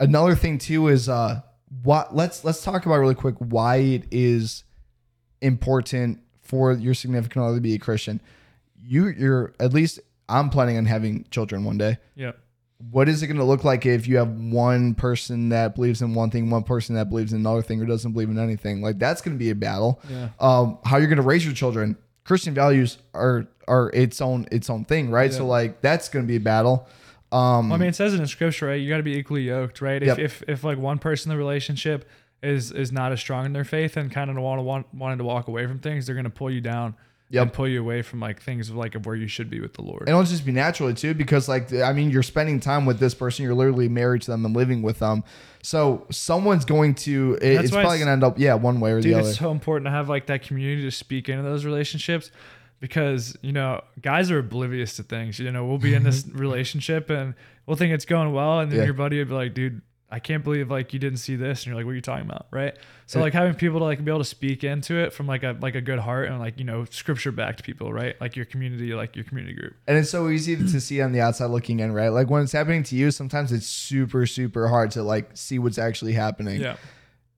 another 0.00 0.34
thing 0.34 0.58
too 0.58 0.88
is 0.88 1.08
uh 1.08 1.40
what 1.82 2.14
let's 2.14 2.44
let's 2.44 2.62
talk 2.62 2.86
about 2.86 2.96
really 2.96 3.14
quick 3.14 3.34
why 3.38 3.76
it 3.76 4.04
is 4.10 4.64
important 5.40 6.20
for 6.42 6.72
your 6.72 6.94
significant 6.94 7.44
other 7.44 7.56
to 7.56 7.60
be 7.60 7.74
a 7.74 7.78
Christian. 7.78 8.20
You 8.82 9.08
you're 9.08 9.52
at 9.58 9.72
least 9.72 9.98
I'm 10.28 10.48
planning 10.48 10.76
on 10.76 10.86
having 10.86 11.26
children 11.30 11.64
one 11.64 11.76
day. 11.76 11.98
yeah 12.14 12.32
What 12.90 13.08
is 13.08 13.22
it 13.22 13.26
going 13.26 13.38
to 13.38 13.44
look 13.44 13.64
like 13.64 13.84
if 13.84 14.06
you 14.06 14.16
have 14.18 14.28
one 14.30 14.94
person 14.94 15.48
that 15.50 15.74
believes 15.74 16.02
in 16.02 16.14
one 16.14 16.30
thing, 16.30 16.50
one 16.50 16.62
person 16.62 16.94
that 16.94 17.08
believes 17.08 17.32
in 17.32 17.40
another 17.40 17.62
thing 17.62 17.80
or 17.82 17.86
doesn't 17.86 18.12
believe 18.12 18.30
in 18.30 18.38
anything? 18.38 18.80
Like 18.80 18.98
that's 19.00 19.20
going 19.20 19.36
to 19.36 19.38
be 19.38 19.50
a 19.50 19.54
battle. 19.56 20.00
yeah 20.08 20.28
Um, 20.38 20.78
how 20.84 20.98
you're 20.98 21.08
going 21.08 21.16
to 21.16 21.22
raise 21.22 21.44
your 21.44 21.54
children? 21.54 21.96
Christian 22.26 22.54
values 22.54 22.98
are 23.14 23.46
are 23.68 23.90
its 23.94 24.20
own 24.20 24.46
its 24.52 24.68
own 24.68 24.84
thing, 24.84 25.10
right? 25.10 25.30
Yeah. 25.30 25.38
So 25.38 25.46
like 25.46 25.80
that's 25.80 26.08
going 26.08 26.24
to 26.24 26.28
be 26.28 26.36
a 26.36 26.40
battle. 26.40 26.88
Um, 27.32 27.68
Well, 27.70 27.76
I 27.76 27.78
mean, 27.78 27.88
it 27.88 27.94
says 27.96 28.14
it 28.14 28.20
in 28.20 28.26
scripture, 28.26 28.66
right? 28.66 28.80
You 28.80 28.88
got 28.88 28.98
to 28.98 29.02
be 29.02 29.16
equally 29.16 29.42
yoked, 29.42 29.80
right? 29.80 30.02
If, 30.02 30.08
Yep. 30.08 30.18
if 30.18 30.42
if 30.48 30.64
like 30.64 30.78
one 30.78 30.98
person 30.98 31.30
in 31.30 31.36
the 31.36 31.42
relationship 31.42 32.08
is 32.42 32.70
is 32.72 32.92
not 32.92 33.12
as 33.12 33.20
strong 33.20 33.46
in 33.46 33.52
their 33.52 33.64
faith 33.64 33.96
and 33.96 34.10
kind 34.10 34.28
of 34.30 34.36
want 34.36 34.58
to 34.58 34.62
want 34.62 34.92
wanting 34.94 35.18
to 35.18 35.24
walk 35.24 35.48
away 35.48 35.66
from 35.66 35.78
things, 35.78 36.06
they're 36.06 36.14
gonna 36.16 36.28
pull 36.30 36.50
you 36.50 36.60
down 36.60 36.94
Yep. 37.30 37.42
and 37.42 37.52
pull 37.52 37.66
you 37.66 37.80
away 37.80 38.02
from 38.02 38.20
like 38.20 38.40
things 38.40 38.70
of 38.70 38.76
like 38.76 38.94
of 38.94 39.04
where 39.04 39.16
you 39.16 39.26
should 39.26 39.50
be 39.50 39.58
with 39.60 39.74
the 39.74 39.82
Lord. 39.82 40.02
And 40.02 40.10
it'll 40.10 40.22
just 40.22 40.46
be 40.46 40.52
naturally 40.52 40.94
too, 40.94 41.12
because 41.12 41.48
like 41.48 41.72
I 41.72 41.92
mean, 41.92 42.10
you're 42.10 42.22
spending 42.22 42.60
time 42.60 42.86
with 42.86 43.00
this 43.00 43.14
person, 43.14 43.44
you're 43.44 43.54
literally 43.54 43.88
married 43.88 44.22
to 44.22 44.30
them 44.30 44.44
and 44.44 44.54
living 44.54 44.80
with 44.82 45.00
them. 45.00 45.24
So 45.62 46.06
someone's 46.10 46.64
going 46.64 46.94
to. 46.94 47.36
It, 47.42 47.60
it's 47.64 47.70
probably 47.72 47.96
it's- 47.96 47.98
going 47.98 48.06
to 48.06 48.12
end 48.12 48.22
up, 48.24 48.38
yeah, 48.38 48.54
one 48.54 48.78
way 48.78 48.92
or 48.92 49.00
Dude, 49.00 49.14
the 49.14 49.18
other. 49.18 49.28
it's 49.30 49.38
so 49.38 49.50
important 49.50 49.86
to 49.86 49.90
have 49.90 50.08
like 50.08 50.26
that 50.26 50.42
community 50.42 50.82
to 50.82 50.90
speak 50.92 51.28
into 51.28 51.42
those 51.42 51.64
relationships 51.64 52.30
because 52.78 53.36
you 53.42 53.52
know 53.52 53.82
guys 54.00 54.30
are 54.30 54.38
oblivious 54.38 54.96
to 54.96 55.02
things. 55.02 55.38
You 55.38 55.50
know, 55.50 55.66
we'll 55.66 55.78
be 55.78 55.94
in 55.94 56.02
this 56.04 56.26
relationship 56.32 57.10
and 57.10 57.34
we'll 57.66 57.76
think 57.76 57.92
it's 57.92 58.04
going 58.04 58.32
well, 58.32 58.60
and 58.60 58.70
then 58.70 58.78
Yeah. 58.78 58.84
your 58.84 58.94
buddy 58.94 59.18
would 59.18 59.28
be 59.28 59.34
like, 59.34 59.54
"Dude, 59.54 59.80
I 60.08 60.20
can't 60.20 60.44
believe 60.44 60.70
like 60.70 60.92
you 60.92 60.98
didn't 61.00 61.18
see 61.18 61.34
this," 61.34 61.60
and 61.62 61.66
you're 61.66 61.74
like, 61.76 61.84
"What 61.84 61.92
are 61.92 61.96
you 61.96 62.00
talking 62.00 62.26
about?" 62.26 62.46
Right? 62.52 62.76
So 63.06 63.20
like 63.20 63.32
having 63.32 63.54
people 63.54 63.80
to 63.80 63.84
like 63.84 64.04
be 64.04 64.10
able 64.10 64.20
to 64.20 64.24
speak 64.24 64.62
into 64.62 64.94
it 64.96 65.12
from 65.12 65.26
like 65.26 65.42
a 65.42 65.56
like 65.60 65.74
a 65.74 65.80
good 65.80 65.98
heart 65.98 66.28
and 66.28 66.38
like 66.38 66.58
you 66.58 66.64
know 66.64 66.84
scripture 66.86 67.32
backed 67.32 67.64
people, 67.64 67.92
right? 67.92 68.14
Like 68.20 68.36
your 68.36 68.44
community, 68.44 68.94
like 68.94 69.16
your 69.16 69.24
community 69.24 69.54
group. 69.56 69.74
and 69.88 69.98
it's 69.98 70.10
so 70.10 70.28
easy 70.28 70.54
to 70.56 70.80
see 70.80 71.00
on 71.02 71.10
the 71.12 71.20
outside 71.20 71.46
looking 71.46 71.80
in, 71.80 71.92
right? 71.92 72.08
Like 72.10 72.30
when 72.30 72.42
it's 72.42 72.52
happening 72.52 72.84
to 72.84 72.94
you, 72.96 73.10
sometimes 73.10 73.50
it's 73.52 73.66
super, 73.66 74.26
super 74.26 74.68
hard 74.68 74.92
to 74.92 75.02
like 75.02 75.30
see 75.34 75.58
what's 75.58 75.78
actually 75.78 76.12
happening. 76.12 76.60
Yeah, 76.60 76.76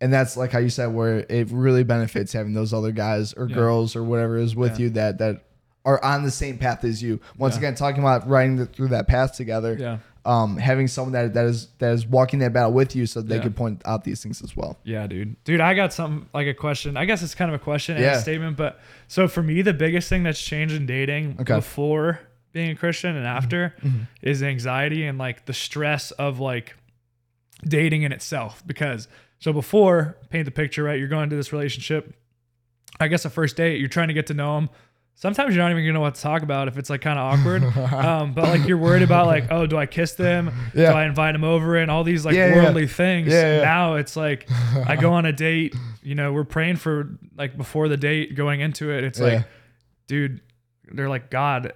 And 0.02 0.12
that's 0.12 0.36
like 0.36 0.52
how 0.52 0.58
you 0.58 0.68
said, 0.70 0.88
where 0.88 1.20
it 1.28 1.50
really 1.50 1.84
benefits 1.84 2.32
having 2.34 2.52
those 2.52 2.74
other 2.74 2.92
guys 2.92 3.32
or 3.32 3.46
Yeah. 3.48 3.54
girls 3.54 3.96
or 3.96 4.04
whatever 4.04 4.36
is 4.36 4.54
with 4.54 4.72
Yeah. 4.78 4.84
you 4.84 4.90
that 4.90 5.18
that 5.18 5.44
are 5.86 6.04
on 6.04 6.22
the 6.22 6.30
same 6.30 6.58
path 6.58 6.84
as 6.84 7.02
you. 7.02 7.18
Once 7.38 7.54
Yeah. 7.54 7.60
again, 7.60 7.74
talking 7.74 8.00
about 8.02 8.28
riding 8.28 8.56
the, 8.56 8.66
through 8.66 8.88
that 8.88 9.08
path 9.08 9.34
together. 9.34 9.74
yeah, 9.80 9.98
Um, 10.28 10.58
having 10.58 10.88
someone 10.88 11.12
that 11.14 11.32
that 11.32 11.46
is 11.46 11.68
that 11.78 11.92
is 11.94 12.06
walking 12.06 12.40
that 12.40 12.52
battle 12.52 12.72
with 12.72 12.94
you, 12.94 13.06
so 13.06 13.22
they 13.22 13.36
Yeah. 13.36 13.42
can 13.42 13.54
point 13.54 13.80
out 13.86 14.04
these 14.04 14.22
things 14.22 14.42
as 14.42 14.54
well. 14.54 14.78
yeah, 14.84 15.06
dude. 15.06 15.42
Dude, 15.44 15.60
I 15.60 15.72
got 15.72 15.92
something 15.94 16.28
like 16.34 16.46
a 16.46 16.52
question. 16.52 16.98
I 16.98 17.06
guess 17.06 17.22
it's 17.22 17.34
kind 17.34 17.50
of 17.50 17.54
a 17.58 17.64
question 17.64 17.96
and 17.96 18.04
Yeah. 18.04 18.18
a 18.18 18.20
statement, 18.20 18.56
but 18.58 18.78
so 19.06 19.26
for 19.26 19.42
me, 19.42 19.62
the 19.62 19.72
biggest 19.72 20.08
thing 20.10 20.24
that's 20.24 20.42
changed 20.42 20.74
in 20.74 20.84
dating 20.84 21.36
Okay. 21.40 21.54
before 21.54 22.20
being 22.52 22.70
a 22.70 22.74
Christian 22.74 23.16
and 23.16 23.26
after 23.26 23.74
Mhm. 23.82 24.06
is 24.20 24.42
anxiety 24.42 25.04
and 25.06 25.16
like 25.16 25.46
the 25.46 25.54
stress 25.54 26.10
of 26.12 26.38
like 26.40 26.76
dating 27.66 28.02
in 28.02 28.12
itself. 28.12 28.62
Because 28.66 29.08
so 29.38 29.52
before, 29.54 30.16
paint 30.30 30.44
the 30.44 30.50
picture, 30.50 30.82
right? 30.84 30.98
You're 30.98 31.08
going 31.08 31.24
into 31.24 31.36
this 31.36 31.52
relationship. 31.54 32.14
I 33.00 33.08
guess 33.08 33.24
a 33.24 33.30
first 33.30 33.56
date, 33.56 33.78
you're 33.80 33.88
trying 33.88 34.08
to 34.08 34.14
get 34.14 34.26
to 34.26 34.34
know 34.34 34.56
them. 34.56 34.70
Sometimes 35.20 35.54
you're 35.54 35.64
not 35.64 35.72
even 35.72 35.82
gonna 35.82 35.92
know 35.94 36.00
what 36.00 36.14
to 36.14 36.20
talk 36.22 36.42
about 36.42 36.68
if 36.68 36.78
it's 36.78 36.88
like 36.88 37.00
kind 37.00 37.18
of 37.18 37.24
awkward. 37.40 37.62
um, 37.92 38.32
but 38.34 38.44
like 38.44 38.66
you're 38.68 38.78
worried 38.78 39.02
about 39.02 39.26
like, 39.26 39.50
oh, 39.50 39.66
do 39.66 39.76
I 39.76 39.84
kiss 39.86 40.12
them? 40.14 40.50
Yeah. 40.74 40.92
Do 40.92 40.96
I 40.96 41.04
invite 41.06 41.34
them 41.34 41.44
over? 41.44 41.76
And 41.76 41.90
all 41.90 42.04
these 42.04 42.24
like 42.24 42.34
Yeah, 42.36 42.54
worldly 42.54 42.86
things. 42.86 43.28
Yeah, 43.28 43.56
yeah. 43.58 43.62
Now 43.64 43.94
it's 43.96 44.16
like 44.16 44.48
I 44.86 44.96
go 44.96 45.12
on 45.12 45.26
a 45.26 45.32
date. 45.48 45.74
You 46.02 46.14
know, 46.14 46.32
we're 46.32 46.44
praying 46.44 46.76
for 46.76 47.18
like 47.36 47.56
before 47.56 47.88
the 47.88 47.96
date, 47.96 48.34
going 48.36 48.60
into 48.60 48.90
it. 48.92 49.04
It's 49.04 49.20
like, 49.20 49.44
dude, 50.06 50.40
they're 50.90 51.08
like, 51.08 51.30
God, 51.30 51.72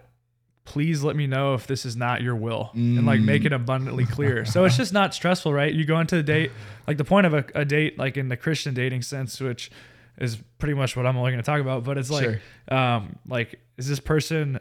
please 0.64 1.02
let 1.02 1.16
me 1.16 1.26
know 1.26 1.54
if 1.54 1.66
this 1.66 1.84
is 1.84 1.96
not 1.96 2.22
your 2.22 2.36
will 2.36 2.70
and 2.74 3.04
like 3.04 3.18
Mm. 3.20 3.24
make 3.24 3.44
it 3.44 3.52
abundantly 3.52 4.06
clear. 4.16 4.44
so 4.44 4.64
it's 4.64 4.76
just 4.76 4.92
not 4.92 5.12
stressful, 5.12 5.52
right? 5.52 5.74
You 5.74 5.84
go 5.84 5.98
into 5.98 6.14
the 6.16 6.22
date, 6.22 6.52
like 6.86 6.96
the 6.96 7.04
point 7.04 7.26
of 7.26 7.34
a, 7.34 7.44
a 7.56 7.64
date, 7.64 7.98
like 7.98 8.16
in 8.16 8.28
the 8.28 8.36
Christian 8.36 8.72
dating 8.72 9.02
sense, 9.02 9.40
which 9.40 9.70
is 10.18 10.38
pretty 10.58 10.74
much 10.74 10.96
what 10.96 11.06
I'm 11.06 11.16
only 11.16 11.30
going 11.32 11.42
to 11.42 11.46
talk 11.46 11.60
about, 11.60 11.84
but 11.84 11.98
it's 11.98 12.10
like, 12.10 12.40
um, 12.68 13.16
like, 13.26 13.60
is 13.76 13.88
this 13.88 14.00
person 14.00 14.58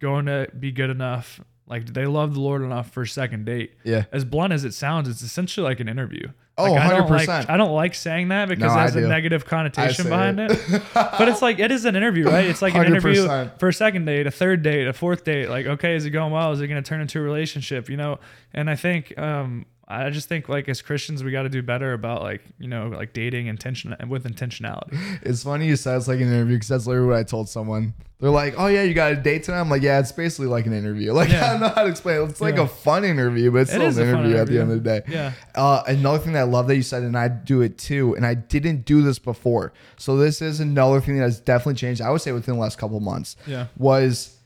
going 0.00 0.26
to 0.26 0.48
be 0.58 0.72
good 0.72 0.90
enough? 0.90 1.40
Like, 1.66 1.86
do 1.86 1.92
they 1.92 2.06
love 2.06 2.34
the 2.34 2.40
Lord 2.40 2.62
enough 2.62 2.90
for 2.90 3.02
a 3.02 3.06
second 3.08 3.46
date? 3.46 3.74
Yeah. 3.84 4.04
As 4.12 4.24
blunt 4.24 4.52
as 4.52 4.64
it 4.64 4.74
sounds, 4.74 5.08
it's 5.08 5.22
essentially 5.22 5.64
like 5.64 5.80
an 5.80 5.88
interview. 5.88 6.28
Oh, 6.58 6.70
like, 6.70 6.82
I 6.82 6.90
don't 6.90 7.08
like 7.08 7.28
100%. 7.28 7.48
I 7.48 7.56
don't 7.56 7.72
like 7.72 7.94
saying 7.94 8.28
that 8.28 8.48
because 8.48 8.74
No, 8.74 8.78
it 8.78 8.82
has 8.82 8.96
a 8.96 9.00
negative 9.00 9.46
connotation 9.46 10.06
behind 10.08 10.38
it. 10.38 10.50
it. 10.50 10.82
but 10.94 11.28
it's 11.28 11.40
like 11.40 11.58
it 11.58 11.70
is 11.70 11.86
an 11.86 11.96
interview, 11.96 12.26
right? 12.26 12.44
It's 12.44 12.60
like 12.60 12.74
an 12.74 12.84
interview 12.84 13.26
for 13.58 13.68
a 13.68 13.72
second 13.72 14.04
date, 14.04 14.26
a 14.26 14.30
third 14.30 14.62
date, 14.62 14.86
a 14.86 14.92
fourth 14.92 15.24
date. 15.24 15.48
Like, 15.48 15.64
okay, 15.64 15.96
is 15.96 16.04
it 16.04 16.10
going 16.10 16.30
well? 16.30 16.52
Is 16.52 16.60
it 16.60 16.66
going 16.66 16.82
to 16.82 16.86
turn 16.86 17.00
into 17.00 17.20
a 17.20 17.22
relationship? 17.22 17.88
You 17.88 17.96
know? 17.96 18.18
And 18.52 18.68
I 18.68 18.76
think, 18.76 19.16
um, 19.18 19.64
I 19.92 20.10
just 20.10 20.28
think 20.28 20.48
like 20.48 20.68
as 20.68 20.82
Christians, 20.82 21.22
we 21.22 21.30
got 21.32 21.42
to 21.42 21.48
do 21.48 21.62
better 21.62 21.92
about 21.92 22.22
like 22.22 22.42
you 22.58 22.68
know 22.68 22.88
like 22.88 23.12
dating 23.12 23.46
intention 23.46 23.94
and 23.98 24.10
with 24.10 24.24
intentionality. 24.24 24.98
It's 25.22 25.42
funny 25.44 25.66
you 25.66 25.76
said 25.76 25.96
it's 25.96 26.08
like 26.08 26.20
an 26.20 26.28
interview 26.28 26.56
because 26.56 26.68
that's 26.68 26.86
literally 26.86 27.08
what 27.08 27.16
I 27.18 27.22
told 27.22 27.48
someone. 27.48 27.94
They're 28.20 28.30
like, 28.30 28.54
"Oh 28.56 28.68
yeah, 28.68 28.82
you 28.84 28.94
got 28.94 29.10
a 29.12 29.16
date 29.16 29.42
tonight." 29.42 29.60
I'm 29.60 29.68
like, 29.68 29.82
"Yeah, 29.82 29.98
it's 29.98 30.12
basically 30.12 30.46
like 30.46 30.66
an 30.66 30.72
interview. 30.72 31.12
Like 31.22 31.30
Yeah. 31.30 31.44
I 31.44 31.50
don't 31.52 31.60
know 31.60 31.68
how 31.70 31.82
to 31.82 31.88
explain 31.88 32.20
it. 32.20 32.30
It's 32.30 32.40
like 32.40 32.54
Yeah. 32.56 32.62
a 32.62 32.68
fun 32.68 33.04
interview, 33.04 33.50
but 33.50 33.58
it's 33.62 33.70
It 33.70 33.74
still 33.74 33.86
an 33.88 33.94
fun 33.94 34.04
interview, 34.24 34.36
at 34.36 34.46
the 34.46 34.60
end 34.60 34.70
of 34.72 34.82
the 34.82 35.00
day." 35.00 35.02
Yeah. 35.08 35.32
Uh, 35.56 35.82
another 35.88 36.18
thing 36.18 36.32
that 36.34 36.40
I 36.40 36.44
love 36.44 36.68
that 36.68 36.76
you 36.76 36.82
said, 36.82 37.02
and 37.02 37.18
I 37.18 37.26
do 37.28 37.60
it 37.62 37.78
too, 37.78 38.14
and 38.14 38.24
I 38.24 38.34
didn't 38.34 38.84
do 38.84 39.02
this 39.02 39.18
before. 39.18 39.72
So 39.98 40.16
this 40.16 40.40
is 40.40 40.60
another 40.60 41.00
thing 41.00 41.16
that 41.16 41.22
has 41.24 41.40
definitely 41.40 41.74
changed. 41.74 42.00
I 42.00 42.10
would 42.10 42.20
say 42.20 42.30
within 42.32 42.54
the 42.54 42.60
last 42.60 42.78
couple 42.78 43.00
months. 43.00 43.34
Yeah. 43.46 43.66
Was 43.76 44.36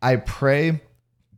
I 0.00 0.16
pray, 0.16 0.80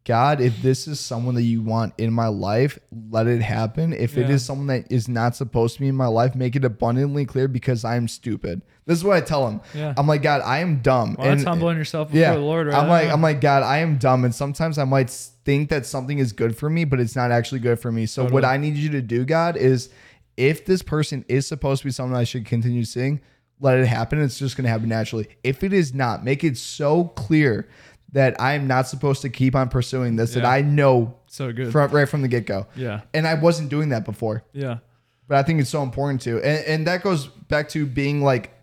God, 0.09 0.41
if 0.41 0.63
this 0.63 0.89
is 0.89 0.99
someone 0.99 1.35
that 1.35 1.43
you 1.43 1.61
want 1.61 1.93
in 1.99 2.15
my 2.15 2.29
life, 2.29 2.79
let 3.11 3.27
it 3.27 3.43
happen. 3.43 3.93
If 3.93 4.17
it 4.17 4.27
Yeah. 4.27 4.37
is 4.37 4.43
someone 4.43 4.67
that 4.69 4.91
is 4.91 5.07
not 5.07 5.37
supposed 5.37 5.75
to 5.75 5.81
be 5.83 5.89
in 5.89 5.97
my 5.97 6.07
life, 6.07 6.35
make 6.35 6.57
it 6.57 6.65
abundantly 6.65 7.27
clear 7.27 7.47
because 7.47 7.85
I'm 7.85 8.09
stupid. 8.09 8.63
This 8.87 8.97
is 8.97 9.05
what 9.05 9.19
I 9.19 9.21
tell 9.21 9.47
him. 9.47 9.61
Yeah. 9.75 9.93
I'm 9.99 10.07
like, 10.07 10.23
God, 10.23 10.41
I 10.47 10.61
am 10.61 10.81
dumb. 10.81 11.15
Well, 11.19 11.29
that's 11.29 11.45
humbling 11.45 11.77
yourself 11.77 12.09
before 12.09 12.21
yeah, 12.23 12.33
the 12.33 12.41
Lord, 12.41 12.69
right? 12.69 12.77
I'm 12.77 12.89
like, 12.89 13.11
I'm 13.11 13.21
like, 13.21 13.43
God, 13.43 13.63
I 13.63 13.79
am 13.79 13.99
dumb, 13.99 14.25
and 14.25 14.35
sometimes 14.35 14.79
I 14.79 14.85
might 14.85 15.11
think 15.11 15.69
that 15.69 15.85
something 15.85 16.19
is 16.19 16.33
good 16.33 16.57
for 16.57 16.71
me, 16.71 16.87
but 16.87 17.01
it's 17.01 17.15
not 17.15 17.31
actually 17.31 17.61
good 17.61 17.79
for 17.79 17.93
me. 17.93 18.07
So 18.07 18.27
what 18.31 18.47
I 18.47 18.57
need 18.57 18.77
you 18.79 18.89
to 18.93 19.03
do, 19.03 19.27
God, 19.27 19.59
is 19.59 19.91
if 20.39 20.65
this 20.65 20.81
person 20.81 21.27
is 21.29 21.47
supposed 21.47 21.83
to 21.83 21.89
be 21.89 21.93
someone 21.93 22.19
I 22.19 22.25
should 22.25 22.47
continue 22.47 22.85
seeing, 22.85 23.21
let 23.61 23.79
it 23.79 23.87
happen. 23.87 24.23
It's 24.23 24.39
just 24.39 24.57
going 24.57 24.65
to 24.65 24.71
happen 24.71 24.89
naturally. 24.89 25.29
If 25.45 25.63
it 25.63 25.75
is 25.75 25.93
not, 25.93 26.25
make 26.25 26.45
it 26.45 26.57
so 26.57 27.05
clear 27.05 27.69
that 28.13 28.41
I 28.41 28.55
am 28.55 28.67
not 28.67 28.89
supposed 28.89 29.23
to 29.23 29.29
keep 29.29 29.55
on 29.55 29.69
pursuing 29.69 30.17
this. 30.17 30.35
That 30.35 30.45
I 30.45 30.63
know 30.63 31.17
so 31.27 31.53
good. 31.53 31.71
from 31.73 31.91
right 31.91 32.09
from 32.09 32.23
the 32.23 32.29
get 32.29 32.47
go. 32.47 32.67
yeah. 32.75 33.03
And 33.13 33.27
I 33.27 33.35
wasn't 33.35 33.69
doing 33.69 33.91
that 33.91 34.05
before 34.05 34.45
Yeah. 34.53 34.79
but 35.27 35.37
I 35.37 35.43
think 35.43 35.61
it's 35.61 35.69
so 35.71 35.83
important 35.83 36.23
to, 36.23 36.37
and, 36.37 36.65
and 36.67 36.87
that 36.87 37.03
goes 37.03 37.27
back 37.27 37.69
to 37.71 37.85
being 37.85 38.23
like 38.23 38.55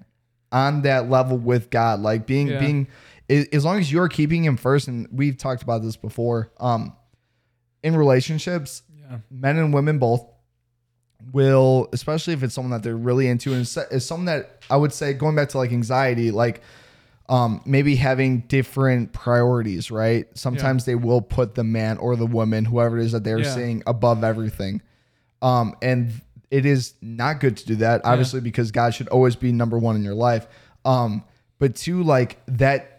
on 0.51 0.81
that 0.83 1.09
level 1.09 1.37
with 1.37 1.69
God, 1.69 1.99
like 1.99 2.25
being 2.25 2.47
Yeah. 2.47 2.59
being 2.59 2.87
as 3.29 3.65
long 3.65 3.79
as 3.79 3.91
you're 3.91 4.07
keeping 4.07 4.43
Him 4.43 4.55
first, 4.57 4.87
and 4.87 5.07
we've 5.11 5.37
talked 5.37 5.63
about 5.63 5.81
this 5.83 5.95
before. 5.95 6.51
Um, 6.59 6.93
in 7.83 7.95
relationships, 7.95 8.81
Yeah. 8.99 9.17
men 9.29 9.57
and 9.57 9.73
women 9.73 9.99
both 9.99 10.25
will, 11.31 11.87
especially 11.93 12.33
if 12.33 12.43
it's 12.43 12.53
someone 12.53 12.71
that 12.71 12.83
they're 12.83 12.95
really 12.95 13.27
into, 13.27 13.51
and 13.53 13.61
it's, 13.61 13.77
it's 13.77 14.05
someone 14.05 14.25
that 14.25 14.63
I 14.69 14.77
would 14.77 14.93
say 14.93 15.13
going 15.13 15.35
back 15.35 15.49
to 15.49 15.57
like 15.57 15.71
anxiety, 15.71 16.31
like 16.31 16.61
um, 17.27 17.61
maybe 17.65 17.95
having 17.95 18.41
different 18.41 19.11
priorities, 19.13 19.89
right? 19.89 20.25
Sometimes 20.37 20.85
they 20.85 20.95
will 20.95 21.21
put 21.21 21.55
the 21.55 21.63
man 21.63 21.97
or 21.97 22.15
the 22.15 22.25
woman, 22.27 22.65
whoever 22.65 22.97
it 22.99 23.03
is 23.05 23.11
that 23.13 23.23
they're 23.23 23.39
Yeah. 23.41 23.55
seeing, 23.55 23.83
above 23.87 24.23
everything. 24.23 24.81
Um, 25.41 25.75
and 25.81 26.11
it 26.51 26.65
is 26.65 26.93
not 27.01 27.39
good 27.39 27.57
to 27.57 27.65
do 27.65 27.75
that, 27.77 28.01
obviously, 28.05 28.41
because 28.41 28.71
God 28.71 28.93
should 28.93 29.07
always 29.07 29.35
be 29.35 29.51
number 29.51 29.77
one 29.79 29.95
in 29.95 30.03
your 30.03 30.13
life. 30.13 30.47
Um, 30.85 31.23
but 31.57 31.75
two, 31.75 32.03
like 32.03 32.39
that 32.47 32.91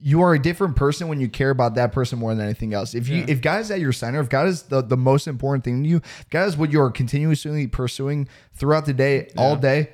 you 0.00 0.22
are 0.22 0.32
a 0.34 0.38
different 0.40 0.76
person 0.76 1.08
when 1.08 1.20
you 1.20 1.28
care 1.28 1.50
about 1.50 1.74
that 1.74 1.90
person 1.92 2.18
more 2.20 2.32
than 2.34 2.44
anything 2.44 2.72
else. 2.72 2.94
If 2.94 3.08
you 3.08 3.18
Yeah. 3.18 3.24
if 3.28 3.40
God 3.40 3.60
is 3.62 3.70
at 3.70 3.80
your 3.80 3.92
center, 3.92 4.20
if 4.20 4.28
God 4.28 4.46
is 4.46 4.62
the, 4.62 4.80
the 4.82 4.96
most 4.96 5.26
important 5.26 5.64
thing 5.64 5.82
to 5.82 5.88
you, 5.88 6.00
God 6.30 6.46
is 6.46 6.56
what 6.56 6.70
you're 6.70 6.90
continuously 6.90 7.66
pursuing 7.66 8.28
throughout 8.54 8.86
the 8.86 8.94
day, 8.94 9.28
all 9.36 9.56
day, 9.56 9.90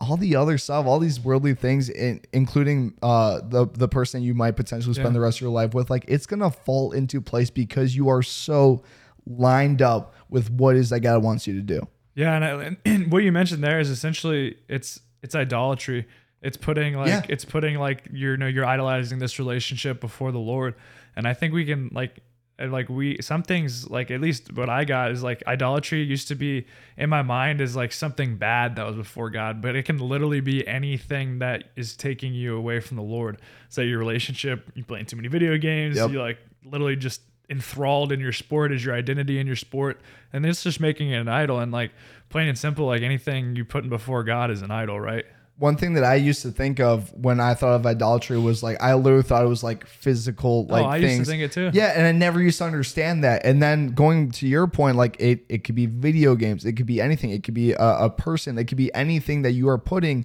all 0.00 0.16
the 0.16 0.34
other 0.36 0.56
stuff, 0.58 0.86
all 0.86 0.98
these 0.98 1.20
worldly 1.20 1.54
things, 1.54 1.88
in, 1.90 2.20
including 2.32 2.94
uh, 3.02 3.40
the 3.46 3.66
the 3.72 3.88
person 3.88 4.22
you 4.22 4.34
might 4.34 4.52
potentially 4.56 4.94
spend 4.94 5.08
Yeah. 5.08 5.12
the 5.14 5.20
rest 5.20 5.38
of 5.38 5.42
your 5.42 5.50
life 5.50 5.74
with, 5.74 5.90
like 5.90 6.04
it's 6.08 6.26
gonna 6.26 6.50
fall 6.50 6.92
into 6.92 7.20
place 7.20 7.50
because 7.50 7.94
you 7.94 8.08
are 8.08 8.22
so 8.22 8.82
lined 9.26 9.82
up 9.82 10.14
with 10.30 10.50
what 10.50 10.76
is 10.76 10.90
that 10.90 11.00
God 11.00 11.22
wants 11.22 11.46
you 11.46 11.54
to 11.54 11.60
do. 11.62 11.86
Yeah, 12.14 12.34
and, 12.34 12.44
I, 12.44 12.76
and 12.90 13.12
what 13.12 13.22
you 13.22 13.32
mentioned 13.32 13.62
there 13.62 13.78
is 13.78 13.90
essentially 13.90 14.56
it's 14.68 15.00
it's 15.22 15.34
idolatry. 15.34 16.06
It's 16.42 16.56
putting 16.56 16.94
like 16.94 17.08
Yeah. 17.08 17.22
it's 17.28 17.44
putting 17.44 17.76
like 17.78 18.08
you're 18.12 18.32
you 18.32 18.36
know 18.38 18.46
you're 18.46 18.64
idolizing 18.64 19.18
this 19.18 19.38
relationship 19.38 20.00
before 20.00 20.32
the 20.32 20.38
Lord, 20.38 20.74
and 21.14 21.28
I 21.28 21.34
think 21.34 21.52
we 21.52 21.64
can 21.66 21.90
like 21.92 22.20
and, 22.60 22.70
like 22.72 22.88
we 22.88 23.16
some 23.20 23.42
things 23.42 23.88
like 23.90 24.10
at 24.10 24.20
least 24.20 24.52
what 24.54 24.68
I 24.68 24.84
got 24.84 25.10
is 25.10 25.22
like 25.22 25.42
idolatry 25.46 26.02
used 26.02 26.28
to 26.28 26.34
be 26.34 26.66
in 26.96 27.08
my 27.10 27.22
mind 27.22 27.60
is 27.60 27.74
like 27.74 27.92
something 27.92 28.36
bad 28.36 28.76
that 28.76 28.86
was 28.86 28.96
before 28.96 29.30
God, 29.30 29.60
but 29.62 29.74
it 29.76 29.84
can 29.84 29.98
literally 29.98 30.40
be 30.40 30.66
anything 30.68 31.38
that 31.40 31.64
is 31.76 31.96
taking 31.96 32.34
you 32.34 32.56
away 32.56 32.80
from 32.80 32.96
the 32.96 33.02
Lord. 33.02 33.40
So 33.68 33.80
your 33.82 33.98
relationship, 33.98 34.70
you 34.74 34.84
playing 34.84 35.06
too 35.06 35.16
many 35.16 35.28
video 35.28 35.56
games, 35.58 35.96
Yep. 35.96 36.10
you 36.10 36.20
like 36.20 36.38
literally 36.64 36.96
just 36.96 37.22
enthralled 37.48 38.12
in 38.12 38.20
your 38.20 38.32
sport 38.32 38.70
as 38.70 38.84
your 38.84 38.94
identity 38.94 39.40
in 39.40 39.46
your 39.46 39.56
sport 39.56 40.00
and 40.32 40.46
it's 40.46 40.62
just 40.62 40.78
making 40.78 41.10
it 41.10 41.16
an 41.16 41.26
idol 41.26 41.58
and 41.58 41.72
like 41.72 41.90
plain 42.28 42.46
and 42.46 42.56
simple 42.56 42.86
like 42.86 43.02
anything 43.02 43.56
you 43.56 43.64
put 43.64 43.82
in 43.82 43.90
before 43.90 44.22
god 44.22 44.52
is 44.52 44.62
an 44.62 44.70
idol 44.70 45.00
right 45.00 45.24
One 45.60 45.76
thing 45.76 45.92
that 45.92 46.04
I 46.04 46.14
used 46.14 46.40
to 46.42 46.50
think 46.50 46.80
of 46.80 47.12
when 47.12 47.38
I 47.38 47.52
thought 47.52 47.74
of 47.74 47.84
idolatry 47.84 48.38
was 48.38 48.62
like 48.62 48.82
I 48.82 48.94
literally 48.94 49.22
thought 49.22 49.44
it 49.44 49.48
was 49.48 49.62
like 49.62 49.86
physical 49.86 50.66
oh, 50.70 50.72
like 50.72 50.86
oh 50.86 50.88
i 50.88 51.00
things. 51.00 51.18
used 51.18 51.30
to 51.30 51.36
think 51.36 51.42
it 51.42 51.52
too 51.52 51.70
Yeah, 51.74 51.92
and 51.94 52.06
I 52.06 52.12
never 52.12 52.40
used 52.40 52.56
to 52.58 52.64
understand 52.64 53.22
that. 53.24 53.44
And 53.44 53.62
then 53.62 53.88
going 53.88 54.30
to 54.32 54.48
your 54.48 54.66
point, 54.66 54.96
like 54.96 55.16
it, 55.20 55.44
it 55.50 55.64
could 55.64 55.74
be 55.74 55.84
video 55.84 56.34
games, 56.34 56.64
it 56.64 56.72
could 56.72 56.86
be 56.86 56.98
anything, 56.98 57.28
it 57.28 57.42
could 57.44 57.52
be 57.52 57.72
a, 57.72 57.78
a 57.78 58.08
person, 58.10 58.56
it 58.56 58.64
could 58.64 58.78
be 58.78 58.92
anything 58.94 59.42
that 59.42 59.52
you 59.52 59.68
are 59.68 59.76
putting 59.78 60.24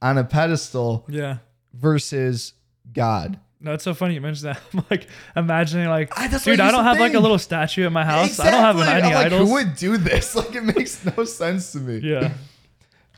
on 0.00 0.16
a 0.16 0.24
pedestal 0.24 1.04
yeah 1.08 1.36
versus 1.74 2.54
God. 2.92 3.38
no 3.60 3.74
it's 3.74 3.84
so 3.84 3.92
funny 3.94 4.14
you 4.14 4.20
mentioned 4.22 4.54
that 4.54 4.60
i'm 4.72 4.84
like 4.90 5.06
imagining 5.36 5.88
like 5.88 6.10
ah, 6.16 6.22
I- 6.22 6.38
dude 6.38 6.58
I 6.58 6.70
don't 6.70 6.84
have 6.84 6.98
like 6.98 7.14
a 7.14 7.20
little 7.20 7.38
statue 7.38 7.86
in 7.86 7.92
my 7.92 8.04
house 8.04 8.40
i 8.40 8.50
don't 8.50 8.60
have 8.60 8.80
any 8.80 9.08
I'm 9.08 9.12
like, 9.14 9.26
idols 9.26 9.46
Who 9.48 9.54
would 9.54 9.76
do 9.76 9.96
this? 9.98 10.34
Like 10.40 10.54
it 10.54 10.62
makes 10.64 11.04
no 11.04 11.24
sense 11.24 11.72
to 11.72 11.78
me. 11.78 11.98
yeah 11.98 12.32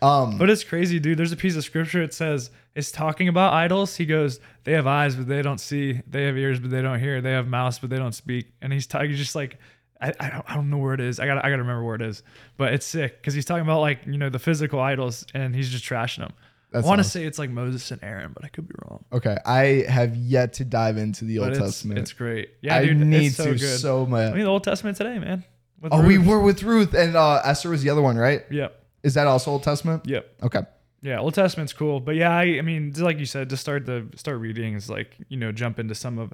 Um. 0.03 0.37
but 0.37 0.51
it's 0.51 0.65
crazy 0.65 0.99
dude 0.99 1.19
there's 1.19 1.33
a 1.33 1.37
piece 1.37 1.57
of 1.57 1.65
scripture 1.65 2.03
it 2.03 2.13
says 2.13 2.51
it's 2.75 2.91
talking 2.91 3.29
about 3.29 3.53
idols 3.53 3.97
he 3.97 4.05
goes 4.05 4.41
they 4.65 4.73
have 4.73 4.87
eyes 4.87 5.15
but 5.15 5.29
they 5.29 5.43
don't 5.43 5.59
see 5.59 6.03
they 6.07 6.25
have 6.25 6.37
ears 6.37 6.59
but 6.59 6.71
they 6.71 6.83
don't 6.83 6.99
hear 6.99 7.21
they 7.21 7.33
have 7.33 7.47
mouths 7.47 7.79
but 7.79 7.89
they 7.89 7.99
don't 7.99 8.15
speak 8.15 8.53
and 8.61 8.73
he's 8.73 8.87
talking 8.87 9.13
just 9.13 9.35
like 9.35 9.59
I, 10.03 10.13
I, 10.19 10.31
don't, 10.31 10.45
I 10.51 10.55
don't 10.57 10.69
know 10.69 10.79
where 10.79 10.95
it 10.95 11.01
is. 11.01 11.21
I 11.21 11.27
got 11.27 11.39
I 11.39 11.43
got 11.49 11.57
to 11.57 11.63
remember 11.63 11.85
where 11.85 11.95
it 11.95 12.03
is. 12.03 12.25
But 12.57 12.73
it's 12.73 12.85
sick 12.85 13.21
because 13.21 13.35
he's 13.35 13.45
talking 13.45 13.63
about 13.63 13.81
like 13.81 14.01
you 14.05 14.19
know 14.19 14.31
the 14.31 14.41
physical 14.41 14.81
idols 14.81 15.25
and 15.33 15.55
he's 15.55 15.69
just 15.69 15.85
trashing 15.85 16.19
them. 16.19 16.33
That's 16.73 16.85
I 16.85 16.89
want 16.89 16.99
to 16.99 17.03
awesome. 17.03 17.21
say 17.21 17.27
it's 17.27 17.39
like 17.39 17.51
Moses 17.51 17.91
and 17.91 18.03
Aaron, 18.03 18.33
but 18.35 18.45
I 18.45 18.49
could 18.49 18.67
be 18.67 18.75
wrong. 18.85 19.05
Okay, 19.13 19.37
I 19.45 19.85
have 19.89 20.17
yet 20.17 20.55
to 20.55 20.65
dive 20.65 20.97
into 20.97 21.25
the 21.25 21.39
Old 21.39 21.51
it's, 21.51 21.59
Testament. 21.59 21.99
it's 21.99 22.13
great. 22.15 22.51
Yeah, 22.63 22.77
I 22.77 22.87
dude, 22.87 22.97
need 22.97 23.27
it's 23.27 23.37
so 23.37 23.45
to 23.45 23.51
good. 23.53 23.79
so 23.79 24.05
I 24.05 24.09
much. 24.09 24.35
mean, 24.35 24.45
the 24.45 24.51
Old 24.51 24.65
Testament 24.65 24.97
today, 24.97 25.19
man. 25.19 25.45
Oh, 25.91 26.03
we 26.03 26.17
were 26.17 26.41
with 26.41 26.63
Ruth 26.63 26.95
and 26.95 27.17
uh, 27.17 27.43
Esther 27.45 27.69
was 27.69 27.83
the 27.83 27.91
other 27.91 28.03
one, 28.03 28.17
right? 28.17 28.43
Yep. 28.51 28.82
Is 29.03 29.15
that 29.15 29.27
also 29.27 29.51
Old 29.53 29.63
Testament? 29.63 30.07
Yep. 30.07 30.35
Okay. 30.45 30.61
Yeah, 31.03 31.19
Old 31.19 31.35
Testament's 31.35 31.73
cool, 31.73 31.99
but 31.99 32.15
yeah, 32.15 32.31
I, 32.31 32.43
I 32.59 32.61
mean, 32.63 32.93
just 32.93 33.03
like 33.03 33.19
you 33.19 33.27
said, 33.27 33.51
to 33.51 33.57
start 33.57 33.87
the 33.87 34.07
start 34.15 34.39
reading 34.39 34.75
is 34.75 34.89
like 34.89 35.17
you 35.29 35.37
know 35.37 35.51
jump 35.51 35.79
into 35.81 35.95
some 35.95 36.19
of. 36.19 36.33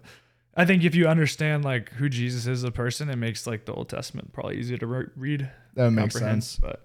I 0.55 0.67
think 0.67 0.85
if 0.85 0.95
you 0.95 1.07
understand 1.07 1.65
like 1.65 1.91
who 1.93 2.09
Jesus 2.09 2.43
is 2.43 2.49
as 2.49 2.65
a 2.65 2.71
person, 2.71 3.09
it 3.09 3.17
makes 3.17 3.47
like 3.47 3.65
the 3.65 3.73
Old 3.73 3.89
Testament 3.89 4.33
probably 4.33 4.59
easier 4.59 4.77
to 4.79 4.87
re- 4.87 5.07
read. 5.17 5.51
That 5.75 5.91
makes 5.93 6.17
sense. 6.17 6.59
But 6.61 6.85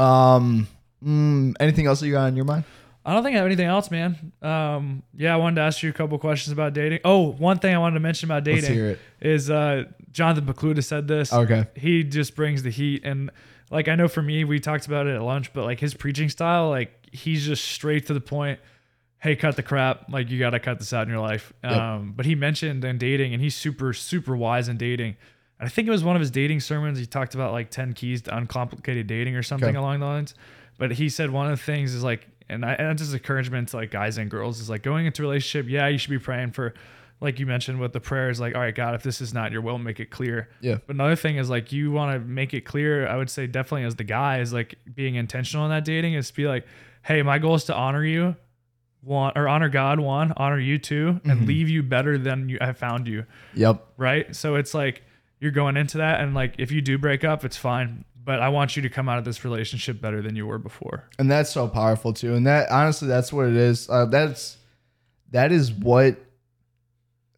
Um, 0.00 0.68
mm, 1.04 1.54
anything 1.60 1.86
else 1.86 2.00
that 2.00 2.06
you 2.06 2.12
got 2.12 2.24
on 2.24 2.36
your 2.36 2.44
mind? 2.44 2.64
I 3.06 3.14
don't 3.14 3.22
think 3.22 3.34
I 3.34 3.38
have 3.38 3.46
anything 3.46 3.66
else, 3.66 3.90
man. 3.90 4.32
Um, 4.42 5.02
yeah, 5.16 5.32
I 5.32 5.36
wanted 5.38 5.56
to 5.56 5.60
ask 5.62 5.82
you 5.82 5.88
a 5.88 5.92
couple 5.94 6.18
questions 6.18 6.52
about 6.52 6.74
dating. 6.74 6.98
Oh, 7.04 7.32
one 7.32 7.58
thing 7.58 7.74
I 7.74 7.78
wanted 7.78 7.94
to 7.94 8.00
mention 8.00 8.26
about 8.30 8.44
dating 8.44 8.96
is 9.20 9.48
uh, 9.48 9.84
Jonathan 10.10 10.44
Pokluda 10.44 10.84
said 10.84 11.08
this. 11.08 11.32
Okay. 11.32 11.64
He 11.74 12.04
just 12.04 12.36
brings 12.36 12.62
the 12.62 12.70
heat, 12.70 13.02
and 13.04 13.30
like 13.70 13.88
I 13.88 13.94
know 13.94 14.08
for 14.08 14.22
me, 14.22 14.44
we 14.44 14.60
talked 14.60 14.86
about 14.86 15.06
it 15.06 15.14
at 15.14 15.22
lunch, 15.22 15.52
but 15.52 15.64
like 15.64 15.80
his 15.80 15.94
preaching 15.94 16.28
style, 16.28 16.68
like 16.70 16.92
he's 17.12 17.44
just 17.46 17.64
straight 17.64 18.06
to 18.06 18.14
the 18.14 18.20
point. 18.20 18.60
hey, 19.20 19.34
cut 19.34 19.56
the 19.56 19.62
crap. 19.62 20.10
Like 20.12 20.30
you 20.30 20.38
got 20.38 20.50
to 20.50 20.60
cut 20.60 20.78
this 20.78 20.92
out 20.92 21.02
in 21.02 21.08
your 21.12 21.20
life. 21.20 21.52
Yep. 21.64 21.72
Um, 21.72 22.12
but 22.16 22.24
he 22.24 22.34
mentioned 22.34 22.84
in 22.84 22.98
dating, 22.98 23.32
and 23.34 23.42
he's 23.42 23.56
super, 23.56 23.92
super 23.92 24.36
wise 24.36 24.68
in 24.68 24.76
dating. 24.76 25.16
And 25.58 25.66
I 25.66 25.68
think 25.68 25.88
it 25.88 25.90
was 25.90 26.04
one 26.04 26.14
of 26.14 26.20
his 26.20 26.30
dating 26.30 26.60
sermons. 26.60 26.98
He 27.00 27.06
talked 27.06 27.34
about 27.34 27.52
like 27.52 27.68
10 27.70 27.94
keys 27.94 28.22
to 28.22 28.36
uncomplicated 28.36 29.08
dating 29.08 29.34
or 29.34 29.42
something 29.42 29.70
Okay. 29.70 29.76
along 29.78 29.98
the 30.00 30.06
lines. 30.06 30.34
But 30.78 30.92
he 30.92 31.08
said 31.08 31.30
one 31.30 31.50
of 31.50 31.58
the 31.58 31.64
things 31.64 31.94
is 31.94 32.04
like, 32.04 32.28
and, 32.48 32.64
I, 32.64 32.74
and 32.74 32.86
that's 32.88 33.02
just 33.02 33.12
encouragement 33.12 33.70
to 33.70 33.76
like 33.78 33.90
guys 33.90 34.18
and 34.18 34.30
girls 34.30 34.60
is 34.60 34.70
like 34.70 34.82
going 34.84 35.06
into 35.06 35.22
a 35.22 35.26
relationship. 35.26 35.68
Yeah, 35.68 35.88
you 35.88 35.98
should 35.98 36.10
be 36.10 36.18
praying 36.20 36.52
for, 36.52 36.74
like 37.20 37.38
you 37.38 37.46
mentioned 37.46 37.80
with 37.80 37.92
the 37.92 38.00
prayer 38.00 38.30
is 38.30 38.38
like, 38.40 38.54
all 38.54 38.60
right, 38.60 38.74
God, 38.74 38.94
if 38.94 39.02
this 39.02 39.20
is 39.20 39.34
not 39.34 39.50
your 39.52 39.60
will, 39.60 39.78
make 39.78 39.98
it 40.00 40.10
clear. 40.10 40.48
Yeah. 40.60 40.76
But 40.86 40.94
another 40.96 41.16
thing 41.16 41.36
is 41.36 41.50
like 41.50 41.72
you 41.72 41.90
want 41.90 42.12
to 42.14 42.20
make 42.26 42.54
it 42.54 42.62
clear. 42.62 43.06
I 43.08 43.16
would 43.16 43.28
say 43.30 43.46
definitely 43.46 43.84
as 43.84 43.96
the 43.96 44.04
guy 44.04 44.40
is 44.40 44.52
like 44.52 44.76
being 44.94 45.16
intentional 45.16 45.64
in 45.66 45.70
that 45.70 45.84
dating 45.84 46.14
is 46.14 46.28
to 46.30 46.34
be 46.36 46.46
like, 46.46 46.66
hey, 47.02 47.22
my 47.22 47.38
goal 47.38 47.54
is 47.56 47.64
to 47.64 47.74
honor 47.74 48.04
you, 48.04 48.36
one 49.02 49.32
or 49.36 49.48
honor 49.48 49.68
God, 49.68 50.00
one, 50.00 50.32
honor 50.36 50.58
you 50.60 50.78
too, 50.78 51.20
and 51.24 51.40
Mhm. 51.42 51.46
leave 51.46 51.68
you 51.68 51.82
better 51.82 52.18
than 52.18 52.48
you 52.48 52.58
I 52.60 52.72
found 52.72 53.08
you. 53.08 53.24
Yep. 53.54 53.84
Right. 53.96 54.34
So 54.36 54.54
it's 54.56 54.74
like 54.74 55.02
you're 55.40 55.52
going 55.52 55.76
into 55.76 55.98
that, 55.98 56.20
and 56.20 56.34
like 56.34 56.54
if 56.58 56.70
you 56.72 56.80
do 56.80 56.98
break 56.98 57.24
up, 57.24 57.44
it's 57.44 57.56
fine. 57.56 58.04
But 58.24 58.40
I 58.40 58.48
want 58.50 58.76
you 58.76 58.82
to 58.82 58.90
come 58.90 59.08
out 59.08 59.18
of 59.18 59.24
this 59.24 59.42
relationship 59.44 60.00
better 60.02 60.20
than 60.20 60.36
you 60.36 60.46
were 60.46 60.58
before. 60.58 61.08
and 61.18 61.30
that's 61.30 61.50
so 61.50 61.66
powerful 61.66 62.12
too 62.12 62.34
and 62.34 62.46
that 62.46 62.70
honestly 62.70 63.08
that's 63.08 63.32
what 63.32 63.46
it 63.48 63.56
is 63.56 63.88
uh, 63.88 64.04
that's 64.04 64.58
that 65.30 65.50
is 65.50 65.72
what 65.72 66.16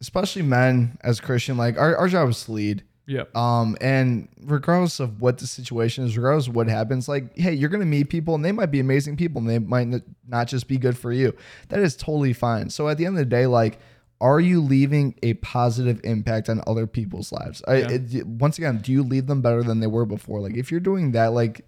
especially 0.01 0.41
men 0.41 0.97
as 1.01 1.19
christian 1.21 1.55
like 1.57 1.77
our, 1.77 1.95
our 1.95 2.07
job 2.09 2.27
is 2.29 2.43
to 2.45 2.51
lead 2.51 2.83
Yep. 3.07 3.35
um 3.35 3.75
and 3.81 4.29
regardless 4.43 4.99
of 4.99 5.19
what 5.21 5.37
the 5.39 5.47
situation 5.47 6.05
is 6.05 6.15
regardless 6.15 6.47
of 6.47 6.55
what 6.55 6.67
happens 6.67 7.09
like 7.09 7.35
hey 7.37 7.51
you're 7.53 7.69
gonna 7.69 7.83
meet 7.85 8.09
people 8.09 8.35
and 8.35 8.45
they 8.45 8.51
might 8.51 8.71
be 8.71 8.79
amazing 8.79 9.17
people 9.17 9.39
and 9.41 9.49
they 9.49 9.59
might 9.59 9.87
not 10.27 10.47
just 10.47 10.67
be 10.67 10.77
good 10.77 10.97
for 10.97 11.11
you 11.11 11.33
that 11.69 11.79
is 11.79 11.95
totally 11.95 12.31
fine 12.31 12.69
so 12.69 12.87
at 12.87 12.97
the 12.97 13.05
end 13.05 13.15
of 13.15 13.19
the 13.19 13.25
day 13.25 13.47
like 13.47 13.79
are 14.21 14.39
you 14.39 14.61
leaving 14.61 15.15
a 15.23 15.33
positive 15.35 15.99
impact 16.03 16.47
on 16.47 16.61
other 16.67 16.85
people's 16.87 17.31
lives 17.31 17.61
I, 17.67 17.77
Yeah. 17.77 17.89
it, 17.91 18.27
once 18.27 18.57
again 18.59 18.77
do 18.77 18.91
you 18.91 19.03
leave 19.03 19.25
them 19.27 19.41
better 19.41 19.63
than 19.63 19.79
they 19.81 19.87
were 19.87 20.05
before 20.05 20.39
like 20.39 20.55
if 20.55 20.69
you're 20.71 20.79
doing 20.79 21.11
that 21.13 21.33
like 21.33 21.65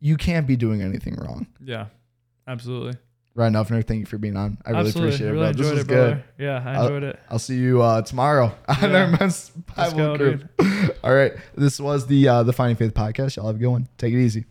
you 0.00 0.16
can't 0.16 0.46
be 0.46 0.56
doing 0.56 0.80
anything 0.80 1.16
wrong 1.16 1.48
Yeah. 1.62 1.86
Absolutely. 2.46 2.94
Ryan 3.38 3.52
Uffner, 3.54 3.86
thank 3.86 4.00
you 4.00 4.06
for 4.06 4.18
being 4.18 4.36
on. 4.36 4.58
I 4.66 4.70
really 4.70 4.88
Absolutely. 4.88 5.08
appreciate 5.10 5.28
it, 5.28 5.32
really 5.32 5.44
bro. 5.44 5.52
This 5.52 5.56
enjoyed 5.60 5.72
was 5.72 5.80
it, 5.80 5.86
good. 5.88 6.10
brother. 6.10 6.24
Yeah, 6.38 6.62
I 6.66 6.74
I'll- 6.74 6.82
enjoyed 6.86 7.02
it. 7.04 7.20
I'll 7.30 7.38
see 7.38 7.56
you 7.56 7.82
uh, 7.82 8.02
tomorrow 8.02 8.52
on 8.68 8.90
Yeah. 8.90 8.98
our 8.98 9.06
men's 9.06 9.50
Bible 9.76 9.96
go, 9.96 10.16
group. 10.16 10.44
All 11.04 11.14
right. 11.14 11.32
This 11.54 11.78
was 11.78 12.06
the 12.08 12.26
uh, 12.28 12.42
the 12.42 12.52
Finding 12.52 12.76
Faith 12.76 12.94
podcast. 12.94 13.36
Y'all 13.36 13.46
have 13.46 13.54
a 13.56 13.58
good 13.60 13.68
one. 13.68 13.88
Take 13.96 14.12
it 14.12 14.18
easy. 14.20 14.44